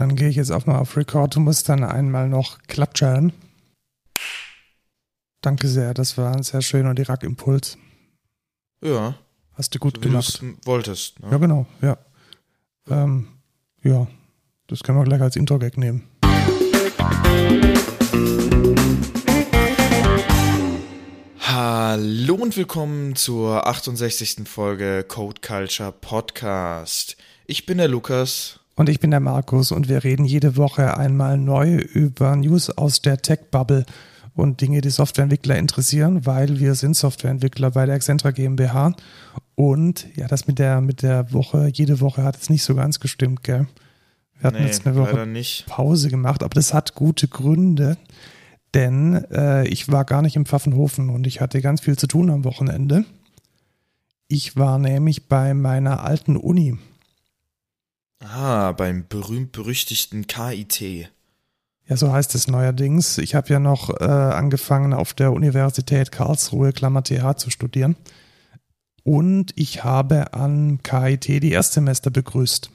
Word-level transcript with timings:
Dann 0.00 0.16
gehe 0.16 0.30
ich 0.30 0.36
jetzt 0.36 0.50
auch 0.50 0.64
mal 0.64 0.78
auf 0.78 0.96
Record. 0.96 1.36
Du 1.36 1.40
musst 1.40 1.68
dann 1.68 1.84
einmal 1.84 2.26
noch 2.26 2.62
klatschen. 2.62 3.34
Danke 5.42 5.68
sehr, 5.68 5.92
das 5.92 6.16
war 6.16 6.34
ein 6.34 6.42
sehr 6.42 6.62
schöner 6.62 6.94
Dirac-Impuls. 6.94 7.76
Ja. 8.82 9.14
Hast 9.52 9.74
du 9.74 9.78
gut 9.78 9.96
so 9.96 10.00
gemacht. 10.00 10.40
Wie 10.40 10.56
wolltest. 10.64 11.20
Ne? 11.20 11.30
Ja, 11.30 11.36
genau, 11.36 11.66
ja. 11.82 11.98
Ähm, 12.88 13.28
ja, 13.82 14.06
das 14.68 14.82
können 14.82 14.96
wir 14.96 15.04
gleich 15.04 15.20
als 15.20 15.36
Intro-Gag 15.36 15.76
nehmen. 15.76 16.08
Hallo 21.40 22.36
und 22.36 22.56
willkommen 22.56 23.16
zur 23.16 23.66
68. 23.66 24.48
Folge 24.48 25.04
Code 25.06 25.42
Culture 25.42 25.92
Podcast. 25.92 27.18
Ich 27.44 27.66
bin 27.66 27.76
der 27.76 27.88
Lukas. 27.88 28.59
Und 28.80 28.88
ich 28.88 28.98
bin 28.98 29.10
der 29.10 29.20
Markus 29.20 29.72
und 29.72 29.90
wir 29.90 30.04
reden 30.04 30.24
jede 30.24 30.56
Woche 30.56 30.96
einmal 30.96 31.36
neu 31.36 31.74
über 31.74 32.34
News 32.34 32.70
aus 32.70 33.02
der 33.02 33.20
Tech-Bubble 33.20 33.84
und 34.34 34.62
Dinge, 34.62 34.80
die 34.80 34.88
Softwareentwickler 34.88 35.58
interessieren, 35.58 36.24
weil 36.24 36.60
wir 36.60 36.74
sind 36.74 36.96
Softwareentwickler 36.96 37.72
bei 37.72 37.84
der 37.84 37.96
Accentra 37.96 38.30
GmbH. 38.30 38.94
Und 39.54 40.06
ja, 40.16 40.28
das 40.28 40.46
mit 40.46 40.58
der, 40.58 40.80
mit 40.80 41.02
der 41.02 41.30
Woche, 41.30 41.68
jede 41.70 42.00
Woche 42.00 42.24
hat 42.24 42.40
es 42.40 42.48
nicht 42.48 42.62
so 42.62 42.74
ganz 42.74 43.00
gestimmt, 43.00 43.44
gell? 43.44 43.66
Wir 44.38 44.46
hatten 44.48 44.62
Nee, 44.62 44.64
jetzt 44.64 44.86
eine 44.86 44.96
Woche. 44.96 45.26
Pause 45.66 46.08
gemacht, 46.08 46.42
aber 46.42 46.54
das 46.54 46.72
hat 46.72 46.94
gute 46.94 47.28
Gründe, 47.28 47.98
denn 48.72 49.26
äh, 49.30 49.68
ich 49.68 49.92
war 49.92 50.06
gar 50.06 50.22
nicht 50.22 50.36
im 50.36 50.46
Pfaffenhofen 50.46 51.10
und 51.10 51.26
ich 51.26 51.42
hatte 51.42 51.60
ganz 51.60 51.82
viel 51.82 51.98
zu 51.98 52.06
tun 52.06 52.30
am 52.30 52.44
Wochenende. 52.44 53.04
Ich 54.26 54.56
war 54.56 54.78
nämlich 54.78 55.28
bei 55.28 55.52
meiner 55.52 56.02
alten 56.02 56.38
Uni. 56.38 56.78
Ah, 58.20 58.72
beim 58.72 59.06
berühmt-berüchtigten 59.08 60.26
KIT. 60.26 61.10
Ja, 61.86 61.96
so 61.96 62.12
heißt 62.12 62.34
es 62.34 62.46
neuerdings. 62.46 63.18
Ich 63.18 63.34
habe 63.34 63.48
ja 63.48 63.58
noch 63.58 63.90
äh, 64.00 64.04
angefangen 64.04 64.92
auf 64.92 65.14
der 65.14 65.32
Universität 65.32 66.12
Karlsruhe, 66.12 66.72
Klammer 66.72 67.02
TH, 67.02 67.36
zu 67.36 67.50
studieren. 67.50 67.96
Und 69.02 69.52
ich 69.56 69.82
habe 69.82 70.34
an 70.34 70.82
KIT 70.82 71.42
die 71.42 71.50
Erstsemester 71.50 72.10
begrüßt. 72.10 72.70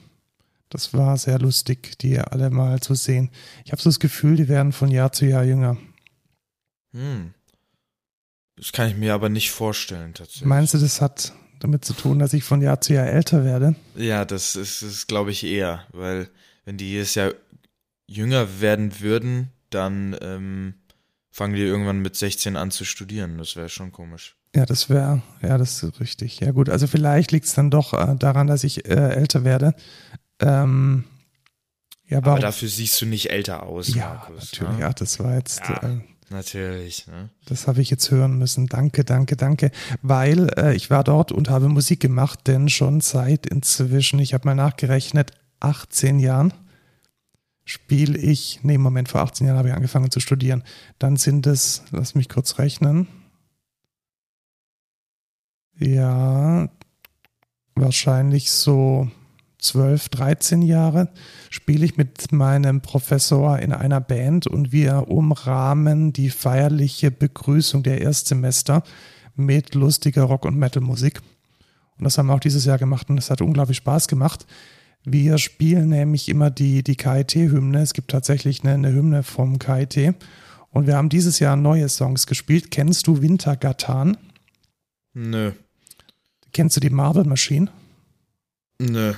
Das 0.68 0.92
war 0.92 1.16
sehr 1.16 1.38
lustig, 1.38 1.96
die 1.98 2.18
alle 2.18 2.50
mal 2.50 2.80
zu 2.80 2.94
sehen. 2.94 3.30
Ich 3.64 3.72
habe 3.72 3.80
so 3.80 3.88
das 3.88 4.00
Gefühl, 4.00 4.36
die 4.36 4.48
werden 4.48 4.72
von 4.72 4.90
Jahr 4.90 5.12
zu 5.12 5.24
Jahr 5.24 5.44
jünger. 5.44 5.76
Hm. 6.92 7.32
Das 8.56 8.72
kann 8.72 8.88
ich 8.88 8.96
mir 8.96 9.14
aber 9.14 9.28
nicht 9.28 9.50
vorstellen, 9.50 10.14
tatsächlich. 10.14 10.46
Meinst 10.46 10.74
du, 10.74 10.78
das 10.78 11.00
hat 11.00 11.32
damit 11.60 11.84
zu 11.84 11.92
tun, 11.94 12.18
dass 12.18 12.32
ich 12.32 12.44
von 12.44 12.60
Jahr 12.62 12.80
zu 12.80 12.92
Jahr 12.94 13.06
älter 13.06 13.44
werde? 13.44 13.74
Ja, 13.94 14.24
das 14.24 14.56
ist, 14.56 14.82
ist 14.82 15.06
glaube 15.06 15.30
ich, 15.30 15.44
eher, 15.44 15.84
weil 15.92 16.28
wenn 16.64 16.76
die 16.76 16.90
jedes 16.90 17.14
Jahr 17.14 17.32
jünger 18.06 18.60
werden 18.60 19.00
würden, 19.00 19.50
dann 19.70 20.16
ähm, 20.20 20.74
fangen 21.30 21.54
die 21.54 21.62
irgendwann 21.62 22.00
mit 22.00 22.16
16 22.16 22.56
an 22.56 22.70
zu 22.70 22.84
studieren. 22.84 23.38
Das 23.38 23.56
wäre 23.56 23.68
schon 23.68 23.92
komisch. 23.92 24.36
Ja, 24.54 24.64
das 24.64 24.88
wäre, 24.88 25.22
ja, 25.42 25.58
das 25.58 25.82
ist 25.82 26.00
richtig. 26.00 26.40
Ja 26.40 26.50
gut, 26.52 26.68
also 26.70 26.86
vielleicht 26.86 27.32
liegt 27.32 27.46
es 27.46 27.54
dann 27.54 27.70
doch 27.70 27.92
äh, 27.92 28.16
daran, 28.16 28.46
dass 28.46 28.64
ich 28.64 28.86
äh, 28.88 28.94
älter 28.94 29.44
werde. 29.44 29.74
Ähm, 30.40 31.04
ja, 32.08 32.18
Aber 32.18 32.38
dafür 32.38 32.68
siehst 32.68 33.00
du 33.00 33.06
nicht 33.06 33.30
älter 33.30 33.64
aus, 33.64 33.94
ja, 33.94 34.14
Markus. 34.28 34.52
natürlich. 34.52 34.74
Ne? 34.76 34.80
Ja, 34.80 34.92
das 34.92 35.18
war 35.18 35.34
jetzt, 35.34 35.60
Ja. 35.68 35.82
äh, 35.82 36.00
Natürlich, 36.28 37.06
ne? 37.06 37.30
das 37.44 37.68
habe 37.68 37.80
ich 37.80 37.90
jetzt 37.90 38.10
hören 38.10 38.36
müssen. 38.36 38.66
Danke, 38.66 39.04
danke, 39.04 39.36
danke. 39.36 39.70
Weil 40.02 40.50
äh, 40.56 40.74
ich 40.74 40.90
war 40.90 41.04
dort 41.04 41.30
und 41.30 41.48
habe 41.48 41.68
Musik 41.68 42.00
gemacht, 42.00 42.40
denn 42.48 42.68
schon 42.68 43.00
seit 43.00 43.46
inzwischen, 43.46 44.18
ich 44.18 44.34
habe 44.34 44.48
mal 44.48 44.54
nachgerechnet, 44.54 45.30
18 45.60 46.18
Jahren 46.18 46.52
spiele 47.64 48.18
ich, 48.18 48.60
nee, 48.62 48.78
Moment, 48.78 49.08
vor 49.08 49.20
18 49.20 49.46
Jahren 49.46 49.58
habe 49.58 49.68
ich 49.68 49.74
angefangen 49.74 50.10
zu 50.10 50.20
studieren. 50.20 50.64
Dann 50.98 51.16
sind 51.16 51.46
es, 51.46 51.82
lass 51.90 52.14
mich 52.14 52.28
kurz 52.28 52.58
rechnen. 52.58 53.06
Ja, 55.78 56.68
wahrscheinlich 57.74 58.50
so 58.50 59.10
12, 59.58 60.08
13 60.10 60.62
Jahre 60.62 61.08
spiele 61.50 61.84
ich 61.84 61.96
mit 61.96 62.32
meinem 62.32 62.80
Professor 62.82 63.58
in 63.58 63.72
einer 63.72 64.00
Band 64.00 64.46
und 64.46 64.72
wir 64.72 65.08
umrahmen 65.08 66.12
die 66.12 66.30
feierliche 66.30 67.10
Begrüßung 67.10 67.82
der 67.82 68.00
Erstsemester 68.00 68.82
mit 69.34 69.74
lustiger 69.74 70.24
Rock- 70.24 70.44
und 70.44 70.56
Metal-Musik. 70.56 71.20
Und 71.98 72.04
das 72.04 72.18
haben 72.18 72.26
wir 72.26 72.34
auch 72.34 72.40
dieses 72.40 72.64
Jahr 72.64 72.78
gemacht 72.78 73.08
und 73.08 73.18
es 73.18 73.30
hat 73.30 73.40
unglaublich 73.40 73.78
Spaß 73.78 74.08
gemacht. 74.08 74.46
Wir 75.04 75.38
spielen 75.38 75.90
nämlich 75.90 76.28
immer 76.28 76.50
die, 76.50 76.82
die 76.82 76.96
KIT-Hymne. 76.96 77.80
Es 77.80 77.94
gibt 77.94 78.10
tatsächlich 78.10 78.62
eine, 78.62 78.74
eine 78.74 78.92
Hymne 78.92 79.22
vom 79.22 79.58
KIT. 79.58 80.14
Und 80.70 80.86
wir 80.86 80.96
haben 80.96 81.08
dieses 81.08 81.38
Jahr 81.38 81.56
neue 81.56 81.88
Songs 81.88 82.26
gespielt. 82.26 82.70
Kennst 82.70 83.06
du 83.06 83.22
Wintergatan? 83.22 84.18
Nö. 85.14 85.52
Kennst 86.52 86.76
du 86.76 86.80
die 86.80 86.90
Marble 86.90 87.24
Machine? 87.24 87.70
Nö. 88.78 89.14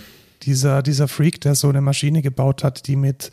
Dieser, 0.49 0.83
dieser 0.83 1.09
Freak, 1.09 1.43
der 1.43 1.55
so 1.55 1.69
eine 1.69 1.83
Maschine 1.83 2.23
gebaut 2.23 2.65
hat, 2.65 2.87
die 2.87 2.97
mit, 2.97 3.31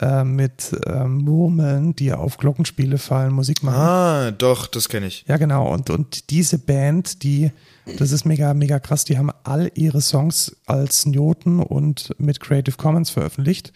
äh, 0.00 0.22
mit 0.22 0.76
ähm, 0.86 1.18
Murmeln, 1.18 1.96
die 1.96 2.12
auf 2.12 2.36
Glockenspiele 2.36 2.98
fallen, 2.98 3.32
Musik 3.32 3.64
machen. 3.64 3.80
Ah, 3.80 4.30
doch, 4.30 4.68
das 4.68 4.88
kenne 4.88 5.06
ich. 5.06 5.24
Ja, 5.26 5.38
genau. 5.38 5.72
Und, 5.72 5.90
und 5.90 6.30
diese 6.30 6.58
Band, 6.58 7.24
die, 7.24 7.50
das 7.98 8.12
ist 8.12 8.24
mega, 8.24 8.54
mega 8.54 8.78
krass, 8.78 9.04
die 9.04 9.18
haben 9.18 9.32
all 9.42 9.72
ihre 9.74 10.00
Songs 10.00 10.56
als 10.66 11.04
Noten 11.04 11.58
und 11.58 12.14
mit 12.18 12.38
Creative 12.38 12.76
Commons 12.76 13.10
veröffentlicht. 13.10 13.72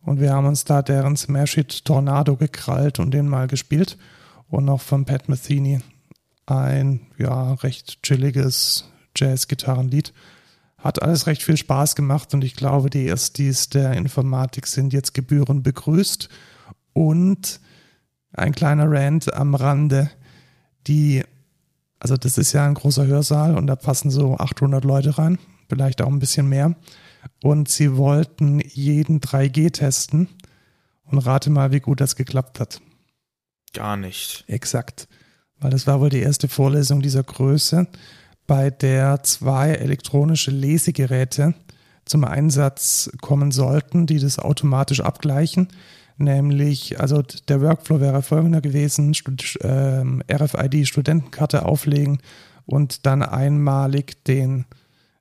Und 0.00 0.20
wir 0.20 0.32
haben 0.32 0.46
uns 0.46 0.64
da 0.64 0.80
deren 0.80 1.16
Smash 1.16 1.54
Hit 1.54 1.84
Tornado 1.84 2.36
gekrallt 2.36 3.00
und 3.00 3.12
den 3.12 3.26
mal 3.26 3.48
gespielt. 3.48 3.98
Und 4.48 4.64
noch 4.64 4.80
von 4.80 5.04
Pat 5.04 5.28
Metheny 5.28 5.80
ein, 6.46 7.00
ja, 7.18 7.54
recht 7.54 8.00
chilliges 8.04 8.84
Jazz-Gitarrenlied. 9.16 10.12
Hat 10.78 11.02
alles 11.02 11.26
recht 11.26 11.42
viel 11.42 11.56
Spaß 11.56 11.96
gemacht 11.96 12.32
und 12.34 12.44
ich 12.44 12.54
glaube, 12.54 12.88
die 12.88 13.06
Erstis 13.06 13.68
der 13.68 13.92
Informatik 13.92 14.66
sind 14.66 14.92
jetzt 14.92 15.12
gebührend 15.12 15.64
begrüßt. 15.64 16.28
Und 16.92 17.60
ein 18.32 18.52
kleiner 18.52 18.90
Rant 18.90 19.32
am 19.34 19.54
Rande, 19.54 20.10
die, 20.86 21.24
also 21.98 22.16
das 22.16 22.38
ist 22.38 22.52
ja 22.52 22.64
ein 22.64 22.74
großer 22.74 23.06
Hörsaal 23.06 23.56
und 23.56 23.66
da 23.66 23.76
passen 23.76 24.10
so 24.10 24.36
800 24.36 24.84
Leute 24.84 25.18
rein, 25.18 25.38
vielleicht 25.68 26.00
auch 26.00 26.08
ein 26.08 26.20
bisschen 26.20 26.48
mehr. 26.48 26.76
Und 27.42 27.68
sie 27.68 27.96
wollten 27.96 28.60
jeden 28.60 29.20
3G 29.20 29.72
testen 29.72 30.28
und 31.04 31.18
rate 31.18 31.50
mal, 31.50 31.72
wie 31.72 31.80
gut 31.80 32.00
das 32.00 32.16
geklappt 32.16 32.60
hat. 32.60 32.80
Gar 33.72 33.96
nicht. 33.96 34.44
Exakt. 34.46 35.08
Weil 35.58 35.70
das 35.70 35.86
war 35.86 36.00
wohl 36.00 36.10
die 36.10 36.20
erste 36.20 36.48
Vorlesung 36.48 37.02
dieser 37.02 37.22
Größe, 37.22 37.88
bei 38.48 38.70
der 38.70 39.22
zwei 39.22 39.72
elektronische 39.72 40.50
Lesegeräte 40.50 41.54
zum 42.06 42.24
Einsatz 42.24 43.10
kommen 43.20 43.52
sollten, 43.52 44.06
die 44.06 44.18
das 44.18 44.40
automatisch 44.40 45.00
abgleichen. 45.00 45.68
Nämlich, 46.16 46.98
also 46.98 47.22
der 47.22 47.60
Workflow 47.60 48.00
wäre 48.00 48.22
folgender 48.22 48.60
gewesen: 48.60 49.14
ähm, 49.60 50.22
RFID-Studentenkarte 50.28 51.64
auflegen 51.64 52.18
und 52.66 53.06
dann 53.06 53.22
einmalig 53.22 54.24
den 54.24 54.64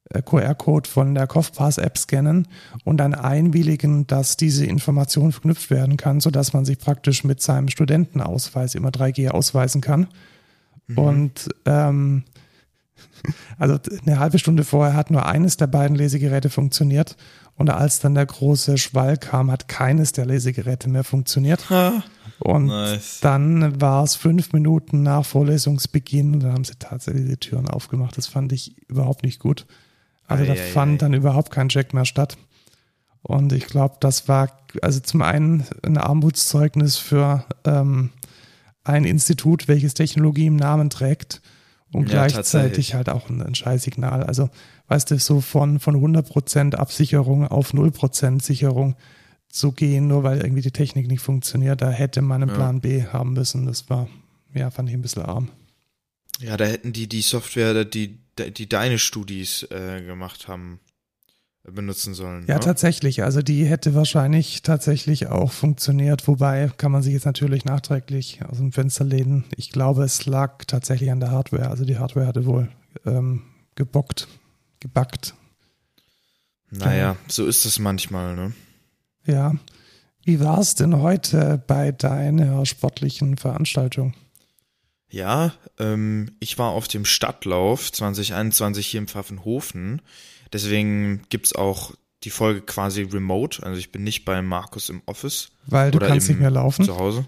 äh, 0.09 0.21
QR-Code 0.21 0.89
von 0.89 1.13
der 1.13 1.27
CoughPass-App 1.27 1.97
scannen 1.97 2.47
und 2.85 2.97
dann 2.97 3.13
einwilligen, 3.13 4.07
dass 4.07 4.37
diese 4.37 4.65
Information 4.65 5.33
verknüpft 5.33 5.69
werden 5.69 5.97
kann, 5.97 6.21
sodass 6.21 6.53
man 6.53 6.63
sich 6.63 6.79
praktisch 6.79 7.25
mit 7.25 7.41
seinem 7.41 7.67
Studentenausweis 7.67 8.73
immer 8.73 8.89
3G 8.89 9.29
ausweisen 9.29 9.81
kann. 9.81 10.07
Und 10.95 11.49
ähm, 11.65 12.23
also 13.57 13.77
eine 14.05 14.19
halbe 14.19 14.39
Stunde 14.39 14.63
vorher 14.63 14.95
hat 14.95 15.11
nur 15.11 15.25
eines 15.25 15.57
der 15.57 15.67
beiden 15.67 15.95
Lesegeräte 15.95 16.49
funktioniert 16.49 17.15
und 17.57 17.71
als 17.71 17.99
dann 17.99 18.13
der 18.13 18.25
große 18.25 18.77
Schwall 18.77 19.17
kam, 19.17 19.49
hat 19.51 19.67
keines 19.67 20.11
der 20.11 20.27
Lesegeräte 20.27 20.89
mehr 20.89 21.03
funktioniert. 21.03 21.69
Ha. 21.71 22.03
Und 22.39 22.67
Nice. 22.67 23.19
dann 23.21 23.81
war 23.81 24.03
es 24.03 24.15
fünf 24.15 24.53
Minuten 24.53 25.01
nach 25.01 25.25
Vorlesungsbeginn 25.25 26.35
und 26.35 26.43
dann 26.43 26.53
haben 26.53 26.63
sie 26.63 26.75
tatsächlich 26.77 27.27
die 27.27 27.37
Türen 27.37 27.67
aufgemacht. 27.67 28.15
Das 28.15 28.27
fand 28.27 28.51
ich 28.51 28.75
überhaupt 28.87 29.23
nicht 29.23 29.39
gut. 29.39 29.65
Also 30.27 30.45
da 30.45 30.53
Ei, 30.53 30.59
ei, 30.59 30.71
fand 30.71 30.93
ei. 30.93 30.97
dann 30.97 31.13
überhaupt 31.15 31.51
kein 31.51 31.69
Check 31.69 31.95
mehr 31.95 32.05
statt. 32.05 32.37
Und 33.23 33.51
ich 33.53 33.65
glaube, 33.65 33.95
das 33.99 34.27
war 34.27 34.51
also 34.83 34.99
zum 34.99 35.23
einen 35.23 35.65
ein 35.81 35.97
Armutszeugnis 35.97 36.97
für 36.97 37.43
ähm, 37.65 38.11
ein 38.83 39.03
Institut, 39.03 39.67
welches 39.67 39.95
Technologie 39.95 40.45
im 40.45 40.57
Namen 40.57 40.91
trägt 40.91 41.41
und 41.93 42.09
Ja, 42.09 42.27
gleichzeitig 42.27 42.93
halt 42.93 43.09
auch 43.09 43.29
ein, 43.29 43.41
ein 43.41 43.55
Scheißsignal. 43.55 44.23
Also, 44.23 44.49
weißt 44.87 45.11
du, 45.11 45.19
so 45.19 45.41
von, 45.41 45.79
von 45.79 45.95
100% 45.95 46.75
Absicherung 46.75 47.47
auf 47.47 47.73
0% 47.73 48.41
Sicherung 48.43 48.95
zu 49.49 49.71
gehen, 49.71 50.07
nur 50.07 50.23
weil 50.23 50.41
irgendwie 50.41 50.61
die 50.61 50.71
Technik 50.71 51.07
nicht 51.07 51.21
funktioniert, 51.21 51.81
da 51.81 51.89
hätte 51.89 52.21
man 52.21 52.41
einen 52.43 52.49
Ja. 52.51 52.55
Plan 52.55 52.81
B 52.81 53.05
haben 53.05 53.33
müssen. 53.33 53.65
Das 53.65 53.89
war, 53.89 54.07
ja, 54.53 54.69
fand 54.69 54.89
ich 54.89 54.95
ein 54.95 55.01
bisschen 55.01 55.23
arm. 55.23 55.49
Ja, 56.41 56.57
da 56.57 56.65
hätten 56.65 56.93
die 56.93 57.07
die 57.07 57.21
Software, 57.21 57.85
die, 57.85 58.19
die 58.37 58.67
deine 58.69 58.99
Studis 58.99 59.63
äh, 59.71 60.01
gemacht 60.03 60.47
haben, 60.47 60.79
benutzen 61.71 62.13
sollen. 62.13 62.45
Ja, 62.47 62.55
ne? 62.55 62.59
tatsächlich. 62.61 63.23
Also 63.23 63.41
die 63.41 63.65
hätte 63.65 63.93
wahrscheinlich 63.93 64.61
tatsächlich 64.61 65.27
auch 65.27 65.51
funktioniert. 65.51 66.27
Wobei 66.27 66.71
kann 66.77 66.91
man 66.91 67.03
sich 67.03 67.13
jetzt 67.13 67.25
natürlich 67.25 67.65
nachträglich 67.65 68.39
aus 68.45 68.57
dem 68.57 68.71
Fenster 68.71 69.03
lehnen. 69.03 69.45
Ich 69.55 69.71
glaube, 69.71 70.03
es 70.03 70.25
lag 70.25 70.63
tatsächlich 70.65 71.11
an 71.11 71.19
der 71.19 71.31
Hardware. 71.31 71.69
Also 71.69 71.85
die 71.85 71.97
Hardware 71.97 72.27
hatte 72.27 72.45
wohl 72.45 72.69
ähm, 73.05 73.43
gebockt, 73.75 74.27
gebackt. 74.79 75.35
Naja, 76.69 77.15
so 77.27 77.45
ist 77.45 77.65
es 77.65 77.79
manchmal, 77.79 78.35
ne? 78.35 78.53
Ja. 79.25 79.55
Wie 80.23 80.41
war 80.41 80.59
es 80.59 80.75
denn 80.75 80.99
heute 80.99 81.63
bei 81.67 81.93
deiner 81.93 82.65
sportlichen 82.65 83.37
Veranstaltung? 83.37 84.13
Ja, 85.09 85.53
ähm, 85.79 86.35
ich 86.39 86.57
war 86.57 86.71
auf 86.71 86.89
dem 86.89 87.05
Stadtlauf 87.05 87.91
2021 87.91 88.87
hier 88.87 88.99
in 88.99 89.07
Pfaffenhofen. 89.07 90.01
Deswegen 90.57 91.21
gibt's 91.29 91.53
auch 91.53 91.91
die 92.23 92.31
Folge 92.31 92.61
quasi 92.61 93.03
remote. 93.03 93.61
Also 93.61 93.77
ich 93.77 93.91
bin 93.91 94.03
nicht 94.03 94.25
bei 94.25 94.41
Markus 94.41 94.89
im 94.89 95.03
Office. 95.05 95.49
Weil 95.67 95.91
du 95.91 95.97
oder 95.97 96.07
kannst 96.07 96.29
nicht 96.29 96.39
mehr 96.39 96.49
laufen. 96.49 96.83
Zu 96.83 96.97
Hause. 96.97 97.27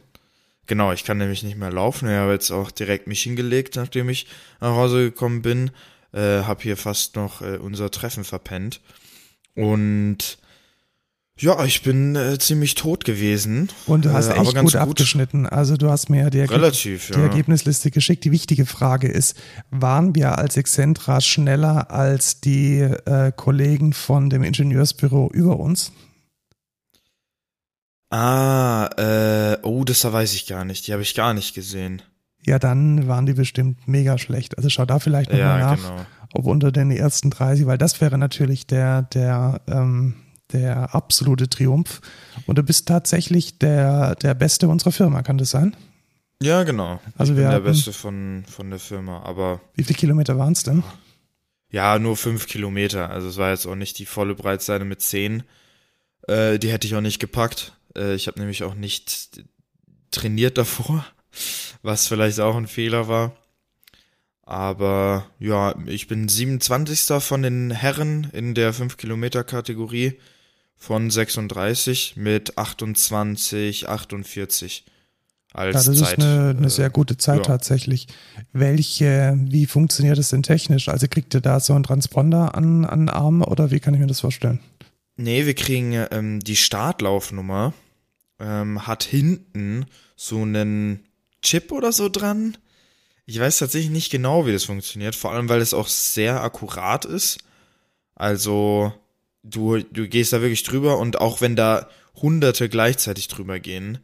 Genau, 0.66 0.92
ich 0.92 1.04
kann 1.04 1.20
nämlich 1.20 1.44
nicht 1.44 1.56
mehr 1.56 1.72
laufen. 1.72 2.10
Ich 2.10 2.16
habe 2.16 2.32
jetzt 2.32 2.50
auch 2.50 2.72
direkt 2.72 3.06
mich 3.06 3.22
hingelegt, 3.22 3.76
nachdem 3.76 4.10
ich 4.10 4.26
nach 4.62 4.76
Hause 4.76 5.12
gekommen 5.12 5.44
bin. 5.44 5.70
Äh, 6.12 6.42
habe 6.42 6.64
hier 6.64 6.76
fast 6.76 7.16
noch 7.16 7.44
äh, 7.44 7.58
unser 7.58 7.92
Treffen 7.92 8.24
verpennt. 8.24 8.82
Und 9.54 10.40
ja, 11.40 11.64
ich 11.64 11.82
bin 11.82 12.16
äh, 12.16 12.38
ziemlich 12.38 12.76
tot 12.76 13.06
gewesen. 13.06 13.70
Und 13.86 14.06
du 14.06 14.12
hast 14.12 14.28
äh, 14.28 14.32
aber 14.32 14.42
echt 14.44 14.56
ganz 14.56 14.74
gut 14.74 14.82
abgeschnitten. 14.82 15.46
Also 15.46 15.78
du 15.78 15.90
hast 15.90 16.10
mir 16.10 16.30
die, 16.30 16.40
Erge 16.40 16.54
Relativ, 16.54 17.08
die 17.08 17.14
ja. 17.14 17.24
Ergebnisliste 17.24 17.92
geschickt. 17.92 18.24
Die 18.26 18.32
wichtige 18.32 18.66
Frage 18.66 19.08
ist, 19.08 19.38
waren 19.72 20.16
wir 20.16 20.38
als 20.38 20.58
Excentra 20.58 21.22
schneller 21.22 21.92
als 21.92 22.42
die 22.42 22.80
äh, 22.80 23.32
Kollegen 23.36 23.94
von 23.94 24.30
dem 24.30 24.44
Ingenieursbüro 24.44 25.30
über 25.34 25.60
uns? 25.60 25.92
Ah, 28.10 28.90
äh, 28.98 29.58
oh, 29.64 29.84
das 29.84 30.04
weiß 30.04 30.34
ich 30.34 30.48
gar 30.48 30.66
nicht. 30.66 30.88
Die 30.88 30.94
habe 30.94 31.04
ich 31.04 31.16
gar 31.16 31.34
nicht 31.34 31.54
gesehen. 31.54 32.02
Ja, 32.46 32.58
dann 32.58 33.08
waren 33.08 33.26
die 33.26 33.34
bestimmt 33.34 33.88
mega 33.88 34.18
schlecht. 34.18 34.58
Also 34.58 34.70
schau 34.70 34.86
da 34.86 35.00
vielleicht 35.00 35.32
nochmal 35.32 35.60
Ja, 35.60 35.76
nach, 35.76 35.78
genau. 35.78 36.06
ob 36.34 36.46
unter 36.48 36.72
den 36.72 36.92
ersten 36.92 37.30
30, 37.30 37.66
weil 37.66 37.78
das 37.78 38.02
wäre 38.02 38.18
natürlich 38.18 38.66
der, 38.66 39.04
der, 39.04 39.62
ähm, 39.68 40.16
der 40.52 40.96
absolute 40.96 41.50
Triumph. 41.50 42.02
Und 42.46 42.58
du 42.58 42.64
bist 42.64 42.88
tatsächlich 42.88 43.60
der, 43.60 44.16
der 44.16 44.34
Beste 44.34 44.68
unserer 44.68 44.92
Firma, 44.92 45.22
kann 45.22 45.38
das 45.38 45.52
sein? 45.52 45.76
Ja, 46.42 46.64
genau. 46.64 47.00
Also 47.18 47.34
ich 47.34 47.38
wir 47.38 47.46
bin 47.46 47.52
der 47.52 47.60
Beste 47.60 47.94
von, 47.94 48.44
von 48.48 48.70
der 48.70 48.80
Firma. 48.80 49.24
Aber 49.24 49.62
Wie 49.76 49.84
viele 49.84 49.98
Kilometer 49.98 50.38
waren 50.38 50.54
es 50.54 50.64
denn? 50.64 50.84
ja, 51.72 52.00
nur 52.00 52.18
fünf 52.18 52.48
Kilometer. 52.48 53.10
Also 53.10 53.28
es 53.28 53.38
war 53.38 53.52
jetzt 53.52 53.66
auch 53.66 53.76
nicht 53.76 54.00
die 54.00 54.06
volle 54.06 54.36
Breitseite 54.36 54.86
mit 54.86 55.02
zehn. 55.02 55.44
Äh, 56.28 56.58
die 56.60 56.72
hätte 56.72 56.88
ich 56.88 56.96
auch 56.96 57.02
nicht 57.02 57.20
gepackt. 57.20 57.74
Äh, 57.96 58.16
ich 58.16 58.28
habe 58.28 58.40
nämlich 58.40 58.64
auch 58.64 58.74
nicht 58.74 59.44
trainiert 60.12 60.58
davor, 60.58 61.06
was 61.82 62.08
vielleicht 62.08 62.40
auch 62.40 62.56
ein 62.56 62.68
Fehler 62.68 63.08
war. 63.08 63.36
Aber 64.44 65.28
ja, 65.38 65.76
ich 65.86 66.08
bin 66.08 66.28
27. 66.28 67.22
von 67.24 67.44
den 67.44 67.70
Herren 67.70 68.30
in 68.34 68.56
der 68.56 68.74
5-Kilometer-Kategorie 68.74 70.20
von 70.80 71.12
36 71.12 72.16
mit 72.16 72.58
28, 72.58 73.90
48 73.90 74.86
als 75.52 75.86
Ja, 75.86 75.92
das 75.92 76.00
Zeit. 76.00 76.18
ist 76.18 76.26
eine, 76.26 76.56
eine 76.58 76.68
äh, 76.68 76.70
sehr 76.70 76.90
gute 76.90 77.18
Zeit 77.18 77.40
ja. 77.40 77.44
tatsächlich. 77.44 78.08
Welche, 78.54 79.38
wie 79.38 79.66
funktioniert 79.66 80.18
das 80.18 80.30
denn 80.30 80.42
technisch? 80.42 80.88
Also 80.88 81.08
kriegt 81.08 81.36
ihr 81.36 81.42
da 81.42 81.60
so 81.60 81.74
einen 81.74 81.84
Transponder 81.84 82.56
an, 82.56 82.86
an 82.86 83.02
den 83.02 83.10
Arm 83.10 83.42
oder 83.42 83.72
wie 83.72 83.80
kann 83.80 83.94
ich 83.94 84.00
mir 84.00 84.08
das 84.08 84.22
vorstellen? 84.22 84.60
Nee, 85.18 85.46
wir 85.46 85.54
kriegen 85.54 85.94
ähm, 86.12 86.40
die 86.40 86.56
Startlaufnummer, 86.56 87.74
ähm, 88.40 88.88
hat 88.88 89.04
hinten 89.04 89.86
so 90.16 90.42
einen 90.42 91.02
Chip 91.42 91.74
oder 91.74 91.92
so 91.92 92.08
dran. 92.08 92.58
Ich 93.26 93.38
weiß 93.38 93.58
tatsächlich 93.58 93.92
nicht 93.92 94.12
genau, 94.12 94.48
wie 94.48 94.54
das 94.54 94.64
funktioniert, 94.64 95.14
vor 95.14 95.34
allem 95.34 95.50
weil 95.50 95.60
es 95.60 95.74
auch 95.74 95.88
sehr 95.88 96.42
akkurat 96.42 97.04
ist. 97.04 97.40
Also 98.16 98.94
du, 99.44 99.80
du 99.80 100.08
gehst 100.08 100.34
da 100.34 100.42
wirklich 100.42 100.64
drüber 100.64 100.98
und 100.98 101.20
auch 101.20 101.42
wenn 101.42 101.56
da 101.56 101.90
Hunderte 102.16 102.70
gleichzeitig 102.70 103.28
drüber 103.28 103.60
gehen, 103.60 104.00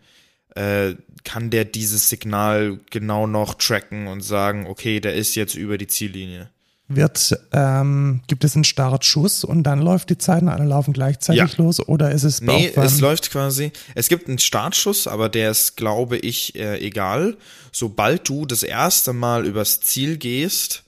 äh, 0.56 0.96
kann 1.24 1.50
der 1.50 1.66
dieses 1.66 2.10
Signal 2.10 2.80
genau 2.90 3.28
noch 3.28 3.56
tracken 3.56 4.08
und 4.08 4.22
sagen, 4.22 4.68
okay, 4.68 5.00
der 5.00 5.16
ist 5.16 5.36
jetzt 5.36 5.56
über 5.56 5.78
die 5.78 5.88
Ziellinie. 5.88 6.50
Wird, 6.88 7.36
ähm, 7.52 8.22
gibt 8.28 8.44
es 8.44 8.54
einen 8.54 8.64
Startschuss 8.64 9.44
und 9.44 9.64
dann 9.64 9.82
läuft 9.82 10.12
die 10.12 10.20
Zeit 10.20 10.44
und 10.44 10.50
alle 10.50 10.66
laufen 10.66 10.94
gleichzeitig 10.94 11.58
Ja. 11.58 11.64
los 11.64 11.80
oder 11.80 12.12
ist 12.12 12.24
es 12.24 12.42
Nee, 12.42 12.72
es 12.76 13.00
läuft 13.00 13.32
quasi. 13.32 13.72
Es 13.96 14.08
gibt 14.08 14.28
einen 14.30 14.38
Startschuss, 14.38 15.08
aber 15.08 15.28
der 15.28 15.50
ist, 15.50 15.78
glaube 15.78 16.18
ich, 16.18 16.56
äh, 16.56 16.78
egal. 16.78 17.38
Sobald 17.72 18.30
du 18.30 18.46
das 18.46 18.62
erste 18.62 19.14
Mal 19.14 19.48
übers 19.48 19.82
Ziel 19.82 20.18
gehst, 20.18 20.84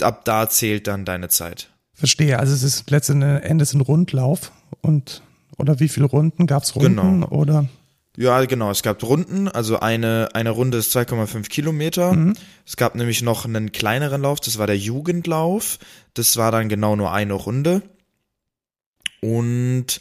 ab 0.00 0.24
da 0.24 0.48
zählt 0.48 0.86
dann 0.86 1.04
deine 1.04 1.28
Zeit. 1.28 1.68
Verstehe, 1.94 2.38
also 2.38 2.52
es 2.52 2.62
ist 2.62 2.90
letzten 2.90 3.22
Endes 3.22 3.72
ein 3.72 3.80
Rundlauf 3.80 4.52
und 4.80 5.22
oder 5.56 5.78
wie 5.80 5.88
viele 5.88 6.06
Runden? 6.06 6.46
Gab 6.46 6.64
es 6.64 6.74
Runden 6.74 6.96
Genau. 6.96 7.28
oder? 7.28 7.68
Ja, 8.16 8.44
genau. 8.44 8.70
Es 8.70 8.82
gab 8.82 9.02
Runden. 9.02 9.48
Also 9.48 9.80
eine, 9.80 10.28
eine 10.34 10.50
Runde 10.50 10.78
ist 10.78 10.94
2,5 10.96 11.48
Kilometer. 11.48 12.34
Es 12.66 12.76
gab 12.76 12.94
nämlich 12.94 13.22
noch 13.22 13.44
einen 13.44 13.72
kleineren 13.72 14.22
Lauf. 14.22 14.40
Das 14.40 14.58
war 14.58 14.66
der 14.68 14.78
Jugendlauf. 14.78 15.78
Das 16.14 16.36
war 16.36 16.52
dann 16.52 16.68
genau 16.68 16.94
nur 16.96 17.12
eine 17.12 17.32
Runde. 17.34 17.82
Und 19.20 20.00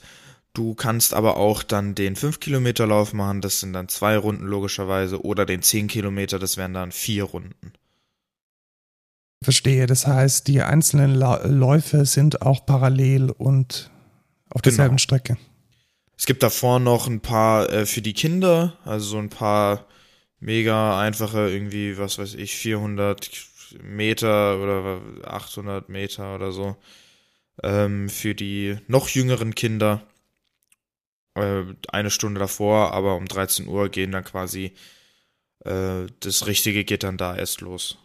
du 0.54 0.76
kannst 0.76 1.14
aber 1.14 1.38
auch 1.38 1.64
dann 1.64 1.96
den 1.96 2.16
5 2.16 2.40
Kilometer 2.40 2.86
Lauf 2.88 3.14
machen. 3.14 3.42
Das 3.42 3.60
sind 3.60 3.74
dann 3.74 3.88
zwei 3.90 4.18
Runden 4.18 4.46
logischerweise. 4.46 5.24
Oder 5.24 5.46
den 5.46 5.62
10 5.62 5.88
Kilometer. 5.88 6.40
Das 6.40 6.58
wären 6.58 6.74
dann 6.74 6.92
vier 6.92 7.24
Runden. 7.24 7.74
Verstehe, 9.44 9.86
das 9.88 10.08
heißt, 10.08 10.48
die 10.48 10.62
einzelnen 10.62 11.16
Läufe 11.16 12.06
sind 12.06 12.42
auch 12.42 12.66
parallel 12.66 13.30
und 13.32 13.92
auf 14.50 14.62
Genau. 14.62 14.76
derselben 14.76 15.00
Strecke. 15.00 15.38
Es 16.18 16.26
gibt 16.26 16.44
davor 16.44 16.80
noch 16.80 17.08
ein 17.08 17.22
paar 17.22 17.70
äh, 17.72 17.86
für 17.86 18.02
die 18.02 18.14
Kinder, 18.14 18.78
also 18.86 19.06
so 19.06 19.18
ein 19.18 19.30
paar 19.30 19.88
mega 20.40 21.00
einfache, 21.00 21.50
irgendwie, 21.50 21.98
was 21.98 22.18
weiß 22.20 22.36
ich, 22.36 22.56
400 22.56 23.30
Meter 23.82 24.60
oder 24.62 25.02
800 25.26 25.90
Meter 25.90 26.36
oder 26.36 26.52
so, 26.52 26.76
ähm, 27.64 28.10
für 28.10 28.36
die 28.36 28.78
noch 28.88 29.10
jüngeren 29.10 29.56
Kinder. 29.56 30.02
Äh, 31.36 31.64
eine 31.90 32.12
Stunde 32.12 32.40
davor, 32.40 32.92
aber 32.94 33.16
um 33.16 33.26
13 33.26 33.68
Uhr 33.68 33.90
gehen 33.90 34.12
dann 34.12 34.24
quasi, 34.24 34.74
äh, 35.66 36.06
das 36.20 36.46
Richtige 36.46 36.84
geht 36.84 37.04
dann 37.04 37.18
da 37.18 37.36
erst 37.36 37.62
los. 37.62 37.98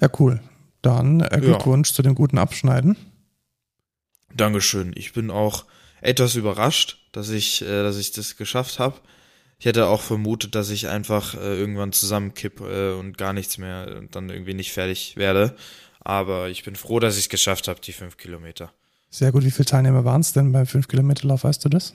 Ja, 0.00 0.08
cool. 0.18 0.40
Dann 0.82 1.20
äh, 1.20 1.34
Ja. 1.34 1.40
Glückwunsch 1.40 1.92
zu 1.92 2.02
dem 2.02 2.14
guten 2.14 2.38
Abschneiden. 2.38 2.96
Dankeschön. 4.34 4.92
Ich 4.96 5.12
bin 5.12 5.30
auch 5.30 5.64
etwas 6.00 6.34
überrascht, 6.34 6.98
dass 7.12 7.30
ich, 7.30 7.62
äh, 7.62 7.82
dass 7.82 7.96
ich 7.98 8.12
das 8.12 8.36
geschafft 8.36 8.78
habe. 8.78 8.96
Ich 9.58 9.64
hätte 9.64 9.86
auch 9.86 10.02
vermutet, 10.02 10.54
dass 10.54 10.68
ich 10.68 10.88
einfach 10.88 11.34
äh, 11.34 11.58
irgendwann 11.58 11.92
zusammenkipp 11.92 12.60
äh, 12.60 12.92
und 12.92 13.16
gar 13.16 13.32
nichts 13.32 13.56
mehr 13.56 13.96
und 13.98 14.14
dann 14.14 14.28
irgendwie 14.28 14.52
nicht 14.54 14.72
fertig 14.72 15.16
werde. 15.16 15.56
Aber 16.00 16.50
ich 16.50 16.62
bin 16.62 16.76
froh, 16.76 17.00
dass 17.00 17.14
ich 17.16 17.24
es 17.24 17.28
geschafft 17.30 17.66
habe, 17.66 17.80
die 17.80 17.92
fünf 17.92 18.16
Kilometer. 18.18 18.72
Sehr 19.10 19.32
gut. 19.32 19.44
Wie 19.44 19.50
viele 19.50 19.64
Teilnehmer 19.64 20.04
waren 20.04 20.20
es 20.20 20.32
denn 20.32 20.52
beim 20.52 20.66
5-Kilometer-Lauf? 20.66 21.44
Weißt 21.44 21.64
du 21.64 21.70
das? 21.70 21.94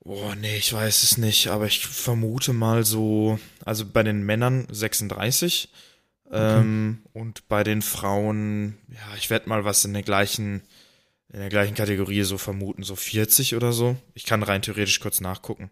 Oh, 0.00 0.32
nee, 0.38 0.56
ich 0.58 0.72
weiß 0.72 1.02
es 1.02 1.16
nicht, 1.16 1.48
aber 1.48 1.64
ich 1.64 1.86
vermute 1.86 2.52
mal 2.52 2.84
so, 2.84 3.38
also 3.64 3.86
bei 3.86 4.02
den 4.02 4.22
Männern 4.22 4.66
36 4.70 5.70
ähm, 6.30 6.98
und 7.12 7.48
bei 7.48 7.64
den 7.64 7.82
Frauen, 7.82 8.78
ja, 8.88 9.16
ich 9.16 9.30
werde 9.30 9.48
mal 9.48 9.64
was 9.64 9.84
in 9.84 9.92
der 9.92 10.02
gleichen, 10.02 10.62
in 11.32 11.40
der 11.40 11.48
gleichen 11.48 11.74
Kategorie 11.74 12.22
so 12.22 12.38
vermuten, 12.38 12.82
so 12.82 12.96
40 12.96 13.54
oder 13.56 13.72
so. 13.72 13.96
Ich 14.14 14.24
kann 14.24 14.42
rein 14.42 14.62
theoretisch 14.62 15.00
kurz 15.00 15.20
nachgucken. 15.20 15.70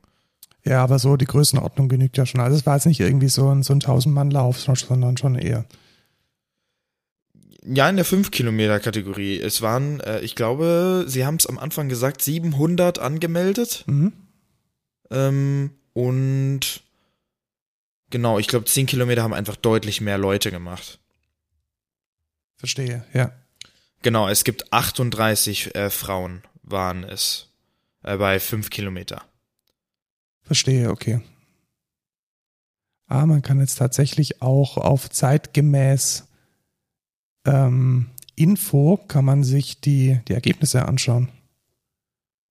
Ja, 0.65 0.83
aber 0.83 0.99
so 0.99 1.17
die 1.17 1.25
Größenordnung 1.25 1.89
genügt 1.89 2.17
ja 2.17 2.27
schon. 2.27 2.41
Also 2.41 2.57
es 2.57 2.67
war 2.67 2.77
jetzt 2.77 2.87
nicht 2.87 3.01
irgendwie 3.01 3.29
so 3.29 3.49
ein, 3.49 3.63
so 3.63 3.73
ein 3.73 3.81
1000-Mann-Lauf, 3.81 4.61
sondern 4.61 5.17
schon 5.17 5.35
eher. 5.35 5.65
Ja, 7.65 7.89
in 7.89 7.97
der 7.97 8.07
5-Kilometer-Kategorie. 8.07 9.41
Es 9.41 9.63
waren, 9.63 10.01
äh, 10.01 10.21
ich 10.21 10.35
glaube, 10.35 11.05
sie 11.07 11.25
haben 11.25 11.37
es 11.37 11.47
am 11.47 11.59
Anfang 11.59 11.89
gesagt, 11.89 12.23
700 12.23 12.99
angemeldet. 12.99 13.85
Mhm. 13.87 14.13
Ähm, 15.11 15.71
und 15.93 16.82
genau, 18.13 18.39
ich 18.39 18.47
glaube, 18.47 18.67
10 18.67 18.87
Kilometer 18.87 19.25
haben 19.25 19.35
einfach 19.35 19.57
deutlich 19.57 20.01
mehr 20.01 20.19
Leute 20.19 20.53
gemacht. 20.53 21.01
Verstehe, 22.57 23.05
ja. 23.13 23.33
Genau, 24.03 24.29
es 24.29 24.45
gibt 24.45 24.73
38 24.73 25.75
äh, 25.75 25.91
Frauen 25.91 26.45
waren 26.63 27.03
es 27.03 27.49
äh, 28.05 28.17
bei 28.17 28.39
5 28.39 28.71
Kilometer. 28.71 29.23
Verstehe, 30.43 30.91
okay. 30.91 31.21
Ah, 33.09 33.27
man 33.27 33.43
kann 33.43 33.61
jetzt 33.61 33.77
tatsächlich 33.77 34.41
auch 34.43 34.77
auf 34.77 35.11
zeitgemäß 35.11 36.29
ähm, 37.45 38.11
Info 38.37 38.97
kann 39.09 39.25
man 39.25 39.45
sich 39.45 39.81
die, 39.81 40.21
die 40.29 40.33
Ergebnisse 40.33 40.87
anschauen. 40.87 41.29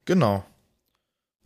Genau. 0.06 0.46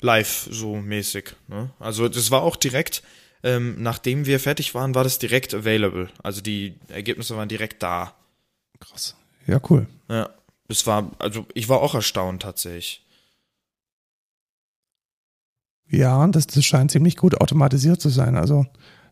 Live 0.02 0.50
so 0.52 0.76
mäßig. 0.76 1.36
Ne? 1.48 1.72
Also 1.80 2.10
das 2.10 2.32
war 2.32 2.42
auch 2.42 2.56
direkt, 2.56 3.04
ähm, 3.46 3.76
nachdem 3.78 4.26
wir 4.26 4.40
fertig 4.40 4.74
waren, 4.74 4.96
war 4.96 5.04
das 5.04 5.20
direkt 5.20 5.54
available. 5.54 6.10
Also 6.24 6.42
die 6.42 6.74
Ergebnisse 6.90 7.38
waren 7.38 7.48
direkt 7.48 7.84
da. 7.84 8.16
Krass. 8.80 9.16
Ja, 9.46 9.62
cool. 9.70 9.86
Ja. 10.10 10.32
Es 10.68 10.88
war, 10.88 11.12
also 11.20 11.46
ich 11.54 11.70
war 11.70 11.80
auch 11.80 11.94
erstaunt 11.94 12.42
tatsächlich. 12.42 13.06
Ja, 15.88 16.26
das, 16.28 16.48
das 16.48 16.66
scheint 16.66 16.90
ziemlich 16.90 17.18
gut 17.18 17.40
automatisiert 17.40 18.02
zu 18.02 18.10
sein. 18.10 18.36
Also 18.36 18.66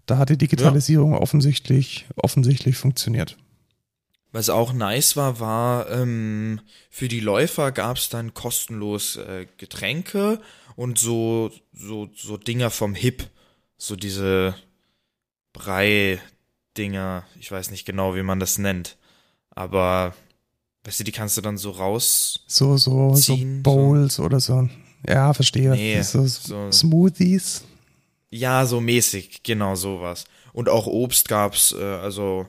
da 0.07 0.17
hat 0.17 0.29
die 0.29 0.37
Digitalisierung 0.37 1.11
ja. 1.11 1.19
offensichtlich, 1.19 2.07
offensichtlich 2.15 2.75
funktioniert. 2.75 3.37
Was 4.31 4.49
auch 4.49 4.73
nice 4.73 5.15
war, 5.15 5.39
war, 5.39 5.91
ähm, 5.91 6.59
für 6.89 7.07
die 7.07 7.19
Läufer 7.19 7.71
gab 7.71 7.97
es 7.97 8.09
dann 8.09 8.33
kostenlos 8.33 9.17
äh, 9.17 9.45
Getränke 9.57 10.41
und 10.75 10.97
so, 10.97 11.51
so, 11.71 12.09
so 12.15 12.37
Dinger 12.37 12.71
vom 12.71 12.95
Hip. 12.95 13.29
So 13.77 13.95
diese 13.95 14.55
Brei-Dinger. 15.53 17.25
Ich 17.39 17.51
weiß 17.51 17.71
nicht 17.71 17.85
genau, 17.85 18.15
wie 18.15 18.23
man 18.23 18.39
das 18.39 18.57
nennt. 18.57 18.97
Aber, 19.51 20.13
weißt 20.83 21.01
du, 21.01 21.03
die 21.03 21.11
kannst 21.11 21.37
du 21.37 21.41
dann 21.41 21.57
so 21.57 21.71
raus. 21.71 22.43
So, 22.47 22.77
so, 22.77 23.13
ziehen, 23.13 23.57
so 23.57 23.63
Bowls 23.63 24.15
so. 24.15 24.23
oder 24.23 24.39
so. 24.39 24.69
Ja, 25.07 25.33
verstehe. 25.33 25.71
Nee, 25.71 26.01
so, 26.01 26.25
so 26.25 26.71
Smoothies. 26.71 27.63
Ja, 28.29 28.65
so 28.65 28.81
mäßig, 28.81 29.43
genau 29.43 29.75
sowas. 29.75 30.25
Und 30.53 30.69
auch 30.69 30.87
Obst 30.87 31.27
gab's, 31.27 31.73
äh, 31.73 31.83
also 31.83 32.47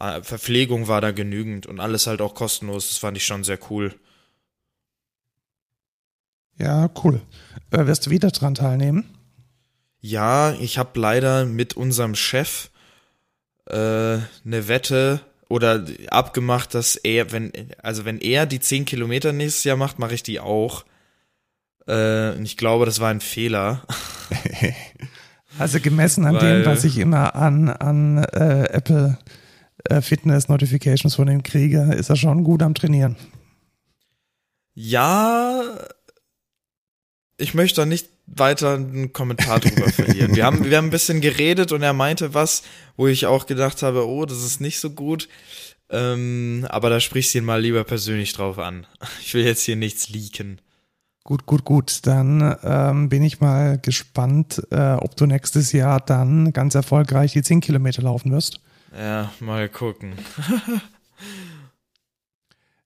äh, 0.00 0.22
Verpflegung 0.22 0.88
war 0.88 1.00
da 1.00 1.12
genügend 1.12 1.66
und 1.66 1.80
alles 1.80 2.06
halt 2.06 2.20
auch 2.20 2.34
kostenlos. 2.34 2.88
Das 2.88 2.98
fand 2.98 3.16
ich 3.16 3.24
schon 3.24 3.44
sehr 3.44 3.58
cool. 3.70 3.94
Ja, 6.58 6.90
cool. 7.02 7.22
Äh, 7.70 7.86
wirst 7.86 8.06
du 8.06 8.10
wieder 8.10 8.30
dran 8.30 8.54
teilnehmen? 8.54 9.17
Ja, 10.08 10.54
ich 10.54 10.78
habe 10.78 10.98
leider 10.98 11.44
mit 11.44 11.76
unserem 11.76 12.14
Chef 12.14 12.70
äh, 13.66 13.74
eine 13.74 14.68
Wette 14.68 15.20
oder 15.50 15.84
abgemacht, 16.08 16.72
dass 16.72 16.96
er, 16.96 17.30
wenn, 17.30 17.52
also 17.82 18.06
wenn 18.06 18.18
er 18.18 18.46
die 18.46 18.58
10 18.58 18.86
Kilometer 18.86 19.34
nächstes 19.34 19.64
Jahr 19.64 19.76
macht, 19.76 19.98
mache 19.98 20.14
ich 20.14 20.22
die 20.22 20.40
auch. 20.40 20.86
Äh, 21.86 22.30
und 22.30 22.46
ich 22.46 22.56
glaube, 22.56 22.86
das 22.86 23.00
war 23.00 23.10
ein 23.10 23.20
Fehler. 23.20 23.82
also 25.58 25.78
gemessen 25.78 26.24
an 26.24 26.36
Weil, 26.36 26.62
dem, 26.62 26.66
was 26.66 26.84
ich 26.84 26.96
immer 26.96 27.34
an, 27.34 27.68
an 27.68 28.16
äh, 28.16 28.64
Apple 28.70 29.18
äh, 29.90 30.00
Fitness 30.00 30.48
Notifications 30.48 31.16
von 31.16 31.28
ihm 31.28 31.42
kriege, 31.42 31.82
ist 31.92 32.08
er 32.08 32.16
schon 32.16 32.44
gut 32.44 32.62
am 32.62 32.72
Trainieren. 32.72 33.16
Ja, 34.72 35.62
ich 37.38 37.54
möchte 37.54 37.80
da 37.80 37.86
nicht 37.86 38.08
weiter 38.26 38.74
einen 38.74 39.12
Kommentar 39.12 39.60
drüber 39.60 39.88
verlieren. 39.92 40.34
Wir 40.36 40.44
haben, 40.44 40.64
wir 40.64 40.76
haben 40.76 40.88
ein 40.88 40.90
bisschen 40.90 41.20
geredet 41.20 41.72
und 41.72 41.82
er 41.82 41.92
meinte 41.94 42.34
was, 42.34 42.62
wo 42.96 43.06
ich 43.06 43.26
auch 43.26 43.46
gedacht 43.46 43.82
habe, 43.82 44.06
oh, 44.06 44.26
das 44.26 44.44
ist 44.44 44.60
nicht 44.60 44.80
so 44.80 44.90
gut. 44.90 45.28
Ähm, 45.90 46.66
aber 46.68 46.90
da 46.90 47.00
sprichst 47.00 47.32
du 47.32 47.38
ihn 47.38 47.44
mal 47.44 47.62
lieber 47.62 47.84
persönlich 47.84 48.32
drauf 48.34 48.58
an. 48.58 48.86
Ich 49.22 49.34
will 49.34 49.44
jetzt 49.44 49.62
hier 49.62 49.76
nichts 49.76 50.08
leaken. 50.08 50.60
Gut, 51.24 51.46
gut, 51.46 51.64
gut. 51.64 52.06
Dann 52.06 52.56
ähm, 52.62 53.08
bin 53.08 53.22
ich 53.22 53.40
mal 53.40 53.78
gespannt, 53.78 54.62
äh, 54.70 54.94
ob 54.94 55.16
du 55.16 55.26
nächstes 55.26 55.72
Jahr 55.72 56.00
dann 56.00 56.52
ganz 56.52 56.74
erfolgreich 56.74 57.32
die 57.32 57.42
10 57.42 57.60
Kilometer 57.60 58.02
laufen 58.02 58.32
wirst. 58.32 58.60
Ja, 58.98 59.30
mal 59.40 59.68
gucken. 59.68 60.14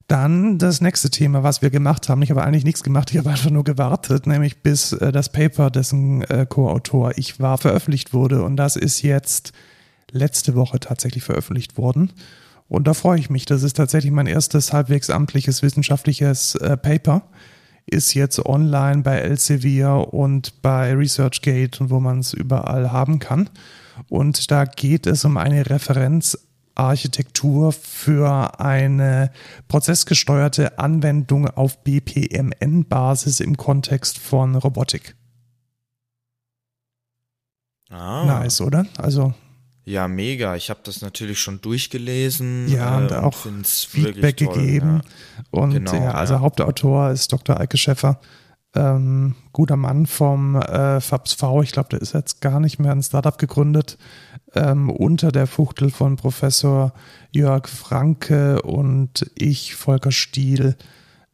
Dann 0.07 0.57
das 0.57 0.81
nächste 0.81 1.09
Thema, 1.09 1.43
was 1.43 1.61
wir 1.61 1.69
gemacht 1.69 2.09
haben. 2.09 2.21
Ich 2.21 2.29
habe 2.29 2.43
eigentlich 2.43 2.65
nichts 2.65 2.83
gemacht, 2.83 3.11
ich 3.11 3.17
habe 3.17 3.29
einfach 3.29 3.49
nur 3.49 3.63
gewartet, 3.63 4.27
nämlich 4.27 4.61
bis 4.61 4.93
äh, 4.93 5.11
das 5.11 5.31
Paper, 5.31 5.69
dessen 5.69 6.23
äh, 6.23 6.45
Co-Autor 6.47 7.17
ich 7.17 7.39
war, 7.39 7.57
veröffentlicht 7.57 8.13
wurde. 8.13 8.43
Und 8.43 8.57
das 8.57 8.75
ist 8.75 9.01
jetzt 9.01 9.53
letzte 10.11 10.55
Woche 10.55 10.79
tatsächlich 10.79 11.23
veröffentlicht 11.23 11.77
worden. 11.77 12.11
Und 12.67 12.87
da 12.87 12.93
freue 12.93 13.19
ich 13.19 13.29
mich. 13.29 13.45
Das 13.45 13.63
ist 13.63 13.77
tatsächlich 13.77 14.11
mein 14.11 14.27
erstes 14.27 14.73
halbwegs 14.73 15.09
amtliches 15.09 15.61
wissenschaftliches 15.61 16.55
äh, 16.55 16.77
Paper 16.77 17.23
ist 17.85 18.13
jetzt 18.13 18.45
online 18.45 19.01
bei 19.01 19.17
Elsevier 19.17 20.07
und 20.11 20.61
bei 20.61 20.93
ResearchGate 20.93 21.81
und 21.81 21.89
wo 21.89 21.99
man 21.99 22.19
es 22.19 22.33
überall 22.33 22.91
haben 22.91 23.19
kann. 23.19 23.49
Und 24.09 24.51
da 24.51 24.65
geht 24.65 25.05
es 25.05 25.25
um 25.25 25.37
eine 25.37 25.69
Referenzarchitektur 26.75 27.71
für 27.71 28.59
eine 28.59 29.31
prozessgesteuerte 29.67 30.79
Anwendung 30.79 31.47
auf 31.47 31.83
BPMN-Basis 31.83 33.39
im 33.39 33.57
Kontext 33.57 34.17
von 34.17 34.55
Robotik. 34.55 35.15
Ah. 37.89 38.25
Nice, 38.25 38.61
oder? 38.61 38.85
Also 38.97 39.33
ja, 39.85 40.07
mega. 40.07 40.55
Ich 40.55 40.69
habe 40.69 40.79
das 40.83 41.01
natürlich 41.01 41.39
schon 41.39 41.59
durchgelesen. 41.59 42.69
Ja, 42.69 42.97
und 42.97 43.11
äh, 43.11 43.15
auch 43.15 43.35
Feedback 43.35 44.37
gegeben. 44.37 45.01
Ja. 45.03 45.43
Und 45.51 45.71
genau, 45.71 45.93
ja, 45.93 46.11
also 46.11 46.35
ja. 46.35 46.39
Hauptautor 46.39 47.11
ist 47.11 47.33
Dr. 47.33 47.59
Eike 47.59 47.77
Schäffer. 47.77 48.19
Ähm, 48.75 49.35
guter 49.51 49.75
Mann 49.75 50.07
vom 50.07 50.55
äh, 50.55 51.01
FABSV. 51.01 51.43
Ich 51.63 51.73
glaube, 51.73 51.89
der 51.89 52.01
ist 52.01 52.13
jetzt 52.13 52.39
gar 52.39 52.61
nicht 52.61 52.79
mehr 52.79 52.93
ein 52.93 53.03
Startup 53.03 53.37
gegründet. 53.37 53.97
Ähm, 54.55 54.89
unter 54.89 55.31
der 55.31 55.47
Fuchtel 55.47 55.89
von 55.89 56.15
Professor 56.15 56.93
Jörg 57.31 57.67
Franke 57.67 58.61
und 58.61 59.25
ich, 59.35 59.73
Volker 59.73 60.11
Stiel, 60.11 60.75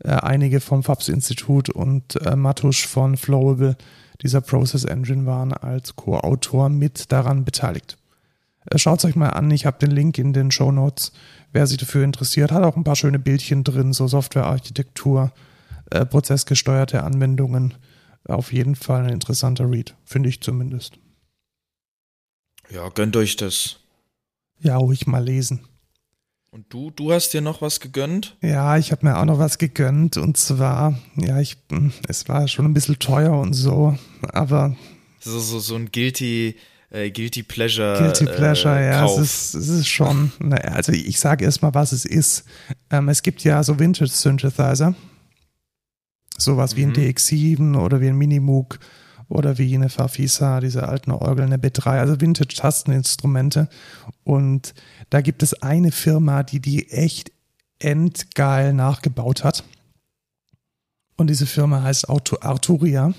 äh, 0.04 0.12
einige 0.12 0.62
vom 0.62 0.84
FABS-Institut 0.84 1.70
und 1.70 2.16
äh, 2.26 2.38
Matusch 2.38 2.88
von 2.88 3.18
Flowable, 3.18 3.76
dieser 4.22 4.40
Process 4.40 4.86
Engine, 4.86 5.26
waren 5.26 5.52
als 5.52 5.96
Co-Autor 5.98 6.70
mit 6.70 7.12
daran 7.12 7.44
beteiligt. 7.44 7.98
Äh, 8.70 8.78
Schaut 8.78 9.00
es 9.00 9.06
euch 9.06 9.18
mal 9.18 9.30
an, 9.30 9.52
ich 9.52 9.66
habe 9.66 9.80
den 9.80 9.92
Link 9.92 10.18
in 10.18 10.32
den 10.32 10.52
Show 10.52 10.72
Notes. 10.72 11.12
Wer 11.52 11.68
sich 11.68 11.78
dafür 11.78 12.06
interessiert, 12.06 12.52
hat 12.52 12.64
auch 12.64 12.78
ein 12.78 12.84
paar 12.86 12.96
schöne 12.96 13.20
Bildchen 13.20 13.66
drin, 13.66 13.92
so 13.92 14.08
Softwarearchitektur, 14.08 15.34
äh, 15.92 16.06
prozessgesteuerte 16.06 17.04
Anwendungen. 17.04 17.74
Auf 18.26 18.54
jeden 18.54 18.76
Fall 18.76 19.06
ein 19.06 19.14
interessanter 19.14 19.70
Read, 19.70 19.96
finde 20.06 20.30
ich 20.30 20.42
zumindest. 20.42 21.00
Ja, 22.72 22.90
gönnt 22.90 23.16
euch 23.16 23.36
das. 23.36 23.78
Ja, 24.60 24.78
ruhig 24.78 25.08
mal 25.08 25.24
lesen. 25.24 25.62
Und 26.52 26.66
du, 26.70 26.92
du 26.92 27.12
hast 27.12 27.34
dir 27.34 27.42
noch 27.42 27.62
was 27.62 27.80
gegönnt? 27.80 28.36
Ja, 28.42 28.78
ich 28.78 28.92
habe 28.92 29.06
mir 29.06 29.18
auch 29.18 29.26
noch 29.26 29.38
was 29.38 29.60
gegönnt 29.60 30.18
und 30.18 30.36
zwar, 30.38 31.00
ja, 31.16 31.40
ich, 31.40 31.58
hm, 31.72 31.94
es 32.08 32.28
war 32.28 32.48
schon 32.48 32.66
ein 32.66 32.74
bisschen 32.74 32.98
teuer 32.98 33.38
und 33.40 33.54
so, 33.54 33.98
aber 34.34 34.76
so 35.20 35.40
so 35.40 35.60
so 35.60 35.76
ein 35.76 35.92
guilty 35.92 36.56
äh, 36.90 37.12
Guilty 37.12 37.44
Pleasure. 37.44 38.00
Guilty 38.00 38.26
Pleasure, 38.26 38.80
äh, 38.80 38.88
ja, 38.88 39.02
Kauf. 39.02 39.20
Es, 39.20 39.54
ist, 39.54 39.56
es 39.56 39.70
ist 39.70 39.88
schon, 39.88 40.32
naja, 40.40 40.72
also 40.72 40.92
ich 40.92 41.20
sage 41.20 41.46
erstmal, 41.46 41.74
was 41.76 41.92
es 41.92 42.06
ist. 42.06 42.46
Ähm, 42.90 43.10
es 43.10 43.22
gibt 43.22 43.44
ja 43.44 43.64
so 43.64 43.78
Vintage 43.78 44.10
Synthesizer, 44.10 44.96
sowas 46.38 46.74
mhm. 46.74 46.78
wie 46.78 46.84
ein 46.84 46.90
mhm. 46.90 47.12
DX7 47.12 47.80
oder 47.80 48.02
wie 48.02 48.08
ein 48.08 48.18
Minimoog 48.18 48.80
oder 49.29 49.57
wie 49.59 49.74
eine 49.75 49.89
Farfisa, 49.89 50.59
diese 50.59 50.88
alten 50.89 51.12
Orgel, 51.12 51.45
eine 51.45 51.57
B3, 51.57 52.00
also 52.00 52.19
Vintage-Tasteninstrumente. 52.19 53.69
Und 54.24 54.74
da 55.09 55.21
gibt 55.21 55.43
es 55.43 55.53
eine 55.62 55.91
Firma, 55.91 56.43
die 56.43 56.59
die 56.59 56.89
echt 56.89 57.31
endgeil 57.77 58.74
nachgebaut 58.74 59.43
hat. 59.43 59.63
Und 61.15 61.29
diese 61.29 61.45
Firma 61.45 61.83
heißt 61.83 62.09
Arturia. 62.09 63.13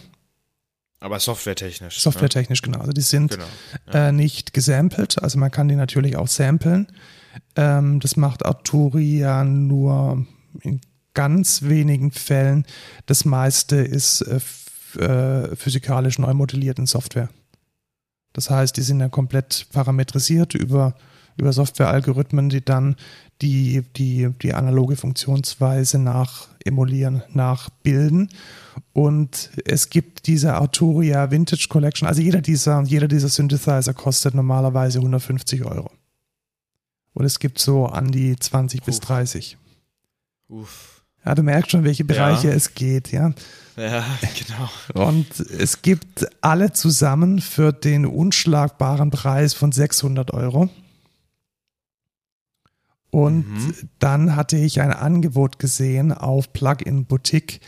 Aber 0.99 1.21
softwaretechnisch. 1.21 1.97
Ne? 1.97 2.01
Softwaretechnisch, 2.01 2.63
ne? 2.63 2.67
genau. 2.67 2.81
Also 2.81 2.93
die 2.93 3.01
sind 3.01 3.33
genau, 3.33 3.45
ja. 3.93 4.09
äh, 4.09 4.13
nicht 4.13 4.53
gesampelt, 4.53 5.23
also 5.23 5.39
man 5.39 5.51
kann 5.51 5.69
die 5.69 5.77
natürlich 5.77 6.17
auch 6.17 6.29
samplen. 6.29 6.89
Ähm, 7.57 8.01
das 8.01 8.17
macht 8.17 8.45
Arturia 8.45 9.45
nur 9.45 10.27
in 10.61 10.81
ganz 11.15 11.63
wenigen 11.63 12.11
Fällen. 12.11 12.67
Das 13.07 13.25
meiste 13.25 13.77
ist 13.77 14.23
äh, 14.23 14.41
äh, 14.97 15.55
physikalisch 15.57 16.19
neu 16.19 16.35
modelliert 16.35 16.79
in 16.79 16.87
Software. 16.87 17.29
Das 18.33 18.51
heißt, 18.51 18.77
die 18.77 18.83
sind 18.83 19.01
ja 19.01 19.09
komplett 19.09 19.67
parametrisiert 19.73 20.55
über, 20.55 20.95
über 21.37 21.53
Softwarealgorithmen, 21.53 22.49
die 22.49 22.65
dann 22.65 22.97
die, 23.43 23.83
die, 23.97 24.29
die 24.43 24.55
analoge 24.55 24.97
Funktionsweise 24.97 25.99
nach 25.99 26.49
emulieren, 26.65 27.23
nachbilden. 27.33 28.29
Und 28.93 29.51
es 29.65 29.91
gibt 29.91 30.27
diese 30.27 30.55
Arturia 30.55 31.31
Vintage 31.31 31.67
Collection. 31.69 32.07
Also 32.09 32.23
jeder 32.23 32.41
dieser, 32.41 32.83
jeder 32.83 33.09
dieser 33.09 33.29
Synthesizer 33.29 33.95
kostet 33.95 34.35
normalerweise 34.35 34.99
150 34.99 35.65
Euro. 35.65 35.91
Und 37.15 37.25
es 37.25 37.39
gibt 37.39 37.59
so 37.59 37.87
an 37.87 38.13
die 38.13 38.37
20 38.37 38.81
Uff. 38.81 38.87
bis 38.87 39.01
30. 39.01 39.57
Uff. 40.49 40.90
Ja, 41.25 41.35
du 41.35 41.43
merkst 41.43 41.71
schon, 41.71 41.85
welche 41.85 42.05
Bereiche 42.05 42.49
ja. 42.49 42.55
es 42.55 42.75
geht, 42.75 43.13
ja. 43.13 43.33
Ja, 43.77 44.05
genau. 44.39 45.07
Und 45.09 45.41
es 45.41 45.83
gibt 45.83 46.27
alle 46.41 46.73
zusammen 46.73 47.41
für 47.41 47.73
den 47.73 48.05
unschlagbaren 48.07 49.11
Preis 49.11 49.55
von 49.55 49.73
600 49.73 50.33
Euro. 50.33 50.69
Und 53.11 53.49
mhm. 53.49 53.75
dann 53.99 54.37
hatte 54.37 54.57
ich 54.57 54.81
ein 54.81 54.93
Angebot 54.93 55.59
gesehen 55.59 56.13
auf 56.13 56.53
Plugin 56.53 57.07
Boutique, 57.07 57.61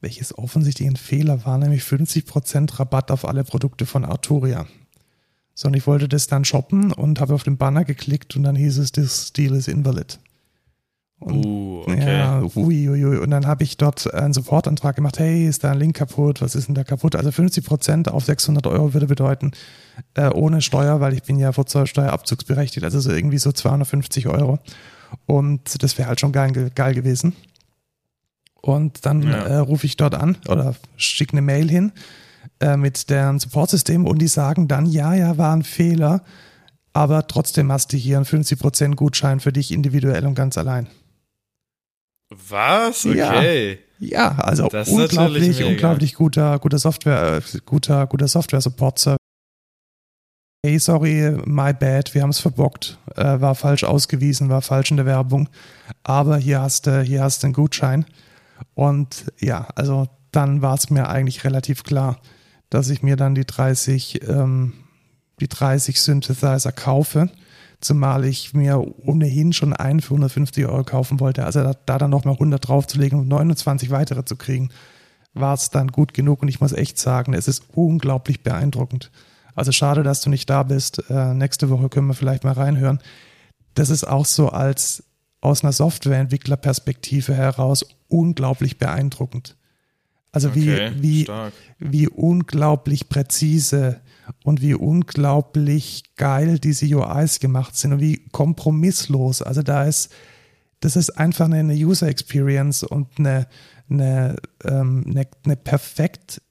welches 0.00 0.36
offensichtlich 0.36 0.88
ein 0.88 0.96
Fehler 0.96 1.44
war, 1.44 1.58
nämlich 1.58 1.82
50% 1.82 2.78
Rabatt 2.78 3.10
auf 3.10 3.26
alle 3.26 3.44
Produkte 3.44 3.86
von 3.86 4.04
Arturia. 4.04 4.66
So, 5.54 5.68
und 5.68 5.74
ich 5.74 5.86
wollte 5.86 6.08
das 6.08 6.26
dann 6.26 6.44
shoppen 6.44 6.92
und 6.92 7.20
habe 7.20 7.34
auf 7.34 7.42
den 7.42 7.56
Banner 7.56 7.84
geklickt 7.84 8.36
und 8.36 8.42
dann 8.42 8.56
hieß 8.56 8.78
es, 8.78 8.92
this 8.92 9.32
deal 9.32 9.54
is 9.54 9.68
invalid. 9.68 10.18
Und, 11.18 11.46
uh, 11.46 11.82
okay. 11.86 12.18
Ja, 12.18 12.42
ui, 12.56 12.88
ui, 12.88 13.04
ui. 13.04 13.16
Und 13.18 13.30
dann 13.30 13.46
habe 13.46 13.64
ich 13.64 13.76
dort 13.78 14.12
einen 14.12 14.34
Supportantrag 14.34 14.96
gemacht. 14.96 15.18
Hey, 15.18 15.46
ist 15.46 15.64
da 15.64 15.72
ein 15.72 15.78
Link 15.78 15.96
kaputt? 15.96 16.42
Was 16.42 16.54
ist 16.54 16.68
denn 16.68 16.74
da 16.74 16.84
kaputt? 16.84 17.16
Also 17.16 17.32
50 17.32 17.64
Prozent 17.64 18.10
auf 18.10 18.24
600 18.24 18.66
Euro 18.66 18.92
würde 18.92 19.06
bedeuten, 19.06 19.52
äh, 20.14 20.28
ohne 20.28 20.60
Steuer, 20.60 21.00
weil 21.00 21.14
ich 21.14 21.22
bin 21.22 21.38
ja 21.38 21.52
Vorzollsteuerabzugsberechtigt, 21.52 22.84
also 22.84 23.00
so 23.00 23.12
irgendwie 23.12 23.38
so 23.38 23.50
250 23.50 24.28
Euro. 24.28 24.58
Und 25.24 25.82
das 25.82 25.96
wäre 25.96 26.08
halt 26.08 26.20
schon 26.20 26.32
geil, 26.32 26.70
geil 26.74 26.94
gewesen. 26.94 27.34
Und 28.60 29.06
dann 29.06 29.22
ja. 29.22 29.44
äh, 29.44 29.56
rufe 29.58 29.86
ich 29.86 29.96
dort 29.96 30.14
an 30.14 30.36
oder 30.48 30.74
schicke 30.96 31.32
eine 31.32 31.42
Mail 31.42 31.70
hin 31.70 31.92
äh, 32.60 32.76
mit 32.76 33.08
deren 33.10 33.38
Supportsystem 33.38 34.06
und 34.06 34.18
die 34.18 34.28
sagen 34.28 34.68
dann, 34.68 34.86
ja, 34.86 35.14
ja, 35.14 35.38
war 35.38 35.54
ein 35.54 35.62
Fehler, 35.62 36.22
aber 36.92 37.26
trotzdem 37.26 37.70
hast 37.70 37.92
du 37.92 37.96
hier 37.96 38.16
einen 38.16 38.26
50% 38.26 38.96
Gutschein 38.96 39.40
für 39.40 39.52
dich 39.52 39.72
individuell 39.72 40.26
und 40.26 40.34
ganz 40.34 40.58
allein. 40.58 40.88
Was? 42.30 43.06
Okay. 43.06 43.78
Ja, 43.98 44.08
ja 44.08 44.38
also 44.38 44.68
das 44.68 44.88
unglaublich, 44.88 45.62
unglaublich 45.62 46.14
guter, 46.14 46.58
guter 46.58 46.78
Software, 46.78 47.38
äh, 47.38 47.58
guter, 47.64 48.06
guter 48.06 48.28
Software-Support. 48.28 49.16
Hey, 50.64 50.78
sorry, 50.80 51.36
my 51.44 51.72
bad, 51.72 52.12
wir 52.14 52.22
haben 52.22 52.30
es 52.30 52.40
verbockt, 52.40 52.98
äh, 53.14 53.40
war 53.40 53.54
falsch 53.54 53.84
ausgewiesen, 53.84 54.48
war 54.48 54.62
falsch 54.62 54.90
in 54.90 54.96
der 54.96 55.06
Werbung, 55.06 55.48
aber 56.02 56.38
hier 56.38 56.60
hast 56.60 56.88
du, 56.88 57.02
hier 57.02 57.22
hast 57.22 57.42
du 57.42 57.46
einen 57.46 57.54
Gutschein. 57.54 58.04
Und 58.74 59.26
ja, 59.38 59.68
also 59.76 60.08
dann 60.32 60.62
war 60.62 60.74
es 60.74 60.90
mir 60.90 61.08
eigentlich 61.08 61.44
relativ 61.44 61.84
klar, 61.84 62.20
dass 62.68 62.90
ich 62.90 63.02
mir 63.02 63.14
dann 63.14 63.36
die 63.36 63.44
30, 63.44 64.28
ähm, 64.28 64.72
die 65.38 65.46
30 65.48 66.00
Synthesizer 66.00 66.72
kaufe 66.72 67.30
Zumal 67.80 68.24
ich 68.24 68.54
mir 68.54 68.82
ohnehin 69.06 69.52
schon 69.52 69.72
einen 69.72 70.00
für 70.00 70.14
150 70.14 70.66
Euro 70.66 70.84
kaufen 70.84 71.20
wollte. 71.20 71.44
Also 71.44 71.62
da, 71.62 71.74
da 71.86 71.98
dann 71.98 72.10
nochmal 72.10 72.34
100 72.34 72.66
draufzulegen 72.66 73.20
und 73.20 73.28
29 73.28 73.90
weitere 73.90 74.24
zu 74.24 74.36
kriegen, 74.36 74.70
war 75.34 75.54
es 75.54 75.70
dann 75.70 75.88
gut 75.88 76.14
genug. 76.14 76.42
Und 76.42 76.48
ich 76.48 76.60
muss 76.60 76.72
echt 76.72 76.98
sagen, 76.98 77.34
es 77.34 77.48
ist 77.48 77.64
unglaublich 77.74 78.42
beeindruckend. 78.42 79.10
Also 79.54 79.72
schade, 79.72 80.02
dass 80.02 80.20
du 80.20 80.30
nicht 80.30 80.48
da 80.48 80.62
bist. 80.62 81.02
Äh, 81.10 81.34
nächste 81.34 81.70
Woche 81.70 81.88
können 81.88 82.08
wir 82.08 82.14
vielleicht 82.14 82.44
mal 82.44 82.52
reinhören. 82.52 83.00
Das 83.74 83.90
ist 83.90 84.04
auch 84.04 84.24
so 84.24 84.48
als 84.48 85.04
aus 85.40 85.62
einer 85.62 85.72
Softwareentwicklerperspektive 85.72 87.34
heraus 87.34 87.84
unglaublich 88.08 88.78
beeindruckend. 88.78 89.56
Also 90.32 90.48
okay, 90.48 90.92
wie, 90.96 91.26
wie, 91.26 91.28
wie 91.78 92.08
unglaublich 92.08 93.08
präzise 93.08 94.00
und 94.44 94.60
wie 94.60 94.74
unglaublich 94.74 96.02
geil 96.16 96.58
diese 96.58 96.86
UIs 96.86 97.40
gemacht 97.40 97.76
sind 97.76 97.92
und 97.92 98.00
wie 98.00 98.26
kompromisslos. 98.32 99.42
Also 99.42 99.62
da 99.62 99.84
ist, 99.84 100.12
das 100.80 100.96
ist 100.96 101.10
einfach 101.10 101.46
eine 101.46 101.74
User 101.74 102.08
Experience 102.08 102.82
und 102.82 103.18
eine, 103.18 103.46
eine, 103.88 104.36
ähm, 104.64 105.04
eine, 105.08 105.26
eine 105.44 105.56
perfekt, 105.56 106.42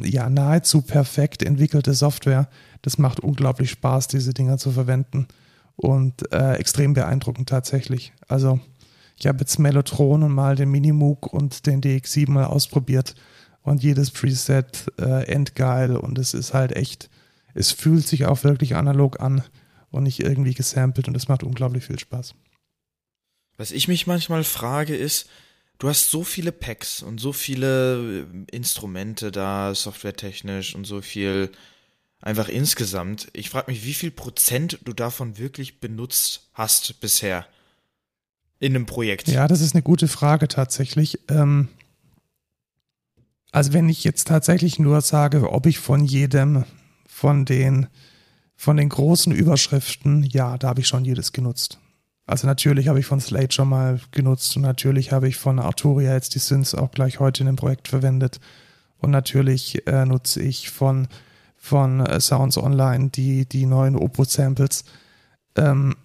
ja, 0.00 0.28
nahezu 0.28 0.82
perfekt 0.82 1.42
entwickelte 1.42 1.94
Software. 1.94 2.48
Das 2.82 2.98
macht 2.98 3.20
unglaublich 3.20 3.70
Spaß, 3.70 4.08
diese 4.08 4.34
Dinger 4.34 4.58
zu 4.58 4.70
verwenden 4.70 5.28
und 5.76 6.32
äh, 6.32 6.54
extrem 6.54 6.92
beeindruckend 6.94 7.48
tatsächlich. 7.48 8.12
Also 8.26 8.60
ich 9.18 9.26
habe 9.26 9.40
jetzt 9.40 9.58
Mellotron 9.58 10.22
und 10.22 10.32
mal 10.32 10.56
den 10.56 10.70
Minimoog 10.70 11.32
und 11.32 11.66
den 11.66 11.80
DX7 11.80 12.30
mal 12.30 12.44
ausprobiert 12.44 13.14
und 13.68 13.82
jedes 13.82 14.10
Preset 14.10 14.92
äh, 14.98 15.24
endgeil 15.26 15.96
und 15.96 16.18
es 16.18 16.34
ist 16.34 16.54
halt 16.54 16.74
echt, 16.74 17.08
es 17.54 17.72
fühlt 17.72 18.06
sich 18.06 18.26
auch 18.26 18.44
wirklich 18.44 18.76
analog 18.76 19.20
an 19.20 19.44
und 19.90 20.04
nicht 20.04 20.20
irgendwie 20.20 20.54
gesampelt 20.54 21.08
und 21.08 21.16
es 21.16 21.28
macht 21.28 21.42
unglaublich 21.42 21.84
viel 21.84 21.98
Spaß. 21.98 22.34
Was 23.56 23.72
ich 23.72 23.88
mich 23.88 24.06
manchmal 24.06 24.44
frage 24.44 24.96
ist, 24.96 25.28
du 25.78 25.88
hast 25.88 26.10
so 26.10 26.24
viele 26.24 26.52
Packs 26.52 27.02
und 27.02 27.18
so 27.20 27.32
viele 27.32 28.22
äh, 28.22 28.56
Instrumente 28.56 29.32
da, 29.32 29.74
softwaretechnisch 29.74 30.74
und 30.74 30.84
so 30.84 31.00
viel 31.00 31.50
einfach 32.20 32.48
insgesamt. 32.48 33.28
Ich 33.32 33.50
frage 33.50 33.70
mich, 33.70 33.84
wie 33.84 33.94
viel 33.94 34.10
Prozent 34.10 34.78
du 34.84 34.92
davon 34.92 35.38
wirklich 35.38 35.80
benutzt 35.80 36.48
hast 36.52 37.00
bisher 37.00 37.46
in 38.60 38.74
einem 38.74 38.86
Projekt. 38.86 39.28
Ja, 39.28 39.46
das 39.46 39.60
ist 39.60 39.74
eine 39.74 39.82
gute 39.82 40.08
Frage 40.08 40.48
tatsächlich. 40.48 41.20
Ähm, 41.28 41.68
also 43.50 43.72
wenn 43.72 43.88
ich 43.88 44.04
jetzt 44.04 44.28
tatsächlich 44.28 44.78
nur 44.78 45.00
sage, 45.00 45.50
ob 45.50 45.66
ich 45.66 45.78
von 45.78 46.04
jedem, 46.04 46.64
von 47.06 47.44
den, 47.44 47.86
von 48.56 48.76
den 48.76 48.88
großen 48.88 49.32
Überschriften, 49.32 50.22
ja, 50.22 50.58
da 50.58 50.68
habe 50.68 50.80
ich 50.80 50.88
schon 50.88 51.04
jedes 51.04 51.32
genutzt. 51.32 51.78
Also 52.26 52.46
natürlich 52.46 52.88
habe 52.88 53.00
ich 53.00 53.06
von 53.06 53.20
Slate 53.20 53.54
schon 53.54 53.70
mal 53.70 54.00
genutzt 54.10 54.54
und 54.56 54.62
natürlich 54.62 55.12
habe 55.12 55.28
ich 55.28 55.36
von 55.36 55.58
Arturia 55.58 56.12
jetzt 56.12 56.34
die 56.34 56.40
Synths 56.40 56.74
auch 56.74 56.90
gleich 56.90 57.20
heute 57.20 57.42
in 57.42 57.46
dem 57.46 57.56
Projekt 57.56 57.88
verwendet. 57.88 58.38
Und 58.98 59.10
natürlich 59.10 59.86
äh, 59.86 60.04
nutze 60.04 60.42
ich 60.42 60.68
von, 60.68 61.08
von 61.56 62.00
äh, 62.00 62.20
Sounds 62.20 62.58
Online 62.58 63.08
die, 63.08 63.46
die 63.46 63.64
neuen 63.64 63.96
Opus-Samples. 63.96 64.84
Ähm, 65.56 65.96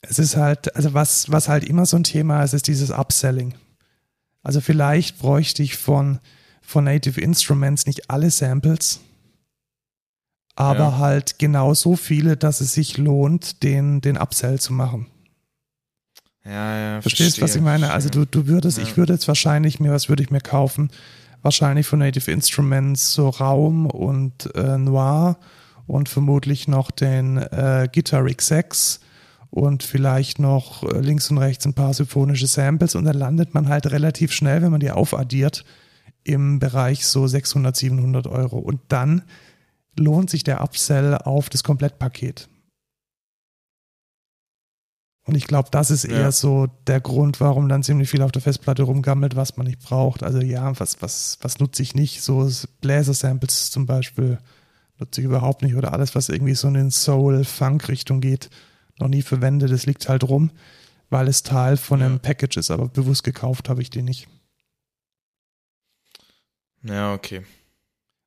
es 0.00 0.20
ist 0.20 0.36
halt, 0.36 0.76
also 0.76 0.94
was, 0.94 1.32
was 1.32 1.48
halt 1.48 1.64
immer 1.64 1.86
so 1.86 1.96
ein 1.96 2.04
Thema 2.04 2.44
ist, 2.44 2.54
ist 2.54 2.68
dieses 2.68 2.92
Upselling. 2.92 3.54
Also 4.44 4.60
vielleicht 4.60 5.18
bräuchte 5.18 5.64
ich 5.64 5.76
von, 5.76 6.20
von 6.68 6.84
Native 6.84 7.18
Instruments 7.18 7.86
nicht 7.86 8.10
alle 8.10 8.30
Samples, 8.30 9.00
aber 10.54 10.78
ja. 10.80 10.98
halt 10.98 11.38
genau 11.38 11.72
so 11.72 11.96
viele, 11.96 12.36
dass 12.36 12.60
es 12.60 12.74
sich 12.74 12.98
lohnt, 12.98 13.62
den, 13.62 14.02
den 14.02 14.18
Upsell 14.18 14.60
zu 14.60 14.74
machen. 14.74 15.06
Ja, 16.44 16.78
ja. 16.78 17.00
Verstehst, 17.00 17.38
du, 17.38 17.42
was 17.42 17.56
ich 17.56 17.62
meine? 17.62 17.90
Also 17.90 18.10
du, 18.10 18.26
du 18.26 18.46
würdest, 18.48 18.76
ja. 18.76 18.84
ich 18.84 18.98
würde 18.98 19.14
jetzt 19.14 19.26
wahrscheinlich 19.28 19.80
mir, 19.80 19.92
was 19.92 20.10
würde 20.10 20.22
ich 20.22 20.30
mir 20.30 20.42
kaufen? 20.42 20.90
Wahrscheinlich 21.40 21.86
von 21.86 22.00
Native 22.00 22.30
Instruments 22.30 23.14
so 23.14 23.30
Raum 23.30 23.86
und 23.86 24.54
äh, 24.54 24.76
Noir 24.76 25.38
und 25.86 26.10
vermutlich 26.10 26.68
noch 26.68 26.90
den 26.90 27.38
äh, 27.38 27.88
Guitar 27.90 28.24
X6 28.24 29.00
und 29.48 29.84
vielleicht 29.84 30.38
noch 30.38 30.82
äh, 30.82 31.00
links 31.00 31.30
und 31.30 31.38
rechts 31.38 31.64
ein 31.64 31.72
paar 31.72 31.94
symphonische 31.94 32.46
Samples 32.46 32.94
und 32.94 33.06
dann 33.06 33.16
landet 33.16 33.54
man 33.54 33.70
halt 33.70 33.86
relativ 33.86 34.32
schnell, 34.32 34.60
wenn 34.60 34.70
man 34.70 34.80
die 34.80 34.90
aufaddiert, 34.90 35.64
im 36.28 36.58
Bereich 36.58 37.06
so 37.06 37.26
600, 37.26 37.74
700 37.74 38.26
Euro. 38.26 38.58
Und 38.58 38.80
dann 38.88 39.22
lohnt 39.96 40.30
sich 40.30 40.44
der 40.44 40.62
Upsell 40.62 41.16
auf 41.16 41.48
das 41.48 41.64
Komplettpaket. 41.64 42.48
Und 45.24 45.34
ich 45.34 45.46
glaube, 45.46 45.68
das 45.70 45.90
ist 45.90 46.04
eher 46.04 46.32
so 46.32 46.68
der 46.86 47.00
Grund, 47.00 47.38
warum 47.40 47.68
dann 47.68 47.82
ziemlich 47.82 48.08
viel 48.08 48.22
auf 48.22 48.32
der 48.32 48.40
Festplatte 48.40 48.84
rumgammelt, 48.84 49.36
was 49.36 49.58
man 49.58 49.66
nicht 49.66 49.80
braucht. 49.80 50.22
Also 50.22 50.40
ja, 50.40 50.78
was, 50.80 51.02
was, 51.02 51.38
was 51.42 51.58
nutze 51.58 51.82
ich 51.82 51.94
nicht? 51.94 52.22
So 52.22 52.50
Bläser-Samples 52.80 53.70
zum 53.70 53.84
Beispiel 53.84 54.38
nutze 54.98 55.20
ich 55.20 55.26
überhaupt 55.26 55.62
nicht. 55.62 55.74
Oder 55.74 55.92
alles, 55.92 56.14
was 56.14 56.30
irgendwie 56.30 56.54
so 56.54 56.68
in 56.68 56.74
den 56.74 56.90
Soul-Funk-Richtung 56.90 58.22
geht, 58.22 58.48
noch 58.98 59.08
nie 59.08 59.20
verwendet. 59.20 59.70
Das 59.70 59.84
liegt 59.84 60.08
halt 60.08 60.24
rum, 60.24 60.50
weil 61.10 61.28
es 61.28 61.42
Teil 61.42 61.76
von 61.76 62.00
einem 62.00 62.20
Package 62.20 62.56
ist. 62.56 62.70
Aber 62.70 62.88
bewusst 62.88 63.22
gekauft 63.22 63.68
habe 63.68 63.82
ich 63.82 63.90
den 63.90 64.06
nicht. 64.06 64.28
Ja, 66.82 67.14
okay. 67.14 67.42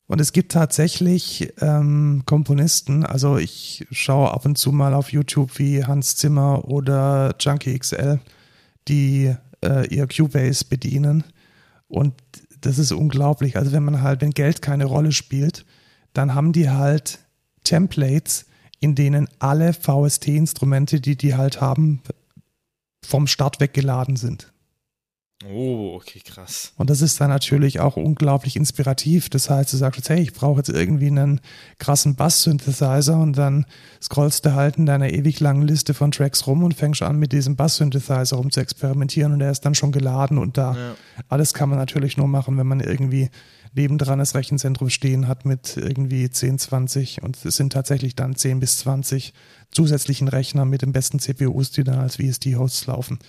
Und 0.07 0.19
es 0.19 0.33
gibt 0.33 0.51
tatsächlich 0.51 1.53
ähm, 1.61 2.23
Komponisten, 2.25 3.05
also 3.05 3.37
ich 3.37 3.87
schaue 3.91 4.31
ab 4.31 4.45
und 4.45 4.57
zu 4.57 4.73
mal 4.73 4.93
auf 4.93 5.13
YouTube 5.13 5.57
wie 5.57 5.85
Hans 5.85 6.17
Zimmer 6.17 6.65
oder 6.65 7.33
Junkie 7.39 7.79
XL, 7.79 8.19
die 8.89 9.33
äh, 9.63 9.87
ihr 9.87 10.07
Cubase 10.07 10.65
bedienen. 10.65 11.23
Und 11.87 12.13
das 12.59 12.77
ist 12.77 12.91
unglaublich. 12.91 13.55
Also 13.55 13.71
wenn 13.71 13.85
man 13.85 14.01
halt, 14.01 14.21
wenn 14.21 14.31
Geld 14.31 14.61
keine 14.61 14.83
Rolle 14.83 15.13
spielt, 15.13 15.65
dann 16.11 16.35
haben 16.35 16.51
die 16.51 16.69
halt 16.69 17.19
Templates, 17.63 18.47
in 18.81 18.95
denen 18.95 19.29
alle 19.39 19.73
VST-Instrumente, 19.73 20.99
die 20.99 21.15
die 21.15 21.35
halt 21.35 21.61
haben, 21.61 22.01
vom 23.05 23.27
Start 23.27 23.59
weggeladen 23.59 24.15
sind. 24.15 24.51
Oh, 25.49 25.93
okay, 25.95 26.21
krass. 26.23 26.73
Und 26.77 26.89
das 26.89 27.01
ist 27.01 27.19
dann 27.19 27.29
natürlich 27.29 27.79
auch 27.79 27.97
unglaublich 27.97 28.55
inspirativ. 28.55 29.29
Das 29.29 29.49
heißt, 29.49 29.73
du 29.73 29.77
sagst 29.77 29.97
jetzt, 29.97 30.09
hey, 30.09 30.21
ich 30.21 30.33
brauche 30.33 30.59
jetzt 30.59 30.69
irgendwie 30.69 31.07
einen 31.07 31.41
krassen 31.79 32.15
Bass-Synthesizer 32.15 33.17
und 33.17 33.37
dann 33.37 33.65
scrollst 34.01 34.45
du 34.45 34.53
halt 34.53 34.77
in 34.77 34.85
deiner 34.85 35.09
ewig 35.09 35.39
langen 35.39 35.63
Liste 35.63 35.93
von 35.93 36.11
Tracks 36.11 36.45
rum 36.45 36.63
und 36.63 36.73
fängst 36.73 37.01
an, 37.01 37.17
mit 37.17 37.31
diesem 37.31 37.55
Bass-Synthesizer 37.55 38.37
rum 38.37 38.51
zu 38.51 38.59
experimentieren 38.59 39.33
und 39.33 39.39
der 39.39 39.51
ist 39.51 39.61
dann 39.61 39.75
schon 39.75 39.91
geladen 39.91 40.37
und 40.37 40.57
da 40.57 40.75
ja. 40.75 40.95
alles 41.29 41.53
kann 41.53 41.69
man 41.69 41.79
natürlich 41.79 42.17
nur 42.17 42.27
machen, 42.27 42.57
wenn 42.57 42.67
man 42.67 42.79
irgendwie 42.79 43.29
nebendran 43.73 44.19
das 44.19 44.35
Rechenzentrum 44.35 44.89
stehen 44.89 45.27
hat 45.27 45.45
mit 45.45 45.77
irgendwie 45.77 46.29
10, 46.29 46.59
20 46.59 47.23
und 47.23 47.43
es 47.43 47.55
sind 47.55 47.73
tatsächlich 47.73 48.15
dann 48.15 48.35
10 48.35 48.59
bis 48.59 48.79
20 48.79 49.33
zusätzlichen 49.71 50.27
Rechner 50.27 50.65
mit 50.65 50.81
den 50.81 50.91
besten 50.91 51.19
CPUs, 51.19 51.71
die 51.71 51.83
dann 51.83 51.99
als 51.99 52.17
VSD-Hosts 52.17 52.87
laufen. 52.87 53.19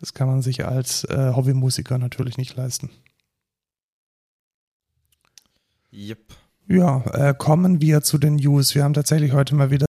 Das 0.00 0.12
kann 0.12 0.28
man 0.28 0.42
sich 0.42 0.66
als 0.66 1.04
äh, 1.04 1.32
Hobbymusiker 1.34 1.98
natürlich 1.98 2.36
nicht 2.36 2.56
leisten. 2.56 2.90
Yep. 5.92 6.34
Ja, 6.66 7.04
äh, 7.12 7.34
kommen 7.34 7.80
wir 7.80 8.02
zu 8.02 8.18
den 8.18 8.36
News. 8.36 8.74
Wir 8.74 8.84
haben 8.84 8.94
tatsächlich 8.94 9.32
heute 9.32 9.54
mal 9.54 9.70
wieder. 9.70 9.86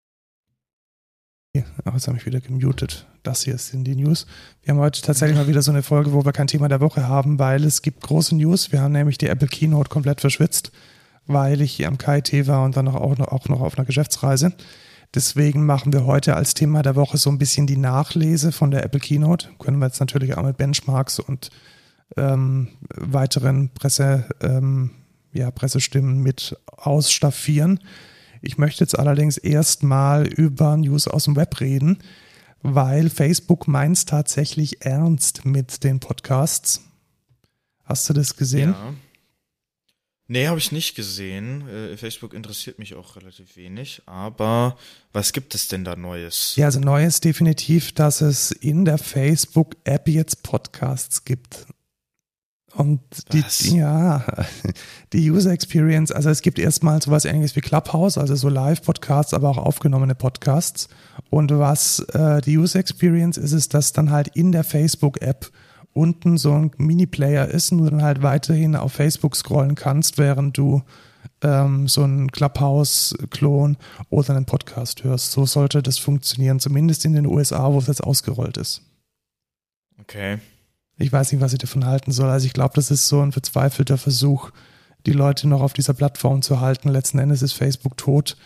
Ach, 1.85 1.95
jetzt 1.95 2.07
habe 2.07 2.19
ich 2.19 2.27
wieder 2.27 2.41
gemutet. 2.41 3.07
Das 3.23 3.43
hier 3.43 3.59
sind 3.59 3.85
die 3.85 3.97
News. 3.97 4.27
Wir 4.63 4.75
haben 4.75 4.81
heute 4.81 5.03
tatsächlich 5.03 5.37
mal 5.37 5.49
wieder 5.49 5.63
so 5.63 5.73
eine 5.73 5.83
Folge, 5.83 6.13
wo 6.13 6.25
wir 6.25 6.33
kein 6.33 6.47
Thema 6.47 6.69
der 6.69 6.81
Woche 6.81 7.09
haben, 7.09 7.39
weil 7.39 7.65
es 7.65 7.83
gibt 7.83 8.03
große 8.03 8.37
News. 8.37 8.71
Wir 8.71 8.81
haben 8.81 8.93
nämlich 8.93 9.19
die 9.19 9.27
Apple 9.27 9.49
Keynote 9.49 9.89
komplett 9.89 10.21
verschwitzt, 10.21 10.71
weil 11.27 11.61
ich 11.61 11.73
hier 11.73 11.89
am 11.89 11.99
KIT 11.99 12.47
war 12.47 12.65
und 12.65 12.77
dann 12.77 12.87
auch 12.87 13.17
noch, 13.17 13.29
auch 13.29 13.49
noch 13.49 13.61
auf 13.61 13.77
einer 13.77 13.87
Geschäftsreise. 13.87 14.53
Deswegen 15.15 15.65
machen 15.65 15.93
wir 15.93 16.05
heute 16.05 16.37
als 16.37 16.55
Thema 16.55 16.83
der 16.83 16.95
Woche 16.95 17.17
so 17.17 17.31
ein 17.31 17.39
bisschen 17.39 17.67
die 17.67 17.79
Nachlese 17.79 18.53
von 18.53 18.71
der 18.71 18.85
Apple 18.85 19.01
Keynote. 19.01 19.49
Können 19.59 19.79
wir 19.79 19.87
jetzt 19.87 20.01
natürlich 20.01 20.37
auch 20.37 20.45
mit 20.45 20.59
Benchmarks 20.59 21.19
und 21.19 21.51
ähm, 22.17 22.69
weiteren 22.95 23.71
Presse, 23.71 24.25
ähm, 24.41 24.91
ja, 25.33 25.51
Pressestimmen 25.51 26.23
mit 26.23 26.57
ausstaffieren. 26.67 27.81
Ich 28.43 28.59
möchte 28.59 28.85
jetzt 28.85 28.99
allerdings 28.99 29.37
erstmal 29.39 30.27
über 30.27 30.77
News 30.77 31.09
aus 31.09 31.25
dem 31.25 31.37
Web 31.37 31.61
reden, 31.61 31.99
weil 32.63 33.09
Facebook 33.09 33.67
meint 33.67 34.07
tatsächlich 34.07 34.85
ernst 34.85 35.45
mit 35.45 35.85
den 35.85 36.01
Podcasts. 36.01 36.83
Hast 37.85 38.09
du 38.09 38.13
das 38.13 38.37
gesehen? 38.37 38.71
Ja. 38.71 38.95
Nee, 40.31 40.47
habe 40.47 40.59
ich 40.59 40.73
nicht 40.73 40.95
gesehen. 40.95 41.67
Äh, 41.69 41.97
Facebook 41.97 42.35
interessiert 42.35 42.79
mich 42.79 42.95
auch 42.95 43.17
relativ 43.17 43.57
wenig. 43.57 44.03
Aber 44.05 44.77
was 45.15 45.33
gibt 45.33 45.55
es 45.55 45.69
denn 45.69 45.85
da 45.85 45.97
Neues? 45.97 46.55
Ja, 46.57 46.67
also 46.67 46.81
Neues 46.81 47.21
definitiv, 47.21 47.93
dass 47.93 48.21
es 48.21 48.53
in 48.53 48.85
der 48.85 48.99
Facebook-App 48.99 50.07
jetzt 50.07 50.43
Podcasts 50.43 51.25
gibt. 51.25 51.67
Und 52.75 53.01
die, 53.33 53.43
ja, 53.77 54.23
die 55.15 55.31
User 55.31 55.51
Experience, 55.51 56.13
also 56.13 56.29
es 56.29 56.43
gibt 56.43 56.59
erstmal 56.59 57.01
sowas 57.01 57.25
ähnliches 57.25 57.57
wie 57.57 57.63
Clubhouse, 57.63 58.19
also 58.19 58.37
so 58.37 58.51
Live-Podcasts, 58.51 59.33
aber 59.33 59.49
auch 59.49 59.57
aufgenommene 59.57 60.15
Podcasts. 60.15 60.89
Und 61.31 61.51
was 61.59 62.01
äh, 62.13 62.43
die 62.43 62.59
User 62.59 62.79
Experience 62.79 63.39
ist, 63.39 63.53
ist, 63.53 63.73
dass 63.73 63.95
dann 63.95 64.11
halt 64.11 64.29
in 64.37 64.53
der 64.53 64.63
Facebook-App 64.63 65.51
unten 65.93 66.39
so 66.39 66.53
ein 66.53 66.71
Mini-Player 66.77 67.49
ist 67.49 67.73
und 67.73 67.79
du 67.79 67.91
dann 67.91 68.03
halt 68.03 68.23
weiterhin 68.23 68.77
auf 68.77 68.93
Facebook 68.93 69.37
scrollen 69.37 69.75
kannst, 69.75 70.19
während 70.19 70.57
du 70.57 70.83
ähm, 71.43 71.89
so 71.89 72.03
einen 72.03 72.31
Clubhouse-Klon 72.31 73.77
oder 74.11 74.37
einen 74.37 74.45
Podcast 74.45 75.05
hörst. 75.05 75.33
So 75.33 75.47
sollte 75.47 75.83
das 75.83 75.99
funktionieren, 75.99 76.61
zumindest 76.61 77.05
in 77.05 77.13
den 77.13 77.27
USA, 77.27 77.73
wo 77.73 77.79
es 77.79 77.87
jetzt 77.87 78.03
ausgerollt 78.03 78.57
ist. 78.57 78.83
Okay. 80.01 80.39
Ich 80.97 81.13
weiß 81.13 81.33
nicht, 81.33 81.41
was 81.41 81.53
ich 81.53 81.59
davon 81.59 81.87
halten 81.87 82.13
soll. 82.13 82.29
Also 82.29 82.47
ich 82.47 82.53
glaube, 82.53 82.75
das 82.75 82.91
ist 82.91 83.09
so 83.09 83.21
ein 83.21 83.33
verzweifelter 83.33 83.99
Versuch, 83.99 84.51
die 85.07 85.13
Leute 85.13 85.47
noch 85.47 85.63
auf 85.63 85.73
dieser 85.73 85.95
Plattform 85.95 86.43
zu 86.43 86.61
halten. 86.61 86.89
Letzten 86.89 87.19
Endes 87.19 87.43
ist 87.43 87.53
Facebook 87.53 87.97
tot. 87.97 88.37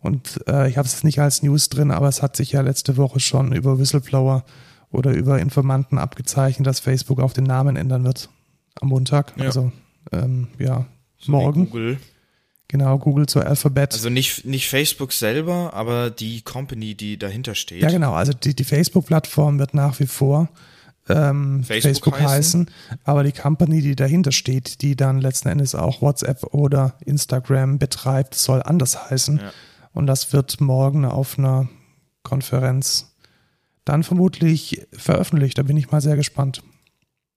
Und 0.00 0.40
äh, 0.48 0.68
ich 0.68 0.76
habe 0.76 0.86
es 0.86 1.04
nicht 1.04 1.20
als 1.20 1.42
News 1.42 1.68
drin, 1.68 1.90
aber 1.90 2.08
es 2.08 2.22
hat 2.22 2.36
sich 2.36 2.52
ja 2.52 2.60
letzte 2.60 2.96
Woche 2.96 3.20
schon 3.20 3.52
über 3.52 3.78
Whistleblower 3.78 4.44
oder 4.92 5.12
über 5.12 5.40
Informanten 5.40 5.98
abgezeichnet, 5.98 6.66
dass 6.66 6.80
Facebook 6.80 7.20
auch 7.20 7.32
den 7.32 7.44
Namen 7.44 7.76
ändern 7.76 8.04
wird 8.04 8.28
am 8.80 8.88
Montag. 8.88 9.32
Ja. 9.36 9.46
Also 9.46 9.72
ähm, 10.12 10.48
ja, 10.58 10.86
so 11.18 11.32
morgen. 11.32 11.66
Google. 11.66 11.98
Genau, 12.68 12.98
Google 12.98 13.26
zur 13.26 13.44
Alphabet. 13.44 13.92
Also 13.92 14.08
nicht, 14.08 14.46
nicht 14.46 14.68
Facebook 14.68 15.12
selber, 15.12 15.74
aber 15.74 16.08
die 16.08 16.40
Company, 16.40 16.94
die 16.94 17.18
dahinter 17.18 17.54
steht. 17.54 17.82
Ja, 17.82 17.90
genau. 17.90 18.14
Also 18.14 18.32
die, 18.32 18.56
die 18.56 18.64
Facebook-Plattform 18.64 19.58
wird 19.58 19.74
nach 19.74 20.00
wie 20.00 20.06
vor 20.06 20.48
ähm, 21.08 21.64
Facebook, 21.64 22.14
Facebook 22.14 22.20
heißen. 22.20 22.66
heißen. 22.66 23.00
aber 23.04 23.24
die 23.24 23.32
Company, 23.32 23.82
die 23.82 23.94
dahinter 23.94 24.32
steht, 24.32 24.80
die 24.80 24.96
dann 24.96 25.20
letzten 25.20 25.48
Endes 25.48 25.74
auch 25.74 26.00
WhatsApp 26.00 26.54
oder 26.54 26.94
Instagram 27.04 27.78
betreibt, 27.78 28.34
soll 28.34 28.62
anders 28.62 29.10
heißen. 29.10 29.38
Ja. 29.38 29.52
Und 29.92 30.06
das 30.06 30.32
wird 30.32 30.60
morgen 30.62 31.04
auf 31.04 31.38
einer 31.38 31.68
Konferenz 32.22 33.11
dann 33.84 34.02
vermutlich 34.02 34.86
veröffentlicht. 34.92 35.58
Da 35.58 35.62
bin 35.62 35.76
ich 35.76 35.90
mal 35.90 36.00
sehr 36.00 36.16
gespannt. 36.16 36.62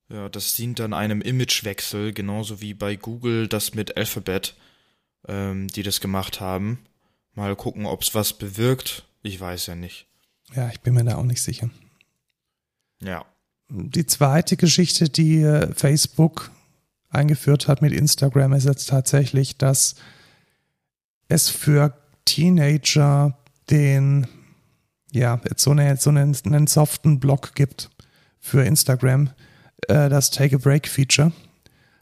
Ja, 0.10 0.30
das 0.30 0.54
dient 0.54 0.80
dann 0.80 0.94
einem 0.94 1.22
Imagewechsel, 1.22 2.14
genauso 2.14 2.62
wie 2.62 2.74
bei 2.74 2.96
Google 2.96 3.48
das 3.48 3.74
mit 3.74 3.98
Alphabet, 3.98 4.56
ähm, 5.28 5.68
die 5.68 5.84
das 5.84 6.00
gemacht 6.00 6.40
haben. 6.40 6.80
Mal 7.34 7.56
gucken, 7.56 7.86
ob 7.86 8.02
es 8.02 8.14
was 8.14 8.34
bewirkt. 8.34 9.04
Ich 9.24 9.40
weiß 9.40 9.66
ja 9.68 9.76
nicht. 9.76 10.06
Ja, 10.54 10.70
ich 10.70 10.80
bin 10.82 10.94
mir 10.94 11.04
da 11.04 11.16
auch 11.16 11.24
nicht 11.24 11.42
sicher. 11.42 11.70
Ja. 13.02 13.26
Die 13.70 14.06
zweite 14.06 14.58
Geschichte, 14.58 15.10
die 15.10 15.42
äh, 15.42 15.74
Facebook 15.74 16.52
eingeführt 17.10 17.68
hat 17.68 17.82
mit 17.82 17.94
Instagram, 17.94 18.54
ist 18.54 18.66
jetzt 18.66 18.90
tatsächlich, 18.90 19.58
dass 19.58 19.96
es 21.28 21.50
für 21.50 21.98
Teenager 22.26 23.38
den 23.72 24.28
ja, 25.16 25.42
jetzt 25.50 25.64
so, 25.64 25.72
eine, 25.72 25.98
so 25.98 26.10
einen, 26.10 26.36
einen 26.46 26.68
soften 26.68 27.20
Block 27.20 27.56
gibt 27.56 27.90
für 28.40 28.64
Instagram, 28.64 29.32
äh, 29.88 30.10
das 30.10 30.30
Take 30.30 30.58
a 30.58 30.60
Break 30.60 30.88
Feature. 30.88 31.32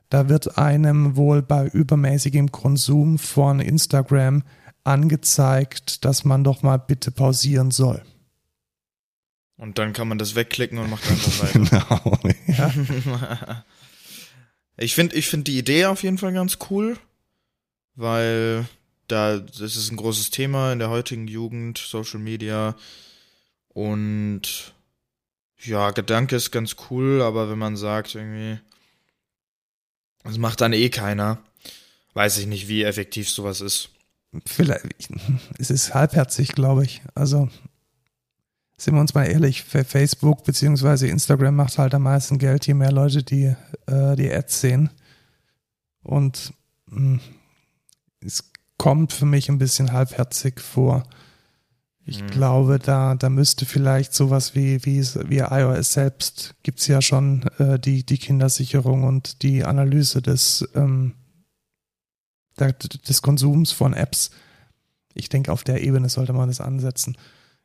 Da 0.09 0.29
wird 0.29 0.57
einem 0.57 1.15
wohl 1.15 1.41
bei 1.41 1.67
übermäßigem 1.67 2.51
Konsum 2.51 3.17
von 3.17 3.59
Instagram 3.59 4.43
angezeigt, 4.83 6.05
dass 6.05 6.25
man 6.25 6.43
doch 6.43 6.61
mal 6.61 6.77
bitte 6.77 7.11
pausieren 7.11 7.71
soll. 7.71 8.03
Und 9.55 9.77
dann 9.77 9.93
kann 9.93 10.07
man 10.07 10.17
das 10.17 10.35
wegklicken 10.35 10.77
und 10.77 10.89
macht 10.89 11.09
einfach 11.09 11.43
weiter. 11.43 11.85
genau, 12.05 12.19
ja. 12.47 13.63
ich 14.77 14.93
finde 14.93 15.15
ich 15.15 15.27
find 15.27 15.47
die 15.47 15.57
Idee 15.57 15.85
auf 15.85 16.03
jeden 16.03 16.17
Fall 16.17 16.33
ganz 16.33 16.57
cool, 16.69 16.97
weil 17.95 18.65
da, 19.07 19.39
das 19.39 19.75
ist 19.75 19.91
ein 19.91 19.97
großes 19.97 20.29
Thema 20.29 20.71
in 20.71 20.79
der 20.79 20.89
heutigen 20.89 21.27
Jugend, 21.27 21.77
Social 21.77 22.19
Media. 22.19 22.75
Und 23.69 24.73
ja, 25.59 25.91
Gedanke 25.91 26.35
ist 26.35 26.51
ganz 26.51 26.75
cool, 26.89 27.21
aber 27.21 27.49
wenn 27.49 27.57
man 27.57 27.75
sagt, 27.75 28.15
irgendwie, 28.15 28.59
das 30.23 30.37
macht 30.37 30.61
dann 30.61 30.73
eh 30.73 30.89
keiner, 30.89 31.39
weiß 32.13 32.37
ich 32.37 32.47
nicht, 32.47 32.67
wie 32.67 32.83
effektiv 32.83 33.29
sowas 33.29 33.61
ist. 33.61 33.89
Vielleicht, 34.45 34.85
es 35.59 35.69
ist 35.69 35.93
halbherzig, 35.93 36.49
glaube 36.49 36.85
ich. 36.85 37.01
Also, 37.13 37.49
sind 38.77 38.95
wir 38.95 39.01
uns 39.01 39.13
mal 39.13 39.25
ehrlich, 39.25 39.63
Facebook 39.63 40.43
bzw. 40.43 41.07
Instagram 41.07 41.55
macht 41.55 41.77
halt 41.77 41.93
am 41.93 42.03
meisten 42.03 42.39
Geld, 42.39 42.65
je 42.65 42.73
mehr 42.73 42.91
Leute 42.91 43.23
die, 43.23 43.55
äh, 43.85 44.15
die 44.15 44.31
Ads 44.31 44.61
sehen. 44.61 44.89
Und 46.01 46.53
mh, 46.87 46.97
hm, 46.97 47.19
es 48.21 48.52
kommt 48.77 49.13
für 49.13 49.25
mich 49.25 49.49
ein 49.49 49.57
bisschen 49.57 49.91
halbherzig 49.91 50.59
vor. 50.59 51.03
Ich 52.05 52.21
mhm. 52.21 52.27
glaube, 52.27 52.79
da, 52.79 53.15
da 53.15 53.29
müsste 53.29 53.65
vielleicht 53.65 54.13
sowas 54.13 54.55
wie, 54.55 54.83
wie, 54.85 55.01
wie 55.01 55.39
iOS 55.39 55.93
selbst 55.93 56.55
gibt's 56.63 56.87
ja 56.87 57.01
schon 57.01 57.43
äh, 57.59 57.79
die, 57.79 58.05
die 58.05 58.17
Kindersicherung 58.17 59.03
und 59.03 59.41
die 59.41 59.63
Analyse 59.63 60.21
des, 60.21 60.67
ähm, 60.75 61.15
der, 62.59 62.73
des 62.73 63.21
Konsums 63.21 63.71
von 63.71 63.93
Apps. 63.93 64.31
Ich 65.13 65.29
denke, 65.29 65.51
auf 65.51 65.63
der 65.63 65.81
Ebene 65.81 66.09
sollte 66.09 66.33
man 66.33 66.49
das 66.49 66.59
ansetzen. 66.59 67.17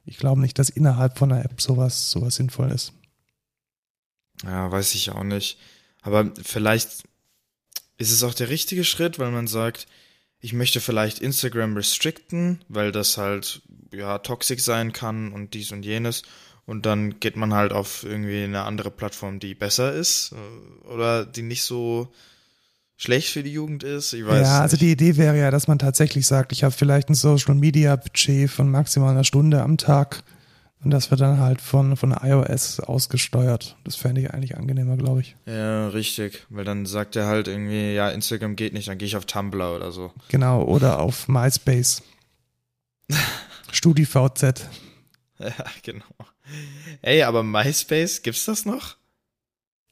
Ich 0.04 0.18
glaube 0.18 0.40
nicht, 0.40 0.58
dass 0.58 0.70
innerhalb 0.70 1.18
von 1.18 1.32
einer 1.32 1.44
App 1.44 1.60
sowas, 1.60 2.10
sowas 2.10 2.36
sinnvoll 2.36 2.70
ist. 2.70 2.92
Ja, 4.44 4.70
weiß 4.70 4.94
ich 4.94 5.10
auch 5.10 5.24
nicht. 5.24 5.58
Aber 6.02 6.30
vielleicht 6.42 7.04
ist 7.96 8.12
es 8.12 8.22
auch 8.22 8.34
der 8.34 8.48
richtige 8.48 8.84
Schritt, 8.84 9.18
weil 9.18 9.32
man 9.32 9.48
sagt, 9.48 9.88
ich 10.40 10.52
möchte 10.52 10.80
vielleicht 10.80 11.18
Instagram 11.18 11.76
restricten, 11.76 12.60
weil 12.68 12.92
das 12.92 13.18
halt 13.18 13.62
ja 13.92 14.18
toxisch 14.18 14.62
sein 14.62 14.92
kann 14.92 15.32
und 15.32 15.54
dies 15.54 15.72
und 15.72 15.84
jenes. 15.84 16.22
Und 16.66 16.84
dann 16.84 17.18
geht 17.18 17.36
man 17.36 17.54
halt 17.54 17.72
auf 17.72 18.04
irgendwie 18.04 18.44
eine 18.44 18.64
andere 18.64 18.90
Plattform, 18.90 19.40
die 19.40 19.54
besser 19.54 19.94
ist 19.94 20.32
äh, 20.32 20.88
oder 20.88 21.24
die 21.24 21.42
nicht 21.42 21.62
so 21.62 22.12
schlecht 22.98 23.30
für 23.30 23.42
die 23.42 23.52
Jugend 23.52 23.84
ist. 23.84 24.12
Ich 24.12 24.26
weiß 24.26 24.46
ja, 24.46 24.60
also 24.60 24.76
die 24.76 24.92
Idee 24.92 25.16
wäre 25.16 25.38
ja, 25.38 25.50
dass 25.50 25.66
man 25.66 25.78
tatsächlich 25.78 26.26
sagt, 26.26 26.52
ich 26.52 26.64
habe 26.64 26.74
vielleicht 26.74 27.08
ein 27.08 27.14
Social 27.14 27.54
Media 27.54 27.96
Budget 27.96 28.50
von 28.50 28.70
maximal 28.70 29.12
einer 29.12 29.24
Stunde 29.24 29.62
am 29.62 29.78
Tag 29.78 30.22
Und 30.84 30.92
das 30.92 31.10
wird 31.10 31.20
dann 31.20 31.40
halt 31.40 31.60
von, 31.60 31.96
von 31.96 32.12
iOS 32.12 32.78
ausgesteuert. 32.80 33.76
Das 33.82 33.96
fände 33.96 34.20
ich 34.20 34.30
eigentlich 34.32 34.56
angenehmer, 34.56 34.96
glaube 34.96 35.22
ich. 35.22 35.36
Ja, 35.44 35.88
richtig. 35.88 36.46
Weil 36.50 36.64
dann 36.64 36.86
sagt 36.86 37.16
er 37.16 37.26
halt 37.26 37.48
irgendwie, 37.48 37.94
ja, 37.94 38.10
Instagram 38.10 38.54
geht 38.54 38.74
nicht, 38.74 38.86
dann 38.88 38.96
gehe 38.98 39.08
ich 39.08 39.16
auf 39.16 39.26
Tumblr 39.26 39.74
oder 39.74 39.90
so. 39.90 40.12
Genau, 40.28 40.62
oder 40.62 41.00
auf 41.00 41.26
MySpace. 41.26 42.02
StudiVZ. 43.72 44.68
Ja, 45.40 45.52
genau. 45.82 46.04
Ey, 47.02 47.22
aber 47.22 47.42
MySpace, 47.42 48.22
gibt's 48.22 48.44
das 48.44 48.64
noch? 48.64 48.96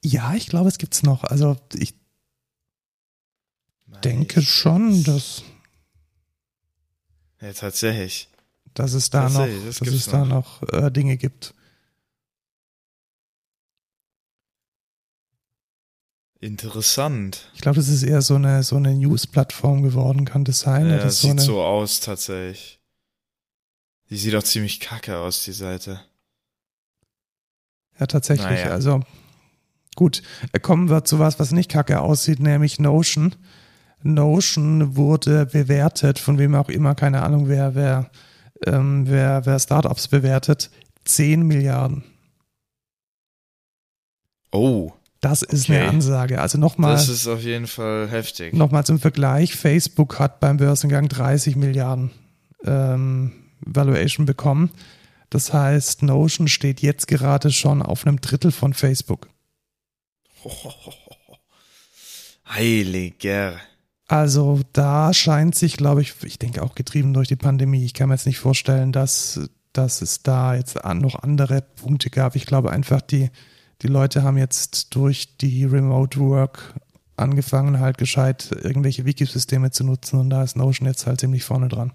Ja, 0.05 0.35
ich 0.35 0.46
glaube, 0.46 0.68
es 0.68 0.79
gibt's 0.79 1.03
noch. 1.03 1.25
Also 1.25 1.57
ich 1.75 1.94
denke 4.05 4.42
schon, 4.42 5.03
dass, 5.05 5.42
Ja, 7.40 7.53
tatsächlich. 7.53 8.29
Dass 8.78 8.92
es 8.92 9.10
da 9.10 9.28
noch, 9.28 9.48
das 9.64 9.78
dass 9.78 9.88
es 9.88 10.06
da 10.06 10.24
noch 10.24 10.62
äh, 10.72 10.90
Dinge 10.90 11.16
gibt. 11.16 11.54
Interessant. 16.38 17.50
Ich 17.54 17.62
glaube, 17.62 17.76
das 17.76 17.88
ist 17.88 18.02
eher 18.02 18.20
so 18.20 18.34
eine, 18.34 18.62
so 18.62 18.76
eine 18.76 18.94
News-Plattform 18.94 19.82
geworden, 19.82 20.26
kann 20.26 20.44
das 20.44 20.60
sein? 20.60 20.88
Ja, 20.90 20.98
das 20.98 21.20
so 21.20 21.28
sieht 21.28 21.30
eine, 21.32 21.40
so 21.40 21.62
aus, 21.62 22.00
tatsächlich. 22.00 22.78
Die 24.10 24.18
sieht 24.18 24.34
auch 24.36 24.42
ziemlich 24.42 24.78
kacke 24.78 25.16
aus, 25.16 25.42
die 25.44 25.52
Seite. 25.52 26.00
Ja, 27.98 28.06
tatsächlich. 28.06 28.46
Naja. 28.46 28.70
Also 28.70 29.00
gut, 29.96 30.22
äh, 30.52 30.60
kommen 30.60 30.90
wir 30.90 31.04
zu 31.04 31.18
was, 31.18 31.38
was 31.40 31.52
nicht 31.52 31.70
kacke 31.70 32.00
aussieht, 32.00 32.40
nämlich 32.40 32.78
Notion. 32.78 33.34
Notion 34.02 34.96
wurde 34.96 35.46
bewertet, 35.46 36.18
von 36.18 36.38
wem 36.38 36.54
auch 36.54 36.68
immer, 36.68 36.94
keine 36.94 37.22
Ahnung, 37.22 37.48
wer, 37.48 37.74
wer, 37.74 38.10
ähm, 38.64 39.04
wer, 39.08 39.44
wer 39.46 39.58
Startups 39.58 40.08
bewertet, 40.08 40.70
10 41.04 41.42
Milliarden. 41.42 42.04
Oh, 44.52 44.92
Das 45.20 45.42
ist 45.42 45.64
Okay. 45.68 45.78
eine 45.80 45.88
Ansage. 45.88 46.40
Also 46.40 46.56
nochmal 46.58 46.92
das 46.92 47.08
ist 47.08 47.26
auf 47.26 47.42
jeden 47.42 47.66
Fall 47.66 48.08
heftig. 48.08 48.54
noch 48.54 48.70
mal 48.70 48.84
zum 48.84 48.98
Vergleich, 49.00 49.54
Facebook 49.56 50.18
hat 50.18 50.40
beim 50.40 50.56
Börsengang 50.58 51.08
30 51.08 51.56
Milliarden 51.56 52.10
ähm, 52.64 53.32
Valuation 53.60 54.24
bekommen. 54.26 54.70
Das 55.30 55.52
heißt, 55.52 56.02
Notion 56.02 56.46
steht 56.48 56.80
jetzt 56.82 57.08
gerade 57.08 57.50
schon 57.50 57.82
auf 57.82 58.06
einem 58.06 58.20
Drittel 58.20 58.52
von 58.52 58.72
Facebook. 58.74 59.28
Heiliger. 62.48 63.58
Also 64.08 64.60
da 64.72 65.12
scheint 65.12 65.54
sich, 65.54 65.76
glaube 65.76 66.02
ich, 66.02 66.14
ich 66.22 66.38
denke 66.38 66.62
auch 66.62 66.74
getrieben 66.74 67.12
durch 67.12 67.28
die 67.28 67.36
Pandemie. 67.36 67.84
Ich 67.84 67.94
kann 67.94 68.08
mir 68.08 68.14
jetzt 68.14 68.26
nicht 68.26 68.38
vorstellen, 68.38 68.92
dass, 68.92 69.40
dass 69.72 70.00
es 70.00 70.22
da 70.22 70.54
jetzt 70.54 70.76
noch 70.84 71.22
andere 71.22 71.62
Punkte 71.62 72.10
gab. 72.10 72.36
Ich 72.36 72.46
glaube 72.46 72.70
einfach, 72.70 73.00
die, 73.00 73.30
die 73.82 73.88
Leute 73.88 74.22
haben 74.22 74.38
jetzt 74.38 74.94
durch 74.94 75.36
die 75.38 75.64
Remote 75.64 76.20
Work 76.20 76.74
angefangen, 77.16 77.80
halt 77.80 77.98
gescheit 77.98 78.50
irgendwelche 78.62 79.04
Wikisysteme 79.04 79.70
zu 79.70 79.84
nutzen 79.84 80.20
und 80.20 80.30
da 80.30 80.42
ist 80.42 80.56
Notion 80.56 80.86
jetzt 80.86 81.06
halt 81.06 81.20
ziemlich 81.20 81.44
vorne 81.44 81.68
dran. 81.68 81.92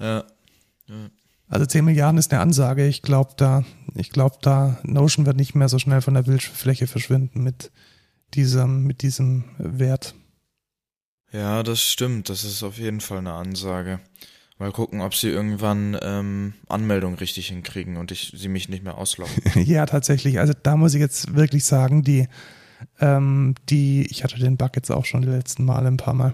Ja. 0.00 0.24
Also 1.48 1.66
10 1.66 1.84
Milliarden 1.84 2.18
ist 2.18 2.32
eine 2.32 2.40
Ansage. 2.40 2.86
Ich 2.86 3.02
glaube 3.02 3.34
da, 3.36 3.64
ich 3.94 4.10
glaube 4.10 4.36
da, 4.42 4.78
Notion 4.82 5.26
wird 5.26 5.36
nicht 5.36 5.54
mehr 5.54 5.68
so 5.68 5.78
schnell 5.78 6.00
von 6.00 6.14
der 6.14 6.22
Bildfläche 6.22 6.86
verschwinden 6.86 7.42
mit 7.42 7.70
diesem, 8.34 8.84
mit 8.84 9.02
diesem 9.02 9.44
Wert. 9.58 10.14
Ja, 11.32 11.62
das 11.62 11.80
stimmt. 11.82 12.28
Das 12.28 12.44
ist 12.44 12.62
auf 12.62 12.78
jeden 12.78 13.00
Fall 13.00 13.18
eine 13.18 13.32
Ansage. 13.32 14.00
Mal 14.58 14.72
gucken, 14.72 15.02
ob 15.02 15.14
sie 15.14 15.28
irgendwann 15.28 15.98
ähm, 16.00 16.54
Anmeldung 16.68 17.14
richtig 17.16 17.48
hinkriegen 17.48 17.98
und 17.98 18.10
ich 18.10 18.32
sie 18.34 18.48
mich 18.48 18.68
nicht 18.70 18.82
mehr 18.84 18.96
ausloggen. 18.96 19.34
Ja, 19.64 19.84
tatsächlich. 19.84 20.38
Also 20.38 20.54
da 20.62 20.76
muss 20.76 20.94
ich 20.94 21.00
jetzt 21.00 21.34
wirklich 21.36 21.64
sagen, 21.64 22.02
die, 22.02 22.26
ähm, 23.00 23.54
die, 23.68 24.06
ich 24.10 24.24
hatte 24.24 24.38
den 24.38 24.56
Bug 24.56 24.70
jetzt 24.76 24.90
auch 24.90 25.04
schon 25.04 25.22
die 25.22 25.28
letzten 25.28 25.64
Male 25.66 25.88
ein 25.88 25.98
paar 25.98 26.14
Mal, 26.14 26.32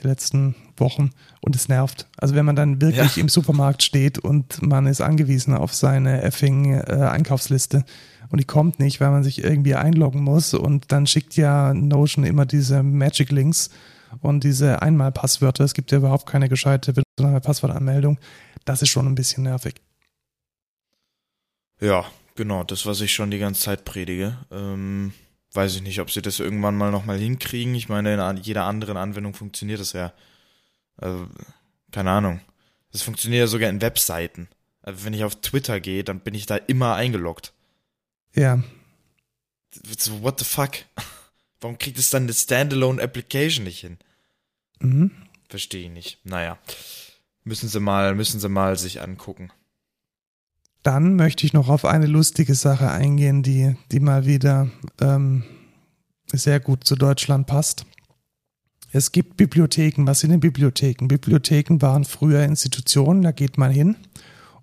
die 0.00 0.06
letzten 0.06 0.54
Wochen 0.76 1.10
und 1.40 1.56
es 1.56 1.68
nervt. 1.68 2.06
Also 2.16 2.36
wenn 2.36 2.44
man 2.44 2.54
dann 2.54 2.80
wirklich 2.80 3.16
Ja. 3.16 3.20
im 3.22 3.28
Supermarkt 3.28 3.82
steht 3.82 4.20
und 4.20 4.62
man 4.62 4.86
ist 4.86 5.00
angewiesen 5.00 5.54
auf 5.54 5.74
seine 5.74 6.22
effing 6.22 6.74
äh, 6.74 7.08
Einkaufsliste 7.10 7.84
und 8.28 8.40
die 8.40 8.44
kommt 8.44 8.78
nicht, 8.78 9.00
weil 9.00 9.10
man 9.10 9.24
sich 9.24 9.42
irgendwie 9.42 9.74
einloggen 9.74 10.22
muss 10.22 10.54
und 10.54 10.92
dann 10.92 11.08
schickt 11.08 11.34
ja 11.36 11.74
Notion 11.74 12.24
immer 12.24 12.46
diese 12.46 12.84
Magic 12.84 13.32
Links 13.32 13.70
und 14.20 14.44
diese 14.44 14.82
Einmalpasswörter. 14.82 15.64
Es 15.64 15.74
gibt 15.74 15.92
ja 15.92 15.98
überhaupt 15.98 16.26
keine 16.26 16.48
gescheite 16.48 16.92
Passwortanmeldung. 17.16 18.18
Das 18.64 18.82
ist 18.82 18.88
schon 18.88 19.06
ein 19.06 19.14
bisschen 19.14 19.44
nervig. 19.44 19.74
Ja, 21.80 22.04
genau, 22.34 22.64
das, 22.64 22.86
was 22.86 23.00
ich 23.00 23.12
schon 23.12 23.30
die 23.30 23.38
ganze 23.38 23.62
Zeit 23.62 23.84
predige. 23.84 24.38
Ähm, 24.50 25.12
weiß 25.52 25.76
ich 25.76 25.82
nicht, 25.82 26.00
ob 26.00 26.10
sie 26.10 26.22
das 26.22 26.40
irgendwann 26.40 26.76
mal 26.76 26.90
nochmal 26.90 27.18
hinkriegen. 27.18 27.74
Ich 27.74 27.88
meine, 27.88 28.14
in 28.14 28.36
jeder 28.38 28.64
anderen 28.64 28.96
Anwendung 28.96 29.34
funktioniert 29.34 29.80
das 29.80 29.92
ja. 29.92 30.12
Also, 30.96 31.28
keine 31.90 32.10
Ahnung. 32.10 32.40
Das 32.92 33.02
funktioniert 33.02 33.40
ja 33.40 33.46
sogar 33.46 33.70
in 33.70 33.80
Webseiten. 33.80 34.48
Also, 34.82 35.04
wenn 35.04 35.14
ich 35.14 35.24
auf 35.24 35.36
Twitter 35.40 35.80
gehe, 35.80 36.04
dann 36.04 36.20
bin 36.20 36.34
ich 36.34 36.46
da 36.46 36.56
immer 36.56 36.94
eingeloggt. 36.94 37.52
Ja, 38.34 38.62
So, 39.98 40.22
what 40.22 40.38
the 40.38 40.44
fuck? 40.44 40.72
Warum 41.64 41.78
kriegt 41.78 41.98
es 41.98 42.10
dann 42.10 42.24
eine 42.24 42.34
Standalone-Application 42.34 43.64
nicht 43.64 43.80
hin? 43.80 43.96
mhm. 44.80 45.12
Verstehe 45.48 45.86
ich 45.86 45.90
nicht. 45.90 46.18
Naja. 46.22 46.58
Müssen 47.42 47.70
sie 47.70 47.80
mal, 47.80 48.14
müssen 48.14 48.38
sie 48.38 48.50
mal 48.50 48.76
sich 48.76 49.00
angucken. 49.00 49.50
Dann 50.82 51.16
möchte 51.16 51.46
ich 51.46 51.54
noch 51.54 51.70
auf 51.70 51.86
eine 51.86 52.04
lustige 52.04 52.54
Sache 52.54 52.90
eingehen, 52.90 53.42
die, 53.42 53.76
die 53.92 54.00
mal 54.00 54.26
wieder 54.26 54.68
ähm, 55.00 55.42
sehr 56.30 56.60
gut 56.60 56.84
zu 56.84 56.96
Deutschland 56.96 57.46
passt. 57.46 57.86
Es 58.92 59.10
gibt 59.10 59.38
Bibliotheken. 59.38 60.06
Was 60.06 60.20
sind 60.20 60.32
denn 60.32 60.40
Bibliotheken? 60.40 61.08
Bibliotheken 61.08 61.80
waren 61.80 62.04
früher 62.04 62.44
Institutionen, 62.44 63.22
da 63.22 63.32
geht 63.32 63.56
man 63.56 63.70
hin 63.70 63.96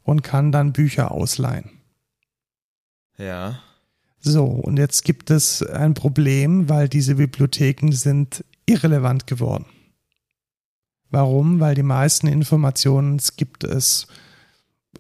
und 0.04 0.22
kann 0.22 0.52
dann 0.52 0.72
Bücher 0.72 1.10
ausleihen. 1.10 1.72
Ja. 3.18 3.60
So, 4.24 4.46
und 4.46 4.78
jetzt 4.78 5.04
gibt 5.04 5.32
es 5.32 5.64
ein 5.64 5.96
Problem, 5.96 6.70
weil 6.70 6.88
diese 6.88 7.16
Bibliotheken 7.16 7.92
sind 7.92 8.46
irrelevant 8.68 9.26
geworden. 9.26 9.66
Warum? 11.10 11.60
Weil 11.60 11.76
die 11.76 11.84
meisten 11.84 12.28
Informationen 12.28 13.20
gibt 13.36 13.64
es 13.64 14.08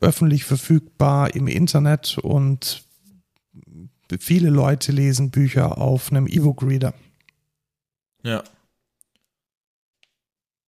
öffentlich 0.01 0.43
verfügbar 0.43 1.35
im 1.35 1.47
Internet 1.47 2.17
und 2.17 2.83
viele 4.19 4.49
Leute 4.49 4.91
lesen 4.91 5.29
Bücher 5.29 5.77
auf 5.77 6.11
einem 6.11 6.27
E-Book-Reader. 6.27 6.93
Ja. 8.23 8.43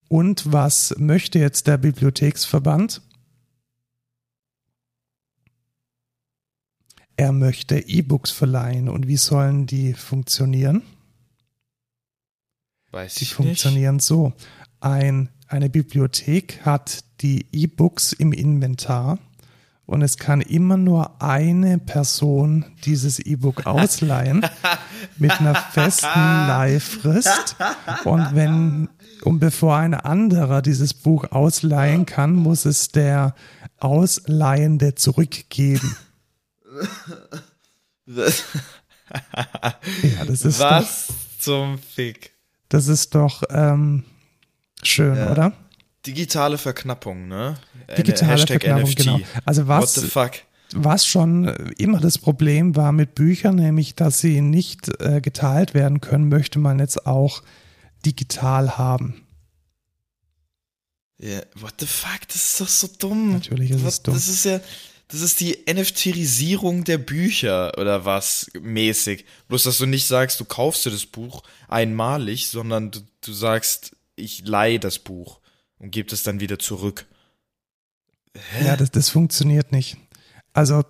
Und 0.10 0.52
was 0.52 0.94
möchte 1.00 1.40
jetzt 1.40 1.66
der 1.66 1.78
Bibliotheksverband? 1.78 3.02
Er 7.16 7.32
möchte 7.32 7.80
E-Books 7.80 8.32
verleihen. 8.32 8.90
Und 8.90 9.08
wie 9.08 9.18
sollen 9.18 9.66
die 9.66 9.94
funktionieren? 9.94 10.82
Weiß 12.92 13.16
Die 13.16 13.24
ich 13.24 13.30
nicht. 13.30 13.36
funktionieren 13.36 14.00
so. 14.00 14.34
Ein, 14.80 15.30
eine 15.48 15.70
Bibliothek 15.70 16.62
hat 16.66 17.04
die 17.22 17.46
E-Books 17.52 18.14
im 18.14 18.34
Inventar 18.34 19.18
und 19.86 20.02
es 20.02 20.18
kann 20.18 20.42
immer 20.42 20.78
nur 20.78 21.22
eine 21.22 21.78
Person 21.78 22.66
dieses 22.86 23.20
E-Book 23.20 23.66
ausleihen 23.66 24.46
mit 25.18 25.32
einer 25.40 25.56
festen 25.56 26.08
Leihfrist. 26.08 27.56
Und 28.06 28.34
wenn 28.34 28.90
und 29.24 29.40
bevor 29.40 29.78
ein 29.78 29.94
anderer 29.94 30.62
dieses 30.62 30.94
Buch 30.94 31.32
ausleihen 31.32 32.06
kann, 32.06 32.34
muss 32.34 32.66
es 32.66 32.90
der 32.90 33.36
Ausleihende 33.80 34.96
zurückgeben. 34.96 35.96
Ja, 40.04 40.26
das 40.26 40.46
ist 40.46 40.60
doch, 40.60 40.72
Was 40.72 41.08
zum 41.40 41.78
Fick? 41.78 42.32
das 42.70 42.88
ist 42.88 43.14
doch 43.16 43.44
ähm, 43.50 44.04
schön, 44.82 45.16
Ja. 45.16 45.32
oder? 45.32 45.54
Digitale 46.06 46.58
Verknappung, 46.58 47.28
ne? 47.28 47.58
Äh, 47.88 47.96
Digitale 47.96 48.32
Hashtag 48.34 48.62
Verknappung, 48.62 48.90
NFT. 48.90 48.98
genau. 48.98 49.20
Also 49.46 49.68
What 49.68 49.90
the 49.90 50.02
was, 50.04 50.12
fuck? 50.12 50.32
was 50.76 51.06
schon 51.06 51.48
immer 51.78 52.00
das 52.02 52.18
Problem 52.18 52.76
war 52.76 52.92
mit 52.92 53.16
Büchern, 53.16 53.56
nämlich 53.56 53.96
dass 53.96 54.20
sie 54.20 54.42
nicht 54.42 54.90
äh, 55.02 55.22
geteilt 55.22 55.74
werden 55.74 56.02
können, 56.02 56.28
möchte 56.28 56.60
man 56.60 56.80
jetzt 56.80 57.06
auch 57.06 57.42
digital 58.06 58.78
haben. 58.78 59.26
Ja, 61.20 61.42
what 61.56 61.76
the 61.80 61.86
fuck? 61.86 62.28
Das 62.28 62.36
ist 62.36 62.60
doch 62.60 62.68
so 62.68 62.90
dumm. 63.00 63.34
Natürlich 63.34 63.70
ist 63.72 63.78
es 63.78 63.84
Was- 63.86 64.04
dumm. 64.04 64.14
Das 64.16 64.28
ist 64.28 64.44
ja, 64.44 64.60
das 65.10 65.22
ist 65.22 65.40
die 65.42 65.58
NFTisierung 65.72 66.84
der 66.84 66.98
Bücher 66.98 67.78
oder 67.78 68.06
was 68.06 68.50
mäßig. 68.60 69.26
Bloß, 69.48 69.64
dass 69.64 69.78
du 69.78 69.86
nicht 69.86 70.08
sagst, 70.08 70.40
du 70.40 70.46
kaufst 70.46 70.86
dir 70.86 70.92
das 70.92 71.06
Buch 71.06 71.44
einmalig, 71.68 72.48
sondern 72.48 72.92
du, 72.92 73.00
du 73.22 73.34
sagst, 73.34 73.96
ich 74.16 74.46
leihe 74.46 74.80
das 74.80 75.00
Buch 75.00 75.40
und 75.80 75.92
gebe 75.92 76.14
es 76.14 76.24
dann 76.24 76.40
wieder 76.40 76.60
zurück. 76.60 77.06
Ja, 78.64 78.76
das, 78.76 78.92
das 78.92 79.10
funktioniert 79.10 79.72
nicht. 79.72 79.98
Also 80.54 80.84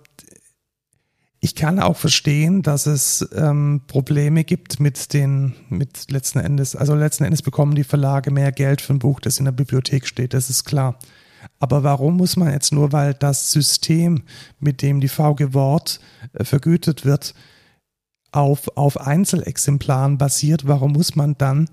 ich 1.40 1.54
kann 1.54 1.78
auch 1.78 1.98
verstehen, 1.98 2.62
dass 2.62 2.86
es 2.86 3.28
ähm, 3.34 3.82
Probleme 3.86 4.44
gibt 4.44 4.80
mit 4.80 5.12
den, 5.12 5.54
mit 5.68 6.10
letzten 6.10 6.38
Endes, 6.38 6.74
also 6.74 6.94
letzten 6.94 7.24
Endes 7.24 7.42
bekommen 7.42 7.74
die 7.74 7.84
Verlage 7.84 8.30
mehr 8.30 8.50
Geld 8.50 8.80
für 8.80 8.94
ein 8.94 8.98
Buch, 8.98 9.20
das 9.20 9.38
in 9.38 9.44
der 9.44 9.52
Bibliothek 9.52 10.06
steht, 10.06 10.32
das 10.32 10.48
ist 10.48 10.64
klar. 10.64 10.98
Aber 11.58 11.82
warum 11.82 12.16
muss 12.16 12.36
man 12.36 12.52
jetzt 12.52 12.72
nur, 12.72 12.92
weil 12.92 13.14
das 13.14 13.50
System, 13.50 14.22
mit 14.60 14.82
dem 14.82 15.00
die 15.00 15.08
VG 15.08 15.52
Wort 15.54 16.00
äh, 16.32 16.44
vergütet 16.44 17.04
wird, 17.04 17.34
auf, 18.32 18.76
auf 18.76 19.00
Einzelexemplaren 19.00 20.18
basiert, 20.18 20.66
warum 20.66 20.92
muss 20.92 21.14
man 21.14 21.38
dann 21.38 21.68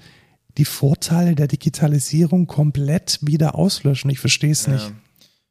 die 0.57 0.65
Vorteile 0.65 1.34
der 1.36 1.47
Digitalisierung 1.47 2.45
komplett 2.45 3.19
wieder 3.21 3.55
auslöschen? 3.55 4.12
Ich 4.12 4.19
verstehe 4.19 4.51
es 4.51 4.67
nicht. 4.67 4.93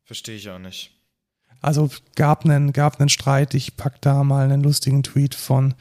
verstehe 0.04 0.37
ich 0.37 0.48
auch 0.48 0.59
nicht. 0.59 0.92
Also 1.61 1.90
gab 2.16 2.44
einen, 2.44 2.72
gab 2.72 3.00
einen 3.00 3.09
Streit. 3.09 3.54
Ich 3.54 3.76
pack 3.76 4.00
da 4.00 4.24
mal 4.24 4.44
einen 4.44 4.62
lustigen 4.62 5.02
Tweet 5.02 5.35
von 5.35 5.74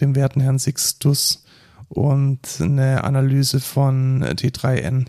dem 0.00 0.14
werten 0.14 0.40
Herrn 0.40 0.58
Sixtus 0.58 1.44
und 1.88 2.40
eine 2.60 3.04
Analyse 3.04 3.60
von 3.60 4.24
T3N 4.24 5.06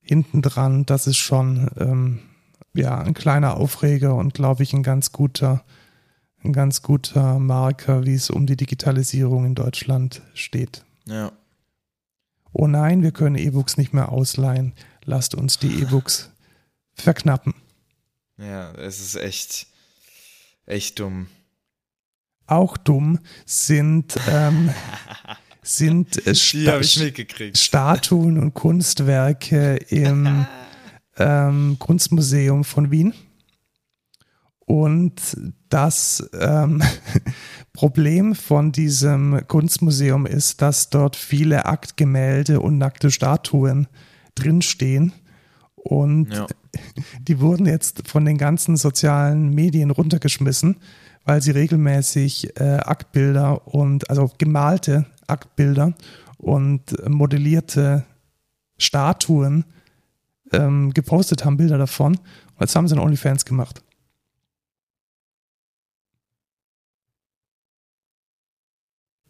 hinten 0.00 0.42
dran. 0.42 0.86
Das 0.86 1.06
ist 1.06 1.18
schon 1.18 1.70
ähm, 1.78 2.20
ja 2.74 2.98
ein 2.98 3.14
kleiner 3.14 3.56
Aufreger 3.56 4.14
und 4.14 4.34
glaube 4.34 4.62
ich 4.62 4.72
ein 4.72 4.82
ganz 4.82 5.12
guter, 5.12 5.64
ein 6.42 6.52
ganz 6.52 6.82
guter 6.82 7.38
Marker, 7.38 8.04
wie 8.06 8.14
es 8.14 8.30
um 8.30 8.46
die 8.46 8.56
Digitalisierung 8.56 9.44
in 9.44 9.54
Deutschland 9.54 10.22
steht. 10.34 10.84
Ja. 11.06 11.32
Oh 12.52 12.66
nein, 12.66 13.02
wir 13.02 13.12
können 13.12 13.36
E-Books 13.36 13.76
nicht 13.76 13.92
mehr 13.92 14.10
ausleihen. 14.10 14.74
Lasst 15.04 15.34
uns 15.34 15.58
die 15.58 15.82
E-Books 15.82 16.30
verknappen. 16.94 17.54
Ja, 18.38 18.72
es 18.72 19.00
ist 19.00 19.16
echt, 19.16 19.66
echt 20.66 20.98
dumm. 20.98 21.28
Auch 22.46 22.76
dumm 22.76 23.20
sind, 23.46 24.16
ähm, 24.28 24.70
sind 25.62 26.22
Sta 26.32 26.82
Statuen 26.82 28.38
und 28.38 28.54
Kunstwerke 28.54 29.76
im 29.88 30.46
ähm, 31.18 31.76
Kunstmuseum 31.78 32.64
von 32.64 32.90
Wien. 32.90 33.14
Und 34.66 35.36
das 35.68 36.28
ähm, 36.38 36.80
Problem 37.72 38.34
von 38.36 38.70
diesem 38.70 39.40
Kunstmuseum 39.48 40.26
ist, 40.26 40.62
dass 40.62 40.90
dort 40.90 41.16
viele 41.16 41.66
Aktgemälde 41.66 42.60
und 42.60 42.78
nackte 42.78 43.10
Statuen 43.10 43.88
drinstehen. 44.36 45.12
Und 45.74 46.32
ja. 46.32 46.46
die 47.20 47.40
wurden 47.40 47.66
jetzt 47.66 48.06
von 48.06 48.24
den 48.24 48.38
ganzen 48.38 48.76
sozialen 48.76 49.50
Medien 49.50 49.90
runtergeschmissen, 49.90 50.76
weil 51.24 51.42
sie 51.42 51.50
regelmäßig 51.50 52.60
äh, 52.60 52.76
Aktbilder 52.76 53.66
und 53.66 54.08
also 54.08 54.30
gemalte 54.38 55.06
Aktbilder 55.30 55.94
und 56.38 57.08
modellierte 57.08 58.04
Statuen 58.78 59.64
ähm, 60.52 60.92
gepostet 60.92 61.44
haben, 61.44 61.56
Bilder 61.56 61.78
davon. 61.78 62.16
Und 62.16 62.60
jetzt 62.60 62.76
haben 62.76 62.88
sie 62.88 62.94
einen 62.94 63.04
OnlyFans 63.04 63.44
gemacht. 63.44 63.82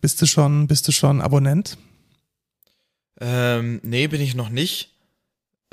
Bist 0.01 0.23
du 0.23 0.27
schon, 0.27 0.67
bist 0.67 0.89
du 0.89 0.93
schon 0.93 1.21
Abonnent? 1.21 1.77
Ähm, 3.21 3.81
nee, 3.83 4.07
bin 4.07 4.21
ich 4.21 4.35
noch 4.35 4.49
nicht. 4.49 4.95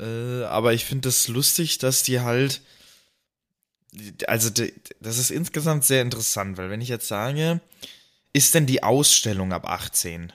Äh, 0.00 0.44
aber 0.44 0.74
ich 0.74 0.84
finde 0.84 1.08
es 1.08 1.24
das 1.24 1.28
lustig, 1.28 1.78
dass 1.78 2.02
die 2.02 2.20
halt. 2.20 2.62
Also, 4.26 4.50
das 5.00 5.18
ist 5.18 5.30
insgesamt 5.30 5.82
sehr 5.84 6.02
interessant, 6.02 6.58
weil 6.58 6.68
wenn 6.68 6.82
ich 6.82 6.90
jetzt 6.90 7.08
sage, 7.08 7.60
ist 8.32 8.54
denn 8.54 8.66
die 8.66 8.82
Ausstellung 8.82 9.52
ab 9.52 9.68
18? 9.68 10.32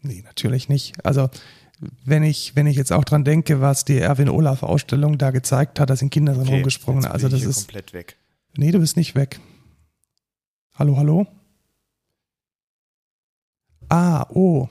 Nee, 0.00 0.22
natürlich 0.22 0.68
nicht. 0.68 1.04
Also, 1.04 1.30
wenn 2.04 2.22
ich, 2.22 2.56
wenn 2.56 2.66
ich 2.66 2.76
jetzt 2.76 2.92
auch 2.92 3.04
dran 3.04 3.24
denke, 3.24 3.60
was 3.60 3.84
die 3.84 3.98
Erwin 3.98 4.28
Olaf 4.28 4.62
Ausstellung 4.62 5.18
da 5.18 5.30
gezeigt 5.30 5.80
hat, 5.80 5.90
da 5.90 5.96
sind 5.96 6.10
Kinder 6.10 6.34
drin 6.34 6.42
okay, 6.42 6.54
rumgesprungen. 6.54 7.04
Also, 7.06 7.28
das 7.28 7.42
ist. 7.42 7.66
komplett 7.66 7.92
weg. 7.92 8.16
Nee, 8.56 8.70
du 8.70 8.78
bist 8.78 8.96
nicht 8.96 9.14
weg. 9.14 9.40
Hallo, 10.74 10.96
hallo? 10.96 11.26
Ah, 13.88 14.26
oh. 14.30 14.68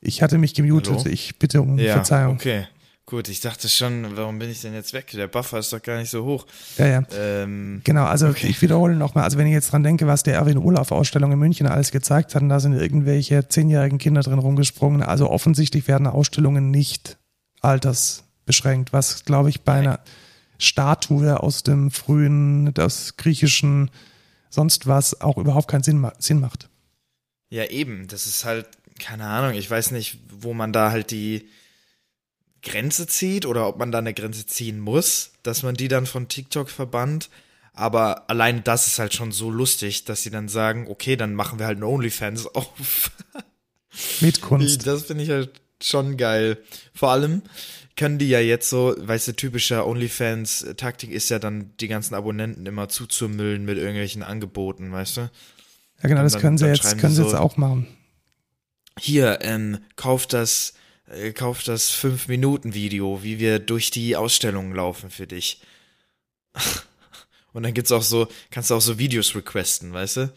Ich 0.00 0.22
hatte 0.22 0.38
mich 0.38 0.54
gemutet. 0.54 0.98
Hallo? 0.98 1.06
Ich 1.06 1.38
bitte 1.38 1.60
um 1.60 1.78
ja, 1.78 1.94
Verzeihung. 1.94 2.34
Okay. 2.34 2.66
Gut, 3.08 3.30
ich 3.30 3.40
dachte 3.40 3.70
schon, 3.70 4.18
warum 4.18 4.38
bin 4.38 4.50
ich 4.50 4.60
denn 4.60 4.74
jetzt 4.74 4.92
weg? 4.92 5.10
Der 5.14 5.28
Buffer 5.28 5.60
ist 5.60 5.72
doch 5.72 5.80
gar 5.80 5.96
nicht 5.96 6.10
so 6.10 6.26
hoch. 6.26 6.44
Ja, 6.76 6.86
ja. 6.88 7.02
Ähm, 7.16 7.80
genau, 7.82 8.04
also 8.04 8.28
okay. 8.28 8.48
ich 8.48 8.60
wiederhole 8.60 8.96
nochmal, 8.96 9.24
also 9.24 9.38
wenn 9.38 9.46
ich 9.46 9.54
jetzt 9.54 9.72
dran 9.72 9.82
denke, 9.82 10.06
was 10.06 10.24
der 10.24 10.34
Erwin 10.34 10.58
Olaf 10.58 10.92
Ausstellung 10.92 11.32
in 11.32 11.38
München 11.38 11.66
alles 11.66 11.90
gezeigt 11.90 12.34
hat, 12.34 12.42
und 12.42 12.50
da 12.50 12.60
sind 12.60 12.74
irgendwelche 12.74 13.48
zehnjährigen 13.48 13.96
Kinder 13.96 14.20
drin 14.20 14.38
rumgesprungen. 14.38 15.02
Also 15.02 15.30
offensichtlich 15.30 15.88
werden 15.88 16.06
Ausstellungen 16.06 16.70
nicht 16.70 17.16
altersbeschränkt, 17.62 18.92
was 18.92 19.24
glaube 19.24 19.48
ich 19.48 19.62
bei 19.62 19.76
Nein. 19.76 19.86
einer 19.86 20.00
Statue 20.58 21.42
aus 21.42 21.62
dem 21.62 21.90
frühen, 21.90 22.74
das 22.74 23.16
griechischen, 23.16 23.90
sonst 24.50 24.86
was 24.86 25.22
auch 25.22 25.38
überhaupt 25.38 25.68
keinen 25.68 25.82
Sinn, 25.82 26.06
Sinn 26.18 26.40
macht. 26.40 26.68
Ja, 27.48 27.64
eben, 27.64 28.06
das 28.06 28.26
ist 28.26 28.44
halt, 28.44 28.66
keine 28.98 29.24
Ahnung, 29.24 29.56
ich 29.56 29.70
weiß 29.70 29.92
nicht, 29.92 30.18
wo 30.28 30.52
man 30.52 30.74
da 30.74 30.90
halt 30.90 31.10
die 31.10 31.48
Grenze 32.62 33.06
zieht 33.06 33.46
oder 33.46 33.68
ob 33.68 33.78
man 33.78 33.92
da 33.92 33.98
eine 33.98 34.14
Grenze 34.14 34.46
ziehen 34.46 34.80
muss, 34.80 35.32
dass 35.42 35.62
man 35.62 35.74
die 35.74 35.88
dann 35.88 36.06
von 36.06 36.28
TikTok 36.28 36.70
verbannt. 36.70 37.30
Aber 37.72 38.28
allein 38.28 38.64
das 38.64 38.88
ist 38.88 38.98
halt 38.98 39.14
schon 39.14 39.30
so 39.30 39.50
lustig, 39.50 40.04
dass 40.04 40.22
sie 40.22 40.30
dann 40.30 40.48
sagen, 40.48 40.86
okay, 40.88 41.16
dann 41.16 41.34
machen 41.34 41.58
wir 41.58 41.66
halt 41.66 41.76
einen 41.76 41.84
OnlyFans 41.84 42.46
auf. 42.54 43.12
Mit 44.20 44.40
Kunst. 44.40 44.86
Das 44.86 45.04
finde 45.04 45.24
ich 45.24 45.30
halt 45.30 45.60
schon 45.80 46.16
geil. 46.16 46.58
Vor 46.92 47.10
allem 47.10 47.42
können 47.96 48.18
die 48.18 48.28
ja 48.28 48.40
jetzt 48.40 48.68
so, 48.70 48.94
weißt 48.96 49.28
du, 49.28 49.32
typischer 49.32 49.86
OnlyFans-Taktik 49.86 51.10
ist 51.10 51.28
ja 51.28 51.38
dann, 51.38 51.72
die 51.80 51.88
ganzen 51.88 52.14
Abonnenten 52.14 52.66
immer 52.66 52.88
zuzumüllen 52.88 53.64
mit 53.64 53.76
irgendwelchen 53.76 54.22
Angeboten, 54.22 54.92
weißt 54.92 55.16
du? 55.16 55.20
Ja, 56.02 56.08
genau, 56.08 56.22
das 56.22 56.34
dann, 56.34 56.42
können 56.42 56.58
sie 56.58 56.66
jetzt, 56.66 56.98
können 56.98 57.12
sie 57.12 57.22
so, 57.22 57.24
jetzt 57.24 57.34
auch 57.34 57.56
machen. 57.56 57.88
Hier, 58.98 59.40
ähm, 59.42 59.78
kauft 59.96 60.32
das 60.32 60.74
äh, 61.10 61.32
kauf 61.32 61.62
das 61.62 61.92
5-Minuten-Video, 61.92 63.22
wie 63.22 63.38
wir 63.38 63.58
durch 63.58 63.90
die 63.90 64.16
Ausstellung 64.16 64.72
laufen 64.74 65.10
für 65.10 65.26
dich. 65.26 65.60
Und 67.52 67.62
dann 67.62 67.74
gibt's 67.74 67.92
auch 67.92 68.02
so, 68.02 68.28
kannst 68.50 68.70
du 68.70 68.74
auch 68.74 68.80
so 68.80 68.98
Videos 68.98 69.34
requesten, 69.34 69.92
weißt 69.92 70.18
du? 70.18 70.32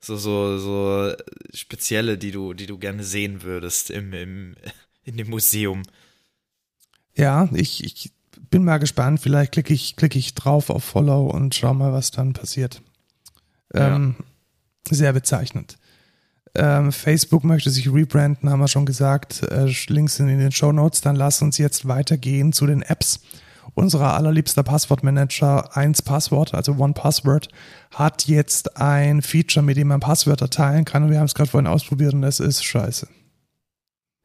So, 0.00 0.16
so, 0.16 0.58
so 0.58 1.14
spezielle, 1.52 2.16
die 2.16 2.30
du, 2.30 2.54
die 2.54 2.66
du 2.66 2.78
gerne 2.78 3.04
sehen 3.04 3.42
würdest 3.42 3.90
im, 3.90 4.12
im, 4.12 4.54
in 5.04 5.16
dem 5.16 5.28
Museum. 5.28 5.82
Ja, 7.14 7.48
ich, 7.52 7.84
ich 7.84 8.12
bin 8.50 8.64
mal 8.64 8.78
gespannt. 8.78 9.20
Vielleicht 9.20 9.52
klicke 9.52 9.74
ich, 9.74 9.96
klicke 9.96 10.18
ich 10.18 10.34
drauf 10.34 10.70
auf 10.70 10.84
Follow 10.84 11.26
und 11.26 11.54
schau 11.54 11.74
mal, 11.74 11.92
was 11.92 12.10
dann 12.10 12.32
passiert. 12.32 12.82
Ähm, 13.74 14.16
ja. 14.18 14.96
Sehr 14.96 15.12
bezeichnend. 15.12 15.76
Ähm, 16.54 16.90
Facebook 16.90 17.44
möchte 17.44 17.70
sich 17.70 17.92
rebranden, 17.92 18.50
haben 18.50 18.60
wir 18.60 18.68
schon 18.68 18.86
gesagt. 18.86 19.42
Äh, 19.44 19.72
Links 19.88 20.16
sind 20.16 20.28
in 20.28 20.38
den 20.38 20.52
Show 20.52 20.72
Notes. 20.72 21.00
Dann 21.00 21.16
lass 21.16 21.42
uns 21.42 21.58
jetzt 21.58 21.86
weitergehen 21.86 22.52
zu 22.52 22.66
den 22.66 22.82
Apps. 22.82 23.20
Unser 23.74 24.00
allerliebster 24.14 24.64
Passwortmanager 24.64 25.76
1 25.76 26.02
Passwort, 26.02 26.54
also 26.54 26.72
One 26.72 26.92
Password, 26.92 27.48
hat 27.92 28.26
jetzt 28.26 28.76
ein 28.76 29.22
Feature, 29.22 29.64
mit 29.64 29.76
dem 29.76 29.88
man 29.88 30.00
Passwörter 30.00 30.50
teilen 30.50 30.84
kann. 30.84 31.04
Und 31.04 31.10
wir 31.10 31.18
haben 31.18 31.26
es 31.26 31.34
gerade 31.34 31.50
vorhin 31.50 31.68
ausprobiert 31.68 32.14
und 32.14 32.24
es 32.24 32.40
ist 32.40 32.64
scheiße. 32.64 33.06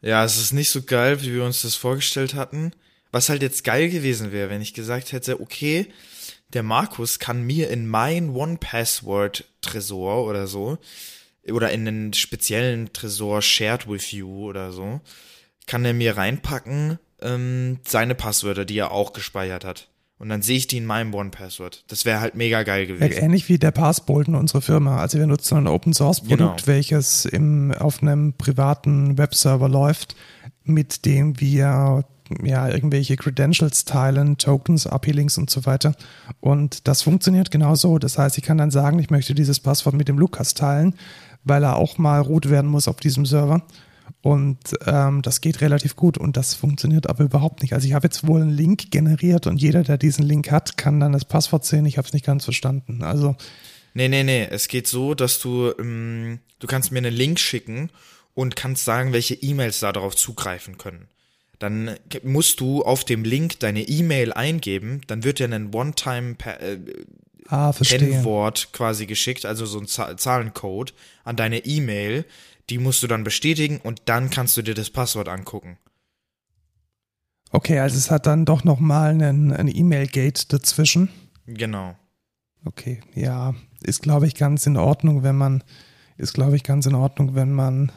Ja, 0.02 0.24
es 0.24 0.38
ist 0.38 0.52
nicht 0.52 0.72
so 0.72 0.82
geil, 0.82 1.22
wie 1.22 1.34
wir 1.34 1.44
uns 1.44 1.62
das 1.62 1.76
vorgestellt 1.76 2.34
hatten. 2.34 2.72
Was 3.12 3.30
halt 3.30 3.44
jetzt 3.44 3.64
geil 3.64 3.90
gewesen 3.90 4.32
wäre, 4.32 4.50
wenn 4.50 4.62
ich 4.62 4.74
gesagt 4.74 5.12
hätte, 5.12 5.40
okay, 5.40 5.88
der 6.54 6.64
Markus 6.64 7.20
kann 7.20 7.44
mir 7.44 7.70
in 7.70 7.88
mein 7.88 8.30
One 8.30 8.58
Password 8.58 9.46
Tresor 9.62 10.26
oder 10.26 10.48
so 10.48 10.80
oder 11.52 11.72
in 11.72 11.88
einen 11.88 12.14
speziellen 12.14 12.92
Tresor 12.94 13.42
shared 13.42 13.90
with 13.90 14.12
you 14.12 14.50
oder 14.50 14.72
so, 14.72 15.02
kann 15.68 15.86
er 15.86 15.94
mir 15.94 16.18
reinpacken 16.18 17.00
ähm, 17.22 17.80
seine 17.86 18.16
Passwörter, 18.16 18.66
die 18.66 18.78
er 18.78 18.92
auch 18.92 19.14
gespeichert 19.14 19.66
hat. 19.66 19.90
Und 20.18 20.30
dann 20.30 20.42
sehe 20.42 20.56
ich 20.56 20.68
die 20.68 20.78
in 20.78 20.86
meinem 20.86 21.14
One-Password. 21.14 21.84
Das 21.88 22.06
wäre 22.06 22.22
halt 22.22 22.36
mega 22.36 22.64
geil 22.64 22.88
gewesen. 22.88 23.22
Ähnlich 23.22 23.50
wie 23.50 23.60
der 23.60 23.72
Passbolten 23.72 24.36
unserer 24.36 24.62
Firma. 24.62 24.98
Also 24.98 25.18
wir 25.18 25.28
nutzen 25.28 25.58
ein 25.58 25.68
Open-Source-Produkt, 25.68 26.64
genau. 26.64 26.68
welches 26.68 27.26
im, 27.26 27.74
auf 27.74 28.02
einem 28.02 28.34
privaten 28.34 29.18
Webserver 29.18 29.68
läuft, 29.68 30.16
mit 30.64 31.06
dem 31.06 31.40
wir 31.42 32.06
ja, 32.44 32.70
irgendwelche 32.70 33.18
Credentials 33.18 33.84
teilen, 33.84 34.38
Tokens, 34.38 34.88
API-Links 34.88 35.38
und 35.38 35.50
so 35.50 35.66
weiter. 35.66 35.96
Und 36.40 36.88
das 36.88 37.02
funktioniert 37.02 37.52
genauso. 37.52 38.00
Das 38.00 38.18
heißt, 38.18 38.38
ich 38.38 38.44
kann 38.44 38.58
dann 38.58 38.72
sagen, 38.72 39.00
ich 39.00 39.10
möchte 39.10 39.36
dieses 39.36 39.60
Passwort 39.60 39.96
mit 39.96 40.08
dem 40.08 40.18
Lukas 40.18 40.54
teilen 40.54 40.96
weil 41.46 41.64
er 41.64 41.78
auch 41.78 41.98
mal 41.98 42.20
root 42.20 42.50
werden 42.50 42.70
muss 42.70 42.88
auf 42.88 42.98
diesem 42.98 43.26
Server. 43.26 43.66
Und 44.22 44.58
ähm, 44.86 45.22
das 45.22 45.40
geht 45.40 45.62
relativ 45.62 45.96
gut 45.96 46.18
und 46.18 46.36
das 46.36 46.56
funktioniert 46.56 47.08
aber 47.08 47.24
überhaupt 47.24 47.62
nicht. 47.62 47.74
Also 47.74 47.88
ich 47.88 47.94
habe 47.94 48.08
jetzt 48.08 48.28
wohl 48.28 48.42
einen 48.42 48.52
Link 48.52 48.92
generiert 48.92 49.48
und 49.48 49.62
jeder, 49.62 49.84
der 49.84 49.98
diesen 49.98 50.26
Link 50.26 50.52
hat, 50.52 50.78
kann 50.78 51.00
dann 51.00 51.14
das 51.14 51.26
Passwort 51.26 51.64
sehen. 51.64 51.86
Ich 51.86 51.98
habe 51.98 52.08
es 52.08 52.14
nicht 52.14 52.26
ganz 52.26 52.44
verstanden. 52.44 53.04
Also 53.04 53.36
Nee, 53.96 54.10
nee, 54.10 54.24
nee. 54.24 54.46
Es 54.52 54.68
geht 54.68 54.88
so, 54.88 55.16
dass 55.16 55.40
du, 55.40 55.72
ähm, 55.80 56.40
du 56.60 56.68
kannst 56.68 56.92
mir 56.92 57.00
einen 57.00 57.14
Link 57.14 57.40
schicken 57.40 57.90
und 58.34 58.58
kannst 58.58 58.84
sagen, 58.84 59.14
welche 59.14 59.36
E-Mails 59.36 59.80
da 59.80 59.94
darauf 59.94 60.16
zugreifen 60.16 60.78
können. 60.78 61.08
Dann 61.60 61.96
musst 62.24 62.60
du 62.60 62.84
auf 62.84 63.06
dem 63.06 63.24
Link 63.24 63.62
deine 63.62 63.84
E-Mail 63.84 64.34
eingeben, 64.34 65.00
dann 65.08 65.24
wird 65.24 65.40
dir 65.40 65.46
ein 65.46 65.74
One-Time 65.74 66.36
äh, 66.44 66.78
ah. 67.50 67.72
Kennwort 67.72 68.70
quasi 68.74 69.06
geschickt, 69.06 69.46
also 69.46 69.66
so 69.66 69.80
ein 69.80 69.88
Zahlencode 69.88 70.94
an 71.24 71.36
deine 71.36 71.66
E-Mail. 71.66 72.26
Die 72.70 72.80
musst 72.80 73.04
du 73.04 73.08
dann 73.08 73.24
bestätigen 73.24 73.80
und 73.84 74.04
dann 74.06 74.30
kannst 74.30 74.58
du 74.58 74.64
dir 74.64 74.74
das 74.74 74.90
Passwort 74.90 75.28
angucken. 75.28 75.78
Okay, 77.52 77.80
also 77.80 77.98
es 77.98 78.12
hat 78.12 78.26
dann 78.26 78.46
doch 78.46 78.64
nochmal 78.64 79.12
einen, 79.12 79.54
ein 79.54 79.68
E-Mail-Gate 79.68 80.52
dazwischen. 80.52 81.10
Genau. 81.46 81.96
Okay, 82.66 83.02
ja, 83.14 83.54
ist 83.82 84.02
glaube 84.02 84.26
ich 84.26 84.36
ganz 84.36 84.66
in 84.66 84.78
Ordnung, 84.78 85.22
wenn 85.24 85.36
man, 85.36 85.64
ist 86.18 86.34
glaube 86.34 86.56
ich 86.56 86.64
ganz 86.64 86.88
in 86.88 86.96
Ordnung, 86.96 87.36
wenn 87.36 87.54
man 87.54 87.92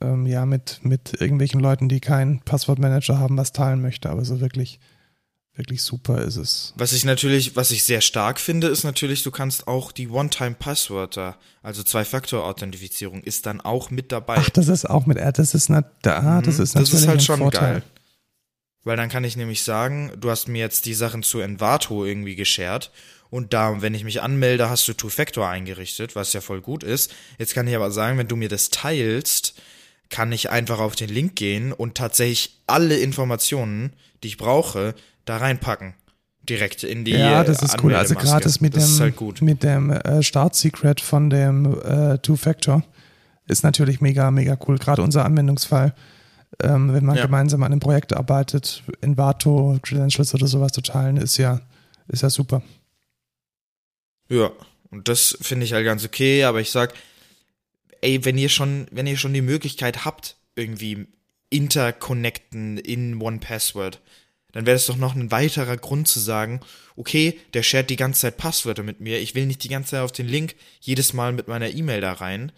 ähm, 0.00 0.26
ja 0.26 0.46
mit, 0.46 0.80
mit 0.82 1.20
irgendwelchen 1.20 1.60
Leuten, 1.60 1.88
die 1.88 2.00
keinen 2.00 2.40
Passwortmanager 2.40 3.18
haben, 3.18 3.36
was 3.36 3.52
teilen 3.52 3.82
möchte, 3.82 4.08
aber 4.10 4.24
so 4.24 4.40
wirklich 4.40 4.78
wirklich 5.56 5.82
super 5.82 6.22
ist 6.22 6.36
es. 6.36 6.74
Was 6.76 6.92
ich 6.92 7.04
natürlich, 7.04 7.54
was 7.56 7.70
ich 7.70 7.84
sehr 7.84 8.00
stark 8.00 8.40
finde, 8.40 8.66
ist 8.68 8.84
natürlich, 8.84 9.22
du 9.22 9.30
kannst 9.30 9.68
auch 9.68 9.92
die 9.92 10.08
One-Time-Passwörter, 10.08 11.36
also 11.62 11.82
Zwei-Faktor-Authentifizierung, 11.82 13.22
ist 13.22 13.46
dann 13.46 13.60
auch 13.60 13.90
mit 13.90 14.10
dabei. 14.12 14.36
Ach, 14.38 14.50
das 14.50 14.68
ist 14.68 14.88
auch 14.88 15.06
mit, 15.06 15.18
das 15.18 15.54
ist, 15.54 15.68
na, 15.68 15.84
da, 16.02 16.42
das 16.42 16.58
ist 16.58 16.74
natürlich 16.74 16.90
Das 16.90 17.00
ist 17.00 17.08
halt 17.08 17.22
schon 17.22 17.38
Vorteil. 17.38 17.72
geil. 17.74 17.82
Weil 18.82 18.96
dann 18.96 19.08
kann 19.08 19.24
ich 19.24 19.36
nämlich 19.36 19.62
sagen, 19.62 20.12
du 20.20 20.30
hast 20.30 20.48
mir 20.48 20.58
jetzt 20.58 20.84
die 20.86 20.94
Sachen 20.94 21.22
zu 21.22 21.40
Envato 21.40 22.04
irgendwie 22.04 22.34
geshared 22.34 22.90
und 23.30 23.54
da, 23.54 23.80
wenn 23.80 23.94
ich 23.94 24.04
mich 24.04 24.20
anmelde, 24.22 24.68
hast 24.68 24.86
du 24.88 24.92
Two-Factor 24.92 25.48
eingerichtet, 25.48 26.14
was 26.16 26.32
ja 26.34 26.40
voll 26.40 26.60
gut 26.60 26.82
ist. 26.82 27.12
Jetzt 27.38 27.54
kann 27.54 27.66
ich 27.66 27.74
aber 27.74 27.90
sagen, 27.90 28.18
wenn 28.18 28.28
du 28.28 28.36
mir 28.36 28.48
das 28.48 28.70
teilst, 28.70 29.54
kann 30.10 30.32
ich 30.32 30.50
einfach 30.50 30.80
auf 30.80 30.96
den 30.96 31.08
Link 31.08 31.34
gehen 31.34 31.72
und 31.72 31.96
tatsächlich 31.96 32.60
alle 32.66 32.98
Informationen, 32.98 33.94
die 34.22 34.28
ich 34.28 34.36
brauche, 34.36 34.94
da 35.24 35.36
reinpacken. 35.38 35.94
Direkt 36.42 36.82
in 36.82 37.04
die 37.06 37.12
Ja, 37.12 37.42
das 37.42 37.62
ist 37.62 37.82
cool. 37.82 37.94
Also 37.94 38.14
gerade 38.14 38.44
das 38.44 38.60
mit 38.60 38.76
das 38.76 38.96
dem, 38.96 39.00
halt 39.00 39.16
gut. 39.16 39.40
mit 39.40 39.62
dem 39.62 39.90
äh, 39.90 40.22
Start-Secret 40.22 41.00
von 41.00 41.30
dem 41.30 41.80
äh, 41.82 42.18
Two-Factor 42.18 42.82
ist 43.46 43.62
natürlich 43.64 44.00
mega, 44.02 44.30
mega 44.30 44.58
cool. 44.66 44.76
Gerade 44.78 45.02
unser 45.02 45.24
Anwendungsfall, 45.24 45.94
ähm, 46.62 46.92
wenn 46.92 47.04
man 47.06 47.16
Ja. 47.16 47.24
gemeinsam 47.24 47.62
an 47.62 47.72
einem 47.72 47.80
Projekt 47.80 48.12
arbeitet, 48.14 48.82
Envato, 49.00 49.78
Credentials 49.82 50.34
oder 50.34 50.46
sowas 50.46 50.72
zu 50.72 50.82
teilen, 50.82 51.16
ist 51.16 51.38
ja, 51.38 51.60
ist 52.08 52.22
ja 52.22 52.28
super. 52.30 52.62
Ja, 54.28 54.50
und 54.90 55.08
das 55.08 55.36
finde 55.40 55.64
ich 55.64 55.72
halt 55.72 55.84
ganz 55.86 56.04
okay, 56.04 56.44
aber 56.44 56.60
ich 56.60 56.70
sag, 56.70 56.92
ey, 58.02 58.24
wenn 58.24 58.36
ihr 58.38 58.48
schon, 58.50 58.86
wenn 58.90 59.06
ihr 59.06 59.16
schon 59.16 59.32
die 59.32 59.42
Möglichkeit 59.42 60.04
habt, 60.04 60.36
irgendwie 60.56 61.06
interconnecten 61.50 62.78
in 62.78 63.20
One 63.20 63.38
Password, 63.38 64.00
dann 64.54 64.66
wäre 64.66 64.76
das 64.76 64.86
doch 64.86 64.96
noch 64.96 65.14
ein 65.14 65.30
weiterer 65.30 65.76
Grund 65.76 66.08
zu 66.08 66.20
sagen, 66.20 66.60
okay, 66.96 67.38
der 67.52 67.62
shared 67.62 67.90
die 67.90 67.96
ganze 67.96 68.22
Zeit 68.22 68.36
Passwörter 68.36 68.82
mit 68.82 69.00
mir, 69.00 69.20
ich 69.20 69.34
will 69.34 69.46
nicht 69.46 69.62
die 69.64 69.68
ganze 69.68 69.90
Zeit 69.90 70.00
auf 70.00 70.12
den 70.12 70.28
Link 70.28 70.54
jedes 70.80 71.12
Mal 71.12 71.32
mit 71.32 71.48
meiner 71.48 71.68
E-Mail 71.70 72.00
da 72.00 72.12
rein, 72.12 72.52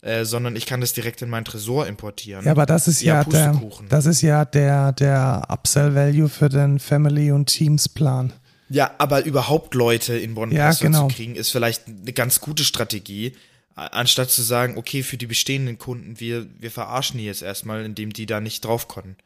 äh, 0.00 0.24
sondern 0.24 0.56
ich 0.56 0.66
kann 0.66 0.80
das 0.80 0.94
direkt 0.94 1.22
in 1.22 1.28
meinen 1.28 1.44
Tresor 1.44 1.86
importieren. 1.86 2.44
Ja, 2.44 2.52
aber 2.52 2.66
das 2.66 2.88
ist 2.88 3.02
Ja, 3.02 3.22
ja, 3.22 3.24
der, 3.24 3.60
das 3.88 4.06
ist 4.06 4.22
ja 4.22 4.44
der, 4.44 4.92
der 4.92 5.46
Upsell-Value 5.48 6.28
für 6.28 6.48
den 6.48 6.78
Family- 6.78 7.30
und 7.30 7.46
Teams-Plan. 7.46 8.32
Ja, 8.68 8.92
aber 8.98 9.24
überhaupt 9.24 9.74
Leute 9.74 10.16
in 10.16 10.36
One 10.36 10.54
Ja, 10.54 10.72
genau. 10.72 11.08
zu 11.08 11.14
kriegen, 11.14 11.36
ist 11.36 11.50
vielleicht 11.50 11.86
eine 11.86 12.12
ganz 12.12 12.40
gute 12.40 12.64
Strategie, 12.64 13.36
anstatt 13.74 14.30
zu 14.30 14.42
sagen, 14.42 14.76
okay, 14.78 15.02
für 15.02 15.18
die 15.18 15.26
bestehenden 15.26 15.78
Kunden, 15.78 16.18
wir, 16.18 16.46
wir 16.58 16.70
verarschen 16.70 17.18
die 17.18 17.26
jetzt 17.26 17.42
erstmal, 17.42 17.84
indem 17.84 18.12
die 18.12 18.26
da 18.26 18.40
nicht 18.40 18.64
drauf 18.64 18.88
können. 18.88 19.16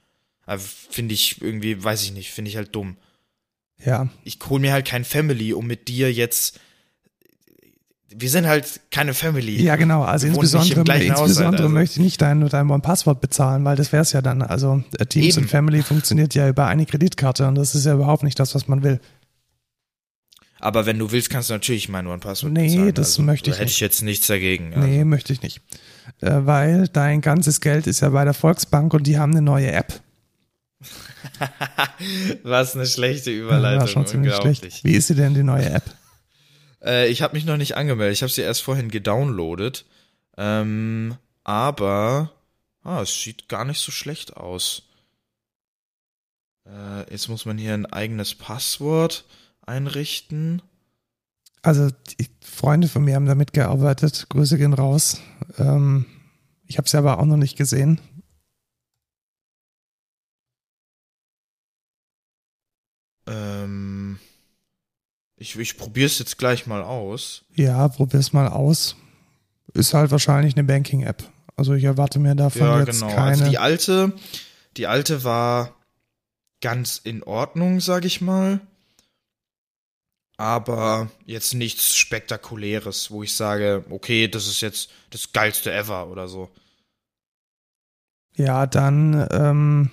Also 0.47 0.67
Finde 0.91 1.15
ich 1.15 1.41
irgendwie, 1.41 1.83
weiß 1.83 2.03
ich 2.03 2.13
nicht, 2.13 2.31
finde 2.31 2.51
ich 2.51 2.57
halt 2.57 2.75
dumm. 2.75 2.97
Ja, 3.85 4.09
Ich 4.25 4.39
hol 4.49 4.61
mir 4.61 4.73
halt 4.73 4.87
kein 4.87 5.05
Family, 5.05 5.53
um 5.55 5.67
mit 5.67 5.89
dir 5.89 6.13
jetzt. 6.13 6.61
Wir 8.13 8.29
sind 8.29 8.47
halt 8.47 8.81
keine 8.91 9.15
Family. 9.15 9.63
ja 9.63 9.77
genau. 9.77 10.03
Also 10.03 10.27
nicht 10.27 10.35
insbesondere, 10.37 10.83
gleichen 10.83 11.13
Haushalt, 11.13 11.29
insbesondere 11.29 11.63
also. 11.63 11.75
möchte 11.75 11.93
ich 12.01 12.05
nicht 12.05 12.21
dein, 12.21 12.47
dein 12.49 12.69
One-Passwort 12.69 13.21
bezahlen, 13.21 13.65
weil 13.65 13.77
das 13.77 13.93
wäre 13.93 14.03
es 14.03 14.13
ja 14.13 14.21
dann. 14.21 14.43
Also 14.43 14.83
äh, 14.99 15.07
Teams 15.07 15.37
Eben. 15.37 15.45
und 15.45 15.49
Family 15.51 15.83
funktioniert 15.83 16.35
ja 16.35 16.49
über 16.49 16.67
eine 16.67 16.87
Kreditkarte 16.87 17.47
und 17.47 17.55
das 17.55 17.75
ist 17.77 17.87
ja 17.87 17.95
überhaupt 17.95 18.25
nicht 18.25 18.39
das, 18.41 18.55
was 18.55 18.67
man 18.67 18.83
will. 18.83 19.01
Aber 20.59 20.85
wenn 20.87 20.99
du 20.99 21.11
willst, 21.13 21.31
kannst 21.31 21.49
du 21.49 21.55
natürlich 21.55 21.89
mein 21.89 22.07
One-Password 22.07 22.53
Nee, 22.53 22.67
bezahlen. 22.69 22.95
das 22.95 23.19
möchte 23.19 23.51
ich 23.51 23.57
da 23.57 23.61
hätte 23.61 23.71
ich 23.71 23.77
nicht. 23.77 23.81
jetzt 23.81 24.03
nichts 24.03 24.27
dagegen. 24.27 24.73
Ja. 24.73 24.79
Nee, 24.81 25.05
möchte 25.05 25.33
ich 25.33 25.41
nicht. 25.43 25.63
Äh, 26.21 26.41
weil 26.45 26.89
dein 26.89 27.21
ganzes 27.23 27.61
Geld 27.61 27.87
ist 27.87 28.01
ja 28.01 28.11
bei 28.11 28.25
der 28.25 28.35
Volksbank 28.35 28.93
und 28.93 29.07
die 29.07 29.19
haben 29.19 29.31
eine 29.31 29.41
neue 29.43 29.71
App. 29.73 30.01
Was 32.43 32.75
eine 32.75 32.87
schlechte 32.87 33.31
Überleitung. 33.31 33.81
war 33.81 33.89
schon 33.89 34.07
ziemlich 34.07 34.35
schlecht. 34.35 34.85
Wie 34.85 34.93
ist 34.93 35.09
sie 35.09 35.15
denn, 35.15 35.35
die 35.35 35.43
neue 35.43 35.71
App? 35.71 35.85
Äh, 36.83 37.09
ich 37.09 37.21
habe 37.21 37.35
mich 37.35 37.45
noch 37.45 37.59
nicht 37.59 37.77
angemeldet. 37.77 38.15
Ich 38.15 38.23
habe 38.23 38.33
sie 38.33 38.41
erst 38.41 38.63
vorhin 38.63 38.91
gedownloadet. 38.91 39.85
Ähm, 40.39 41.15
aber 41.45 42.33
ah, 42.83 43.03
es 43.03 43.23
sieht 43.23 43.51
gar 43.51 43.67
nicht 43.67 43.81
so 43.81 43.93
schlecht 43.93 44.39
aus. 44.39 44.85
Äh, 46.67 47.11
jetzt 47.11 47.29
muss 47.29 47.45
man 47.45 47.59
hier 47.59 47.75
ein 47.75 47.85
eigenes 47.85 48.35
Passwort 48.35 49.27
einrichten. 49.61 50.63
Also 51.63 51.91
die 52.19 52.31
Freunde 52.43 52.89
von 52.89 53.05
mir 53.05 53.17
haben 53.17 53.27
damit 53.27 53.53
gearbeitet. 53.53 54.27
Grüße 54.31 54.57
gehen 54.57 54.73
raus. 54.73 55.21
Ähm, 55.59 56.07
ich 56.67 56.79
habe 56.79 56.89
sie 56.89 56.97
aber 56.97 57.19
auch 57.19 57.27
noch 57.27 57.37
nicht 57.37 57.57
gesehen. 57.59 58.01
Ähm, 63.27 64.19
ich 65.41 65.59
ich 65.59 65.77
probiere 65.77 66.07
es 66.07 66.19
jetzt 66.19 66.39
gleich 66.39 66.67
mal 66.67 66.83
aus. 66.83 67.43
Ja, 67.55 67.89
probier's 67.89 68.33
mal 68.33 68.47
aus. 68.47 68.95
Ist 69.73 69.95
halt 69.95 70.11
wahrscheinlich 70.11 70.55
eine 70.55 70.65
Banking-App. 70.65 71.25
Also 71.57 71.75
ich 71.75 71.85
erwarte 71.85 72.19
mir 72.19 72.35
davon 72.35 72.63
ja, 72.63 72.79
jetzt 72.81 73.01
genau. 73.01 73.15
keine. 73.15 73.31
Also 73.31 73.49
die 73.49 73.59
alte, 73.59 74.13
die 74.77 74.87
alte 74.87 75.25
war 75.25 75.75
ganz 76.61 77.01
in 77.03 77.23
Ordnung, 77.23 77.81
sag 77.81 78.05
ich 78.05 78.21
mal. 78.21 78.61
Aber 80.37 81.11
jetzt 81.27 81.55
nichts 81.55 81.97
Spektakuläres, 81.97 83.11
wo 83.11 83.23
ich 83.23 83.35
sage, 83.35 83.85
okay, 83.91 84.29
das 84.29 84.47
ist 84.47 84.61
jetzt 84.61 84.91
das 85.11 85.33
geilste 85.33 85.73
ever 85.73 86.09
oder 86.09 86.29
so. 86.29 86.51
ja, 88.37 88.67
dann, 88.67 89.27
ähm, 89.33 89.91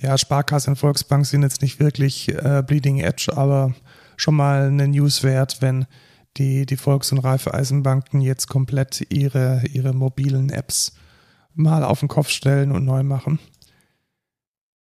ja, 0.00 0.18
Sparkasse 0.18 0.70
und 0.70 0.76
Volksbank 0.76 1.26
sind 1.26 1.42
jetzt 1.42 1.62
nicht 1.62 1.80
wirklich 1.80 2.28
äh, 2.28 2.62
Bleeding 2.66 3.00
Edge, 3.00 3.32
aber 3.36 3.74
schon 4.16 4.34
mal 4.34 4.68
eine 4.68 4.88
News 4.88 5.22
wert, 5.22 5.58
wenn 5.60 5.86
die, 6.36 6.66
die 6.66 6.76
Volks- 6.76 7.12
und 7.12 7.18
Raiffeisenbanken 7.18 8.20
jetzt 8.20 8.48
komplett 8.48 9.06
ihre, 9.12 9.62
ihre 9.72 9.92
mobilen 9.92 10.50
Apps 10.50 10.94
mal 11.54 11.84
auf 11.84 12.00
den 12.00 12.08
Kopf 12.08 12.30
stellen 12.30 12.72
und 12.72 12.84
neu 12.84 13.02
machen. 13.02 13.38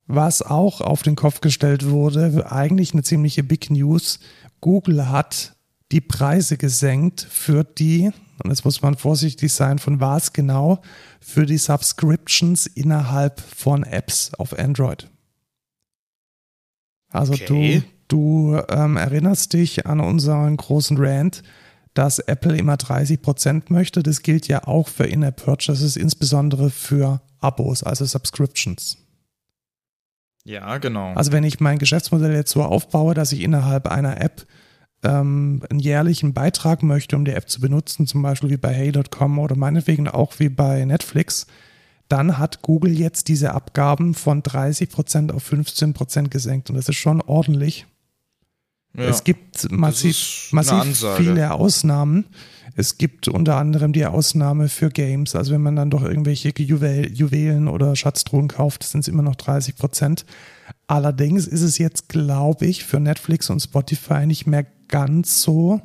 Was 0.07 0.41
auch 0.41 0.81
auf 0.81 1.01
den 1.03 1.15
Kopf 1.15 1.41
gestellt 1.41 1.89
wurde, 1.89 2.51
eigentlich 2.51 2.93
eine 2.93 3.03
ziemliche 3.03 3.43
Big 3.43 3.69
News. 3.69 4.19
Google 4.59 5.09
hat 5.09 5.55
die 5.91 6.01
Preise 6.01 6.57
gesenkt 6.57 7.21
für 7.21 7.63
die, 7.63 8.11
und 8.43 8.49
jetzt 8.49 8.65
muss 8.65 8.81
man 8.81 8.97
vorsichtig 8.97 9.53
sein, 9.53 9.79
von 9.79 9.99
was 9.99 10.33
genau, 10.33 10.81
für 11.21 11.45
die 11.45 11.57
Subscriptions 11.57 12.65
innerhalb 12.65 13.39
von 13.39 13.83
Apps 13.83 14.33
auf 14.33 14.57
Android. 14.57 15.07
Also 17.11 17.33
Okay. 17.33 17.45
du, 17.45 17.83
du 18.13 18.61
ähm, 18.69 18.95
erinnerst 18.95 19.53
dich 19.53 19.87
an 19.87 19.99
unseren 19.99 20.55
großen 20.55 20.97
Rant, 20.99 21.41
dass 21.95 22.19
Apple 22.19 22.55
immer 22.55 22.75
30% 22.75 23.63
möchte. 23.69 24.03
Das 24.03 24.21
gilt 24.21 24.47
ja 24.47 24.67
auch 24.67 24.87
für 24.87 25.05
In-App-Purchases, 25.05 25.95
insbesondere 25.95 26.69
für 26.69 27.21
Abos, 27.39 27.83
also 27.83 28.05
Subscriptions. 28.05 28.97
Ja, 30.45 30.77
genau. 30.77 31.13
Also 31.13 31.31
wenn 31.31 31.43
ich 31.43 31.59
mein 31.59 31.79
Geschäftsmodell 31.79 32.33
jetzt 32.33 32.51
so 32.51 32.63
aufbaue, 32.63 33.13
dass 33.13 33.31
ich 33.31 33.41
innerhalb 33.41 33.87
einer 33.87 34.21
App 34.21 34.45
ähm, 35.03 35.61
einen 35.69 35.79
jährlichen 35.79 36.33
Beitrag 36.33 36.83
möchte, 36.83 37.15
um 37.15 37.25
die 37.25 37.31
App 37.31 37.49
zu 37.49 37.61
benutzen, 37.61 38.07
zum 38.07 38.21
Beispiel 38.21 38.49
wie 38.49 38.57
bei 38.57 38.73
Hey.com 38.73 39.39
oder 39.39 39.55
meinetwegen 39.55 40.07
auch 40.07 40.39
wie 40.39 40.49
bei 40.49 40.83
Netflix, 40.85 41.47
dann 42.09 42.37
hat 42.37 42.61
Google 42.61 42.91
jetzt 42.91 43.27
diese 43.27 43.53
Abgaben 43.53 44.13
von 44.13 44.43
30% 44.43 45.31
auf 45.31 45.49
15% 45.49 46.29
gesenkt 46.29 46.69
und 46.69 46.75
das 46.75 46.89
ist 46.89 46.97
schon 46.97 47.21
ordentlich. 47.21 47.87
Ja. 48.95 49.05
Es 49.05 49.23
gibt 49.23 49.71
massiv, 49.71 50.49
massiv 50.51 51.05
viele 51.17 51.53
Ausnahmen. 51.53 52.25
Es 52.75 52.97
gibt 52.97 53.27
unter 53.27 53.57
anderem 53.57 53.93
die 53.93 54.05
Ausnahme 54.05 54.69
für 54.69 54.89
Games. 54.89 55.35
Also 55.35 55.53
wenn 55.53 55.61
man 55.61 55.75
dann 55.75 55.89
doch 55.89 56.03
irgendwelche 56.03 56.53
Juwel 56.57 57.11
Juwelen 57.11 57.67
oder 57.67 57.95
Schatztruhen 57.95 58.47
kauft, 58.47 58.83
sind 58.83 59.01
es 59.01 59.07
immer 59.07 59.23
noch 59.23 59.35
30 59.35 59.75
Prozent. 59.75 60.25
Allerdings 60.87 61.47
ist 61.47 61.61
es 61.61 61.77
jetzt, 61.77 62.09
glaube 62.09 62.65
ich, 62.65 62.83
für 62.83 62.99
Netflix 62.99 63.49
und 63.49 63.59
Spotify 63.59 64.25
nicht 64.25 64.47
mehr 64.47 64.65
ganz 64.87 65.41
so 65.41 65.81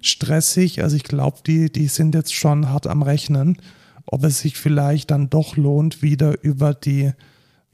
stressig. 0.00 0.82
Also 0.82 0.96
ich 0.96 1.04
glaube, 1.04 1.38
die, 1.46 1.70
die 1.70 1.88
sind 1.88 2.14
jetzt 2.14 2.34
schon 2.34 2.68
hart 2.68 2.86
am 2.86 3.02
Rechnen, 3.02 3.58
ob 4.06 4.24
es 4.24 4.40
sich 4.40 4.56
vielleicht 4.56 5.10
dann 5.10 5.30
doch 5.30 5.56
lohnt, 5.56 6.02
wieder 6.02 6.42
über 6.42 6.74
die, 6.74 7.12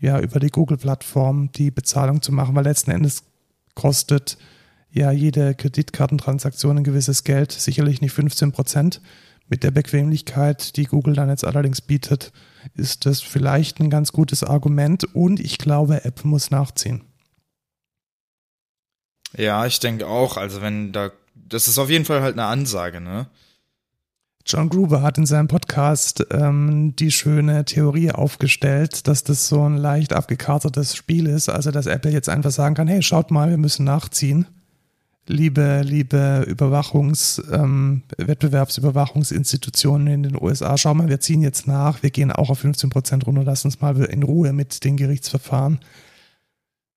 ja, 0.01 0.20
über 0.20 0.41
die 0.41 0.51
Google-Plattform 0.51 1.51
die 1.53 1.70
Bezahlung 1.70 2.20
zu 2.20 2.33
machen, 2.33 2.55
weil 2.55 2.64
letzten 2.64 2.91
Endes 2.91 3.22
kostet 3.74 4.39
ja 4.91 5.11
jede 5.11 5.55
Kreditkartentransaktion 5.55 6.78
ein 6.78 6.84
gewisses 6.84 7.24
Geld, 7.24 7.53
sicherlich 7.53 8.01
nicht 8.01 8.12
15 8.12 8.53
Prozent. 8.53 9.01
Mit 9.49 9.62
der 9.62 9.70
Bequemlichkeit, 9.70 10.76
die 10.76 10.84
Google 10.84 11.14
dann 11.14 11.28
jetzt 11.28 11.45
allerdings 11.45 11.80
bietet, 11.80 12.32
ist 12.74 13.07
das 13.07 13.20
vielleicht 13.20 13.78
ein 13.78 13.91
ganz 13.91 14.11
gutes 14.11 14.43
Argument 14.43 15.05
und 15.14 15.39
ich 15.39 15.59
glaube, 15.59 16.05
App 16.05 16.24
muss 16.24 16.51
nachziehen. 16.51 17.05
Ja, 19.37 19.64
ich 19.66 19.78
denke 19.78 20.09
auch. 20.09 20.37
Also 20.37 20.62
wenn 20.62 20.93
da, 20.93 21.12
das 21.34 21.68
ist 21.68 21.78
auf 21.78 21.91
jeden 21.91 22.05
Fall 22.05 22.22
halt 22.22 22.32
eine 22.32 22.47
Ansage, 22.47 23.01
ne? 23.01 23.28
John 24.45 24.68
Gruber 24.68 25.03
hat 25.03 25.18
in 25.18 25.26
seinem 25.26 25.49
Podcast 25.49 26.24
ähm, 26.30 26.95
die 26.97 27.11
schöne 27.11 27.64
Theorie 27.64 28.12
aufgestellt, 28.12 29.09
dass 29.09 29.24
das 29.24 29.49
so 29.49 29.68
ein 29.68 29.76
leicht 29.76 30.12
abgekartetes 30.12 30.95
Spiel 30.95 31.26
ist, 31.26 31.49
also 31.49 31.72
dass 31.72 31.87
Apple 31.87 32.12
jetzt 32.12 32.28
einfach 32.28 32.53
sagen 32.53 32.76
kann, 32.76 32.87
hey, 32.87 33.03
schaut 33.03 33.32
mal, 33.32 33.51
wir 33.51 33.59
müssen 33.59 33.84
nachziehen 33.84 34.47
liebe, 35.27 35.83
liebe 35.85 36.45
Überwachungs, 36.47 37.43
ähm, 37.51 38.03
Wettbewerbsüberwachungsinstitutionen 38.16 40.07
in 40.07 40.22
den 40.22 40.41
USA, 40.41 40.79
schau 40.79 40.95
mal, 40.95 41.09
wir 41.09 41.20
ziehen 41.20 41.43
jetzt 41.43 41.66
nach, 41.66 42.03
wir 42.03 42.11
gehen 42.11 42.33
auch 42.33 42.49
auf 42.51 42.61
15 42.61 42.91
Prozent 42.91 43.27
runter, 43.27 43.43
lass 43.45 43.64
uns 43.64 43.81
mal 43.81 43.97
in 44.05 44.22
Ruhe 44.22 44.53
mit 44.53 44.85
den 44.85 44.97
Gerichtsverfahren. 44.97 45.81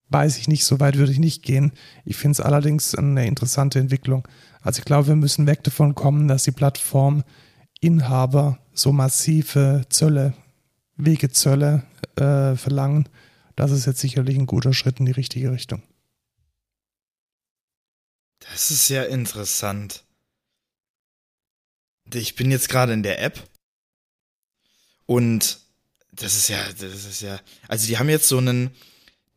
Weiß 0.08 0.38
ich 0.38 0.48
nicht, 0.48 0.64
so 0.64 0.80
weit 0.80 0.96
würde 0.96 1.12
ich 1.12 1.20
nicht 1.20 1.44
gehen. 1.44 1.72
Ich 2.04 2.16
finde 2.16 2.32
es 2.32 2.40
allerdings 2.40 2.96
eine 2.96 3.26
interessante 3.26 3.78
Entwicklung. 3.78 4.26
Also 4.60 4.80
ich 4.80 4.84
glaube, 4.84 5.08
wir 5.08 5.16
müssen 5.16 5.46
weg 5.46 5.62
davon 5.62 5.94
kommen, 5.94 6.26
dass 6.26 6.42
die 6.42 6.50
Plattforminhaber 6.50 8.58
so 8.72 8.92
massive 8.92 9.82
Zölle, 9.88 10.34
Wegezölle 10.96 11.84
äh, 12.16 12.56
verlangen. 12.56 13.08
Das 13.54 13.70
ist 13.70 13.86
jetzt 13.86 14.00
sicherlich 14.00 14.36
ein 14.36 14.46
guter 14.46 14.72
Schritt 14.72 14.98
in 14.98 15.06
die 15.06 15.12
richtige 15.12 15.52
Richtung. 15.52 15.82
Das 18.52 18.70
ist 18.70 18.88
ja 18.88 19.04
interessant. 19.04 20.04
Ich 22.12 22.34
bin 22.34 22.50
jetzt 22.50 22.68
gerade 22.68 22.92
in 22.92 23.02
der 23.02 23.22
App 23.22 23.40
und 25.06 25.60
das 26.12 26.36
ist 26.36 26.48
ja, 26.48 26.58
das 26.72 27.04
ist 27.04 27.22
ja, 27.22 27.38
also 27.68 27.86
die 27.86 27.98
haben 27.98 28.08
jetzt 28.08 28.28
so 28.28 28.38
einen, 28.38 28.70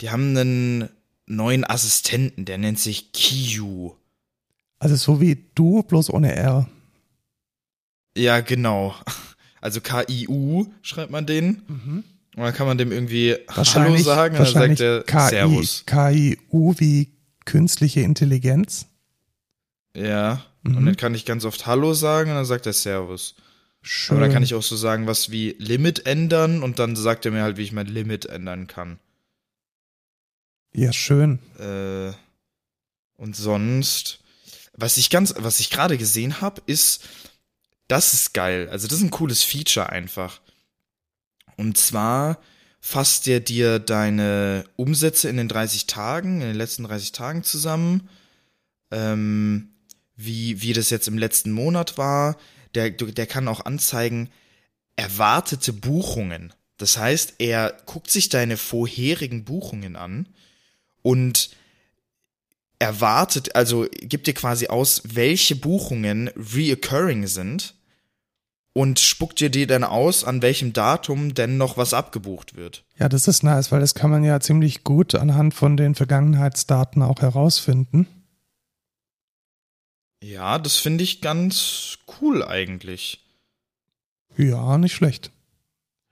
die 0.01 0.09
haben 0.09 0.35
einen 0.35 0.89
neuen 1.27 1.63
Assistenten, 1.63 2.45
der 2.45 2.57
nennt 2.57 2.79
sich 2.79 3.11
Kiyu. 3.11 3.95
Also 4.79 4.95
so 4.95 5.21
wie 5.21 5.45
du, 5.55 5.83
bloß 5.83 6.09
ohne 6.09 6.35
R. 6.35 6.67
Ja, 8.17 8.41
genau. 8.41 8.95
Also 9.61 9.79
K-I-U 9.79 10.65
schreibt 10.81 11.11
man 11.11 11.25
den. 11.25 11.61
Mhm. 11.67 12.03
Und 12.35 12.43
dann 12.43 12.53
kann 12.53 12.67
man 12.67 12.77
dem 12.77 12.91
irgendwie 12.91 13.37
Hallo 13.47 13.95
sagen 13.97 14.35
und 14.35 14.55
dann 14.55 14.75
sagt 14.75 14.81
er 14.81 15.29
Servus. 15.29 15.83
K-I-U 15.85 16.73
wie 16.79 17.13
künstliche 17.45 18.01
Intelligenz. 18.01 18.87
Ja. 19.95 20.45
Mhm. 20.63 20.77
Und 20.77 20.85
dann 20.85 20.97
kann 20.97 21.15
ich 21.15 21.25
ganz 21.25 21.45
oft 21.45 21.65
Hallo 21.65 21.93
sagen 21.93 22.31
und 22.31 22.35
dann 22.35 22.45
sagt 22.45 22.65
er 22.65 22.73
Servus. 22.73 23.35
Schön. 23.81 24.15
Aber 24.15 24.25
dann 24.25 24.33
kann 24.33 24.43
ich 24.43 24.55
auch 24.55 24.63
so 24.63 24.77
sagen, 24.77 25.07
was 25.07 25.29
wie 25.29 25.55
Limit 25.59 26.05
ändern 26.05 26.63
und 26.63 26.79
dann 26.79 26.95
sagt 26.95 27.25
er 27.25 27.31
mir 27.31 27.43
halt, 27.43 27.57
wie 27.57 27.63
ich 27.63 27.73
mein 27.73 27.87
Limit 27.87 28.25
ändern 28.25 28.67
kann. 28.67 28.97
Ja, 30.73 30.93
schön. 30.93 31.39
Äh, 31.59 32.13
und 33.17 33.35
sonst, 33.35 34.19
was 34.73 34.97
ich 34.97 35.09
ganz, 35.09 35.35
was 35.37 35.59
ich 35.59 35.69
gerade 35.69 35.97
gesehen 35.97 36.41
habe, 36.41 36.61
ist, 36.65 37.03
das 37.87 38.13
ist 38.13 38.33
geil. 38.33 38.69
Also 38.69 38.87
das 38.87 38.97
ist 38.97 39.03
ein 39.03 39.11
cooles 39.11 39.43
Feature 39.43 39.89
einfach. 39.89 40.41
Und 41.57 41.77
zwar 41.77 42.39
fasst 42.79 43.27
der 43.27 43.39
dir 43.39 43.79
deine 43.79 44.65
Umsätze 44.75 45.29
in 45.29 45.37
den 45.37 45.47
30 45.47 45.87
Tagen, 45.87 46.41
in 46.41 46.47
den 46.47 46.55
letzten 46.55 46.83
30 46.85 47.11
Tagen 47.11 47.43
zusammen. 47.43 48.09
Ähm, 48.91 49.72
wie, 50.25 50.61
wie 50.61 50.73
das 50.73 50.89
jetzt 50.89 51.07
im 51.07 51.17
letzten 51.17 51.51
Monat 51.51 51.97
war. 51.97 52.37
Der, 52.75 52.89
der 52.89 53.27
kann 53.27 53.47
auch 53.47 53.65
anzeigen, 53.65 54.29
erwartete 54.95 55.73
Buchungen. 55.73 56.53
Das 56.77 56.97
heißt, 56.97 57.35
er 57.39 57.75
guckt 57.85 58.09
sich 58.09 58.29
deine 58.29 58.57
vorherigen 58.57 59.43
Buchungen 59.45 59.95
an 59.95 60.27
und 61.01 61.51
erwartet, 62.79 63.55
also 63.55 63.87
gibt 63.91 64.27
dir 64.27 64.33
quasi 64.33 64.67
aus, 64.67 65.01
welche 65.05 65.55
Buchungen 65.55 66.29
reoccurring 66.35 67.27
sind 67.27 67.75
und 68.73 68.99
spuckt 68.99 69.39
dir 69.39 69.49
die 69.49 69.67
dann 69.67 69.83
aus, 69.83 70.23
an 70.23 70.41
welchem 70.41 70.73
Datum 70.73 71.33
denn 71.33 71.57
noch 71.57 71.77
was 71.77 71.93
abgebucht 71.93 72.55
wird. 72.55 72.83
Ja, 72.97 73.07
das 73.07 73.27
ist 73.27 73.43
nice, 73.43 73.71
weil 73.71 73.79
das 73.79 73.93
kann 73.93 74.09
man 74.09 74.23
ja 74.23 74.39
ziemlich 74.39 74.83
gut 74.83 75.15
anhand 75.15 75.53
von 75.53 75.77
den 75.77 75.95
Vergangenheitsdaten 75.95 77.03
auch 77.03 77.21
herausfinden. 77.21 78.07
Ja, 80.23 80.57
das 80.57 80.77
finde 80.77 81.03
ich 81.03 81.19
ganz 81.19 81.97
cool 82.21 82.45
eigentlich. 82.45 83.19
Ja, 84.37 84.77
nicht 84.77 84.95
schlecht. 84.95 85.31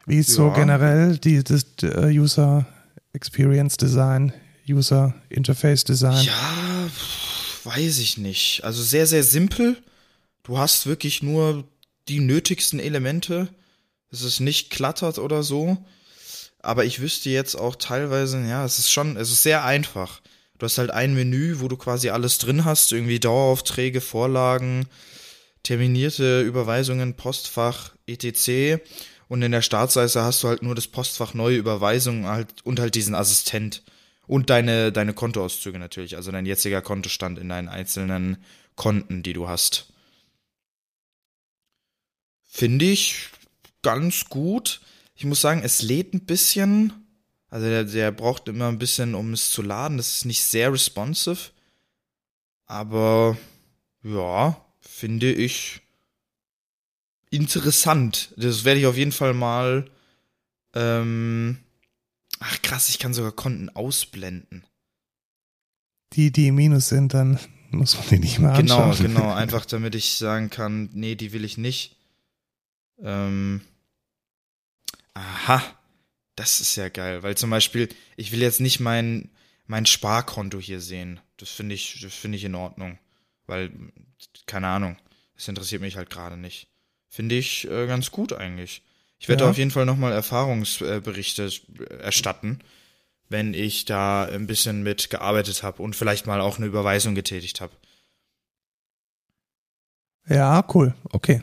Wie 0.06 0.18
ist 0.18 0.30
ja. 0.30 0.36
so 0.36 0.52
generell 0.52 1.18
die, 1.18 1.42
das 1.44 1.66
uh, 1.84 2.08
User 2.08 2.66
Experience 3.14 3.78
Design, 3.78 4.34
User 4.68 5.14
Interface 5.30 5.86
Design? 5.86 6.26
Ja, 6.26 6.90
weiß 7.64 8.00
ich 8.00 8.18
nicht. 8.18 8.66
Also 8.66 8.84
sehr, 8.84 9.08
sehr 9.08 9.24
simpel. 9.24 9.82
Du 10.44 10.58
hast 10.58 10.88
wirklich 10.88 11.24
nur 11.24 11.64
die 12.10 12.20
nötigsten 12.20 12.80
Elemente. 12.80 13.48
Es 14.12 14.24
ist 14.24 14.42
nicht 14.42 14.72
klattert 14.72 15.20
oder 15.20 15.42
so. 15.42 15.78
Aber 16.60 16.84
ich 16.84 17.00
wüsste 17.00 17.30
jetzt 17.30 17.56
auch 17.56 17.78
teilweise, 17.78 18.42
ja, 18.46 18.66
es 18.66 18.78
ist 18.78 18.92
schon, 18.92 19.16
es 19.16 19.32
ist 19.32 19.44
sehr 19.44 19.64
einfach. 19.64 20.22
Du 20.62 20.66
hast 20.66 20.78
halt 20.78 20.92
ein 20.92 21.16
Menü, 21.16 21.56
wo 21.58 21.68
du 21.68 21.76
quasi 21.76 22.12
alles 22.12 22.38
drin 22.38 22.66
hast, 22.66 22.92
irgendwie 22.92 23.20
Daueraufträge, 23.20 24.00
Vorlagen, 24.00 24.86
terminierte 25.64 26.42
Überweisungen, 26.42 27.16
Postfach, 27.16 27.96
etc. 28.06 28.80
Und 29.28 29.42
in 29.42 29.54
der 29.54 29.64
Startseite 29.64 30.22
hast 30.22 30.44
du 30.44 30.50
halt 30.50 30.62
nur 30.62 30.76
das 30.76 30.88
Postfach 30.88 31.34
neue 31.34 31.58
Überweisungen 31.58 32.28
halt, 32.28 32.64
und 32.64 32.80
halt 32.80 32.94
diesen 32.94 33.16
Assistent. 33.16 33.82
Und 34.28 34.52
deine, 34.52 34.92
deine 34.92 35.16
Kontoauszüge 35.16 35.80
natürlich, 35.80 36.16
also 36.16 36.32
dein 36.32 36.46
jetziger 36.46 36.84
Kontostand 36.84 37.40
in 37.40 37.50
deinen 37.50 37.68
einzelnen 37.68 38.38
Konten, 38.76 39.24
die 39.24 39.34
du 39.34 39.48
hast. 39.48 39.92
Finde 42.44 42.86
ich 42.86 43.30
ganz 43.82 44.26
gut. 44.26 44.80
Ich 45.16 45.26
muss 45.26 45.42
sagen, 45.42 45.64
es 45.64 45.82
lädt 45.82 46.14
ein 46.14 46.26
bisschen, 46.26 47.01
also 47.52 47.68
der, 47.68 47.84
der 47.84 48.12
braucht 48.12 48.48
immer 48.48 48.70
ein 48.70 48.80
bisschen, 48.80 49.14
um 49.14 49.34
es 49.34 49.52
zu 49.52 49.62
laden. 49.62 49.98
Das 49.98 50.16
ist 50.16 50.26
nicht 50.26 50.44
sehr 50.44 50.72
responsive. 50.72 51.52
Aber 52.66 53.38
ja, 54.04 54.66
finde 54.80 55.34
ich 55.34 55.82
interessant. 57.30 58.34
Das 58.38 58.64
werde 58.64 58.80
ich 58.80 58.86
auf 58.86 58.96
jeden 58.96 59.12
Fall 59.12 59.34
mal. 59.34 59.92
Ähm, 60.74 61.58
ach 62.40 62.62
krass, 62.62 62.88
ich 62.88 63.00
kann 63.00 63.14
sogar 63.14 63.34
Konten 63.34 63.68
ausblenden. 63.68 64.66
Die, 66.14 66.32
die 66.32 66.48
im 66.48 66.56
Minus 66.56 66.88
sind, 66.88 67.14
dann 67.14 67.38
muss 67.70 67.98
man 67.98 68.08
die 68.12 68.20
nicht 68.20 68.40
mehr 68.40 68.54
anschauen. 68.54 68.96
Genau, 68.96 69.22
genau. 69.24 69.34
Einfach 69.36 69.66
damit 69.66 69.94
ich 69.94 70.16
sagen 70.16 70.50
kann, 70.50 70.90
nee, 70.94 71.16
die 71.16 71.34
will 71.34 71.44
ich 71.44 71.58
nicht. 71.58 71.98
Ähm, 73.04 73.60
aha. 75.14 75.62
Das 76.36 76.62
ist 76.62 76.76
ja 76.76 76.90
geil, 76.90 77.24
weil 77.24 77.36
zum 77.36 77.50
Beispiel, 77.50 77.90
ich 78.16 78.32
will 78.32 78.42
jetzt 78.42 78.62
nicht 78.62 78.80
mein, 78.80 79.30
mein 79.68 79.86
Sparkonto 79.86 80.60
hier 80.60 80.80
sehen. 80.80 81.20
Das 81.38 81.50
finde 81.50 81.76
ich, 81.76 82.00
das 82.02 82.14
finde 82.14 82.38
ich 82.38 82.44
in 82.44 82.56
Ordnung. 82.56 82.98
Weil, 83.48 83.72
keine 84.46 84.68
Ahnung, 84.68 84.98
das 85.36 85.48
interessiert 85.48 85.82
mich 85.82 85.98
halt 85.98 86.10
gerade 86.10 86.38
nicht. 86.38 86.68
Finde 87.10 87.36
ich 87.36 87.70
äh, 87.70 87.88
ganz 87.88 88.12
gut 88.12 88.32
eigentlich. 88.32 88.84
Ich 89.20 89.28
werde 89.28 89.44
ja. 89.44 89.50
auf 89.50 89.58
jeden 89.58 89.72
Fall 89.72 89.86
nochmal 89.86 90.14
Erfahrungsberichte 90.14 91.52
äh, 91.80 91.96
erstatten, 91.96 92.60
wenn 93.30 93.54
ich 93.54 93.86
da 93.86 94.24
ein 94.26 94.48
bisschen 94.48 94.84
mit 94.84 95.10
gearbeitet 95.10 95.64
habe 95.64 95.84
und 95.84 95.96
vielleicht 95.96 96.26
mal 96.26 96.42
auch 96.42 96.58
eine 96.58 96.68
Überweisung 96.68 97.14
getätigt 97.14 97.62
habe. 97.62 97.74
Ja, 100.28 100.66
cool. 100.74 100.96
Okay. 101.04 101.42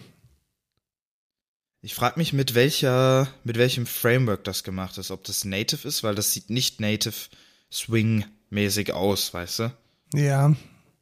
Ich 1.81 1.95
frage 1.95 2.19
mich, 2.19 2.33
mit 2.33 2.55
welcher, 2.55 3.29
mit 3.45 3.57
welchem 3.57 3.87
Framework 3.87 4.43
das 4.45 4.65
gemacht 4.65 4.99
ist. 4.99 5.11
Ob 5.11 5.23
das 5.25 5.45
Native 5.45 5.87
ist, 5.87 6.03
weil 6.03 6.15
das 6.15 6.33
sieht 6.33 6.51
nicht 6.51 6.81
Native 6.81 7.15
Swing-mäßig 7.73 8.93
aus, 8.93 9.33
weißt 9.33 9.59
du? 9.61 9.73
Ja, 10.15 10.55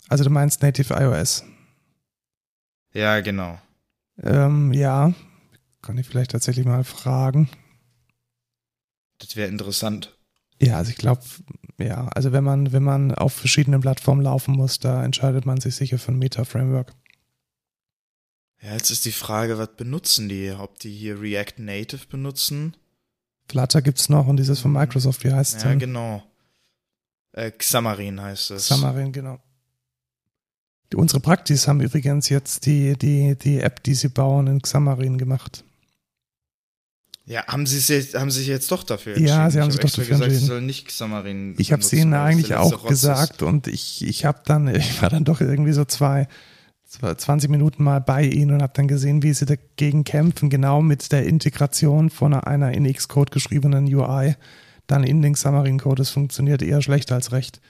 also 0.08 0.24
du 0.24 0.30
meinst 0.30 0.62
Native 0.62 0.92
iOS. 0.94 1.44
Ja, 2.92 3.20
genau. 3.20 3.58
Ähm, 4.22 4.72
ja, 4.72 5.14
kann 5.82 5.98
ich 5.98 6.06
vielleicht 6.06 6.32
tatsächlich 6.32 6.66
mal 6.66 6.84
fragen. 6.84 7.48
Das 9.18 9.36
wäre 9.36 9.48
interessant. 9.48 10.14
Ja, 10.60 10.76
also 10.76 10.90
ich 10.90 10.96
glaube, 10.96 11.22
ja, 11.78 12.08
also 12.08 12.32
wenn 12.32 12.44
man, 12.44 12.72
wenn 12.72 12.82
man 12.82 13.14
auf 13.14 13.34
verschiedenen 13.34 13.80
Plattformen 13.80 14.22
laufen 14.22 14.54
muss, 14.54 14.78
da 14.78 15.04
entscheidet 15.04 15.46
man 15.46 15.60
sich 15.60 15.74
sicher 15.74 15.98
für 15.98 16.12
ein 16.12 16.18
Meta-Framework. 16.18 16.92
Ja, 18.66 18.72
jetzt 18.72 18.90
ist 18.90 19.04
die 19.04 19.12
Frage, 19.12 19.58
was 19.58 19.76
benutzen 19.76 20.28
die? 20.28 20.50
Ob 20.50 20.80
die 20.80 20.90
hier 20.90 21.20
React 21.20 21.58
Native 21.58 22.06
benutzen? 22.08 22.76
Flutter 23.48 23.80
gibt's 23.80 24.08
noch 24.08 24.26
und 24.26 24.38
dieses 24.38 24.58
von 24.58 24.72
Microsoft, 24.72 25.22
wie 25.22 25.32
heißt 25.32 25.58
es 25.58 25.62
Ja, 25.62 25.68
denn? 25.70 25.78
genau. 25.78 26.24
Äh, 27.30 27.52
Xamarin 27.52 28.20
heißt 28.20 28.50
es. 28.50 28.64
Xamarin, 28.64 29.12
genau. 29.12 29.38
Unsere 30.94 31.20
Praktis 31.20 31.68
haben 31.68 31.80
übrigens 31.80 32.28
jetzt 32.28 32.66
die, 32.66 32.96
die, 32.98 33.36
die 33.36 33.60
App, 33.60 33.84
die 33.84 33.94
sie 33.94 34.08
bauen, 34.08 34.48
in 34.48 34.60
Xamarin 34.62 35.16
gemacht. 35.18 35.62
Ja, 37.24 37.46
haben 37.46 37.66
sie 37.66 37.92
jetzt, 37.92 38.14
haben 38.14 38.30
sie 38.32 38.40
sich 38.40 38.48
jetzt 38.48 38.70
doch 38.72 38.82
dafür 38.84 39.18
Ja, 39.18 39.44
entschieden? 39.46 39.50
sie 39.50 39.60
haben 39.60 39.68
Ich 39.68 39.74
sich 39.74 39.82
hab 39.84 39.90
doch 39.90 39.96
dafür 39.96 40.04
gesagt, 40.08 40.22
sie 40.30 40.34
entschieden. 40.36 40.46
sollen 40.48 40.66
nicht 40.66 40.86
Xamarin 40.86 41.54
Ich 41.58 41.72
habe 41.72 41.82
es 41.82 41.92
ihnen 41.92 42.14
eigentlich 42.14 42.54
auch 42.54 42.72
Rotz 42.72 42.82
ist. 42.84 42.88
gesagt 42.88 43.42
und 43.42 43.66
ich, 43.68 44.04
ich 44.04 44.24
habe 44.24 44.40
dann, 44.44 44.66
ich 44.74 45.02
war 45.02 45.08
dann 45.10 45.24
doch 45.24 45.40
irgendwie 45.40 45.72
so 45.72 45.84
zwei 45.84 46.26
20 46.88 47.50
Minuten 47.50 47.82
mal 47.82 48.00
bei 48.00 48.22
ihnen 48.24 48.52
und 48.52 48.62
habe 48.62 48.72
dann 48.76 48.86
gesehen, 48.88 49.22
wie 49.22 49.32
sie 49.34 49.44
dagegen 49.46 50.04
kämpfen, 50.04 50.50
genau 50.50 50.82
mit 50.82 51.10
der 51.12 51.26
Integration 51.26 52.10
von 52.10 52.32
einer 52.32 52.72
in 52.72 52.90
Xcode 52.92 53.30
geschriebenen 53.30 53.92
UI 53.92 54.36
dann 54.86 55.02
in 55.02 55.20
den 55.20 55.32
Xamarin-Code. 55.34 55.96
Das 55.96 56.10
funktioniert 56.10 56.62
eher 56.62 56.80
schlecht 56.82 57.10
als 57.10 57.32
recht. 57.32 57.60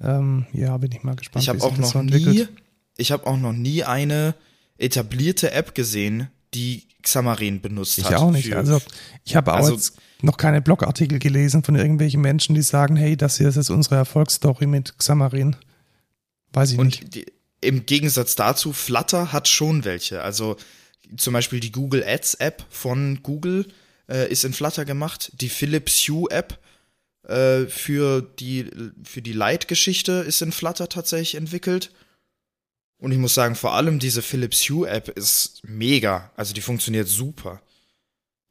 Ähm, 0.00 0.46
ja, 0.52 0.76
bin 0.76 0.92
ich 0.92 1.02
mal 1.02 1.16
gespannt, 1.16 1.42
Ich 1.42 1.48
habe 1.48 1.62
auch 1.62 1.76
noch 1.76 1.90
so 1.90 2.02
nie, 2.02 2.46
ich 2.98 3.12
habe 3.12 3.26
auch 3.26 3.38
noch 3.38 3.52
nie 3.52 3.82
eine 3.84 4.34
etablierte 4.78 5.52
App 5.52 5.74
gesehen, 5.74 6.28
die 6.54 6.84
Xamarin 7.02 7.60
benutzt 7.62 7.96
Ich 7.98 8.04
hat. 8.06 8.14
auch 8.14 8.30
nicht. 8.30 8.54
Also 8.54 8.80
ich 9.24 9.36
habe 9.36 9.52
auch 9.54 9.56
Also- 9.70 9.92
noch 10.22 10.36
keine 10.36 10.60
Blogartikel 10.60 11.18
gelesen 11.18 11.62
von 11.64 11.76
irgendwelchen 11.76 12.20
Menschen, 12.20 12.54
die 12.54 12.62
sagen, 12.62 12.96
hey, 12.96 13.16
das 13.16 13.38
hier 13.38 13.48
ist 13.48 13.56
jetzt 13.56 13.70
unsere 13.70 13.96
Erfolgsstory 13.96 14.66
mit 14.66 14.98
Xamarin. 14.98 15.56
Weiß 16.52 16.72
ich 16.72 16.78
nicht. 16.78 17.04
Und 17.04 17.14
die, 17.14 17.26
im 17.60 17.86
Gegensatz 17.86 18.36
dazu, 18.36 18.72
Flutter 18.72 19.32
hat 19.32 19.48
schon 19.48 19.84
welche. 19.84 20.22
Also 20.22 20.56
zum 21.16 21.32
Beispiel 21.32 21.60
die 21.60 21.72
Google 21.72 22.04
Ads 22.04 22.34
App 22.34 22.64
von 22.70 23.22
Google 23.22 23.66
äh, 24.08 24.30
ist 24.30 24.44
in 24.44 24.52
Flutter 24.52 24.84
gemacht. 24.84 25.32
Die 25.40 25.48
Philips 25.48 26.08
Hue 26.08 26.30
App 26.30 26.58
äh, 27.26 27.66
für 27.66 28.22
die, 28.22 28.70
für 29.04 29.22
die 29.22 29.32
Light-Geschichte 29.32 30.12
ist 30.12 30.42
in 30.42 30.52
Flutter 30.52 30.88
tatsächlich 30.88 31.34
entwickelt. 31.34 31.92
Und 32.98 33.12
ich 33.12 33.18
muss 33.18 33.34
sagen, 33.34 33.54
vor 33.54 33.74
allem 33.74 33.98
diese 33.98 34.22
Philips 34.22 34.68
Hue 34.68 34.88
App 34.88 35.08
ist 35.08 35.62
mega. 35.64 36.30
Also 36.36 36.54
die 36.54 36.60
funktioniert 36.60 37.08
super. 37.08 37.62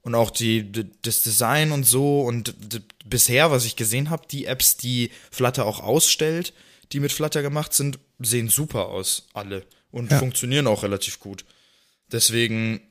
Und 0.02 0.16
auch 0.16 0.32
die, 0.32 0.72
das 1.02 1.22
Design 1.22 1.72
und 1.72 1.84
so 1.84 2.22
und 2.22 2.56
bisher, 3.06 3.52
was 3.52 3.66
ich 3.66 3.76
gesehen 3.76 4.10
habe, 4.10 4.28
die 4.30 4.46
Apps, 4.46 4.78
die 4.78 5.12
Flutter 5.30 5.66
auch 5.66 5.82
ausstellt, 5.82 6.54
die 6.92 7.00
mit 7.00 7.12
Flutter 7.12 7.42
gemacht 7.42 7.74
sind, 7.74 8.00
sehen 8.20 8.50
super 8.50 8.88
aus, 8.88 9.28
alle. 9.34 9.66
Und 9.92 10.12
Ja. 10.12 10.20
funktionieren 10.20 10.68
auch 10.68 10.84
relativ 10.84 11.20
gut. 11.20 11.46
Deswegen, 12.12 12.82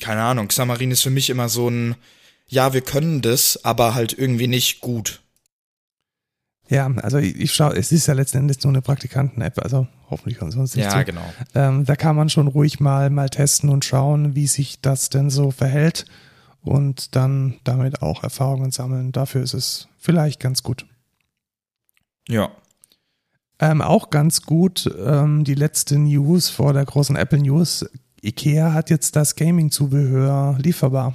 keine 0.00 0.22
Ahnung, 0.22 0.48
Xamarin 0.48 0.90
ist 0.90 1.02
für 1.02 1.10
mich 1.10 1.30
immer 1.30 1.48
so 1.48 1.68
ein, 1.68 1.94
ja, 2.46 2.72
wir 2.72 2.80
können 2.80 3.22
das, 3.22 3.64
aber 3.64 3.94
halt 3.94 4.16
irgendwie 4.16 4.46
nicht 4.46 4.80
gut. 4.80 5.20
Ja, 6.68 6.86
also 7.02 7.18
ich, 7.18 7.36
ich 7.36 7.52
schaue, 7.52 7.76
es 7.76 7.92
ist 7.92 8.06
ja 8.06 8.14
letzten 8.14 8.38
Endes 8.38 8.62
nur 8.64 8.72
eine 8.72 8.80
Praktikanten-App, 8.80 9.58
also 9.62 9.86
hoffentlich 10.08 10.38
kommt 10.38 10.54
uns 10.56 10.74
nicht 10.74 10.90
zu. 10.90 11.04
genau. 11.04 11.34
Ähm, 11.54 11.84
da 11.84 11.94
kann 11.96 12.16
man 12.16 12.30
schon 12.30 12.48
ruhig 12.48 12.80
mal, 12.80 13.10
mal 13.10 13.28
testen 13.28 13.68
und 13.68 13.84
schauen, 13.84 14.34
wie 14.34 14.46
sich 14.46 14.80
das 14.80 15.10
denn 15.10 15.28
so 15.28 15.50
verhält 15.50 16.06
und 16.62 17.14
dann 17.16 17.60
damit 17.64 18.00
auch 18.00 18.22
Erfahrungen 18.22 18.70
sammeln. 18.70 19.12
Dafür 19.12 19.42
ist 19.42 19.52
es 19.52 19.88
vielleicht 19.98 20.40
ganz 20.40 20.62
gut. 20.62 20.86
Ja. 22.28 22.50
Ähm, 23.60 23.80
auch 23.82 24.10
ganz 24.10 24.42
gut, 24.42 24.92
ähm, 25.04 25.44
die 25.44 25.54
letzte 25.54 25.98
News 25.98 26.48
vor 26.48 26.72
der 26.72 26.84
großen 26.84 27.16
Apple 27.16 27.38
News. 27.40 27.86
Ikea 28.22 28.72
hat 28.72 28.90
jetzt 28.90 29.16
das 29.16 29.36
Gaming-Zubehör 29.36 30.56
lieferbar. 30.60 31.14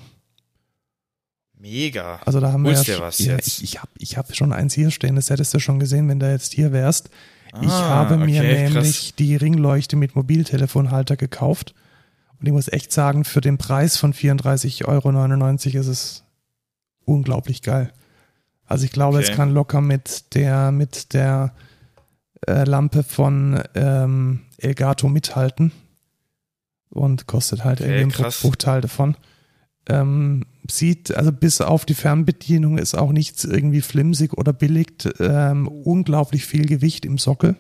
Mega. 1.58 2.20
Also 2.26 2.40
da 2.40 2.52
haben 2.54 2.66
Holst 2.66 2.88
wir 2.88 2.94
dir 2.96 3.00
ja, 3.02 3.06
was 3.06 3.20
ja, 3.20 3.34
jetzt? 3.34 3.48
ich, 3.48 3.64
ich 3.64 3.80
habe 3.82 3.92
ich 3.98 4.18
hab 4.18 4.34
schon 4.36 4.54
eins 4.54 4.74
hier 4.74 4.92
stehen, 4.92 5.16
das 5.16 5.30
hättest 5.30 5.54
du 5.54 5.60
schon 5.60 5.80
gesehen, 5.80 6.08
wenn 6.08 6.20
du 6.20 6.30
jetzt 6.32 6.54
hier 6.54 6.72
wärst. 6.72 7.10
ich 7.62 7.68
Ah, 7.70 7.90
habe 7.90 8.18
mir 8.18 8.40
okay, 8.42 8.64
krass. 8.64 8.74
nämlich 8.74 9.16
die 9.16 9.36
Ringleuchte 9.36 9.96
mit 9.98 10.16
Mobiltelefonhalter 10.16 11.18
gekauft. 11.18 11.74
Und 12.40 12.46
ich 12.48 12.54
muss 12.54 12.70
echt 12.70 12.94
sagen, 12.94 13.26
für 13.26 13.42
den 13.42 13.58
Preis 13.58 13.98
von 13.98 14.14
34,99 14.14 14.86
Euro 14.88 15.82
ist 15.82 15.88
es 15.88 16.24
unglaublich 17.04 17.62
geil. 17.62 17.92
Also 18.66 18.86
ich 18.86 18.92
glaube, 18.92 19.18
Okay. 19.18 19.28
es 19.30 19.36
kann 19.36 19.52
locker 19.54 19.82
mit 19.82 20.36
der, 20.36 20.72
mit 20.72 21.14
der 21.14 21.54
äh, 22.48 22.64
Lampe 22.64 23.04
von 23.04 23.62
ähm, 23.76 24.42
Elgato 24.58 25.08
mithalten. 25.10 25.72
Und 26.90 27.28
kostet 27.28 27.64
halt 27.64 27.82
Okay, 27.82 28.00
irgendwie 28.00 28.24
einen. 28.24 28.42
Bruchteil 28.42 28.82
davon. 28.82 29.16
Ähm, 29.88 30.46
sieht, 30.70 31.16
also 31.16 31.32
bis 31.32 31.62
auf 31.62 31.86
die 31.86 31.94
Fernbedienung 31.94 32.78
ist 32.78 32.96
auch 32.96 33.12
nichts 33.12 33.46
irgendwie 33.46 33.82
flimsig 33.82 34.34
oder 34.34 34.54
billig. 34.54 35.08
Ähm, 35.20 35.68
unglaublich 35.68 36.46
viel 36.46 36.66
Gewicht 36.66 37.06
im 37.06 37.18
Sockel. 37.18 37.56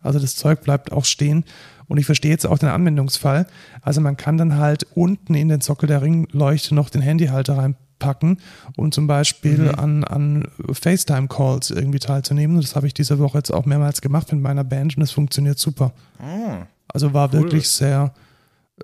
Also 0.00 0.18
das 0.18 0.34
Zeug 0.34 0.62
bleibt 0.62 0.92
auch 0.92 1.04
stehen. 1.04 1.44
Und 1.86 1.98
ich 1.98 2.06
verstehe 2.06 2.30
jetzt 2.30 2.46
auch 2.46 2.58
den 2.58 2.68
Anwendungsfall. 2.68 3.46
Also 3.82 4.00
man 4.00 4.16
kann 4.16 4.38
dann 4.38 4.56
halt 4.56 4.86
unten 4.94 5.34
in 5.34 5.48
den 5.48 5.60
Sockel 5.60 5.86
der 5.86 6.02
Ringleuchte 6.02 6.74
noch 6.74 6.88
den 6.88 7.02
Handyhalter 7.02 7.56
reinpacken, 8.00 8.38
um 8.76 8.92
zum 8.92 9.06
Beispiel 9.06 9.58
Mhm. 9.58 9.74
an, 9.74 10.04
an 10.04 10.48
FaceTime-Calls 10.72 11.70
irgendwie 11.70 11.98
teilzunehmen. 11.98 12.56
Und 12.56 12.64
das 12.64 12.76
habe 12.76 12.86
ich 12.86 12.94
diese 12.94 13.18
Woche 13.18 13.38
jetzt 13.38 13.50
auch 13.52 13.66
mehrmals 13.66 14.00
gemacht 14.00 14.32
mit 14.32 14.40
meiner 14.40 14.64
Band 14.64 14.96
und 14.96 15.00
das 15.00 15.10
funktioniert 15.12 15.58
super. 15.58 15.92
Oh, 16.22 16.64
Also 16.88 17.12
war 17.14 17.28
Cool. 17.28 17.42
wirklich 17.44 17.68
sehr, 17.68 18.14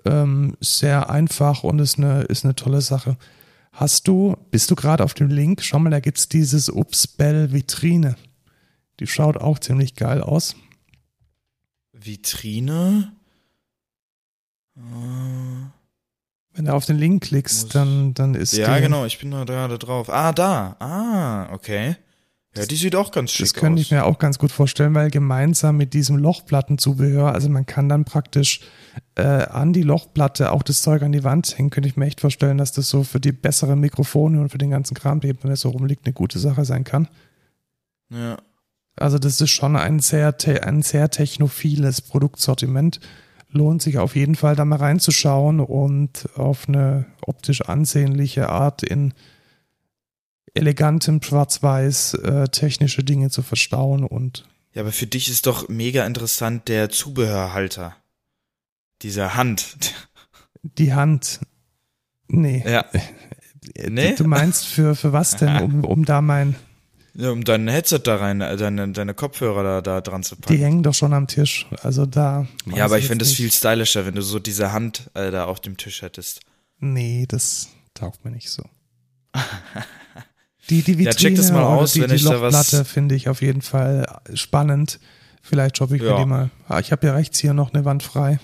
ähm, 0.05 0.55
sehr 0.61 1.09
einfach 1.09 1.63
und 1.63 1.79
ist 1.79 1.97
eine, 1.97 2.21
ist 2.23 2.45
eine 2.45 2.55
tolle 2.55 2.81
Sache. 2.81 3.17
Hast 3.73 4.07
du, 4.07 4.35
bist 4.49 4.71
du 4.71 4.75
gerade 4.75 5.03
auf 5.03 5.13
dem 5.13 5.27
Link? 5.27 5.61
Schau 5.61 5.79
mal, 5.79 5.89
da 5.91 5.99
gibt's 5.99 6.29
dieses 6.29 6.69
Upsbell 6.69 7.51
Vitrine. 7.51 8.15
Die 8.99 9.05
schaut 9.07 9.37
auch 9.37 9.59
ziemlich 9.59 9.93
geil 9.95 10.21
aus. 10.21 10.55
Vitrine. 11.93 13.11
Äh, 14.75 15.76
Wenn 16.57 16.65
du 16.65 16.73
auf 16.73 16.85
den 16.85 16.97
Link 16.97 17.23
klickst, 17.25 17.75
dann, 17.75 18.15
dann 18.15 18.33
ist 18.33 18.57
Ja, 18.57 18.79
genau, 18.79 19.05
ich 19.05 19.19
bin 19.19 19.29
da 19.29 19.43
gerade 19.43 19.77
drauf. 19.77 20.09
Ah, 20.09 20.33
da. 20.33 20.75
Ah, 20.79 21.53
okay. 21.53 21.95
Ja, 22.55 22.65
die 22.65 22.75
sieht 22.75 22.95
auch 22.95 23.11
ganz 23.11 23.29
schick 23.29 23.45
Das 23.45 23.53
könnte 23.53 23.79
aus. 23.79 23.85
ich 23.85 23.91
mir 23.91 24.05
auch 24.05 24.17
ganz 24.17 24.39
gut 24.39 24.51
vorstellen, 24.51 24.95
weil 24.95 25.11
gemeinsam 25.11 25.77
mit 25.77 25.93
diesem 25.93 26.17
Lochplattenzubehör, 26.17 27.31
also 27.31 27.47
man 27.49 27.67
kann 27.67 27.87
dann 27.89 28.05
praktisch 28.05 28.61
äh, 29.13 29.21
an 29.21 29.71
die 29.71 29.83
Lochplatte 29.83 30.51
auch 30.51 30.63
das 30.63 30.81
Zeug 30.81 31.03
an 31.03 31.11
die 31.11 31.23
Wand 31.23 31.55
hängen, 31.55 31.69
könnte 31.69 31.89
ich 31.89 31.95
mir 31.95 32.07
echt 32.07 32.21
vorstellen, 32.21 32.57
dass 32.57 32.71
das 32.71 32.89
so 32.89 33.03
für 33.03 33.19
die 33.19 33.31
besseren 33.31 33.79
Mikrofone 33.79 34.41
und 34.41 34.49
für 34.49 34.57
den 34.57 34.71
ganzen 34.71 34.95
Kram, 34.95 35.19
der 35.19 35.35
da 35.35 35.55
so 35.55 35.69
rumliegt, 35.69 36.07
eine 36.07 36.13
gute 36.13 36.39
Sache 36.39 36.65
sein 36.65 36.83
kann. 36.83 37.07
Ja. 38.09 38.37
Also 38.95 39.19
das 39.19 39.39
ist 39.39 39.51
schon 39.51 39.75
ein 39.75 39.99
sehr, 39.99 40.35
ein 40.63 40.81
sehr 40.81 41.11
technophiles 41.11 42.01
Produktsortiment. 42.01 42.99
Lohnt 43.57 43.81
sich 43.81 43.97
auf 43.97 44.15
jeden 44.15 44.35
Fall 44.35 44.55
da 44.55 44.65
mal 44.65 44.77
reinzuschauen 44.77 45.59
und 45.59 46.29
auf 46.35 46.67
eine 46.67 47.05
optisch 47.21 47.61
ansehnliche 47.61 48.49
Art 48.49 48.83
in 48.83 49.13
elegantem 50.53 51.21
Schwarz-Weiß 51.21 52.13
äh, 52.15 52.47
technische 52.49 53.03
Dinge 53.03 53.29
zu 53.29 53.41
verstauen 53.41 54.03
und 54.03 54.45
Ja, 54.73 54.81
aber 54.81 54.91
für 54.91 55.07
dich 55.07 55.29
ist 55.29 55.47
doch 55.47 55.69
mega 55.69 56.05
interessant 56.05 56.67
der 56.67 56.89
Zubehörhalter. 56.89 57.95
Diese 59.01 59.35
Hand. 59.35 59.77
die 60.61 60.93
Hand. 60.93 61.39
Nee. 62.27 62.63
Ja. 62.65 62.85
Nee? 63.89 64.15
Du 64.15 64.23
meinst 64.23 64.65
für, 64.65 64.95
für 64.95 65.11
was 65.11 65.35
denn, 65.35 65.57
um, 65.57 65.83
um 65.83 66.05
da 66.05 66.21
mein, 66.21 66.55
um 67.17 67.43
dein 67.43 67.67
Headset 67.67 67.99
da 68.03 68.17
rein, 68.17 68.41
äh, 68.41 68.55
deine, 68.57 68.89
deine 68.91 69.13
Kopfhörer 69.13 69.63
da, 69.63 69.81
da 69.81 70.01
dran 70.01 70.23
zu 70.23 70.35
die 70.35 70.41
packen. 70.41 70.57
hängen 70.59 70.83
doch 70.83 70.93
schon 70.93 71.13
am 71.13 71.27
Tisch. 71.27 71.65
Also 71.81 72.05
da. 72.05 72.47
Ja, 72.67 72.85
aber 72.85 72.99
ich 72.99 73.07
finde 73.07 73.25
es 73.25 73.33
viel 73.33 73.51
stylischer, 73.51 74.05
wenn 74.05 74.15
du 74.15 74.21
so 74.21 74.37
diese 74.39 74.71
Hand 74.71 75.09
äh, 75.15 75.31
da 75.31 75.45
auf 75.45 75.59
dem 75.59 75.77
Tisch 75.77 76.01
hättest. 76.03 76.41
Nee, 76.79 77.25
das 77.27 77.69
taugt 77.95 78.23
mir 78.23 78.31
nicht 78.31 78.49
so. 78.51 78.63
Die, 80.69 80.81
die 80.81 80.97
Vitrine 80.97 81.05
Ja, 81.05 81.11
check 81.13 81.35
das 81.37 81.51
mal 81.53 81.63
aus, 81.63 81.93
die, 81.93 82.01
wenn 82.01 82.09
die 82.09 82.15
ich 82.17 82.25
da 82.25 82.41
was- 82.41 82.53
Lochplatte 82.53 82.83
finde 82.85 83.15
ich 83.15 83.29
auf 83.29 83.41
jeden 83.41 83.61
Fall 83.61 84.05
spannend. 84.33 84.99
Vielleicht 85.41 85.77
shoppe 85.77 85.95
ich 85.95 86.01
mir 86.01 86.09
Ja. 86.09 86.19
die 86.19 86.25
mal. 86.25 86.49
Ah, 86.67 86.79
Ich 86.79 86.91
habe 86.91 87.07
ja 87.07 87.13
rechts 87.13 87.39
hier 87.39 87.53
noch 87.53 87.73
eine 87.73 87.85
Wand 87.85 88.03
frei. 88.03 88.39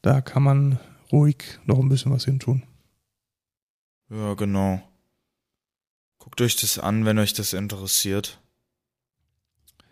Da 0.00 0.22
kann 0.22 0.42
man 0.42 0.80
ruhig 1.12 1.44
noch 1.66 1.78
ein 1.78 1.90
bisschen 1.90 2.12
was 2.12 2.24
hin 2.24 2.38
tun. 2.40 2.62
Ja, 4.10 4.32
genau. 4.34 4.80
Guckt 6.34 6.46
euch 6.46 6.56
das 6.56 6.80
an, 6.80 7.04
wenn 7.04 7.20
euch 7.20 7.32
das 7.32 7.52
interessiert. 7.52 8.40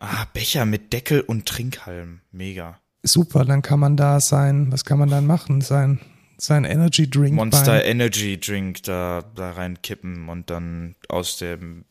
Ah, 0.01 0.25
Becher 0.33 0.67
mit 0.67 0.93
Deckel 0.93 1.21
und 1.21 1.47
Trinkhalm. 1.47 2.21
Mega. 2.33 2.81
Super, 3.05 3.45
dann 3.45 3.63
kann 3.63 3.79
man 3.79 3.97
da 3.97 4.19
sein, 4.19 4.73
was 4.73 4.85
kann 4.85 4.99
man 4.99 5.09
dann 5.09 5.25
machen? 5.25 5.61
Sein, 5.61 6.01
sein 6.39 6.65
Energy 6.65 7.09
Drink. 7.09 7.37
Monster 7.37 7.79
beim, 7.79 7.87
Energy 7.87 8.41
Drink 8.41 8.83
da, 8.83 9.23
da 9.37 9.53
reinkippen 9.53 10.29
und 10.29 10.51
dann 10.51 10.97
aus 11.09 11.37
dem 11.37 11.85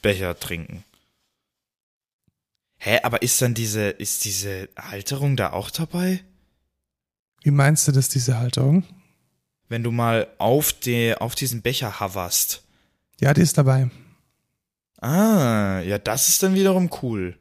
Becher 0.00 0.34
trinken. 0.40 0.82
Hä, 2.78 3.00
aber 3.02 3.20
ist 3.20 3.42
dann 3.42 3.52
diese, 3.52 3.90
ist 3.90 4.24
diese 4.24 4.70
Halterung 4.78 5.36
da 5.36 5.52
auch 5.52 5.68
dabei? 5.68 6.24
Wie 7.42 7.50
meinst 7.50 7.86
du 7.86 7.92
das, 7.92 8.08
diese 8.08 8.38
Halterung? 8.38 8.84
Wenn 9.68 9.82
du 9.82 9.90
mal 9.90 10.26
auf, 10.38 10.72
die, 10.72 11.14
auf 11.14 11.34
diesen 11.34 11.60
Becher 11.60 12.00
hoverst. 12.00 12.64
Ja, 13.20 13.34
die 13.34 13.42
ist 13.42 13.58
dabei. 13.58 13.90
Ah, 15.00 15.80
ja, 15.80 15.98
das 15.98 16.28
ist 16.28 16.42
dann 16.42 16.54
wiederum 16.54 16.90
cool. 17.02 17.38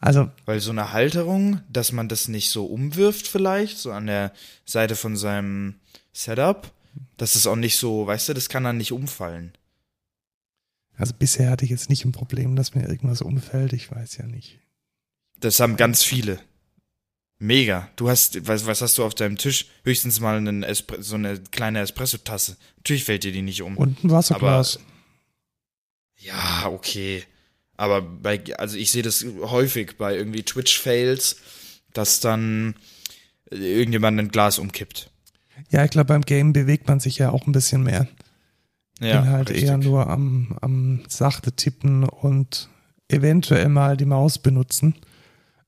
Also. 0.00 0.30
Weil 0.46 0.60
so 0.60 0.70
eine 0.70 0.92
Halterung, 0.92 1.60
dass 1.68 1.92
man 1.92 2.08
das 2.08 2.28
nicht 2.28 2.50
so 2.50 2.64
umwirft 2.64 3.26
vielleicht, 3.26 3.78
so 3.78 3.92
an 3.92 4.06
der 4.06 4.32
Seite 4.64 4.96
von 4.96 5.16
seinem 5.16 5.80
Setup, 6.12 6.72
dass 7.18 7.34
es 7.34 7.46
auch 7.46 7.56
nicht 7.56 7.76
so, 7.76 8.06
weißt 8.06 8.30
du, 8.30 8.34
das 8.34 8.48
kann 8.48 8.64
dann 8.64 8.78
nicht 8.78 8.92
umfallen. 8.92 9.52
Also 10.96 11.14
bisher 11.18 11.50
hatte 11.50 11.64
ich 11.64 11.70
jetzt 11.70 11.90
nicht 11.90 12.04
ein 12.04 12.12
Problem, 12.12 12.56
dass 12.56 12.74
mir 12.74 12.88
irgendwas 12.88 13.22
umfällt, 13.22 13.74
ich 13.74 13.90
weiß 13.90 14.16
ja 14.16 14.26
nicht. 14.26 14.58
Das 15.38 15.60
haben 15.60 15.76
ganz 15.76 16.02
viele. 16.02 16.40
Mega. 17.42 17.88
Du 17.96 18.10
hast, 18.10 18.46
was, 18.46 18.66
was 18.66 18.82
hast 18.82 18.98
du 18.98 19.04
auf 19.04 19.14
deinem 19.14 19.38
Tisch? 19.38 19.66
Höchstens 19.82 20.20
mal 20.20 20.36
einen 20.36 20.62
Espre 20.62 21.02
so 21.02 21.14
eine 21.14 21.40
kleine 21.40 21.80
Espresso-Tasse. 21.80 22.58
Natürlich 22.76 23.04
fällt 23.04 23.24
dir 23.24 23.32
die 23.32 23.40
nicht 23.40 23.62
um. 23.62 23.78
Und 23.78 24.04
ein 24.04 24.10
Wasserglas. 24.10 24.76
Aber, 24.76 24.84
ja, 26.18 26.68
okay. 26.68 27.24
Aber 27.78 28.02
bei, 28.02 28.42
also 28.58 28.76
ich 28.76 28.92
sehe 28.92 29.02
das 29.02 29.24
häufig 29.40 29.96
bei 29.96 30.14
irgendwie 30.14 30.42
Twitch-Fails, 30.42 31.36
dass 31.94 32.20
dann 32.20 32.74
irgendjemand 33.50 34.18
ein 34.20 34.28
Glas 34.28 34.58
umkippt. 34.58 35.10
Ja, 35.70 35.82
ich 35.82 35.90
glaube, 35.90 36.08
beim 36.08 36.22
Game 36.22 36.52
bewegt 36.52 36.88
man 36.88 37.00
sich 37.00 37.16
ja 37.16 37.30
auch 37.30 37.46
ein 37.46 37.52
bisschen 37.52 37.82
mehr. 37.82 38.06
Ja, 39.00 39.22
bin 39.22 39.30
halt 39.30 39.48
richtig. 39.48 39.64
eher 39.64 39.78
nur 39.78 40.10
am, 40.10 40.58
am 40.60 41.04
sachte 41.08 41.52
tippen 41.52 42.04
und 42.04 42.68
eventuell 43.08 43.70
mal 43.70 43.96
die 43.96 44.04
Maus 44.04 44.38
benutzen. 44.38 44.94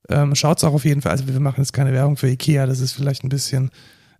Ähm, 0.08 0.34
Schaut 0.34 0.58
es 0.58 0.64
auch 0.64 0.74
auf 0.74 0.84
jeden 0.84 1.02
Fall. 1.02 1.12
Also 1.12 1.26
wir 1.26 1.40
machen 1.40 1.60
jetzt 1.60 1.72
keine 1.72 1.92
Werbung 1.92 2.16
für 2.16 2.28
Ikea, 2.28 2.66
das 2.66 2.80
ist 2.80 2.92
vielleicht 2.92 3.24
ein 3.24 3.28
bisschen 3.28 3.70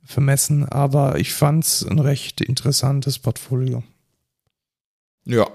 vermessen, 0.04 0.68
aber 0.68 1.18
ich 1.18 1.32
fand 1.32 1.64
es 1.64 1.86
ein 1.86 1.98
recht 1.98 2.40
interessantes 2.40 3.18
Portfolio. 3.18 3.82
Ja. 5.24 5.46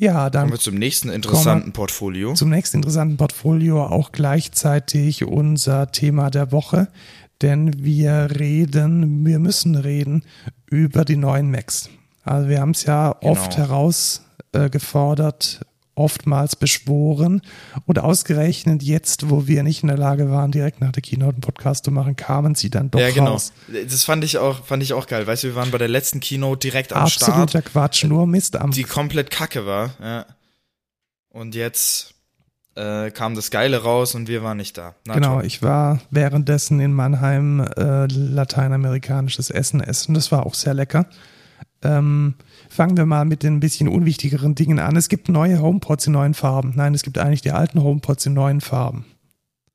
Ja, 0.00 0.30
dann 0.30 0.42
kommen 0.42 0.52
wir 0.52 0.60
zum 0.60 0.76
nächsten 0.76 1.08
interessanten 1.08 1.72
Portfolio. 1.72 2.34
Zum 2.34 2.50
nächsten 2.50 2.76
interessanten 2.76 3.16
Portfolio 3.16 3.84
auch 3.84 4.12
gleichzeitig 4.12 5.24
unser 5.24 5.90
Thema 5.90 6.30
der 6.30 6.52
Woche, 6.52 6.86
denn 7.42 7.84
wir 7.84 8.28
reden, 8.38 9.26
wir 9.26 9.40
müssen 9.40 9.74
reden 9.74 10.22
über 10.66 11.04
die 11.04 11.16
neuen 11.16 11.50
Macs. 11.50 11.90
Also 12.22 12.48
wir 12.48 12.60
haben 12.60 12.70
es 12.70 12.84
ja 12.84 13.16
genau. 13.20 13.32
oft 13.32 13.56
herausgefordert, 13.56 15.66
oftmals 15.98 16.56
beschworen 16.56 17.42
und 17.86 17.98
ausgerechnet 17.98 18.82
jetzt, 18.82 19.30
wo 19.30 19.46
wir 19.46 19.62
nicht 19.62 19.82
in 19.82 19.88
der 19.88 19.98
Lage 19.98 20.30
waren, 20.30 20.50
direkt 20.50 20.80
nach 20.80 20.92
der 20.92 21.02
Keynote 21.02 21.34
einen 21.34 21.40
Podcast 21.40 21.84
zu 21.84 21.90
machen, 21.90 22.16
kamen 22.16 22.54
sie 22.54 22.70
dann 22.70 22.90
doch 22.90 23.00
Ja, 23.00 23.10
genau. 23.10 23.32
Raus. 23.32 23.52
Das 23.68 24.04
fand 24.04 24.24
ich 24.24 24.38
auch, 24.38 24.64
fand 24.64 24.82
ich 24.82 24.92
auch 24.92 25.06
geil. 25.06 25.26
Weißt 25.26 25.44
du, 25.44 25.48
wir 25.48 25.54
waren 25.54 25.70
bei 25.70 25.78
der 25.78 25.88
letzten 25.88 26.20
Keynote 26.20 26.60
direkt 26.60 26.92
am 26.92 27.02
Absoluter 27.02 27.32
Start. 27.32 27.42
Absoluter 27.42 27.70
Quatsch, 27.70 28.04
nur 28.04 28.26
Mist 28.26 28.56
am. 28.56 28.70
Die 28.70 28.84
komplett 28.84 29.30
kacke 29.30 29.66
war, 29.66 29.90
ja. 30.00 30.26
Und 31.30 31.54
jetzt 31.54 32.14
äh, 32.78 33.10
kam 33.10 33.34
das 33.34 33.50
Geile 33.50 33.82
raus 33.82 34.14
und 34.14 34.28
wir 34.28 34.42
waren 34.42 34.56
nicht 34.56 34.78
da. 34.78 34.94
Na, 35.04 35.14
genau, 35.14 35.34
toll. 35.36 35.46
ich 35.46 35.62
war 35.62 36.00
währenddessen 36.10 36.80
in 36.80 36.92
Mannheim 36.92 37.60
äh, 37.60 38.06
lateinamerikanisches 38.06 39.50
Essen 39.50 39.80
essen. 39.80 40.14
Das 40.14 40.32
war 40.32 40.46
auch 40.46 40.54
sehr 40.54 40.74
lecker. 40.74 41.06
Ähm, 41.82 42.34
fangen 42.68 42.96
wir 42.96 43.06
mal 43.06 43.24
mit 43.24 43.42
den 43.42 43.56
ein 43.56 43.60
bisschen 43.60 43.88
unwichtigeren 43.88 44.54
Dingen 44.54 44.78
an. 44.78 44.96
Es 44.96 45.08
gibt 45.08 45.28
neue 45.28 45.60
HomePods 45.60 46.06
in 46.06 46.12
neuen 46.12 46.34
Farben. 46.34 46.72
Nein, 46.76 46.94
es 46.94 47.02
gibt 47.02 47.18
eigentlich 47.18 47.42
die 47.42 47.52
alten 47.52 47.82
HomePods 47.82 48.26
in 48.26 48.34
neuen 48.34 48.60
Farben. 48.60 49.04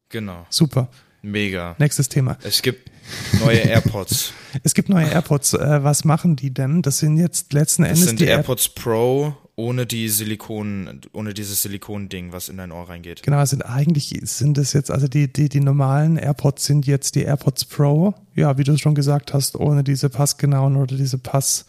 Genau. 0.09 0.45
Super. 0.49 0.89
Mega. 1.21 1.75
Nächstes 1.79 2.09
Thema. 2.09 2.37
Es 2.43 2.61
gibt 2.61 2.91
neue 3.39 3.59
AirPods. 3.59 4.33
es 4.63 4.73
gibt 4.73 4.89
neue 4.89 5.07
AirPods. 5.07 5.53
Äh, 5.53 5.83
was 5.83 6.03
machen 6.03 6.35
die 6.35 6.53
denn? 6.53 6.81
Das 6.81 6.99
sind 6.99 7.17
jetzt 7.17 7.53
letzten 7.53 7.83
Endes 7.83 8.01
das 8.01 8.09
sind 8.09 8.19
die 8.19 8.25
AirPods 8.25 8.69
Pro 8.69 9.35
ohne 9.55 9.85
die 9.85 10.09
Silikon, 10.09 11.01
ohne 11.13 11.33
dieses 11.33 11.61
Silikon-Ding, 11.61 12.31
was 12.31 12.49
in 12.49 12.57
dein 12.57 12.71
Ohr 12.71 12.89
reingeht. 12.89 13.21
Genau, 13.21 13.43
sind 13.45 13.61
eigentlich 13.61 14.19
sind 14.23 14.57
es 14.57 14.73
jetzt, 14.73 14.89
also 14.89 15.07
die, 15.07 15.31
die, 15.31 15.47
die 15.47 15.59
normalen 15.59 16.17
AirPods 16.17 16.65
sind 16.65 16.87
jetzt 16.87 17.15
die 17.15 17.23
AirPods 17.23 17.65
Pro. 17.65 18.15
Ja, 18.33 18.57
wie 18.57 18.63
du 18.63 18.77
schon 18.77 18.95
gesagt 18.95 19.33
hast, 19.33 19.55
ohne 19.55 19.83
diese 19.83 20.09
passgenauen 20.09 20.75
oder 20.75 20.95
diese 20.95 21.19
Pass, 21.19 21.65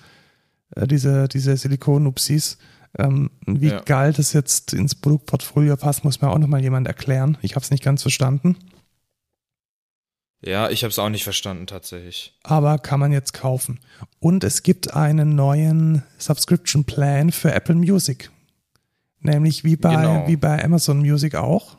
äh, 0.77 0.87
diese, 0.87 1.29
diese 1.29 1.57
Silikon-Upsis. 1.57 2.59
Ähm, 2.97 3.31
wie 3.45 3.69
ja. 3.69 3.81
geil 3.81 4.13
das 4.13 4.33
jetzt 4.33 4.73
ins 4.73 4.95
Produktportfolio 4.95 5.77
passt, 5.77 6.05
muss 6.05 6.21
mir 6.21 6.31
auch 6.31 6.39
nochmal 6.39 6.63
jemand 6.63 6.87
erklären. 6.87 7.37
Ich 7.43 7.57
habe 7.57 7.65
es 7.65 7.71
nicht 7.71 7.83
ganz 7.83 8.03
verstanden. 8.03 8.57
Ja, 10.47 10.69
ich 10.69 10.85
habe 10.85 10.91
es 10.91 10.99
auch 10.99 11.09
nicht 11.09 11.25
verstanden 11.25 11.67
tatsächlich. 11.67 12.39
Aber 12.43 12.79
kann 12.79 13.01
man 13.01 13.13
jetzt 13.13 13.33
kaufen. 13.33 13.81
Und 14.21 14.45
es 14.45 14.63
gibt 14.63 14.95
einen 14.95 15.35
neuen 15.35 16.03
Subscription 16.19 16.85
Plan 16.85 17.33
für 17.33 17.53
Apple 17.53 17.75
Music. 17.75 18.31
Nämlich 19.21 19.65
wie 19.65 19.77
bei, 19.77 19.97
genau. 19.97 20.29
wie 20.29 20.37
bei 20.37 20.63
Amazon 20.63 20.99
Music 20.99 21.35
auch. 21.35 21.79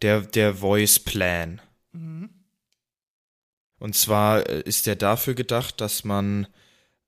Der, 0.00 0.20
der 0.20 0.54
Voice 0.54 1.00
Plan. 1.00 1.60
Mhm. 1.92 2.30
Und 3.78 3.96
zwar 3.96 4.48
äh, 4.48 4.62
ist 4.62 4.86
der 4.86 4.94
dafür 4.94 5.34
gedacht, 5.34 5.80
dass 5.80 6.04
man 6.04 6.46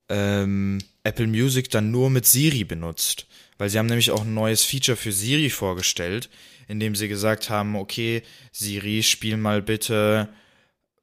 ähm, 0.09 0.79
Apple 1.03 1.27
Music 1.27 1.69
dann 1.69 1.91
nur 1.91 2.09
mit 2.09 2.25
Siri 2.25 2.63
benutzt. 2.63 3.27
Weil 3.57 3.69
sie 3.69 3.79
haben 3.79 3.87
nämlich 3.87 4.11
auch 4.11 4.21
ein 4.21 4.33
neues 4.33 4.63
Feature 4.63 4.97
für 4.97 5.11
Siri 5.11 5.49
vorgestellt, 5.49 6.29
in 6.67 6.79
dem 6.79 6.95
sie 6.95 7.07
gesagt 7.07 7.49
haben, 7.49 7.75
okay, 7.75 8.21
Siri, 8.51 9.01
spiel 9.03 9.37
mal 9.37 9.61
bitte 9.61 10.29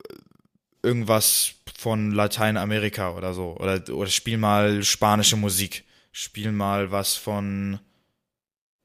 äh, 0.08 0.86
irgendwas 0.86 1.54
von 1.76 2.12
Lateinamerika 2.12 3.12
oder 3.12 3.34
so. 3.34 3.56
Oder, 3.58 3.82
oder 3.92 4.10
spiel 4.10 4.38
mal 4.38 4.84
spanische 4.84 5.36
Musik. 5.36 5.84
Spiel 6.12 6.52
mal 6.52 6.92
was 6.92 7.14
von 7.14 7.80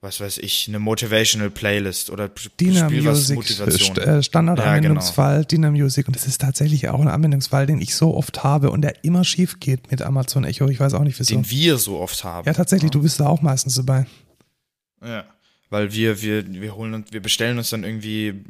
was 0.02 0.22
weiß 0.22 0.38
ich, 0.38 0.66
eine 0.70 0.80
Motivational 0.80 1.50
Playlist 1.50 2.10
oder 2.10 2.30
Dina 2.60 2.86
Spiel 2.86 3.02
Music, 3.02 3.36
Motivation. 3.36 3.98
Äh, 3.98 4.24
Standardanwendungsfall, 4.24 5.32
ja, 5.32 5.38
genau. 5.40 5.48
Dina 5.48 5.72
Music. 5.72 6.08
Und 6.08 6.16
das 6.16 6.26
ist 6.26 6.40
tatsächlich 6.40 6.88
auch 6.88 7.02
ein 7.02 7.10
Anwendungsfall, 7.10 7.66
den 7.66 7.82
ich 7.82 7.96
so 7.96 8.16
oft 8.16 8.44
habe 8.44 8.72
und 8.72 8.82
der 8.82 9.04
immer 9.04 9.26
schief 9.26 9.60
geht 9.60 9.92
mit 9.92 10.02
Amazon 10.02 10.46
Echo. 10.46 10.70
Ich 10.70 10.80
weiß 10.80 10.94
auch 10.94 11.04
nicht, 11.04 11.20
wieso. 11.20 11.36
Den 11.36 11.50
wir 11.50 11.78
so 11.78 12.00
oft 12.00 12.24
haben. 12.24 12.48
Ja, 12.48 12.54
tatsächlich, 12.54 12.90
ja. 12.90 12.94
du 12.94 13.02
bist 13.02 13.20
da 13.20 13.28
auch 13.28 13.42
meistens 13.42 13.76
dabei. 13.76 14.06
Ja. 15.04 15.26
Weil 15.70 15.92
wir, 15.92 16.22
wir, 16.22 16.48
wir 16.48 16.76
holen 16.76 16.94
uns, 16.94 17.12
wir 17.12 17.22
bestellen 17.22 17.58
uns 17.58 17.70
dann 17.70 17.84
irgendwie 17.84 18.42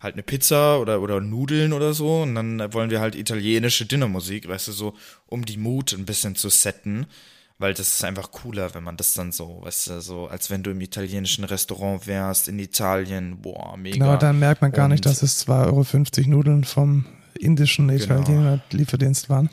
halt 0.00 0.14
eine 0.14 0.22
Pizza 0.22 0.80
oder, 0.80 1.00
oder 1.00 1.20
Nudeln 1.20 1.72
oder 1.72 1.94
so 1.94 2.22
und 2.22 2.34
dann 2.34 2.72
wollen 2.72 2.90
wir 2.90 3.00
halt 3.00 3.14
italienische 3.14 3.86
Dinnermusik, 3.86 4.48
weißt 4.48 4.68
du, 4.68 4.72
so, 4.72 4.94
um 5.26 5.44
die 5.44 5.56
Mut 5.56 5.92
ein 5.92 6.06
bisschen 6.06 6.34
zu 6.34 6.48
setten 6.48 7.06
weil 7.58 7.74
das 7.74 7.94
ist 7.94 8.04
einfach 8.04 8.30
cooler, 8.30 8.74
wenn 8.74 8.82
man 8.82 8.96
das 8.96 9.14
dann 9.14 9.32
so, 9.32 9.60
weißt 9.62 9.88
du, 9.88 10.00
so, 10.00 10.26
als 10.26 10.50
wenn 10.50 10.62
du 10.62 10.70
im 10.70 10.80
italienischen 10.80 11.44
Restaurant 11.44 12.06
wärst, 12.06 12.48
in 12.48 12.58
Italien, 12.58 13.40
boah, 13.40 13.76
mega. 13.76 13.96
Genau, 13.96 14.16
dann 14.16 14.38
merkt 14.38 14.62
man 14.62 14.72
gar 14.72 14.86
und, 14.86 14.92
nicht, 14.92 15.06
dass 15.06 15.22
es 15.22 15.46
2,50 15.46 16.18
Euro 16.18 16.30
Nudeln 16.30 16.64
vom 16.64 17.06
indischen 17.38 17.88
genau. 17.88 18.02
Italiener 18.02 18.50
genau. 18.50 18.62
Lieferdienst 18.70 19.28
waren. 19.28 19.50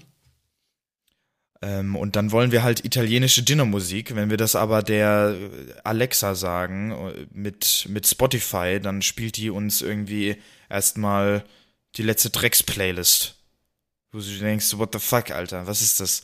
Ähm, 1.62 1.96
und 1.96 2.16
dann 2.16 2.32
wollen 2.32 2.52
wir 2.52 2.64
halt 2.64 2.86
italienische 2.86 3.44
Dinnermusik. 3.44 4.16
Wenn 4.16 4.30
wir 4.30 4.38
das 4.38 4.56
aber 4.56 4.82
der 4.82 5.36
Alexa 5.84 6.36
sagen, 6.36 7.28
mit, 7.34 7.86
mit 7.90 8.08
Spotify, 8.08 8.80
dann 8.82 9.02
spielt 9.02 9.38
die 9.38 9.50
uns 9.50 9.82
irgendwie 9.82 10.38
erstmal 10.70 11.44
die 11.96 12.04
letzte 12.04 12.30
Drecks-Playlist. 12.30 13.36
Wo 14.12 14.20
du 14.20 14.40
denkst, 14.40 14.78
what 14.78 14.94
the 14.94 15.00
fuck, 15.00 15.32
Alter, 15.32 15.68
was 15.68 15.82
ist 15.82 16.00
das? 16.00 16.24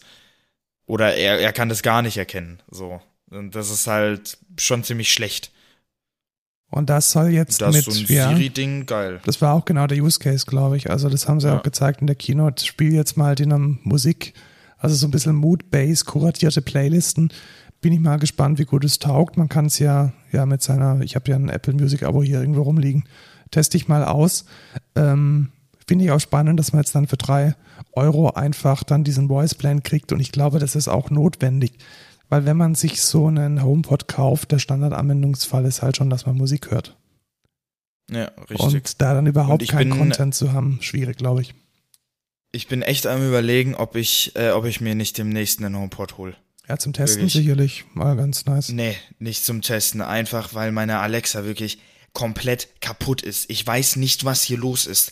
Oder 0.85 1.15
er, 1.15 1.39
er 1.39 1.53
kann 1.53 1.69
das 1.69 1.81
gar 1.81 2.01
nicht 2.01 2.17
erkennen. 2.17 2.59
So. 2.69 3.01
Und 3.29 3.55
das 3.55 3.71
ist 3.71 3.87
halt 3.87 4.37
schon 4.57 4.83
ziemlich 4.83 5.11
schlecht. 5.11 5.51
Und 6.69 6.89
das 6.89 7.11
soll 7.11 7.29
jetzt 7.29 7.61
das 7.61 7.75
mit 7.75 7.85
so 7.85 7.91
ein 7.91 8.05
Siri-Ding 8.05 8.85
geil. 8.85 9.19
Das 9.25 9.41
war 9.41 9.53
auch 9.53 9.65
genau 9.65 9.87
der 9.87 9.97
Use 9.97 10.19
Case, 10.19 10.45
glaube 10.45 10.77
ich. 10.77 10.89
Also 10.89 11.09
das 11.09 11.27
haben 11.27 11.39
sie 11.39 11.47
ja. 11.47 11.57
auch 11.57 11.63
gezeigt 11.63 12.01
in 12.01 12.07
der 12.07 12.15
Keynote. 12.15 12.65
Spiel 12.65 12.93
jetzt 12.93 13.17
mal 13.17 13.35
die 13.35 13.45
Musik, 13.45 14.33
also 14.77 14.95
so 14.95 15.07
ein 15.07 15.11
bisschen 15.11 15.35
Mood-Based, 15.35 16.05
kuratierte 16.05 16.61
Playlisten. 16.61 17.31
Bin 17.81 17.93
ich 17.93 17.99
mal 17.99 18.17
gespannt, 18.17 18.59
wie 18.59 18.65
gut 18.65 18.83
es 18.83 18.99
taugt. 18.99 19.37
Man 19.37 19.47
kann 19.47 19.67
es 19.67 19.79
ja, 19.79 20.11
ja 20.31 20.45
mit 20.45 20.61
seiner, 20.63 21.01
ich 21.01 21.15
habe 21.15 21.29
ja 21.29 21.35
ein 21.35 21.49
Apple 21.49 21.73
Music-Abo 21.73 22.23
hier 22.23 22.39
irgendwo 22.39 22.63
rumliegen. 22.63 23.05
Teste 23.51 23.77
ich 23.77 23.87
mal 23.87 24.03
aus. 24.03 24.45
Ähm, 24.95 25.51
Finde 25.87 26.05
ich 26.05 26.11
auch 26.11 26.19
spannend, 26.19 26.59
dass 26.59 26.73
man 26.73 26.81
jetzt 26.81 26.95
dann 26.95 27.07
für 27.07 27.17
drei 27.17 27.55
Euro 27.95 28.29
einfach 28.31 28.83
dann 28.83 29.03
diesen 29.03 29.27
Voice 29.27 29.55
Plan 29.55 29.83
kriegt 29.83 30.11
und 30.11 30.19
ich 30.19 30.31
glaube, 30.31 30.59
das 30.59 30.75
ist 30.75 30.87
auch 30.87 31.09
notwendig. 31.09 31.73
Weil 32.29 32.45
wenn 32.45 32.57
man 32.57 32.73
sich 32.75 33.01
so 33.01 33.27
einen 33.27 33.63
HomePod 33.63 34.07
kauft, 34.07 34.51
der 34.51 34.59
Standardanwendungsfall 34.59 35.65
ist 35.65 35.81
halt 35.83 35.95
schon, 35.97 36.09
dass 36.09 36.25
man 36.25 36.35
Musik 36.35 36.71
hört. 36.71 36.97
Ja, 38.09 38.31
richtig. 38.49 38.59
Und 38.59 39.01
da 39.01 39.13
dann 39.13 39.27
überhaupt 39.27 39.67
keinen 39.67 39.89
bin- 39.91 39.99
Content 39.99 40.35
zu 40.35 40.51
haben, 40.53 40.79
schwierig, 40.81 41.17
glaube 41.17 41.41
ich. 41.41 41.53
Ich 42.51 42.67
bin 42.67 42.81
echt 42.81 43.05
am 43.07 43.25
überlegen, 43.25 43.75
ob 43.75 43.95
ich, 43.95 44.31
äh, 44.35 44.51
ob 44.51 44.65
ich 44.65 44.79
mir 44.81 44.95
nicht 44.95 45.17
demnächst 45.17 45.59
einen 45.59 45.75
HomePod 45.77 46.17
hol. 46.17 46.35
Ja, 46.67 46.77
zum 46.77 46.93
Testen 46.93 47.17
Wirklich. 47.21 47.33
sicherlich 47.33 47.85
mal 47.93 48.15
ganz 48.15 48.45
nice. 48.45 48.69
Nee, 48.69 48.95
nicht 49.19 49.43
zum 49.45 49.61
Testen, 49.61 50.01
einfach 50.01 50.53
weil 50.53 50.71
meine 50.71 50.99
Alexa 50.99 51.43
wirklich 51.45 51.79
komplett 52.13 52.69
kaputt 52.81 53.21
ist. 53.21 53.49
Ich 53.49 53.65
weiß 53.67 53.97
nicht, 53.97 54.23
was 54.25 54.41
hier 54.41 54.57
los 54.57 54.85
ist. 54.87 55.11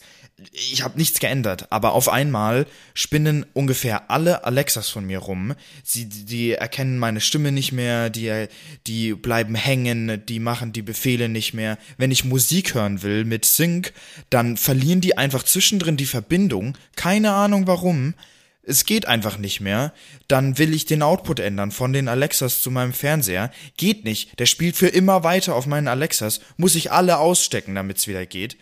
Ich 0.52 0.84
habe 0.84 0.98
nichts 0.98 1.20
geändert, 1.20 1.68
aber 1.72 1.94
auf 1.94 2.10
einmal 2.10 2.66
spinnen 2.94 3.46
ungefähr 3.54 4.10
alle 4.12 4.44
Alexas 4.44 4.90
von 4.90 5.06
mir 5.06 5.20
rum. 5.20 5.56
Sie, 5.84 6.06
die 6.10 6.52
erkennen 6.52 7.00
meine 7.00 7.22
Stimme 7.22 7.52
nicht 7.52 7.72
mehr, 7.72 8.10
die, 8.10 8.48
die 8.88 9.14
bleiben 9.14 9.56
hängen, 9.56 10.26
die 10.26 10.40
machen 10.40 10.74
die 10.74 10.82
Befehle 10.82 11.30
nicht 11.30 11.54
mehr. 11.54 11.78
Wenn 11.98 12.12
ich 12.12 12.26
Musik 12.26 12.76
hören 12.76 13.02
will 13.04 13.26
mit 13.26 13.46
Sync, 13.46 13.94
dann 14.30 14.58
verlieren 14.58 15.02
die 15.02 15.18
einfach 15.18 15.44
zwischendrin 15.44 15.98
die 15.98 16.06
Verbindung. 16.06 16.78
Keine 16.96 17.34
Ahnung 17.34 17.68
warum. 17.68 18.14
Es 18.66 18.86
geht 18.86 19.08
einfach 19.08 19.38
nicht 19.38 19.60
mehr. 19.60 19.94
Dann 20.30 20.58
will 20.58 20.74
ich 20.74 20.86
den 20.86 21.02
Output 21.02 21.42
ändern 21.42 21.72
von 21.72 21.92
den 21.92 22.08
Alexas 22.08 22.62
zu 22.62 22.72
meinem 22.72 22.94
Fernseher. 22.94 23.52
Geht 23.76 24.06
nicht. 24.06 24.40
Der 24.40 24.46
spielt 24.46 24.78
für 24.78 24.88
immer 24.88 25.26
weiter 25.26 25.56
auf 25.56 25.66
meinen 25.66 25.90
Alexas. 25.90 26.40
Muss 26.56 26.76
ich 26.76 26.92
alle 26.92 27.18
ausstecken, 27.18 27.76
damit's 27.76 28.08
wieder 28.08 28.26
geht. 28.26 28.58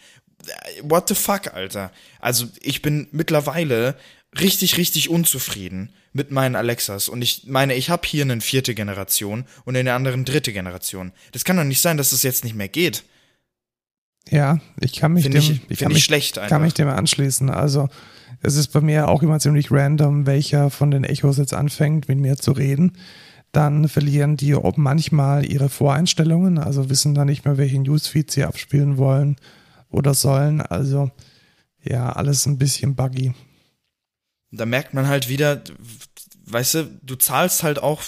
What 0.84 1.08
the 1.08 1.16
fuck, 1.16 1.54
Alter? 1.54 1.92
Also 2.20 2.48
ich 2.62 2.82
bin 2.82 3.08
mittlerweile 3.12 3.96
richtig, 4.40 4.78
richtig 4.78 5.10
unzufrieden 5.10 5.94
mit 6.14 6.32
meinen 6.32 6.56
Alexas. 6.56 7.10
Und 7.10 7.22
ich 7.22 7.44
meine, 7.48 7.76
ich 7.76 7.90
habe 7.90 8.08
hier 8.08 8.24
eine 8.24 8.40
vierte 8.42 8.76
Generation 8.76 9.46
und 9.66 9.76
in 9.76 9.86
der 9.86 9.96
anderen 9.96 10.26
dritte 10.26 10.54
Generation. 10.54 11.12
Das 11.32 11.44
kann 11.44 11.58
doch 11.58 11.64
nicht 11.64 11.82
sein, 11.82 11.98
dass 11.98 12.12
es 12.12 12.24
jetzt 12.24 12.44
nicht 12.44 12.56
mehr 12.56 12.70
geht. 12.70 13.04
Ja, 14.30 14.60
ich 14.80 14.94
kann 14.94 15.14
mich 15.14 15.24
Finde 15.24 15.40
dem, 15.40 15.44
ich, 15.44 15.52
ich 15.52 15.68
find 15.68 15.80
kann 15.80 15.92
ich 15.92 15.96
mich, 15.96 16.04
schlecht 16.04 16.38
einfach. 16.38 16.50
kann 16.50 16.62
mich 16.62 16.74
dem 16.74 16.88
anschließen. 16.88 17.50
Also 17.50 17.90
es 18.42 18.56
ist 18.56 18.70
bei 18.70 18.82
mir 18.82 19.10
auch 19.10 19.24
immer 19.24 19.40
ziemlich 19.40 19.72
random, 19.72 20.26
welcher 20.26 20.70
von 20.70 20.92
den 20.92 21.04
Echos 21.04 21.38
jetzt 21.38 21.54
anfängt, 21.54 22.08
mit 22.08 22.20
mir 22.20 22.38
zu 22.38 22.52
reden. 22.52 22.98
Dann 23.52 23.90
verlieren 23.90 24.38
die 24.38 24.56
ob 24.56 24.78
manchmal 24.78 25.46
ihre 25.46 25.68
Voreinstellungen, 25.68 26.58
also 26.58 26.90
wissen 26.90 27.14
dann 27.14 27.28
nicht 27.28 27.44
mehr, 27.44 27.58
welche 27.58 27.80
Newsfeed 27.80 28.32
sie 28.32 28.46
abspielen 28.46 28.98
wollen 28.98 29.36
oder 29.92 30.14
sollen. 30.14 30.62
Also 30.62 31.12
ja, 31.84 32.12
alles 32.12 32.46
ein 32.46 32.58
bisschen 32.58 32.96
buggy. 32.96 33.34
da 34.52 34.66
merkt 34.66 34.94
man 34.94 35.08
halt 35.08 35.30
wieder, 35.30 35.62
weißt 36.46 36.74
du, 36.76 37.00
du 37.02 37.16
zahlst 37.16 37.64
halt 37.64 37.80
auch, 37.80 38.02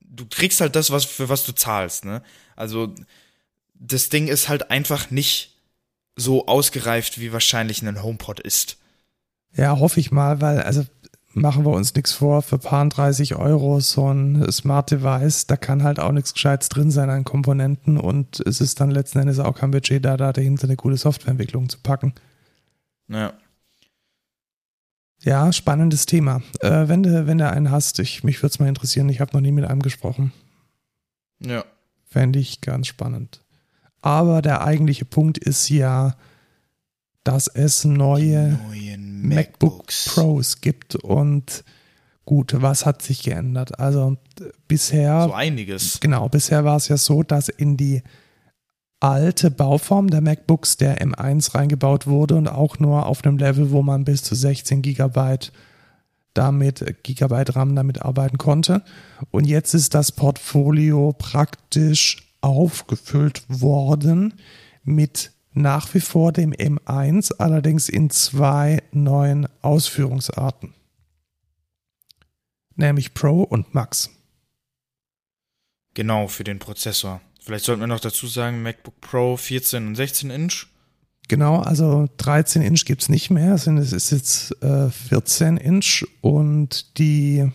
du 0.00 0.26
kriegst 0.26 0.60
halt 0.60 0.76
das, 0.76 0.90
was 0.90 1.04
für 1.04 1.28
was 1.28 1.44
du 1.44 1.52
zahlst, 1.52 2.04
ne? 2.04 2.22
Also 2.56 2.94
das 3.74 4.08
Ding 4.08 4.28
ist 4.28 4.48
halt 4.48 4.70
einfach 4.70 5.10
nicht 5.10 5.56
so 6.16 6.46
ausgereift, 6.46 7.20
wie 7.20 7.32
wahrscheinlich 7.32 7.82
ein 7.82 8.02
HomePod 8.02 8.40
ist. 8.40 8.78
Ja, 9.54 9.78
hoffe 9.78 10.00
ich 10.00 10.10
mal, 10.10 10.40
weil, 10.40 10.60
also 10.62 10.84
machen 11.34 11.64
wir 11.64 11.72
uns 11.72 11.94
nichts 11.94 12.12
vor, 12.12 12.42
für 12.42 12.58
paar 12.58 12.86
30 12.88 13.36
Euro 13.36 13.80
so 13.80 14.12
ein 14.12 14.50
Smart 14.50 14.90
Device, 14.90 15.46
da 15.46 15.56
kann 15.56 15.82
halt 15.82 16.00
auch 16.00 16.12
nichts 16.12 16.32
Gescheites 16.32 16.68
drin 16.68 16.90
sein 16.90 17.10
an 17.10 17.24
Komponenten 17.24 17.98
und 17.98 18.40
es 18.40 18.60
ist 18.60 18.80
dann 18.80 18.90
letzten 18.90 19.18
Endes 19.18 19.38
auch 19.38 19.54
kein 19.54 19.70
Budget 19.70 20.04
da, 20.04 20.16
da 20.16 20.32
dahinter 20.32 20.64
eine 20.64 20.76
coole 20.76 20.96
Softwareentwicklung 20.96 21.68
zu 21.68 21.78
packen. 21.80 22.14
Ja. 23.08 23.34
Ja, 25.22 25.52
spannendes 25.52 26.06
Thema. 26.06 26.42
Äh, 26.60 26.88
wenn, 26.88 27.02
du, 27.02 27.26
wenn 27.26 27.38
du 27.38 27.50
einen 27.50 27.70
hast, 27.70 27.98
ich, 27.98 28.22
mich 28.22 28.40
würde 28.40 28.52
es 28.52 28.58
mal 28.60 28.68
interessieren, 28.68 29.08
ich 29.08 29.20
habe 29.20 29.32
noch 29.32 29.40
nie 29.40 29.52
mit 29.52 29.64
einem 29.64 29.82
gesprochen. 29.82 30.32
Ja. 31.40 31.64
Fände 32.04 32.38
ich 32.38 32.60
ganz 32.60 32.86
spannend. 32.86 33.42
Aber 34.00 34.42
der 34.42 34.62
eigentliche 34.62 35.04
Punkt 35.04 35.36
ist 35.38 35.68
ja, 35.68 36.16
dass 37.24 37.48
es 37.48 37.84
neue 37.84 38.58
Neuen 39.22 39.34
MacBook 39.34 39.72
MacBooks. 39.72 40.14
Pros 40.14 40.60
gibt 40.60 40.96
und 40.96 41.64
gut, 42.24 42.54
was 42.60 42.84
hat 42.86 43.02
sich 43.02 43.22
geändert? 43.22 43.78
Also 43.78 44.16
bisher, 44.66 45.24
So 45.28 45.32
einiges. 45.34 46.00
genau, 46.00 46.28
bisher 46.28 46.64
war 46.64 46.76
es 46.76 46.88
ja 46.88 46.96
so, 46.96 47.22
dass 47.22 47.48
in 47.48 47.76
die 47.76 48.02
alte 49.00 49.50
Bauform 49.50 50.08
der 50.08 50.20
MacBooks 50.20 50.76
der 50.76 50.98
M1 51.00 51.54
reingebaut 51.54 52.06
wurde 52.06 52.34
und 52.34 52.48
auch 52.48 52.78
nur 52.78 53.06
auf 53.06 53.24
einem 53.24 53.38
Level, 53.38 53.70
wo 53.70 53.82
man 53.82 54.04
bis 54.04 54.22
zu 54.22 54.34
16 54.34 54.82
Gigabyte 54.82 55.52
damit 56.34 57.02
Gigabyte 57.02 57.56
RAM 57.56 57.74
damit 57.74 58.02
arbeiten 58.02 58.38
konnte. 58.38 58.82
Und 59.30 59.46
jetzt 59.46 59.74
ist 59.74 59.94
das 59.94 60.12
Portfolio 60.12 61.12
praktisch 61.16 62.18
aufgefüllt 62.40 63.42
worden 63.48 64.34
mit 64.84 65.32
nach 65.52 65.92
wie 65.94 66.00
vor 66.00 66.32
dem 66.32 66.52
M1, 66.52 67.34
allerdings 67.38 67.88
in 67.88 68.10
zwei 68.10 68.82
neuen 68.92 69.48
Ausführungsarten. 69.62 70.74
Nämlich 72.76 73.14
Pro 73.14 73.42
und 73.42 73.74
Max. 73.74 74.10
Genau, 75.94 76.28
für 76.28 76.44
den 76.44 76.58
Prozessor. 76.58 77.20
Vielleicht 77.40 77.64
sollten 77.64 77.80
wir 77.80 77.86
noch 77.86 78.00
dazu 78.00 78.26
sagen, 78.26 78.62
MacBook 78.62 79.00
Pro 79.00 79.36
14 79.36 79.86
und 79.88 79.94
16 79.94 80.30
Inch. 80.30 80.66
Genau, 81.28 81.60
also 81.60 82.08
13 82.18 82.62
Inch 82.62 82.84
gibt 82.84 83.02
es 83.02 83.08
nicht 83.08 83.30
mehr, 83.30 83.58
sondern 83.58 83.84
es 83.84 83.92
ist 83.92 84.10
jetzt 84.10 84.62
äh, 84.62 84.90
14 84.90 85.56
Inch 85.56 86.06
und 86.20 86.98
die 86.98 87.50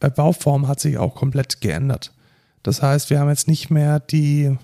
äh, 0.00 0.10
Bauform 0.10 0.66
hat 0.66 0.80
sich 0.80 0.98
auch 0.98 1.14
komplett 1.14 1.60
geändert. 1.60 2.12
Das 2.62 2.82
heißt, 2.82 3.10
wir 3.10 3.20
haben 3.20 3.28
jetzt 3.28 3.48
nicht 3.48 3.70
mehr 3.70 4.00
die, 4.00 4.56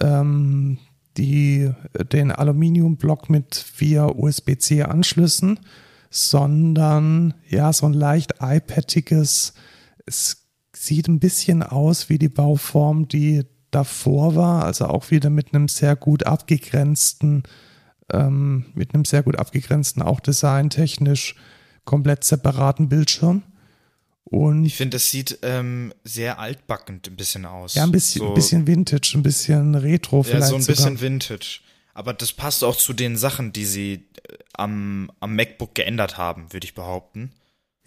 ähm, 0.00 0.78
die, 1.16 1.70
den 2.12 2.30
Aluminiumblock 2.30 3.28
mit 3.28 3.54
vier 3.56 4.16
USB-C-Anschlüssen, 4.16 5.60
sondern 6.10 7.34
ja, 7.48 7.72
so 7.72 7.86
ein 7.86 7.92
leicht 7.92 8.34
iPadiges, 8.40 9.54
es 10.06 10.48
sieht 10.74 11.08
ein 11.08 11.18
bisschen 11.18 11.62
aus 11.62 12.08
wie 12.08 12.18
die 12.18 12.28
Bauform, 12.28 13.08
die 13.08 13.44
davor 13.70 14.34
war, 14.34 14.64
also 14.64 14.86
auch 14.86 15.10
wieder 15.10 15.28
mit 15.28 15.52
einem 15.52 15.68
sehr 15.68 15.96
gut 15.96 16.24
abgegrenzten, 16.24 17.42
ähm, 18.12 18.66
mit 18.74 18.94
einem 18.94 19.04
sehr 19.04 19.22
gut 19.22 19.38
abgegrenzten, 19.38 20.02
auch 20.02 20.20
designtechnisch 20.20 21.34
komplett 21.84 22.24
separaten 22.24 22.88
Bildschirm. 22.88 23.42
Und 24.30 24.64
Ich 24.66 24.76
finde, 24.76 24.96
das 24.96 25.10
sieht 25.10 25.38
ähm, 25.42 25.92
sehr 26.04 26.38
altbackend 26.38 27.08
ein 27.08 27.16
bisschen 27.16 27.46
aus. 27.46 27.74
ja, 27.74 27.84
ein 27.84 27.92
bisschen, 27.92 28.20
so, 28.20 28.28
ein 28.28 28.34
bisschen 28.34 28.66
Vintage, 28.66 29.12
ein 29.14 29.22
bisschen 29.22 29.74
Retro 29.74 30.18
Ja, 30.18 30.22
vielleicht 30.24 30.48
so 30.48 30.56
ein 30.56 30.60
sogar. 30.62 30.76
bisschen 30.76 31.00
Vintage. 31.00 31.60
Aber 31.94 32.12
das 32.12 32.32
passt 32.32 32.62
auch 32.62 32.76
zu 32.76 32.92
den 32.92 33.16
Sachen, 33.16 33.52
die 33.52 33.64
sie 33.64 33.92
äh, 33.94 34.34
am, 34.52 35.10
am 35.20 35.34
MacBook 35.34 35.74
geändert 35.74 36.18
haben, 36.18 36.52
würde 36.52 36.66
ich 36.66 36.74
behaupten. 36.74 37.30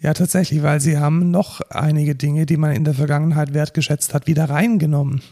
Ja, 0.00 0.14
tatsächlich, 0.14 0.62
weil 0.64 0.80
sie 0.80 0.98
haben 0.98 1.30
noch 1.30 1.60
einige 1.70 2.16
Dinge, 2.16 2.44
die 2.44 2.56
man 2.56 2.72
in 2.72 2.84
der 2.84 2.94
Vergangenheit 2.94 3.54
wertgeschätzt 3.54 4.12
hat, 4.12 4.26
wieder 4.26 4.50
reingenommen. 4.50 5.22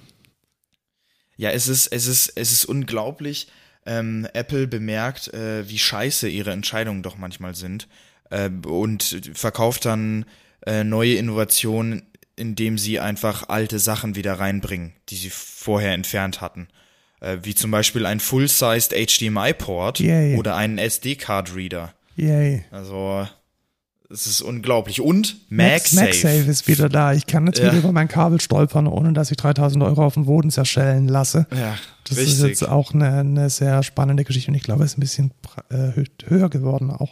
Ja, 1.37 1.51
es 1.51 1.67
ist, 1.67 1.89
es 1.89 2.07
ist, 2.07 2.33
es 2.37 2.53
ist 2.53 2.67
unglaublich. 2.67 3.49
Ähm, 3.85 4.29
Apple 4.33 4.69
bemerkt, 4.69 5.33
äh, 5.35 5.69
wie 5.69 5.79
scheiße 5.79 6.29
ihre 6.29 6.53
Entscheidungen 6.53 7.03
doch 7.03 7.17
manchmal 7.19 7.55
sind 7.57 7.89
äh, 8.31 8.49
und 8.49 9.31
verkauft 9.35 9.87
dann 9.87 10.25
äh, 10.67 10.85
neue 10.85 11.15
Innovationen, 11.15 12.03
indem 12.37 12.79
sie 12.79 13.01
einfach 13.01 13.49
alte 13.49 13.79
Sachen 13.79 14.17
wieder 14.17 14.35
reinbringen, 14.35 14.93
die 15.09 15.17
sie 15.17 15.31
vorher 15.31 15.93
entfernt 15.93 16.41
hatten. 16.41 16.69
Äh, 17.21 17.39
wie 17.43 17.55
zum 17.55 17.71
Beispiel 17.71 18.07
ein 18.07 18.19
Full-Sized 18.21 18.93
HDMI-Port 18.95 20.01
oder 20.39 20.57
einen 20.57 20.79
SD-Card-Reader. 20.79 21.93
Yay. 22.17 22.65
Also, 22.71 23.27
es 24.11 24.27
ist 24.27 24.41
unglaublich. 24.41 25.01
Und 25.01 25.37
MagSafe. 25.51 26.05
MagSafe 26.07 26.51
ist 26.51 26.67
wieder 26.67 26.89
da. 26.89 27.13
Ich 27.13 27.27
kann 27.27 27.47
jetzt 27.47 27.59
Ja. 27.59 27.67
wieder 27.67 27.79
über 27.79 27.93
mein 27.93 28.09
Kabel 28.09 28.41
stolpern, 28.41 28.87
ohne 28.87 29.13
dass 29.13 29.31
ich 29.31 29.37
3000 29.37 29.85
Euro 29.85 30.05
auf 30.05 30.15
dem 30.15 30.25
Boden 30.27 30.51
zerschellen 30.51 31.09
lasse. 31.09 31.47
Ja, 31.55 31.77
Das 32.09 32.17
richtig. 32.19 32.35
ist 32.39 32.43
jetzt 32.43 32.69
auch 32.69 32.93
eine, 32.95 33.19
eine 33.19 33.51
sehr 33.51 33.83
spannende 33.83 34.25
Geschichte 34.25 34.51
und 34.51 34.55
ich 34.57 34.63
glaube, 34.63 34.85
es 34.85 34.93
ist 34.93 34.99
ein 34.99 35.03
bisschen 35.03 35.31
äh, 35.71 35.75
hö- 35.75 36.07
höher 36.27 36.49
geworden 36.51 36.91
auch. 36.91 37.11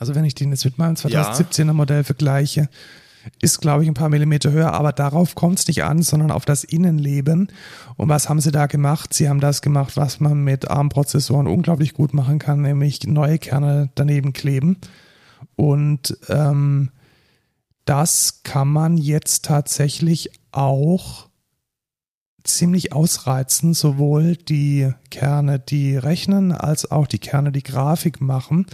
Also 0.00 0.14
wenn 0.14 0.24
ich 0.24 0.34
den 0.34 0.50
jetzt 0.50 0.64
mit 0.64 0.78
meinem 0.78 0.94
2017er 0.94 1.74
Modell 1.74 2.04
vergleiche, 2.04 2.70
ist, 3.42 3.60
glaube 3.60 3.82
ich, 3.82 3.88
ein 3.88 3.94
paar 3.94 4.08
Millimeter 4.08 4.50
höher, 4.50 4.72
aber 4.72 4.92
darauf 4.92 5.34
kommt 5.34 5.58
es 5.58 5.68
nicht 5.68 5.84
an, 5.84 6.02
sondern 6.02 6.30
auf 6.30 6.46
das 6.46 6.64
Innenleben. 6.64 7.48
Und 7.96 8.08
was 8.08 8.30
haben 8.30 8.40
sie 8.40 8.50
da 8.50 8.64
gemacht? 8.66 9.12
Sie 9.12 9.28
haben 9.28 9.40
das 9.40 9.60
gemacht, 9.60 9.98
was 9.98 10.18
man 10.18 10.42
mit 10.42 10.70
ARM-Prozessoren 10.70 11.46
unglaublich 11.46 11.92
gut 11.92 12.14
machen 12.14 12.38
kann, 12.38 12.62
nämlich 12.62 13.06
neue 13.06 13.38
Kerne 13.38 13.90
daneben 13.94 14.32
kleben. 14.32 14.78
Und 15.54 16.16
ähm, 16.30 16.88
das 17.84 18.42
kann 18.42 18.68
man 18.68 18.96
jetzt 18.96 19.44
tatsächlich 19.44 20.30
auch 20.50 21.28
ziemlich 22.42 22.94
ausreizen, 22.94 23.74
sowohl 23.74 24.36
die 24.36 24.94
Kerne, 25.10 25.58
die 25.58 25.94
rechnen, 25.94 26.52
als 26.52 26.90
auch 26.90 27.06
die 27.06 27.18
Kerne, 27.18 27.52
die 27.52 27.62
Grafik 27.62 28.22
machen. 28.22 28.64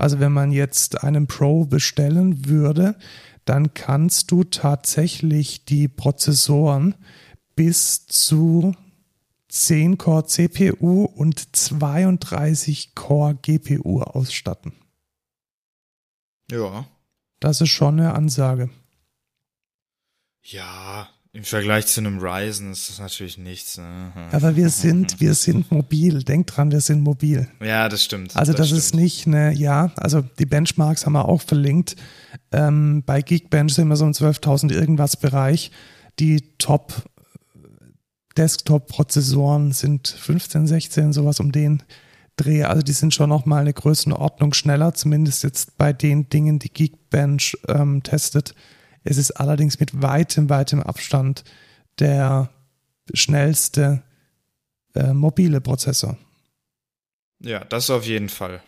Also 0.00 0.18
wenn 0.18 0.32
man 0.32 0.50
jetzt 0.50 1.04
einen 1.04 1.26
Pro 1.26 1.66
bestellen 1.66 2.46
würde, 2.46 2.96
dann 3.44 3.74
kannst 3.74 4.30
du 4.30 4.44
tatsächlich 4.44 5.66
die 5.66 5.88
Prozessoren 5.88 6.94
bis 7.54 8.06
zu 8.06 8.74
10 9.48 9.98
Core 9.98 10.24
CPU 10.24 11.04
und 11.04 11.54
32 11.54 12.94
Core 12.94 13.34
GPU 13.34 14.00
ausstatten. 14.00 14.72
Ja. 16.50 16.86
Das 17.38 17.60
ist 17.60 17.68
schon 17.68 18.00
eine 18.00 18.14
Ansage. 18.14 18.70
Ja, 20.42 21.10
im 21.32 21.44
Vergleich 21.44 21.86
zu 21.86 22.00
einem 22.00 22.18
Ryzen 22.18 22.72
ist 22.72 22.90
das 22.90 22.98
natürlich 22.98 23.38
nichts. 23.38 23.78
Ne? 23.78 24.12
Aber 24.32 24.56
wir 24.56 24.68
sind, 24.68 25.20
wir 25.20 25.34
sind 25.34 25.70
mobil. 25.70 26.24
Denk 26.24 26.48
dran, 26.48 26.72
wir 26.72 26.80
sind 26.80 27.02
mobil. 27.02 27.48
Ja, 27.62 27.88
das 27.88 28.04
stimmt. 28.04 28.36
Also 28.36 28.52
das, 28.52 28.70
das 28.70 28.78
ist 28.78 28.94
nicht 28.94 29.26
eine, 29.26 29.54
ja, 29.54 29.92
also 29.96 30.22
die 30.22 30.46
Benchmarks 30.46 31.06
haben 31.06 31.12
wir 31.12 31.28
auch 31.28 31.42
verlinkt. 31.42 31.94
Ähm, 32.50 33.04
bei 33.06 33.22
Geekbench 33.22 33.74
sind 33.74 33.88
wir 33.88 33.96
so 33.96 34.04
im 34.04 34.12
12.000 34.12 34.72
irgendwas 34.72 35.16
Bereich. 35.16 35.70
Die 36.18 36.42
Top 36.58 37.04
Desktop-Prozessoren 38.36 39.72
sind 39.72 40.08
15, 40.08 40.66
16, 40.66 41.12
sowas 41.12 41.40
um 41.40 41.52
den 41.52 41.82
Dreh. 42.36 42.64
Also 42.64 42.82
die 42.82 42.92
sind 42.92 43.14
schon 43.14 43.28
noch 43.28 43.46
mal 43.46 43.60
eine 43.60 43.72
Größenordnung 43.72 44.52
schneller, 44.52 44.94
zumindest 44.94 45.44
jetzt 45.44 45.78
bei 45.78 45.92
den 45.92 46.28
Dingen, 46.28 46.58
die 46.58 46.72
Geekbench 46.72 47.56
ähm, 47.68 48.02
testet. 48.02 48.54
Es 49.04 49.16
ist 49.16 49.32
allerdings 49.32 49.80
mit 49.80 50.02
weitem, 50.02 50.48
weitem 50.50 50.82
Abstand 50.82 51.44
der 51.98 52.50
schnellste 53.14 54.02
äh, 54.94 55.12
mobile 55.12 55.60
Prozessor. 55.60 56.16
Ja, 57.40 57.64
das 57.64 57.90
auf 57.90 58.04
jeden 58.04 58.28
Fall. 58.28 58.62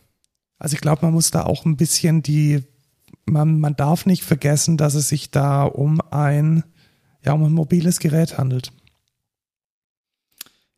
Also 0.58 0.74
ich 0.74 0.80
glaube, 0.80 1.04
man 1.04 1.14
muss 1.14 1.30
da 1.30 1.44
auch 1.44 1.64
ein 1.64 1.76
bisschen 1.76 2.22
die, 2.22 2.62
man, 3.26 3.60
man 3.60 3.76
darf 3.76 4.06
nicht 4.06 4.24
vergessen, 4.24 4.76
dass 4.76 4.94
es 4.94 5.08
sich 5.08 5.30
da 5.30 5.64
um 5.64 6.00
ein, 6.10 6.64
ja, 7.24 7.32
um 7.32 7.44
ein 7.44 7.52
mobiles 7.52 7.98
Gerät 7.98 8.38
handelt. 8.38 8.72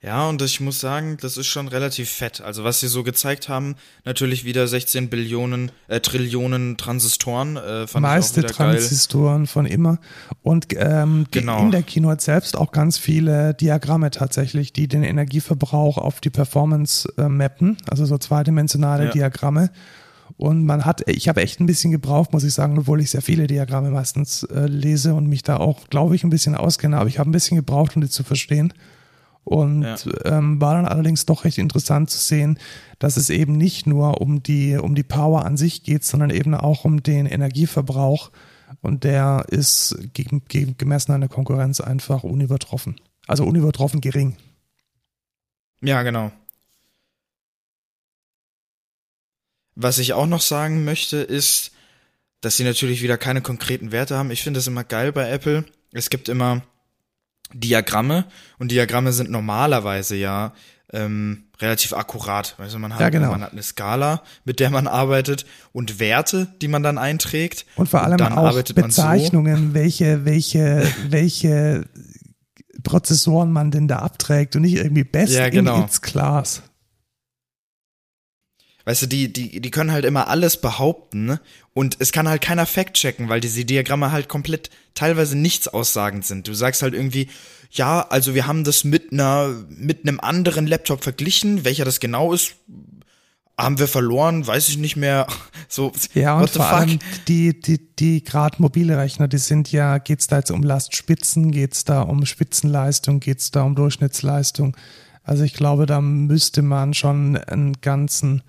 Ja, 0.05 0.29
und 0.29 0.43
ich 0.43 0.61
muss 0.61 0.81
sagen, 0.81 1.17
das 1.21 1.39
ist 1.39 1.47
schon 1.47 1.67
relativ 1.67 2.11
fett. 2.11 2.43
Also 2.43 2.63
was 2.63 2.81
sie 2.81 2.89
so 2.89 3.03
gezeigt 3.03 3.49
haben, 3.49 3.77
natürlich 4.05 4.45
wieder 4.45 4.69
16 4.69 5.09
Billionen, 5.09 5.73
äh, 5.89 6.01
Trillionen 6.01 6.77
Transistoren. 6.77 7.57
Äh, 7.57 7.87
fand 7.87 8.03
Meiste 8.03 8.41
ich 8.41 8.47
auch 8.47 8.51
Transistoren 8.51 9.45
geil. 9.45 9.47
von 9.47 9.67
immer. 9.67 9.99
Und 10.43 10.67
ähm, 10.77 11.25
genau. 11.31 11.61
in 11.61 11.71
der 11.71 11.83
Keynote 11.83 12.23
selbst 12.23 12.55
auch 12.55 12.71
ganz 12.71 12.99
viele 12.99 13.55
Diagramme 13.55 14.11
tatsächlich, 14.11 14.75
die 14.75 14.89
den 14.89 15.05
Energieverbrauch 15.05 15.97
auf 15.97 16.21
die 16.21 16.31
Performance 16.31 17.11
äh, 17.17 17.29
mappen. 17.29 17.79
Also 17.89 18.05
so 18.05 18.19
zweidimensionale 18.19 19.07
ja. 19.07 19.11
Diagramme. 19.11 19.71
Und 20.37 20.67
man 20.67 20.85
hat, 20.85 21.09
ich 21.09 21.29
habe 21.29 21.41
echt 21.41 21.61
ein 21.61 21.67
bisschen 21.67 21.93
gebraucht, 21.93 22.33
muss 22.33 22.45
ich 22.45 22.53
sagen, 22.53 22.79
obwohl 22.79 23.01
ich 23.01 23.11
sehr 23.11 23.23
viele 23.23 23.47
Diagramme 23.47 23.91
meistens 23.91 24.43
äh, 24.43 24.67
lese 24.67 25.15
und 25.15 25.29
mich 25.29 25.43
da 25.43 25.57
auch, 25.57 25.89
glaube 25.89 26.15
ich, 26.15 26.25
ein 26.25 26.31
bisschen 26.31 26.55
auskenne. 26.55 26.99
Aber 26.99 27.09
ich 27.09 27.19
habe 27.19 27.31
ein 27.31 27.33
bisschen 27.33 27.57
gebraucht, 27.57 27.97
um 27.97 28.03
die 28.03 28.11
zu 28.11 28.23
verstehen. 28.23 28.75
Und 29.45 29.82
ja. 29.82 29.97
ähm, 30.24 30.61
war 30.61 30.74
dann 30.74 30.86
allerdings 30.86 31.26
doch 31.26 31.45
recht 31.45 31.59
interessant 31.59 32.11
zu 32.11 32.18
sehen, 32.18 32.59
dass 32.99 33.18
es 33.18 33.28
eben 33.28 33.57
nicht 33.57 33.86
nur 33.86 34.20
um 34.20 34.42
die, 34.42 34.76
um 34.76 34.95
die 34.95 35.03
Power 35.03 35.45
an 35.45 35.57
sich 35.57 35.82
geht, 35.82 36.05
sondern 36.05 36.30
eben 36.30 36.55
auch 36.55 36.84
um 36.84 37.03
den 37.03 37.26
Energieverbrauch. 37.26 38.30
Und 38.80 39.05
der 39.05 39.45
ist 39.51 39.97
gegen, 40.14 40.45
gegen, 40.49 40.78
gemessen 40.78 41.12
an 41.12 41.20
der 41.20 41.28
Konkurrenz 41.28 41.80
einfach 41.80 42.24
unübertroffen. 42.24 42.97
Also 43.26 43.45
unübertroffen 43.45 44.01
gering. 44.01 44.36
Ja, 45.82 46.03
genau. 46.03 46.32
Was 49.74 49.99
ich 49.99 50.12
auch 50.12 50.26
noch 50.26 50.40
sagen 50.40 50.84
möchte, 50.84 51.18
ist, 51.18 51.72
dass 52.40 52.57
sie 52.57 52.64
natürlich 52.64 53.03
wieder 53.03 53.18
keine 53.18 53.42
konkreten 53.42 53.92
Werte 53.92 54.16
haben. 54.16 54.30
Ich 54.30 54.42
finde 54.42 54.59
das 54.59 54.66
immer 54.66 54.84
geil 54.84 55.12
bei 55.12 55.28
Apple. 55.28 55.64
Es 55.92 56.11
gibt 56.11 56.28
immer 56.28 56.62
Diagramme 57.55 58.27
und 58.59 58.71
Diagramme 58.71 59.13
sind 59.13 59.31
normalerweise 59.31 60.17
ja 60.17 60.53
ähm, 60.93 61.45
relativ 61.61 61.93
akkurat. 61.93 62.55
Also 62.59 62.79
man 62.79 62.95
hat, 62.95 63.01
ja, 63.01 63.09
genau. 63.09 63.31
man 63.31 63.43
hat 63.43 63.53
eine 63.53 63.63
Skala, 63.63 64.23
mit 64.45 64.61
der 64.61 64.71
man 64.71 64.87
arbeitet 64.87 65.47
und 65.73 65.99
Werte, 65.99 66.49
die 66.61 66.69
man 66.69 66.83
dann 66.83 66.99
einträgt. 66.99 67.67
Und 67.77 67.89
vor 67.89 68.03
allem 68.03 68.21
und 68.21 68.33
auch 68.33 68.63
Bezeichnungen, 68.63 69.69
so. 69.69 69.75
welche, 69.75 70.25
welche, 70.25 70.87
welche 71.09 71.85
Prozessoren 72.83 73.51
man 73.53 73.71
denn 73.71 73.89
da 73.89 73.99
abträgt 74.01 74.57
und 74.57 74.63
nicht 74.63 74.77
irgendwie 74.77 75.05
best 75.05 75.35
ja, 75.35 75.49
genau. 75.49 75.79
in 75.79 75.85
its 75.85 76.03
class. 76.03 76.63
Weißt 78.85 79.03
du, 79.03 79.07
die, 79.07 79.32
die, 79.32 79.61
die 79.61 79.70
können 79.70 79.93
halt 79.93 80.05
immer 80.05 80.28
alles 80.28 80.59
behaupten 80.59 81.39
und 81.72 81.97
es 82.01 82.12
kann 82.12 82.28
halt 82.28 82.43
keiner 82.43 82.66
fact-checken, 82.66 83.30
weil 83.30 83.41
diese 83.41 83.64
Diagramme 83.64 84.12
halt 84.12 84.28
komplett 84.28 84.68
teilweise 84.95 85.39
nichts 85.39 85.68
aussagend 85.68 86.26
sind. 86.26 86.49
Du 86.49 86.55
sagst 86.55 86.82
halt 86.82 86.93
irgendwie, 86.93 87.28
ja, 87.70 88.03
also 88.03 88.35
wir 88.35 88.47
haben 88.47 88.62
das 88.62 88.85
mit 88.85 89.11
einer, 89.12 89.55
mit 89.68 90.07
einem 90.07 90.20
anderen 90.20 90.66
Laptop 90.66 91.03
verglichen, 91.03 91.64
welcher 91.64 91.87
das 91.87 91.99
genau 91.99 92.35
ist, 92.35 92.57
haben 93.57 93.78
wir 93.78 93.89
verloren, 93.89 94.47
weiß 94.47 94.68
ich 94.68 94.78
nicht 94.78 94.97
mehr. 94.97 95.26
So, 95.66 95.91
ja, 96.12 96.39
und 96.39 96.51
vor 96.51 96.66
fuck? 96.66 96.74
allem 96.74 96.99
die, 97.26 97.59
die, 97.59 97.80
die 97.97 98.22
gerade 98.22 98.62
mobile 98.62 98.97
Rechner, 98.97 99.26
die 99.26 99.39
sind 99.39 99.72
ja, 99.72 99.99
geht's 99.99 100.28
da 100.28 100.37
jetzt 100.37 100.53
um 100.53 100.62
Lastspitzen, 100.62 101.51
geht's 101.51 101.85
da 101.85 102.03
um 102.03 102.26
Spitzenleistung, 102.26 103.18
geht's 103.18 103.51
da 103.51 103.62
um 103.62 103.74
Durchschnittsleistung. 103.74 104.76
Also 105.24 105.43
ich 105.43 105.55
glaube, 105.55 105.87
da 105.87 106.01
müsste 106.01 106.62
man 106.62 106.95
schon 106.95 107.37
einen 107.37 107.80
ganzen 107.80 108.43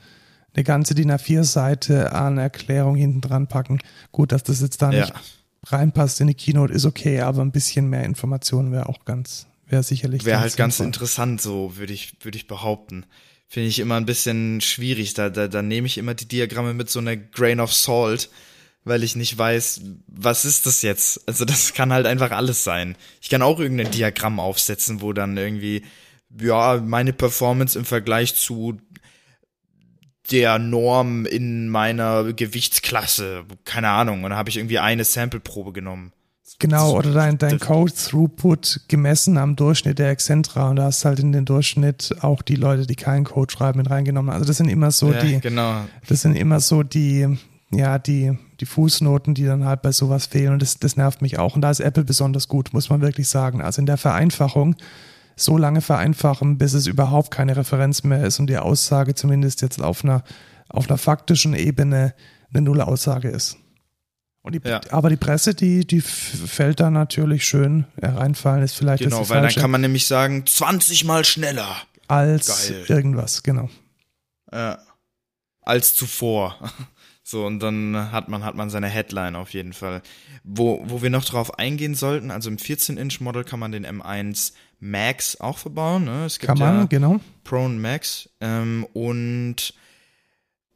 eine 0.56 0.64
ganze 0.64 0.96
DIN 0.96 1.12
A4-Seite 1.12 2.14
an 2.14 2.38
Erklärung 2.38 2.96
hinten 2.96 3.22
dran 3.22 3.48
packen. 3.48 3.80
Gut, 4.12 4.32
dass 4.32 4.44
das 4.44 4.62
jetzt 4.62 4.82
da 4.82 4.92
ja. 4.92 5.02
nicht 5.02 5.14
reinpasst 5.68 6.22
in 6.22 6.28
die 6.28 6.34
Keynote, 6.34 6.74
ist 6.74 6.86
okay, 6.86 7.22
aber 7.22 7.42
ein 7.42 7.52
bisschen 7.52 7.90
mehr 7.90 8.04
Informationen 8.04 8.72
wäre 8.72 8.88
auch 8.88 9.06
ganz, 9.06 9.48
wäre 9.68 9.84
sicherlich. 9.84 10.26
Wäre 10.26 10.40
halt 10.40 10.58
ganz 10.58 10.80
interessant, 10.80 11.42
so 11.42 11.78
würde 11.78 11.94
ich, 11.94 12.18
würde 12.22 12.38
ich 12.38 12.48
behaupten. 12.48 13.06
Finde 13.48 13.70
ich 13.70 13.80
immer 13.80 13.96
ein 13.96 14.06
bisschen 14.06 14.62
schwierig. 14.62 15.14
Da, 15.14 15.30
da, 15.30 15.48
da 15.48 15.62
nehme 15.62 15.88
ich 15.88 15.98
immer 15.98 16.14
die 16.14 16.28
Diagramme 16.28 16.74
mit 16.74 16.90
so 16.90 17.00
einer 17.00 17.16
Grain 17.16 17.60
of 17.60 17.74
Salt, 17.74 18.30
weil 18.84 19.04
ich 19.04 19.16
nicht 19.16 19.38
weiß, 19.38 19.82
was 20.08 20.46
ist 20.46 20.66
das 20.66 20.82
jetzt? 20.82 21.28
Also 21.28 21.46
das 21.46 21.74
kann 21.74 21.94
halt 21.94 22.06
einfach 22.06 22.32
alles 22.32 22.64
sein. 22.64 22.96
Ich 23.22 23.30
kann 23.30 23.42
auch 23.42 23.60
irgendein 23.60 23.92
Diagramm 23.92 24.40
aufsetzen, 24.40 25.02
wo 25.02 25.14
dann 25.14 25.38
irgendwie, 25.38 25.84
ja, 26.40 26.82
meine 26.84 27.14
Performance 27.14 27.78
im 27.78 27.86
Vergleich 27.86 28.36
zu 28.36 28.80
der 30.32 30.60
Norm 30.60 31.26
in 31.26 31.70
meiner 31.70 32.34
Gewichtsklasse. 32.34 33.44
Keine 33.64 33.90
Ahnung. 33.90 34.24
Und 34.24 34.32
dann 34.32 34.40
habe 34.40 34.50
ich 34.50 34.58
irgendwie 34.58 34.80
eine 34.80 35.04
Sample-Probe 35.04 35.72
genommen. 35.72 36.12
Genau, 36.60 36.96
oder 36.96 37.12
dein, 37.12 37.38
dein 37.38 37.60
Code-Throughput 37.60 38.82
gemessen 38.88 39.38
am 39.38 39.56
Durchschnitt 39.56 40.00
der 40.00 40.12
Excentra 40.12 40.70
und 40.70 40.78
da 40.78 40.84
hast 40.84 41.04
halt 41.04 41.20
in 41.20 41.32
den 41.32 41.44
Durchschnitt 41.44 42.16
auch 42.22 42.42
die 42.42 42.56
Leute, 42.56 42.86
die 42.86 42.96
keinen 42.96 43.26
Code 43.26 43.52
schreiben, 43.52 43.80
mit 43.80 43.90
reingenommen. 43.90 44.32
Also 44.32 44.46
das 44.46 44.58
sind 44.58 44.70
immer 44.70 44.92
so 44.92 45.12
ja, 45.12 45.20
die, 45.20 45.40
genau. 45.42 45.82
das 46.08 46.22
sind 46.22 46.36
immer 46.36 46.60
so 46.62 46.84
die, 46.84 47.38
ja, 47.72 48.00
die, 48.00 48.38
die 48.60 48.66
Fußnoten, 48.66 49.34
die 49.34 49.44
dann 49.44 49.66
halt 49.66 49.82
bei 49.82 49.92
sowas 49.92 50.28
fehlen 50.28 50.54
und 50.54 50.62
das, 50.62 50.78
das 50.78 50.96
nervt 50.96 51.22
mich 51.22 51.40
auch. 51.40 51.56
Und 51.56 51.62
da 51.62 51.72
ist 51.72 51.82
Apple 51.82 52.06
besonders 52.06 52.48
gut, 52.48 52.74
muss 52.74 52.90
man 52.90 53.02
wirklich 53.02 53.28
sagen. 53.28 53.62
Also 53.62 53.82
in 53.82 53.86
der 53.86 53.98
Vereinfachung 53.98 54.76
so 55.36 55.58
lange 55.58 55.82
vereinfachen, 55.82 56.58
bis 56.58 56.74
es 56.74 56.88
überhaupt 56.88 57.32
keine 57.32 57.58
Referenz 57.58 58.04
mehr 58.04 58.24
ist 58.24 58.40
und 58.40 58.48
die 58.48 58.58
Aussage 58.58 59.16
zumindest 59.16 59.62
jetzt 59.62 59.82
auf 59.82 60.04
einer, 60.04 60.24
auf 60.70 60.90
einer 60.90 60.98
faktischen 60.98 61.54
Ebene 61.54 62.14
eine 62.54 62.62
Null-Aussage 62.62 63.30
ist. 63.30 63.58
Die, 64.48 64.62
ja. 64.64 64.80
Aber 64.92 65.10
die 65.10 65.18
Presse, 65.18 65.56
die, 65.56 65.88
die 65.88 66.02
fällt 66.02 66.80
da 66.80 66.92
natürlich 66.92 67.46
schön 67.46 67.86
reinfallen, 68.00 68.64
ist 68.64 68.76
vielleicht 68.76 69.04
Genau, 69.04 69.28
weil 69.28 69.42
dann 69.42 69.52
kann 69.52 69.72
man 69.72 69.82
nämlich 69.82 70.06
sagen, 70.06 70.46
20 70.46 71.04
mal 71.04 71.26
schneller. 71.26 71.76
Als 72.08 72.70
Geil. 72.70 72.86
irgendwas, 72.88 73.42
genau. 73.42 73.70
Ja. 74.52 74.78
Als 75.62 75.96
zuvor. 75.96 76.60
So, 77.28 77.44
und 77.44 77.60
dann 77.60 78.12
hat 78.12 78.30
man, 78.30 78.46
hat 78.46 78.54
man 78.54 78.70
seine 78.70 78.88
Headline 78.88 79.36
auf 79.36 79.50
jeden 79.50 79.74
Fall. 79.74 80.04
Wo, 80.44 80.84
wo 80.86 81.02
wir 81.02 81.10
noch 81.10 81.26
drauf 81.26 81.58
eingehen 81.58 81.96
sollten, 81.96 82.30
also 82.30 82.52
im 82.52 82.58
14-Inch-Model 82.58 83.44
kann 83.44 83.60
man 83.60 83.72
den 83.72 83.84
M1 83.84 84.54
Max 84.80 85.42
auch 85.42 85.58
verbauen. 85.58 86.04
Ne? 86.06 86.26
Es 86.26 86.38
gibt 86.38 86.50
kann 86.50 86.60
man, 86.60 86.82
ja 86.82 86.86
genau. 86.86 87.20
Pro 87.44 87.66
und 87.66 87.82
Max. 87.82 88.30
Ähm, 88.42 88.86
und 88.94 89.74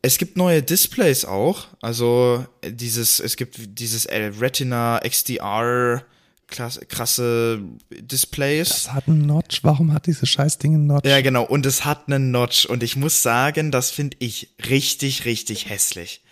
es 0.02 0.18
gibt 0.18 0.38
neue 0.38 0.64
Displays 0.64 1.24
auch. 1.24 1.68
Also 1.84 2.44
dieses, 2.66 3.20
es 3.20 3.36
gibt 3.38 3.80
dieses 3.80 4.08
Retina 4.10 5.02
XDR 5.08 6.04
krasse 6.48 7.62
Displays. 7.92 8.70
Das 8.70 8.94
hat 8.94 9.08
einen 9.08 9.28
Notch. 9.28 9.64
Warum 9.64 9.94
hat 9.94 10.08
dieses 10.08 10.28
Scheißding 10.28 10.74
einen 10.74 10.88
Notch? 10.88 11.08
Ja, 11.08 11.22
genau. 11.22 11.44
Und 11.44 11.68
es 11.68 11.86
hat 11.86 12.08
einen 12.08 12.32
Notch. 12.32 12.66
Und 12.66 12.82
ich 12.82 12.96
muss 12.96 13.22
sagen, 13.22 13.70
das 13.70 13.92
finde 13.92 14.18
ich 14.20 14.56
richtig, 14.68 15.26
richtig 15.26 15.70
hässlich. 15.70 16.24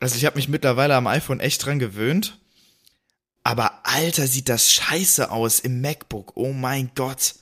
Also 0.00 0.16
ich 0.16 0.24
habe 0.24 0.36
mich 0.36 0.48
mittlerweile 0.48 0.94
am 0.94 1.06
iPhone 1.06 1.40
echt 1.40 1.64
dran 1.64 1.78
gewöhnt. 1.78 2.38
Aber 3.42 3.86
Alter, 3.86 4.26
sieht 4.26 4.48
das 4.48 4.72
scheiße 4.72 5.30
aus 5.30 5.60
im 5.60 5.80
MacBook. 5.80 6.36
Oh 6.36 6.52
mein 6.52 6.90
Gott. 6.94 7.36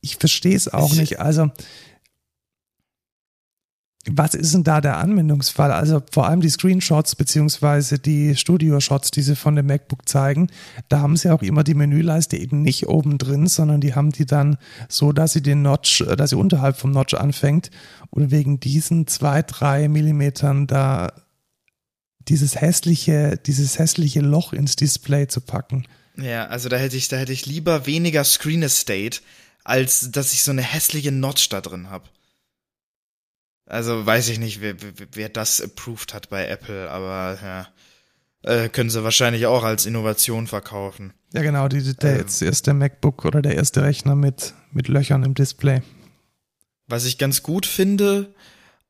Ich 0.00 0.16
verstehe 0.16 0.56
es 0.56 0.72
auch 0.72 0.94
nicht. 0.94 1.18
Also 1.18 1.50
was 4.12 4.34
ist 4.34 4.54
denn 4.54 4.64
da 4.64 4.80
der 4.80 4.98
Anwendungsfall? 4.98 5.72
Also 5.72 6.02
vor 6.12 6.28
allem 6.28 6.40
die 6.40 6.48
Screenshots 6.48 7.16
beziehungsweise 7.16 7.98
die 7.98 8.36
Studio-Shots, 8.36 9.10
die 9.10 9.22
sie 9.22 9.36
von 9.36 9.56
dem 9.56 9.66
MacBook 9.66 10.08
zeigen, 10.08 10.48
da 10.88 11.00
haben 11.00 11.16
sie 11.16 11.32
auch 11.32 11.42
immer 11.42 11.64
die 11.64 11.74
Menüleiste 11.74 12.36
eben 12.36 12.62
nicht 12.62 12.88
oben 12.88 13.18
drin, 13.18 13.46
sondern 13.46 13.80
die 13.80 13.94
haben 13.94 14.10
die 14.10 14.26
dann 14.26 14.58
so, 14.88 15.12
dass 15.12 15.32
sie 15.32 15.42
den 15.42 15.62
Notch, 15.62 16.00
äh, 16.02 16.16
dass 16.16 16.30
sie 16.30 16.36
unterhalb 16.36 16.76
vom 16.76 16.92
Notch 16.92 17.14
anfängt 17.14 17.70
und 18.10 18.30
wegen 18.30 18.60
diesen 18.60 19.06
zwei, 19.06 19.42
drei 19.42 19.88
Millimetern 19.88 20.66
da 20.66 21.12
dieses 22.28 22.60
hässliche, 22.60 23.38
dieses 23.46 23.78
hässliche 23.78 24.20
Loch 24.20 24.52
ins 24.52 24.76
Display 24.76 25.28
zu 25.28 25.40
packen. 25.40 25.86
Ja, 26.16 26.46
also 26.46 26.68
da 26.68 26.76
hätte 26.76 26.96
ich, 26.96 27.08
da 27.08 27.16
hätte 27.16 27.32
ich 27.32 27.46
lieber 27.46 27.86
weniger 27.86 28.24
Screen 28.24 28.62
Estate, 28.62 29.20
als 29.64 30.10
dass 30.10 30.32
ich 30.32 30.42
so 30.42 30.50
eine 30.50 30.62
hässliche 30.62 31.12
Notch 31.12 31.48
da 31.48 31.60
drin 31.60 31.90
habe. 31.90 32.08
Also 33.68 34.04
weiß 34.06 34.28
ich 34.30 34.38
nicht, 34.38 34.60
wer, 34.60 34.74
wer 35.12 35.28
das 35.28 35.60
approved 35.60 36.14
hat 36.14 36.30
bei 36.30 36.46
Apple, 36.48 36.90
aber 36.90 37.38
ja, 37.42 37.68
äh, 38.42 38.68
können 38.68 38.88
sie 38.90 39.04
wahrscheinlich 39.04 39.46
auch 39.46 39.62
als 39.62 39.84
Innovation 39.86 40.46
verkaufen. 40.46 41.12
Ja, 41.34 41.42
genau, 41.42 41.68
die, 41.68 41.82
der 41.96 42.12
ähm, 42.14 42.18
jetzt 42.20 42.40
erste 42.40 42.72
MacBook 42.72 43.24
oder 43.26 43.42
der 43.42 43.56
erste 43.56 43.82
Rechner 43.82 44.14
mit, 44.14 44.54
mit 44.72 44.88
Löchern 44.88 45.22
im 45.22 45.34
Display. 45.34 45.82
Was 46.86 47.04
ich 47.04 47.18
ganz 47.18 47.42
gut 47.42 47.66
finde, 47.66 48.32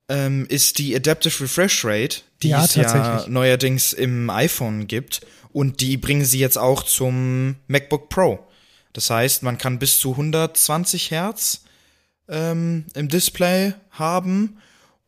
ähm, 0.09 0.47
ist 0.49 0.79
die 0.79 0.95
Adaptive 0.95 1.43
Refresh 1.43 1.85
Rate, 1.85 2.21
die 2.43 2.51
Ja, 2.51 2.65
es 2.65 2.77
ja 2.77 2.85
tatsächlich. 2.85 3.33
neuerdings 3.33 3.93
im 3.93 4.31
iPhone 4.31 4.87
gibt. 4.87 5.23
Und 5.53 5.81
die 5.81 5.97
bringen 5.97 6.25
sie 6.25 6.39
jetzt 6.39 6.59
auch 6.59 6.85
zum 6.85 7.57
MacBook 7.67 8.09
Pro. 8.11 8.47
Das 8.93 9.11
heißt, 9.11 9.43
man 9.43 9.59
kann 9.59 9.81
bis 9.81 9.99
zu 9.99 10.13
120 10.13 11.11
Hertz 11.11 11.65
ähm, 12.29 12.85
im 12.95 13.09
Display 13.09 13.73
haben 13.91 14.59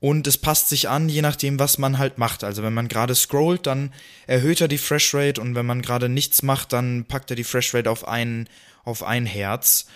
und 0.01 0.27
es 0.27 0.39
passt 0.39 0.71
sich 0.71 0.89
an, 0.89 1.11
je 1.11 1.21
nachdem, 1.21 1.59
was 1.59 1.77
man 1.77 1.99
halt 1.99 2.17
macht. 2.17 2.43
Also 2.43 2.63
wenn 2.63 2.73
man 2.73 2.89
gerade 2.89 3.15
scrollt, 3.15 3.67
dann 3.67 3.93
erhöht 4.27 4.63
er 4.63 4.69
die 4.69 4.79
Fresh 4.79 5.15
Rate 5.15 5.41
und 5.41 5.55
wenn 5.55 5.67
man 5.67 5.83
gerade 5.83 6.09
nichts 6.09 6.43
macht, 6.43 6.73
dann 6.73 7.05
packt 7.05 7.31
er 7.31 7.37
die 7.37 7.45
Fresh 7.45 7.75
Rate 7.75 7.91
auf 7.91 8.09
ein, 8.09 8.49
auf 8.83 9.03
ein 9.03 9.27
Hertz. 9.27 9.87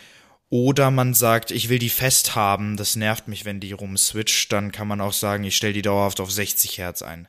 Oder 0.50 0.90
man 0.90 1.14
sagt, 1.14 1.50
ich 1.50 1.70
will 1.70 1.78
die 1.78 1.88
fest 1.88 2.36
haben, 2.36 2.76
das 2.76 2.96
nervt 2.96 3.28
mich, 3.28 3.46
wenn 3.46 3.61
die 3.61 3.72
rumswitcht, 3.72 4.52
dann 4.52 4.72
kann 4.72 4.86
man 4.86 5.00
auch 5.00 5.14
sagen, 5.14 5.42
ich 5.42 5.57
stelle 5.57 5.72
die 5.72 5.82
dauerhaft 5.82 6.20
auf 6.20 6.30
60 6.30 6.78
Hertz 6.78 7.00
ein. 7.00 7.26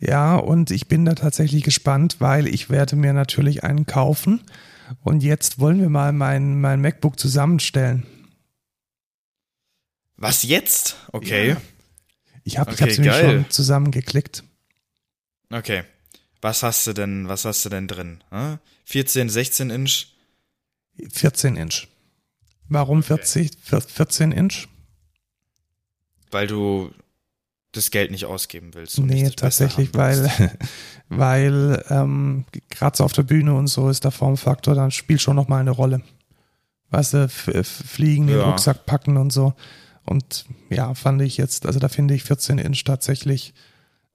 Ja, 0.00 0.36
und 0.36 0.72
ich 0.72 0.88
bin 0.88 1.04
da 1.04 1.14
tatsächlich 1.14 1.62
gespannt, 1.62 2.16
weil 2.18 2.48
ich 2.48 2.68
werde 2.68 2.96
mir 2.96 3.12
natürlich 3.12 3.62
einen 3.62 3.86
kaufen. 3.86 4.42
Und 5.02 5.22
jetzt 5.22 5.60
wollen 5.60 5.80
wir 5.80 5.88
mal 5.88 6.12
mein, 6.12 6.60
mein 6.60 6.80
MacBook 6.80 7.18
zusammenstellen. 7.18 8.02
Was 10.24 10.42
jetzt? 10.42 10.96
Okay. 11.12 11.50
Ja. 11.50 11.56
Ich 12.44 12.58
habe 12.58 12.72
Okay, 12.72 12.84
nämlich 12.86 13.06
geil. 13.06 13.24
schon 13.42 13.50
zusammengeklickt. 13.50 14.44
Okay. 15.50 15.84
Was 16.40 16.62
hast 16.62 16.86
du 16.86 16.92
denn, 16.92 17.28
was 17.28 17.44
hast 17.44 17.64
du 17.64 17.68
denn 17.70 17.88
drin? 17.88 18.22
Hm? 18.30 18.58
14, 18.84 19.28
16 19.28 19.70
Inch? 19.70 20.06
14 21.10 21.56
Inch. 21.56 21.88
Warum 22.68 23.02
40, 23.02 23.52
14 23.62 24.32
Inch? 24.32 24.68
Weil 26.30 26.46
du 26.46 26.90
das 27.72 27.90
Geld 27.90 28.10
nicht 28.10 28.24
ausgeben 28.26 28.72
willst. 28.74 28.98
Nee, 28.98 29.30
tatsächlich, 29.30 29.94
weil, 29.94 30.30
weil 31.08 31.82
ähm, 31.90 32.44
gerade 32.70 32.96
so 32.96 33.04
auf 33.04 33.12
der 33.12 33.22
Bühne 33.24 33.54
und 33.54 33.66
so 33.66 33.88
ist 33.88 34.04
der 34.04 34.10
Formfaktor, 34.10 34.74
dann 34.74 34.90
spielt 34.90 35.20
schon 35.22 35.36
nochmal 35.36 35.60
eine 35.60 35.70
Rolle. 35.72 36.02
Weißt 36.90 37.14
du, 37.14 37.28
fliegen, 37.28 38.26
den 38.28 38.36
Ja. 38.38 38.44
Rucksack 38.44 38.86
packen 38.86 39.16
und 39.16 39.32
so. 39.32 39.54
Und 40.04 40.44
ja, 40.70 40.94
fand 40.94 41.22
ich 41.22 41.36
jetzt, 41.36 41.66
also 41.66 41.78
da 41.78 41.88
finde 41.88 42.14
ich 42.14 42.24
14 42.24 42.58
Inch 42.58 42.84
tatsächlich 42.84 43.54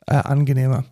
äh, 0.07 0.15
angenehmer. 0.15 0.85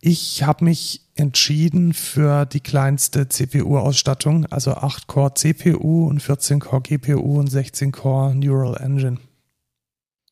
Ich 0.00 0.42
habe 0.44 0.64
mich 0.64 1.02
entschieden 1.14 1.92
für 1.92 2.46
die 2.46 2.60
kleinste 2.60 3.28
CPU-Ausstattung, 3.28 4.46
also 4.46 4.72
8-Core 4.72 5.34
CPU 5.34 6.08
und 6.08 6.22
14-Core 6.22 6.80
GPU 6.80 7.38
und 7.38 7.50
16-Core 7.50 8.34
Neural 8.34 8.76
Engine. 8.82 9.18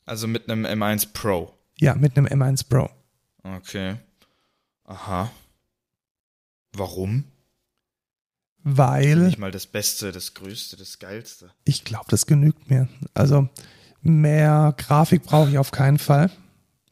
Also 0.06 0.26
mit 0.26 0.48
einem 0.48 0.64
M1 0.64 1.12
Pro. 1.12 1.52
Ja, 1.78 1.94
mit 1.94 2.16
einem 2.16 2.26
M1 2.26 2.66
Pro. 2.66 2.88
Okay. 3.42 3.96
Aha. 4.84 5.30
Warum? 6.72 7.24
Weil 8.62 9.16
Nicht 9.16 9.38
mal 9.38 9.50
das 9.50 9.66
Beste, 9.66 10.12
das 10.12 10.32
Größte, 10.32 10.76
das 10.76 10.98
Geilste. 10.98 11.50
Ich 11.64 11.84
glaube, 11.84 12.06
das 12.08 12.26
genügt 12.26 12.70
mir. 12.70 12.88
Also 13.12 13.48
mehr 14.02 14.74
Grafik 14.76 15.22
brauche 15.22 15.50
ich 15.50 15.58
auf 15.58 15.70
keinen 15.70 15.98
Fall. 15.98 16.30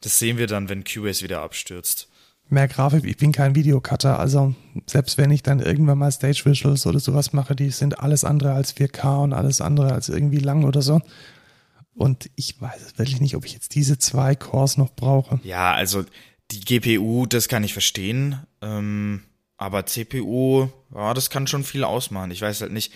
Das 0.01 0.19
sehen 0.19 0.37
wir 0.37 0.47
dann, 0.47 0.69
wenn 0.69 0.83
Cubase 0.83 1.23
wieder 1.23 1.41
abstürzt. 1.41 2.07
Mehr 2.49 2.67
Grafik, 2.67 3.03
ich 3.03 3.17
bin 3.17 3.33
kein 3.33 3.55
Videocutter, 3.55 4.19
also 4.19 4.55
selbst 4.85 5.17
wenn 5.17 5.31
ich 5.31 5.43
dann 5.43 5.59
irgendwann 5.59 5.97
mal 5.97 6.11
Stage 6.11 6.43
Visuals 6.45 6.85
oder 6.85 6.99
sowas 6.99 7.33
mache, 7.33 7.57
die 7.57 7.71
sind 7.71 7.99
alles 7.99 8.23
andere 8.23 8.53
als 8.53 8.73
4K 8.75 9.23
und 9.23 9.33
alles 9.33 9.59
andere 9.59 9.91
als 9.91 10.07
irgendwie 10.07 10.37
lang 10.37 10.63
oder 10.63 10.81
so. 10.81 11.01
Und 11.93 12.29
ich 12.35 12.61
weiß 12.61 12.97
wirklich 12.97 13.19
nicht, 13.19 13.35
ob 13.35 13.43
ich 13.43 13.53
jetzt 13.53 13.75
diese 13.75 13.97
zwei 13.97 14.35
Cores 14.35 14.77
noch 14.77 14.95
brauche. 14.95 15.39
Ja, 15.43 15.73
also 15.73 16.05
die 16.51 16.61
GPU, 16.61 17.25
das 17.25 17.49
kann 17.49 17.63
ich 17.63 17.73
verstehen. 17.73 18.39
Ähm, 18.61 19.23
aber 19.57 19.85
CPU, 19.85 20.69
ja, 20.93 21.13
das 21.13 21.29
kann 21.29 21.47
schon 21.47 21.63
viel 21.63 21.83
ausmachen. 21.83 22.31
Ich 22.31 22.41
weiß 22.41 22.61
halt 22.61 22.71
nicht, 22.71 22.93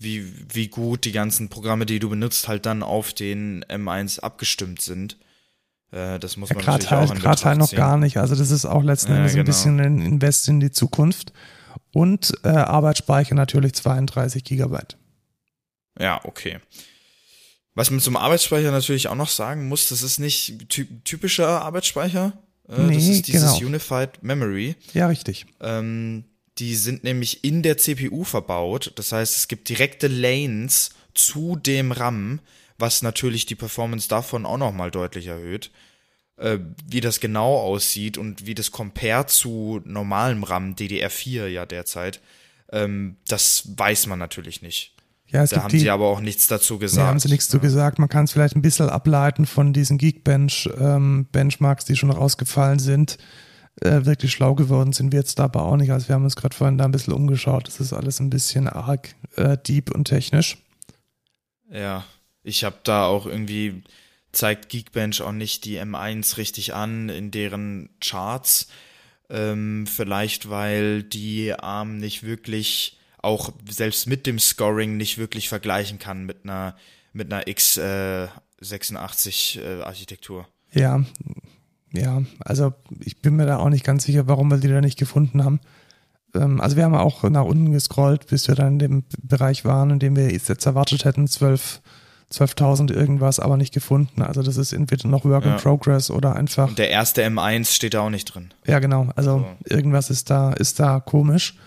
wie, 0.00 0.32
wie 0.52 0.68
gut 0.68 1.04
die 1.04 1.12
ganzen 1.12 1.48
Programme, 1.48 1.86
die 1.86 1.98
du 1.98 2.08
benutzt, 2.08 2.48
halt 2.48 2.66
dann 2.66 2.82
auf 2.82 3.12
den 3.12 3.64
M1 3.66 4.20
abgestimmt 4.20 4.80
sind. 4.80 5.16
Äh, 5.92 6.18
das 6.18 6.36
muss 6.36 6.48
Ja, 6.50 6.56
man 6.56 6.64
natürlich 6.64 6.88
auch 6.92 6.96
halt, 6.98 7.10
in 7.12 7.18
gerade 7.18 7.44
halt 7.44 7.58
noch 7.58 7.68
ziehen. 7.68 7.76
gar 7.76 7.96
nicht. 7.98 8.16
Also 8.16 8.34
das 8.34 8.50
ist 8.50 8.64
auch 8.64 8.82
letzten 8.82 9.12
Ja, 9.12 9.18
Endes 9.18 9.32
ein 9.32 9.36
genau. 9.36 9.46
bisschen 9.46 9.80
ein 9.80 10.00
Invest 10.00 10.48
in 10.48 10.60
die 10.60 10.70
Zukunft. 10.72 11.32
Und 11.92 12.32
äh, 12.44 12.48
Arbeitsspeicher 12.48 13.34
natürlich 13.34 13.74
32 13.74 14.42
Gigabyte. 14.44 14.96
Ja, 15.98 16.20
okay. 16.24 16.58
Was 17.74 17.90
man 17.90 18.00
zum 18.00 18.16
Arbeitsspeicher 18.16 18.70
natürlich 18.70 19.08
auch 19.08 19.14
noch 19.14 19.28
sagen 19.28 19.68
muss, 19.68 19.88
das 19.88 20.02
ist 20.02 20.18
nicht 20.18 20.68
ty 20.68 20.86
typischer 21.04 21.62
Arbeitsspeicher. 21.62 22.32
Äh, 22.68 22.76
das 22.76 22.86
Nee, 22.86 23.12
ist 23.12 23.26
dieses 23.28 23.54
genau. 23.58 23.66
Unified 23.66 24.22
Memory. 24.22 24.76
Ja, 24.94 25.08
richtig. 25.08 25.46
Ähm, 25.60 26.24
die 26.60 26.76
sind 26.76 27.02
nämlich 27.02 27.42
in 27.42 27.62
der 27.62 27.78
CPU 27.78 28.24
verbaut. 28.24 28.92
Das 28.96 29.12
heißt, 29.12 29.36
es 29.36 29.48
gibt 29.48 29.68
direkte 29.68 30.06
Lanes 30.06 30.90
zu 31.14 31.56
dem 31.56 31.90
RAM, 31.90 32.40
was 32.78 33.02
natürlich 33.02 33.46
die 33.46 33.54
Performance 33.54 34.08
davon 34.08 34.46
auch 34.46 34.58
nochmal 34.58 34.90
deutlich 34.90 35.26
erhöht. 35.26 35.70
Äh, 36.36 36.58
wie 36.86 37.00
das 37.00 37.20
genau 37.20 37.56
aussieht 37.58 38.16
und 38.16 38.46
wie 38.46 38.54
das 38.54 38.70
compare 38.70 39.26
zu 39.26 39.82
normalem 39.84 40.42
RAM, 40.42 40.74
DDR4 40.74 41.46
ja 41.48 41.66
derzeit, 41.66 42.20
ähm, 42.72 43.16
das 43.28 43.64
weiß 43.76 44.06
man 44.06 44.18
natürlich 44.18 44.62
nicht. 44.62 44.94
Ja, 45.26 45.42
es 45.42 45.50
Da 45.50 45.62
haben 45.62 45.70
die, 45.70 45.80
sie 45.80 45.90
aber 45.90 46.08
auch 46.08 46.20
nichts 46.20 46.46
dazu 46.46 46.78
gesagt. 46.78 47.06
haben 47.06 47.20
sie 47.20 47.28
nichts 47.28 47.48
zu 47.48 47.60
gesagt. 47.60 47.98
Man 47.98 48.08
kann 48.08 48.24
es 48.24 48.32
vielleicht 48.32 48.56
ein 48.56 48.62
bisschen 48.62 48.88
ableiten 48.88 49.46
von 49.46 49.72
diesen 49.72 49.98
Geekbench 49.98 50.68
ähm, 50.78 51.26
Benchmarks, 51.30 51.84
die 51.84 51.96
schon 51.96 52.10
rausgefallen 52.10 52.78
sind. 52.78 53.18
Äh, 53.80 54.04
wirklich 54.04 54.32
schlau 54.32 54.54
geworden 54.54 54.92
sind 54.92 55.12
wir 55.12 55.20
jetzt 55.20 55.38
da 55.38 55.44
aber 55.44 55.62
auch 55.62 55.76
nicht. 55.76 55.90
Also 55.90 56.08
wir 56.08 56.14
haben 56.14 56.24
uns 56.24 56.36
gerade 56.36 56.54
vorhin 56.54 56.76
da 56.76 56.84
ein 56.84 56.92
bisschen 56.92 57.14
umgeschaut. 57.14 57.66
Das 57.66 57.80
ist 57.80 57.94
alles 57.94 58.20
ein 58.20 58.30
bisschen 58.30 58.68
arg 58.68 59.14
äh, 59.36 59.56
deep 59.56 59.90
und 59.90 60.04
technisch. 60.04 60.58
Ja, 61.70 62.04
ich 62.42 62.64
habe 62.64 62.76
da 62.84 63.06
auch 63.06 63.26
irgendwie 63.26 63.82
zeigt 64.32 64.68
Geekbench 64.68 65.22
auch 65.22 65.32
nicht 65.32 65.64
die 65.64 65.80
M1 65.80 66.36
richtig 66.36 66.74
an 66.74 67.08
in 67.08 67.30
deren 67.30 67.88
Charts. 68.00 68.68
Ähm, 69.28 69.86
vielleicht 69.86 70.50
weil 70.50 71.02
die 71.02 71.54
ARM 71.54 71.96
nicht 71.96 72.22
wirklich 72.22 72.98
auch 73.22 73.52
selbst 73.68 74.06
mit 74.06 74.26
dem 74.26 74.38
Scoring 74.38 74.96
nicht 74.96 75.18
wirklich 75.18 75.48
vergleichen 75.48 75.98
kann 75.98 76.24
mit 76.26 76.44
einer 76.44 76.76
mit 77.12 77.32
einer 77.32 77.44
x86 77.44 79.60
äh, 79.60 79.82
Architektur. 79.82 80.46
Ja, 80.72 81.04
ja, 81.92 82.22
also 82.40 82.72
ich 83.00 83.20
bin 83.20 83.36
mir 83.36 83.46
da 83.46 83.58
auch 83.58 83.68
nicht 83.68 83.84
ganz 83.84 84.04
sicher, 84.04 84.28
warum 84.28 84.50
wir 84.50 84.58
die 84.58 84.68
da 84.68 84.80
nicht 84.80 84.98
gefunden 84.98 85.44
haben. 85.44 85.60
Ähm, 86.34 86.60
also 86.60 86.76
wir 86.76 86.84
haben 86.84 86.94
auch 86.94 87.22
nach 87.24 87.44
unten 87.44 87.72
gescrollt, 87.72 88.26
bis 88.28 88.48
wir 88.48 88.54
dann 88.54 88.74
in 88.74 88.78
dem 88.78 89.04
Bereich 89.22 89.64
waren, 89.64 89.90
in 89.90 89.98
dem 89.98 90.16
wir 90.16 90.30
jetzt 90.30 90.66
erwartet 90.66 91.04
hätten, 91.04 91.26
12 91.26 91.80
12.000 92.32 92.92
irgendwas, 92.92 93.40
aber 93.40 93.56
nicht 93.56 93.74
gefunden. 93.74 94.22
Also 94.22 94.42
das 94.44 94.56
ist 94.56 94.72
entweder 94.72 95.08
noch 95.08 95.24
Work 95.24 95.44
in 95.46 95.50
Ja. 95.50 95.56
Progress 95.56 96.12
oder 96.12 96.36
einfach 96.36 96.68
Und 96.68 96.78
der 96.78 96.88
erste 96.88 97.24
M1 97.26 97.74
steht 97.74 97.94
da 97.94 98.02
auch 98.02 98.10
nicht 98.10 98.26
drin. 98.26 98.54
Ja, 98.66 98.78
genau. 98.78 99.08
Also 99.16 99.40
So. 99.40 99.46
irgendwas 99.74 100.10
ist 100.10 100.30
da, 100.30 100.52
ist 100.52 100.78
da 100.78 101.00
komisch. 101.00 101.58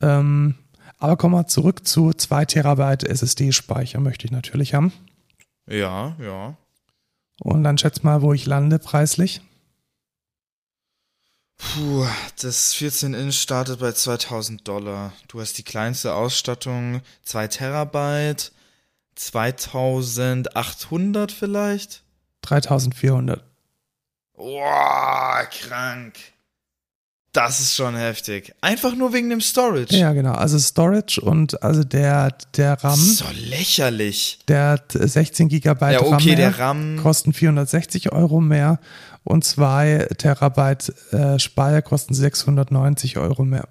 Ähm, 0.00 0.54
aber 0.98 1.16
kommen 1.16 1.34
wir 1.34 1.48
zurück 1.48 1.84
zu 1.84 2.12
2 2.12 2.44
Terabyte 2.44 3.02
SSD-Speicher 3.02 3.98
möchte 3.98 4.26
ich 4.26 4.30
natürlich 4.30 4.74
haben. 4.74 4.92
Ja, 5.68 6.14
ja. 6.20 6.56
Und 7.40 7.64
dann 7.64 7.76
schätz 7.78 8.04
mal, 8.04 8.22
wo 8.22 8.32
ich 8.32 8.46
lande 8.46 8.78
preislich. 8.78 9.40
Puh, 11.62 12.06
das 12.40 12.72
14 12.74 13.14
Inch 13.14 13.36
startet 13.36 13.78
bei 13.80 13.92
2000 13.92 14.66
Dollar. 14.66 15.12
Du 15.28 15.40
hast 15.40 15.56
die 15.58 15.62
kleinste 15.62 16.14
Ausstattung, 16.14 17.02
2 17.24 17.46
Terabyte, 17.48 18.52
2800 19.14 21.30
vielleicht. 21.32 22.02
3400. 22.42 23.42
Boah, 24.36 25.46
krank. 25.50 26.14
Das 27.32 27.60
ist 27.60 27.74
schon 27.76 27.96
heftig. 27.96 28.52
Einfach 28.60 28.94
nur 28.94 29.14
wegen 29.14 29.30
dem 29.30 29.40
Storage. 29.40 29.96
Ja, 29.96 30.12
genau. 30.12 30.32
Also 30.32 30.58
Storage 30.58 31.18
und 31.18 31.62
also 31.62 31.82
der, 31.82 32.36
der 32.56 32.74
RAM. 32.84 32.98
So 32.98 33.24
lächerlich. 33.32 34.40
Der 34.48 34.68
hat 34.70 34.92
16 34.92 35.48
Gigabyte 35.48 35.94
Ja, 35.94 36.02
okay, 36.02 36.30
RAM, 36.32 36.36
der 36.36 36.58
RAM. 36.58 36.98
kosten 37.02 37.32
460 37.32 38.12
Euro 38.12 38.40
mehr 38.42 38.78
und 39.24 39.44
2 39.44 40.08
Terabyte 40.18 40.92
äh, 41.12 41.38
Speicher 41.38 41.82
kosten 41.82 42.14
690 42.14 43.18
Euro 43.18 43.44
mehr. 43.44 43.68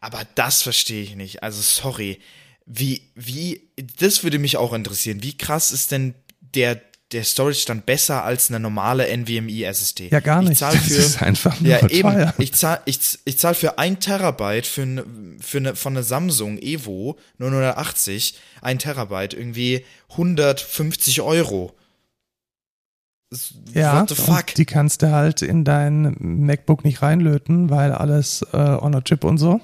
Aber 0.00 0.22
das 0.34 0.62
verstehe 0.62 1.02
ich 1.02 1.14
nicht. 1.14 1.42
Also 1.42 1.60
sorry. 1.60 2.18
Wie, 2.66 3.10
wie, 3.14 3.70
das 3.98 4.22
würde 4.22 4.38
mich 4.38 4.56
auch 4.56 4.72
interessieren. 4.72 5.22
Wie 5.22 5.36
krass 5.36 5.72
ist 5.72 5.92
denn 5.92 6.14
der, 6.40 6.80
der 7.12 7.24
Storage 7.24 7.64
dann 7.66 7.82
besser 7.82 8.24
als 8.24 8.48
eine 8.48 8.60
normale 8.60 9.08
NVMe 9.08 9.64
SSD? 9.64 10.08
Ja, 10.08 10.20
gar 10.20 10.40
nicht. 10.42 10.52
Ich 10.52 10.58
zahl 10.58 10.74
das 10.74 10.84
für, 10.84 10.94
ist 10.94 11.22
einfach 11.22 11.60
nur 11.60 11.70
ja, 11.70 11.86
eben. 11.88 12.10
teuer. 12.10 12.34
Ich 12.38 12.52
zahl, 12.54 12.80
ich, 12.84 13.18
ich 13.24 13.38
zahl 13.38 13.54
für 13.54 13.78
ein 13.78 14.00
Terabyte 14.00 14.66
für, 14.66 14.86
ne, 14.86 15.04
für 15.40 15.58
eine, 15.58 15.76
von 15.76 15.94
einer 15.94 16.02
Samsung 16.02 16.58
Evo 16.58 17.18
980, 17.38 18.34
ein 18.62 18.78
Terabyte 18.78 19.34
irgendwie 19.34 19.84
150 20.10 21.20
Euro. 21.20 21.76
Ja, 23.72 24.04
die 24.56 24.64
kannst 24.64 25.02
du 25.02 25.12
halt 25.12 25.42
in 25.42 25.64
dein 25.64 26.16
MacBook 26.18 26.84
nicht 26.84 27.00
reinlöten, 27.02 27.70
weil 27.70 27.92
alles 27.92 28.42
äh, 28.52 28.56
on 28.56 28.94
a 28.94 29.00
chip 29.02 29.22
und 29.22 29.38
so. 29.38 29.60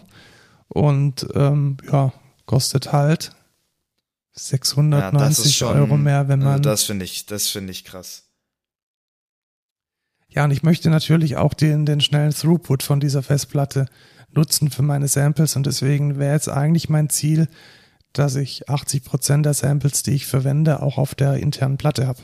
Und 0.69 1.27
ähm, 1.35 1.77
ja, 1.91 2.13
kostet 2.47 2.93
halt 2.93 3.33
Ja, 4.35 4.41
690 4.41 5.65
Euro 5.65 5.97
mehr, 5.97 6.29
wenn 6.29 6.43
also 6.43 6.53
man. 6.53 6.63
das 6.63 6.85
finde 6.85 7.05
ich, 7.05 7.27
das 7.27 7.49
finde 7.49 7.73
ich 7.73 7.85
krass. 7.85 8.25
ja, 10.29 10.45
und 10.45 10.51
ich 10.51 10.63
möchte 10.63 10.91
natürlich 10.91 11.37
auch 11.37 11.55
den, 11.55 11.87
den 11.87 12.01
schnellen 12.01 12.33
Throughput 12.33 12.83
von 12.83 13.01
dieser 13.01 13.23
Festplatte 13.23 13.87
nutzen 14.31 14.71
für 14.71 14.83
meine 14.83 15.09
Samples 15.09 15.57
und 15.57 15.67
deswegen 15.67 16.19
wäre 16.19 16.35
jetzt 16.35 16.49
eigentlich 16.49 16.89
mein 16.89 17.09
Ziel, 17.09 17.49
dass 18.13 18.37
ich 18.37 18.69
80% 18.69 19.43
der 19.43 19.55
Samples, 19.55 20.03
die 20.03 20.13
ich 20.13 20.27
verwende, 20.27 20.83
auch 20.83 20.99
auf 20.99 21.15
der 21.15 21.35
internen 21.39 21.79
Platte 21.79 22.07
habe. 22.07 22.21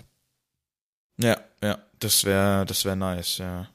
Ja, 1.23 1.39
ja, 1.63 1.79
das 2.01 2.25
wäre, 2.25 2.65
das 2.67 2.85
wäre 2.85 2.97
nice, 2.97 3.39
ja. 3.39 3.69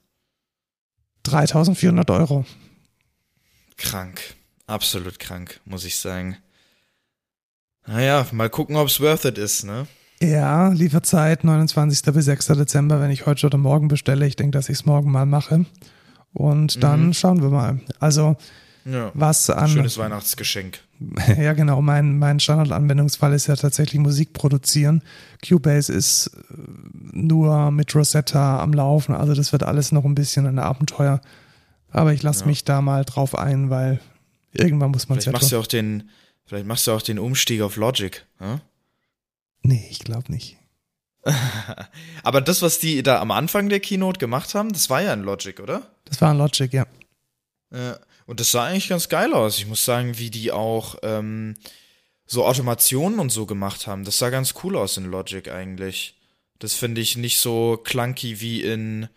3400 1.24 2.10
Euro. 2.12 2.46
Krank. 3.78 4.22
Absolut 4.66 5.20
krank, 5.20 5.60
muss 5.66 5.86
ich 5.86 5.98
sagen. 5.98 6.38
Naja, 7.86 8.26
mal 8.32 8.50
gucken, 8.50 8.76
ob 8.76 8.88
es 8.88 9.00
worth 9.00 9.26
it 9.26 9.38
ist, 9.38 9.64
ne? 9.64 9.88
Ja, 10.22 10.70
Lieferzeit 10.70 11.44
29. 11.44 12.02
bis 12.14 12.26
6. 12.26 12.48
Dezember, 12.48 13.00
wenn 13.00 13.12
ich 13.12 13.26
heute 13.26 13.46
oder 13.48 13.58
morgen 13.58 13.88
bestelle. 13.88 14.26
Ich 14.26 14.36
denke, 14.36 14.58
dass 14.58 14.68
ich 14.70 14.80
es 14.80 14.86
morgen 14.86 15.12
mal 15.12 15.26
mache. 15.26 15.66
Und 16.34 16.84
dann 16.84 17.08
Mhm. 17.08 17.14
schauen 17.14 17.42
wir 17.42 17.50
mal. 17.50 17.80
Also, 18.00 18.36
Ja. 18.84 19.12
was 19.14 19.50
an. 19.50 19.70
Schönes 19.70 19.98
Weihnachtsgeschenk. 19.98 20.80
Ja, 21.38 21.54
genau. 21.54 21.82
Mein, 21.82 22.18
mein 22.18 22.40
Standardanwendungsfall 22.40 23.34
ist 23.34 23.48
ja 23.48 23.56
tatsächlich 23.56 24.00
Musik 24.02 24.34
produzieren. 24.34 25.04
Cubase 25.48 25.94
ist 25.94 26.28
äh, 26.28 26.54
nur 27.12 27.72
mit 27.72 27.94
Rosetta 27.96 28.60
am 28.62 28.74
Laufen. 28.74 29.14
Also, 29.16 29.34
das 29.36 29.52
wird 29.52 29.64
alles 29.64 29.92
noch 29.92 30.06
ein 30.06 30.16
bisschen 30.16 30.46
ein 30.48 30.60
Abenteuer. 30.60 31.22
Aber 31.92 32.14
ich 32.14 32.24
lasse 32.24 32.42
Ja. 32.42 32.48
mich 32.48 32.64
da 32.64 32.82
mal 32.82 33.06
drauf 33.06 33.38
ein, 33.38 33.70
weil 33.70 34.00
irgendwann 34.54 34.92
muss 34.92 35.08
man 35.10 35.18
es 35.20 35.26
Vielleicht 35.26 35.26
ja 35.26 35.32
machst 35.40 35.50
tun. 35.52 35.58
du 35.58 35.62
auch 35.64 35.68
den, 35.68 36.10
vielleicht 36.46 36.66
machst 36.68 36.88
du 36.88 36.92
auch 36.92 37.02
den 37.02 37.20
Umstieg 37.20 37.62
auf 37.62 37.76
Logic. 37.76 38.26
Hm? 38.40 38.60
Nee, 39.64 39.88
ich 39.90 40.00
glaube 40.00 40.32
nicht. 40.32 40.58
Aber 42.24 42.42
das, 42.42 42.62
was 42.62 42.80
die 42.80 43.04
da 43.04 43.20
am 43.22 43.32
Anfang 43.32 43.70
der 43.70 43.80
Keynote 43.80 44.20
gemacht 44.20 44.56
haben, 44.56 44.72
das 44.74 44.90
war 44.90 45.02
ja 45.02 45.14
in 45.14 45.24
Logic, 45.24 45.60
oder? 45.60 45.84
Das 46.06 46.22
war 46.22 46.32
ein 46.32 46.38
Logic, 46.38 46.72
ja. 46.74 46.86
Ja. 47.74 47.98
Und 48.28 48.40
das 48.40 48.52
sah 48.52 48.66
eigentlich 48.66 48.90
ganz 48.90 49.10
geil 49.10 49.34
aus. 49.34 49.58
Ich 49.58 49.66
muss 49.68 49.84
sagen, 49.84 50.18
wie 50.20 50.30
die 50.30 50.52
auch 50.52 50.96
ähm, 51.02 51.56
so 52.28 52.46
Automationen 52.46 53.20
und 53.20 53.32
so 53.32 53.46
gemacht 53.48 53.88
haben. 53.88 54.04
Das 54.04 54.20
sah 54.20 54.30
ganz 54.30 54.54
cool 54.64 54.76
aus 54.78 54.98
in 54.98 55.06
Logic 55.06 55.48
eigentlich. 55.50 56.20
Das 56.60 56.74
finde 56.74 57.02
ich 57.02 57.16
nicht 57.18 57.40
so 57.40 57.78
clunky 57.84 58.40
wie 58.42 58.62
in, 58.64 59.08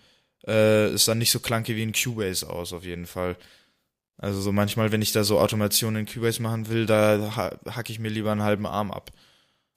äh, 0.46 0.86
es 0.86 1.04
sah 1.06 1.14
nicht 1.14 1.32
so 1.32 1.40
clunky 1.40 1.74
wie 1.76 1.82
in 1.82 1.92
Cubase 1.92 2.48
aus, 2.48 2.72
auf 2.72 2.84
jeden 2.84 3.06
Fall. 3.06 3.36
Also 4.16 4.40
so 4.40 4.52
manchmal, 4.52 4.92
wenn 4.92 5.02
ich 5.02 5.12
da 5.12 5.24
so 5.24 5.40
Automationen 5.40 6.06
in 6.06 6.12
Cubase 6.12 6.40
machen 6.40 6.68
will, 6.68 6.86
da 6.86 7.32
ha 7.36 7.50
hacke 7.74 7.90
ich 7.92 7.98
mir 7.98 8.10
lieber 8.10 8.30
einen 8.30 8.42
halben 8.42 8.66
Arm 8.66 8.90
ab, 8.92 9.10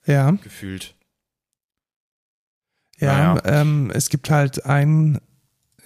Ja. 0.06 0.30
gefühlt. 0.32 0.94
Ja, 3.00 3.34
Naja. 3.34 3.42
ähm, 3.60 3.90
es 3.92 4.08
gibt 4.10 4.30
halt 4.30 4.64
einen 4.64 5.20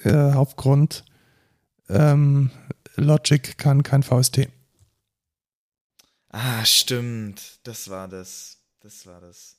äh, 0.05 0.33
Hauptgrund. 0.33 1.05
Ähm, 1.89 2.51
Logic 2.99 3.57
kann 3.59 3.83
kein 3.83 4.03
VST. 4.03 4.49
Ah, 6.31 6.65
stimmt. 6.65 7.59
Das 7.63 7.89
war 7.89 8.09
das. 8.09 8.59
Das 8.81 9.07
war 9.07 9.21
das. 9.21 9.57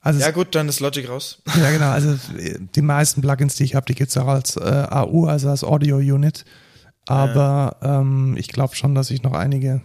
Also 0.00 0.20
Ja 0.20 0.28
es, 0.28 0.34
gut, 0.34 0.54
dann 0.54 0.68
ist 0.68 0.80
Logic 0.80 1.08
raus. 1.08 1.42
ja 1.56 1.70
genau, 1.70 1.90
also 1.90 2.18
die 2.74 2.82
meisten 2.82 3.22
Plugins, 3.22 3.56
die 3.56 3.64
ich 3.64 3.74
habe, 3.74 3.86
die 3.86 3.94
gibt's 3.94 4.16
auch 4.16 4.26
als 4.26 4.56
äh, 4.56 4.86
AU, 4.90 5.26
also 5.26 5.48
als 5.48 5.64
Audio 5.64 5.96
Unit. 5.96 6.44
Aber 7.06 7.76
ähm, 7.82 8.36
ich 8.38 8.48
glaube 8.48 8.76
schon, 8.76 8.94
dass 8.94 9.10
ich 9.10 9.22
noch 9.22 9.32
einige 9.32 9.82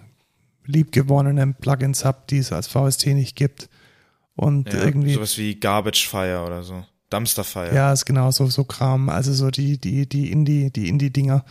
liebgewonnene 0.66 1.54
Plugins 1.54 2.06
habe, 2.06 2.20
die 2.30 2.38
es 2.38 2.52
als 2.52 2.68
VST 2.68 3.08
nicht 3.08 3.36
gibt. 3.36 3.70
Und 4.36 4.72
Ja, 4.72 4.84
irgendwie, 4.84 5.14
Sowas 5.14 5.38
wie 5.38 5.56
Garbage 5.60 6.08
Fire 6.08 6.44
oder 6.46 6.64
so. 6.64 6.86
Dumpster 7.10 7.44
Fire. 7.44 7.74
ja, 7.74 7.91
ist 7.91 8.06
genau 8.06 8.30
so, 8.32 8.46
so 8.48 8.64
Kram, 8.64 9.10
also 9.10 9.34
so 9.34 9.50
die, 9.50 9.80
die, 9.80 10.08
die 10.08 10.32
Indie, 10.32 10.70
die 10.72 10.88
Indie-Dinger. 10.90 11.44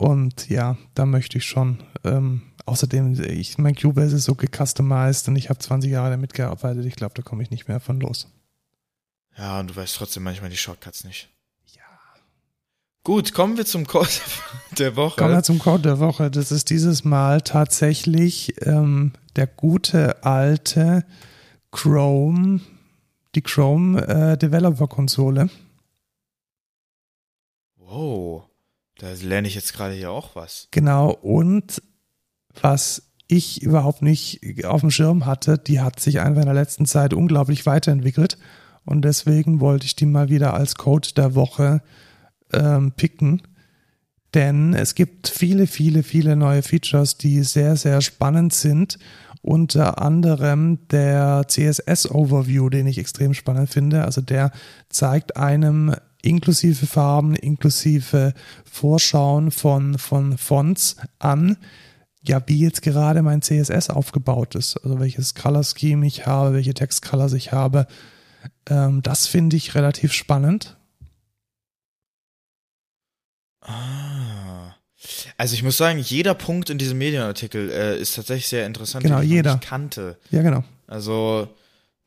Und 0.00 0.48
ja, 0.48 0.78
da 0.94 1.04
möchte 1.04 1.36
ich 1.36 1.44
schon. 1.44 1.76
Ähm, 2.04 2.40
außerdem, 2.64 3.22
ich, 3.22 3.58
mein 3.58 3.74
Cubase 3.74 4.16
ist 4.16 4.24
so 4.24 4.34
gecustomized 4.34 5.28
und 5.28 5.36
ich 5.36 5.50
habe 5.50 5.58
20 5.58 5.90
Jahre 5.90 6.08
damit 6.08 6.32
gearbeitet. 6.32 6.86
Ich 6.86 6.96
glaube, 6.96 7.12
da 7.14 7.20
komme 7.20 7.42
ich 7.42 7.50
nicht 7.50 7.68
mehr 7.68 7.80
von 7.80 8.00
los. 8.00 8.26
Ja, 9.36 9.60
und 9.60 9.68
du 9.68 9.76
weißt 9.76 9.94
trotzdem 9.94 10.22
manchmal 10.22 10.48
die 10.48 10.56
Shortcuts 10.56 11.04
nicht. 11.04 11.28
Ja. 11.76 11.82
Gut, 13.04 13.34
kommen 13.34 13.58
wir 13.58 13.66
zum 13.66 13.86
Code 13.86 14.08
der 14.78 14.96
Woche. 14.96 15.20
Kommen 15.20 15.34
wir 15.34 15.42
zum 15.42 15.58
Code 15.58 15.82
der 15.82 15.98
Woche. 15.98 16.30
Das 16.30 16.50
ist 16.50 16.70
dieses 16.70 17.04
Mal 17.04 17.42
tatsächlich 17.42 18.54
ähm, 18.66 19.12
der 19.36 19.48
gute 19.48 20.24
alte 20.24 21.04
Chrome, 21.72 22.62
die 23.34 23.42
Chrome 23.42 24.00
äh, 24.08 24.38
Developer 24.38 24.88
Konsole. 24.88 25.50
wow, 27.76 28.49
da 29.00 29.12
lerne 29.22 29.48
ich 29.48 29.54
jetzt 29.54 29.72
gerade 29.72 29.94
hier 29.94 30.10
auch 30.10 30.36
was. 30.36 30.68
Genau. 30.72 31.10
Und 31.10 31.82
was 32.60 33.10
ich 33.28 33.62
überhaupt 33.62 34.02
nicht 34.02 34.64
auf 34.64 34.82
dem 34.82 34.90
Schirm 34.90 35.24
hatte, 35.24 35.56
die 35.56 35.80
hat 35.80 36.00
sich 36.00 36.20
einfach 36.20 36.42
in 36.42 36.48
der 36.48 36.54
letzten 36.54 36.84
Zeit 36.84 37.14
unglaublich 37.14 37.64
weiterentwickelt. 37.64 38.36
Und 38.84 39.02
deswegen 39.02 39.60
wollte 39.60 39.86
ich 39.86 39.96
die 39.96 40.06
mal 40.06 40.28
wieder 40.28 40.52
als 40.52 40.74
Code 40.74 41.08
der 41.16 41.34
Woche 41.34 41.80
ähm, 42.52 42.92
picken. 42.92 43.42
Denn 44.34 44.74
es 44.74 44.94
gibt 44.94 45.28
viele, 45.28 45.66
viele, 45.66 46.02
viele 46.02 46.36
neue 46.36 46.62
Features, 46.62 47.16
die 47.16 47.42
sehr, 47.42 47.76
sehr 47.76 48.02
spannend 48.02 48.52
sind. 48.52 48.98
Unter 49.40 50.02
anderem 50.02 50.86
der 50.88 51.46
CSS-Overview, 51.48 52.68
den 52.68 52.86
ich 52.86 52.98
extrem 52.98 53.32
spannend 53.32 53.70
finde. 53.70 54.04
Also 54.04 54.20
der 54.20 54.50
zeigt 54.90 55.38
einem 55.38 55.94
inklusive 56.22 56.86
Farben, 56.86 57.34
inklusive 57.34 58.34
Vorschauen 58.64 59.50
von, 59.50 59.98
von 59.98 60.36
Fonts 60.38 60.96
an, 61.18 61.56
ja, 62.22 62.42
wie 62.46 62.60
jetzt 62.60 62.82
gerade 62.82 63.22
mein 63.22 63.42
CSS 63.42 63.90
aufgebaut 63.90 64.54
ist. 64.54 64.76
Also 64.84 65.00
welches 65.00 65.34
Color 65.34 65.64
Scheme 65.64 66.06
ich 66.06 66.26
habe, 66.26 66.52
welche 66.54 66.74
Textcolors 66.74 67.32
ich 67.32 67.52
habe. 67.52 67.86
Ähm, 68.68 69.02
das 69.02 69.26
finde 69.26 69.56
ich 69.56 69.74
relativ 69.74 70.12
spannend. 70.12 70.76
Ah. 73.62 74.74
Also 75.38 75.54
ich 75.54 75.62
muss 75.62 75.78
sagen, 75.78 75.98
jeder 75.98 76.34
Punkt 76.34 76.68
in 76.68 76.76
diesem 76.78 76.98
Medienartikel 76.98 77.70
äh, 77.70 77.98
ist 77.98 78.14
tatsächlich 78.16 78.48
sehr 78.48 78.66
interessant, 78.66 79.02
Genau, 79.02 79.16
den 79.20 79.24
ich 79.24 79.30
jeder. 79.30 79.58
kannte. 79.58 80.18
Ja, 80.30 80.42
genau. 80.42 80.62
Also 80.86 81.48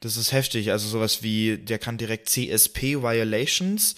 das 0.03 0.17
ist 0.17 0.31
heftig. 0.31 0.71
Also 0.71 0.87
sowas 0.87 1.23
wie, 1.23 1.57
der 1.57 1.79
kann 1.79 1.97
direkt 1.97 2.29
CSP 2.29 3.01
Violations 3.01 3.95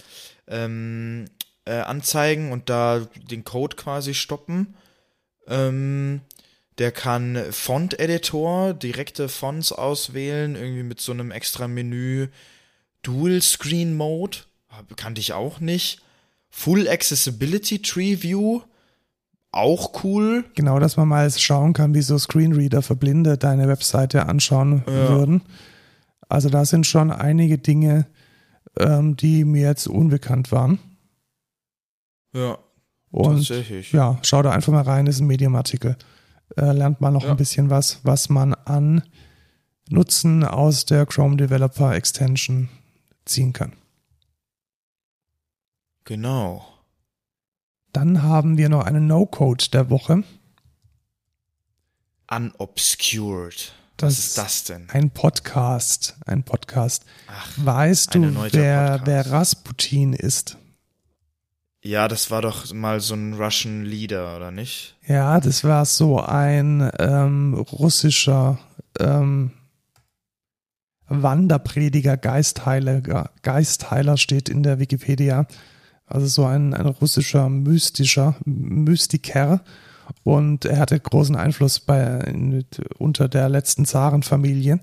ähm, 0.48 1.26
äh, 1.66 1.74
anzeigen 1.74 2.52
und 2.52 2.70
da 2.70 3.08
den 3.32 3.44
Code 3.44 3.76
quasi 3.76 4.14
stoppen. 4.14 4.76
Ähm, 5.48 6.22
der 6.78 6.92
kann 6.92 7.42
Font-Editor, 7.52 8.74
direkte 8.74 9.30
Fonts 9.30 9.72
auswählen, 9.72 10.56
irgendwie 10.56 10.84
mit 10.84 11.00
so 11.00 11.12
einem 11.12 11.32
extra 11.32 11.68
Menü. 11.68 12.28
Dual-Screen-Mode, 13.04 14.40
kannte 14.96 15.22
ich 15.22 15.34
auch 15.34 15.60
nicht. 15.60 16.02
Full 16.50 16.88
Accessibility 16.88 17.82
Tree 17.82 18.22
View, 18.22 18.62
auch 19.52 20.04
cool. 20.04 20.44
Genau, 20.56 20.80
dass 20.80 20.98
man 20.98 21.08
mal 21.08 21.32
schauen 21.32 21.74
kann, 21.74 21.94
wie 21.94 22.02
so 22.02 22.18
Screenreader 22.18 22.82
für 22.82 22.96
Blinde 22.96 23.38
deine 23.38 23.68
Webseite 23.68 24.26
anschauen 24.26 24.84
Ja. 24.88 25.10
würden. 25.10 25.42
Also 26.36 26.50
da 26.50 26.66
sind 26.66 26.86
schon 26.86 27.12
einige 27.12 27.58
Dinge, 27.58 28.08
ähm, 28.78 29.16
die 29.16 29.46
mir 29.46 29.62
jetzt 29.70 29.88
unbekannt 29.88 30.52
waren. 30.52 30.80
Ja, 32.34 32.58
Und 33.10 33.36
tatsächlich. 33.48 33.94
ja, 33.94 34.20
schau 34.22 34.42
da 34.42 34.52
einfach 34.52 34.74
mal 34.74 34.82
rein, 34.82 35.08
ist 35.08 35.22
ein 35.22 35.28
Medium-Artikel. 35.28 35.96
Äh, 36.58 36.74
lernt 36.74 37.00
mal 37.00 37.12
noch 37.12 37.24
Ja. 37.24 37.32
ein 37.32 37.38
bisschen 37.38 37.70
was, 37.70 38.02
was 38.04 38.28
man 38.28 38.54
an 38.54 39.04
Nutzen 39.90 40.44
aus 40.44 40.84
der 40.84 41.06
Chrome 41.06 41.38
Developer 41.38 41.96
Extension 41.96 42.68
ziehen 43.24 43.54
kann. 43.54 43.72
Genau. 46.04 46.66
Dann 47.94 48.24
haben 48.24 48.58
wir 48.58 48.68
noch 48.68 48.84
einen 48.84 49.08
No-Code 49.08 49.70
der 49.72 49.90
Woche. 49.90 50.24
Unobscured. 52.30 53.74
Das 53.98 54.12
Was 54.18 54.20
ist 54.20 54.38
das 54.38 54.64
denn? 54.66 54.90
Ein 54.90 55.10
Podcast. 55.10 56.18
Ein 56.26 56.44
Podcast. 56.44 57.06
Ach, 57.28 57.50
Weißt 57.58 58.14
du, 58.16 58.24
wer, 58.52 59.00
Podcast. 59.00 59.06
wer 59.06 59.32
Rasputin 59.32 60.14
ist? 60.14 60.58
ja, 61.82 62.08
das 62.08 62.32
war 62.32 62.42
doch 62.42 62.74
mal 62.74 63.00
so 63.00 63.14
ein 63.14 63.36
Russian 63.36 63.84
Leader, 63.86 64.36
oder 64.36 64.50
nicht? 64.52 64.96
Ja, 65.06 65.40
das 65.40 65.64
war 65.64 65.86
so 65.86 66.20
ein 66.20 66.90
ähm, 66.98 67.54
russischer 67.54 68.58
ähm, 69.00 69.52
Wanderprediger, 71.08 72.18
Geistheiler, 72.18 73.30
Geistheiler 73.44 74.18
steht 74.18 74.50
in 74.50 74.64
der 74.64 74.80
Wikipedia. 74.80 75.46
Also 76.08 76.26
so 76.26 76.46
ein, 76.46 76.74
ein 76.74 76.88
russischer 76.88 77.50
mystischer 77.50 78.36
Mystiker. 78.46 79.64
Und 80.24 80.66
er 80.66 80.80
hatte 80.80 81.00
großen 81.00 81.36
Einfluss 81.36 81.80
bei, 81.80 82.02
in, 82.22 82.66
unter 82.98 83.28
der 83.28 83.50
letzten 83.50 83.86
Zarenfamilie. 83.86 84.80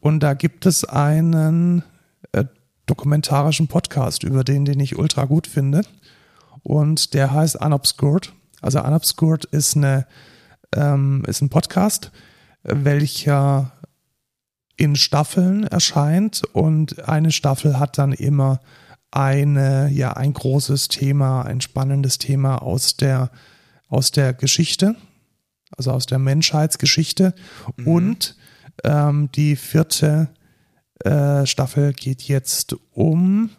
Und 0.00 0.20
da 0.20 0.34
gibt 0.34 0.66
es 0.66 0.84
einen 0.84 1.82
äh, 2.32 2.44
dokumentarischen 2.86 3.68
Podcast 3.68 4.22
über 4.22 4.44
den, 4.44 4.64
den 4.64 4.80
ich 4.80 4.98
ultra 4.98 5.24
gut 5.24 5.46
finde. 5.46 5.82
Und 6.62 7.14
der 7.14 7.32
heißt 7.32 7.56
Unobscured. 7.56 8.32
Also 8.60 8.82
Unobscured 8.82 9.44
ist 9.46 9.76
eine 9.76 10.06
ähm, 10.74 11.22
ist 11.26 11.40
ein 11.40 11.50
Podcast, 11.50 12.10
welcher 12.62 13.72
in 14.76 14.96
Staffeln 14.96 15.64
erscheint 15.64 16.42
und 16.52 17.08
eine 17.08 17.30
Staffel 17.30 17.78
hat 17.78 17.98
dann 17.98 18.12
immer 18.12 18.60
eine 19.10 19.88
ja 19.90 20.14
ein 20.14 20.32
großes 20.32 20.88
Thema, 20.88 21.42
ein 21.42 21.60
spannendes 21.60 22.18
Thema 22.18 22.62
aus 22.62 22.96
der 22.96 23.30
aus 23.94 24.10
der 24.10 24.32
Geschichte, 24.34 24.96
also 25.76 25.92
aus 25.92 26.06
der 26.06 26.18
Menschheitsgeschichte 26.18 27.34
und 27.84 28.36
ähm, 28.82 29.30
die 29.34 29.56
vierte 29.56 30.28
äh, 31.04 31.46
Staffel 31.46 31.92
geht 31.92 32.22
jetzt 32.22 32.74
um 32.92 33.50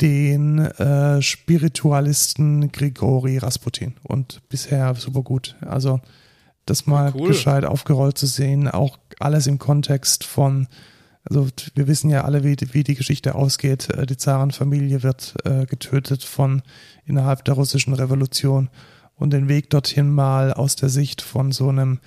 den 0.00 0.58
äh, 0.58 1.20
Spiritualisten 1.22 2.70
Grigori 2.72 3.38
Rasputin 3.38 3.94
und 4.04 4.40
bisher 4.48 4.94
super 4.94 5.22
gut. 5.22 5.56
Also 5.60 6.00
das 6.66 6.86
mal 6.86 7.12
Cool. 7.14 7.28
gescheit 7.28 7.64
aufgerollt 7.64 8.16
zu 8.18 8.26
sehen, 8.26 8.68
auch 8.68 8.98
alles 9.18 9.46
im 9.46 9.58
Kontext 9.58 10.22
von, 10.24 10.68
also 11.24 11.48
wir 11.74 11.88
wissen 11.88 12.10
ja 12.10 12.24
alle, 12.24 12.44
wie, 12.44 12.54
die- 12.56 12.72
wie 12.74 12.84
die 12.84 12.94
Geschichte 12.94 13.34
ausgeht. 13.34 13.88
Äh, 13.90 14.06
Die 14.06 14.16
Zarenfamilie 14.16 15.02
wird 15.02 15.34
äh, 15.44 15.66
getötet 15.66 16.22
von 16.22 16.62
innerhalb 17.04 17.44
der 17.44 17.54
russischen 17.54 17.94
Revolution 17.94 18.68
und 19.18 19.32
den 19.32 19.48
Weg 19.48 19.70
dorthin 19.70 20.10
mal 20.10 20.52
aus 20.52 20.76
der 20.76 20.88
Sicht 20.88 21.22
von 21.22 21.52
so 21.52 21.68
einem 21.68 22.00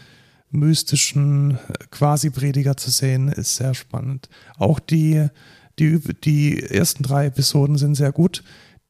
mystischen 0.49 1.57
Quasi-Prediger 1.91 2.77
zu 2.77 2.91
sehen, 2.91 3.29
ist 3.29 3.55
sehr 3.55 3.73
spannend. 3.73 4.29
Auch 4.57 4.79
die, 4.79 5.27
die, 5.79 5.99
die 6.23 6.61
ersten 6.61 7.03
drei 7.03 7.27
Episoden 7.27 7.77
sind 7.77 7.95
sehr 7.95 8.11
gut. 8.11 8.43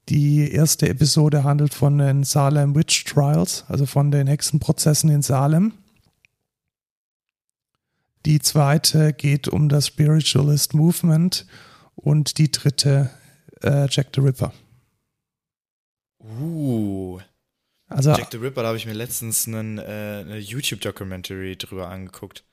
Die 0.10 0.52
erste 0.52 0.90
Episode 0.90 1.44
handelt 1.44 1.74
von 1.74 1.98
den 1.98 2.24
Salem 2.24 2.76
Witch 2.76 3.06
Trials, 3.06 3.66
also 3.68 3.86
von 3.86 4.12
den 4.12 4.28
Hexenprozessen 4.28 5.10
in 5.10 5.22
Salem. 5.22 5.74
Die 8.26 8.40
zweite 8.40 9.14
geht 9.14 9.48
um 9.48 9.70
das 9.70 9.88
Spiritualist 9.88 10.74
Movement 10.74 11.46
und 11.96 12.38
die 12.38 12.52
dritte 12.52 13.10
äh, 13.62 13.88
Jack 13.90 14.08
the 14.16 14.22
Ripper. 14.22 14.54
Uh. 16.20 17.20
Also 17.92 18.12
Jack 18.12 18.30
the 18.32 18.38
Ripper, 18.38 18.62
da 18.62 18.70
habe 18.70 18.78
ich 18.78 18.86
mir 18.86 18.94
letztens 18.94 19.48
einen, 19.48 19.78
äh, 19.78 19.82
eine 19.82 20.38
YouTube-Documentary 20.38 21.58
drüber 21.58 21.90
angeguckt. 21.90 22.44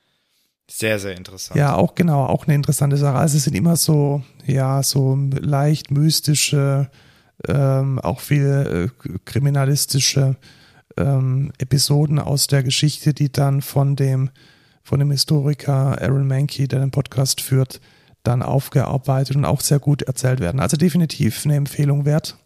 Sehr, 0.69 0.99
sehr 0.99 1.17
interessant. 1.17 1.57
Ja, 1.57 1.75
auch 1.75 1.95
genau, 1.95 2.25
auch 2.25 2.45
eine 2.45 2.55
interessante 2.55 2.97
Sache. 2.97 3.17
Also 3.17 3.37
es 3.37 3.45
sind 3.45 3.55
immer 3.55 3.75
so, 3.75 4.21
ja, 4.45 4.83
so 4.83 5.15
leicht 5.31 5.89
mystische, 5.89 6.91
ähm, 7.47 7.99
auch 7.99 8.19
viel 8.19 8.91
äh, 9.03 9.09
kriminalistische 9.25 10.35
ähm, 10.97 11.51
Episoden 11.57 12.19
aus 12.19 12.47
der 12.47 12.61
Geschichte, 12.61 13.13
die 13.13 13.31
dann 13.31 13.61
von 13.61 13.95
dem, 13.95 14.29
von 14.83 14.99
dem 14.99 15.09
Historiker 15.09 15.99
Aaron 16.01 16.27
Mankey, 16.27 16.67
der 16.67 16.81
den 16.81 16.91
Podcast 16.91 17.41
führt, 17.41 17.81
dann 18.23 18.43
aufgearbeitet 18.43 19.35
und 19.35 19.45
auch 19.45 19.61
sehr 19.61 19.79
gut 19.79 20.03
erzählt 20.03 20.39
werden. 20.39 20.59
Also 20.59 20.77
definitiv 20.77 21.45
eine 21.45 21.55
Empfehlung 21.55 22.05
wert. 22.05 22.37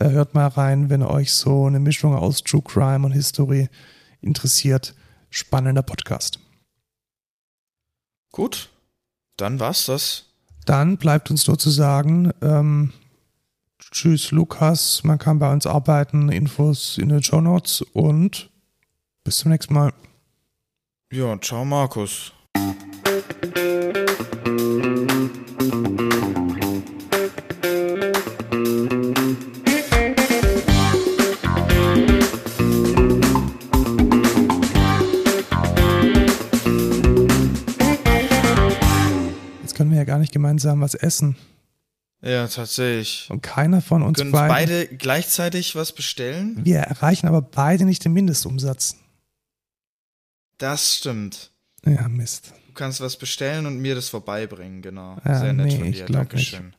Äh, 0.00 0.10
hört 0.10 0.34
mal 0.34 0.48
rein, 0.48 0.90
wenn 0.90 1.02
euch 1.02 1.32
so 1.32 1.66
eine 1.66 1.80
Mischung 1.80 2.14
aus 2.14 2.42
True 2.42 2.62
Crime 2.62 3.04
und 3.06 3.12
History 3.12 3.68
interessiert. 4.20 4.94
Spannender 5.30 5.82
Podcast. 5.82 6.38
Gut, 8.30 8.70
dann 9.36 9.60
war's 9.60 9.86
das. 9.86 10.26
Dann 10.64 10.96
bleibt 10.96 11.30
uns 11.30 11.46
nur 11.46 11.58
zu 11.58 11.70
sagen, 11.70 12.32
ähm, 12.40 12.92
tschüss 13.78 14.30
Lukas, 14.30 15.02
man 15.04 15.18
kann 15.18 15.38
bei 15.38 15.52
uns 15.52 15.66
arbeiten, 15.66 16.30
Infos 16.30 16.98
in 16.98 17.08
den 17.08 17.22
Show 17.22 17.40
Notes 17.40 17.82
und 17.92 18.50
bis 19.24 19.36
zum 19.38 19.50
nächsten 19.50 19.74
Mal. 19.74 19.92
Ja, 21.12 21.38
ciao 21.40 21.64
Markus. 21.64 22.32
Gar 40.12 40.18
nicht 40.18 40.32
gemeinsam 40.32 40.82
was 40.82 40.92
essen. 40.94 41.36
Ja, 42.20 42.46
tatsächlich. 42.46 43.28
Und 43.30 43.42
keiner 43.42 43.80
von 43.80 44.02
uns 44.02 44.18
Können 44.18 44.30
beiden. 44.30 44.48
beide 44.54 44.86
gleichzeitig 44.88 45.74
was 45.74 45.92
bestellen? 45.92 46.60
Wir 46.62 46.80
erreichen 46.80 47.28
aber 47.28 47.40
beide 47.40 47.86
nicht 47.86 48.04
den 48.04 48.12
Mindestumsatz. 48.12 48.96
Das 50.58 50.96
stimmt. 50.98 51.50
Ja, 51.86 52.08
Mist. 52.08 52.52
Du 52.66 52.74
kannst 52.74 53.00
was 53.00 53.16
bestellen 53.16 53.64
und 53.64 53.78
mir 53.78 53.94
das 53.94 54.10
vorbeibringen, 54.10 54.82
genau. 54.82 55.16
Ja, 55.24 55.40
Sehr 55.40 55.54
nett 55.54 55.66
nee, 55.68 55.78
von 55.78 55.92
dir. 55.92 56.04
glaub 56.04 56.32
nicht. 56.34 56.52
Dankeschön. 56.52 56.76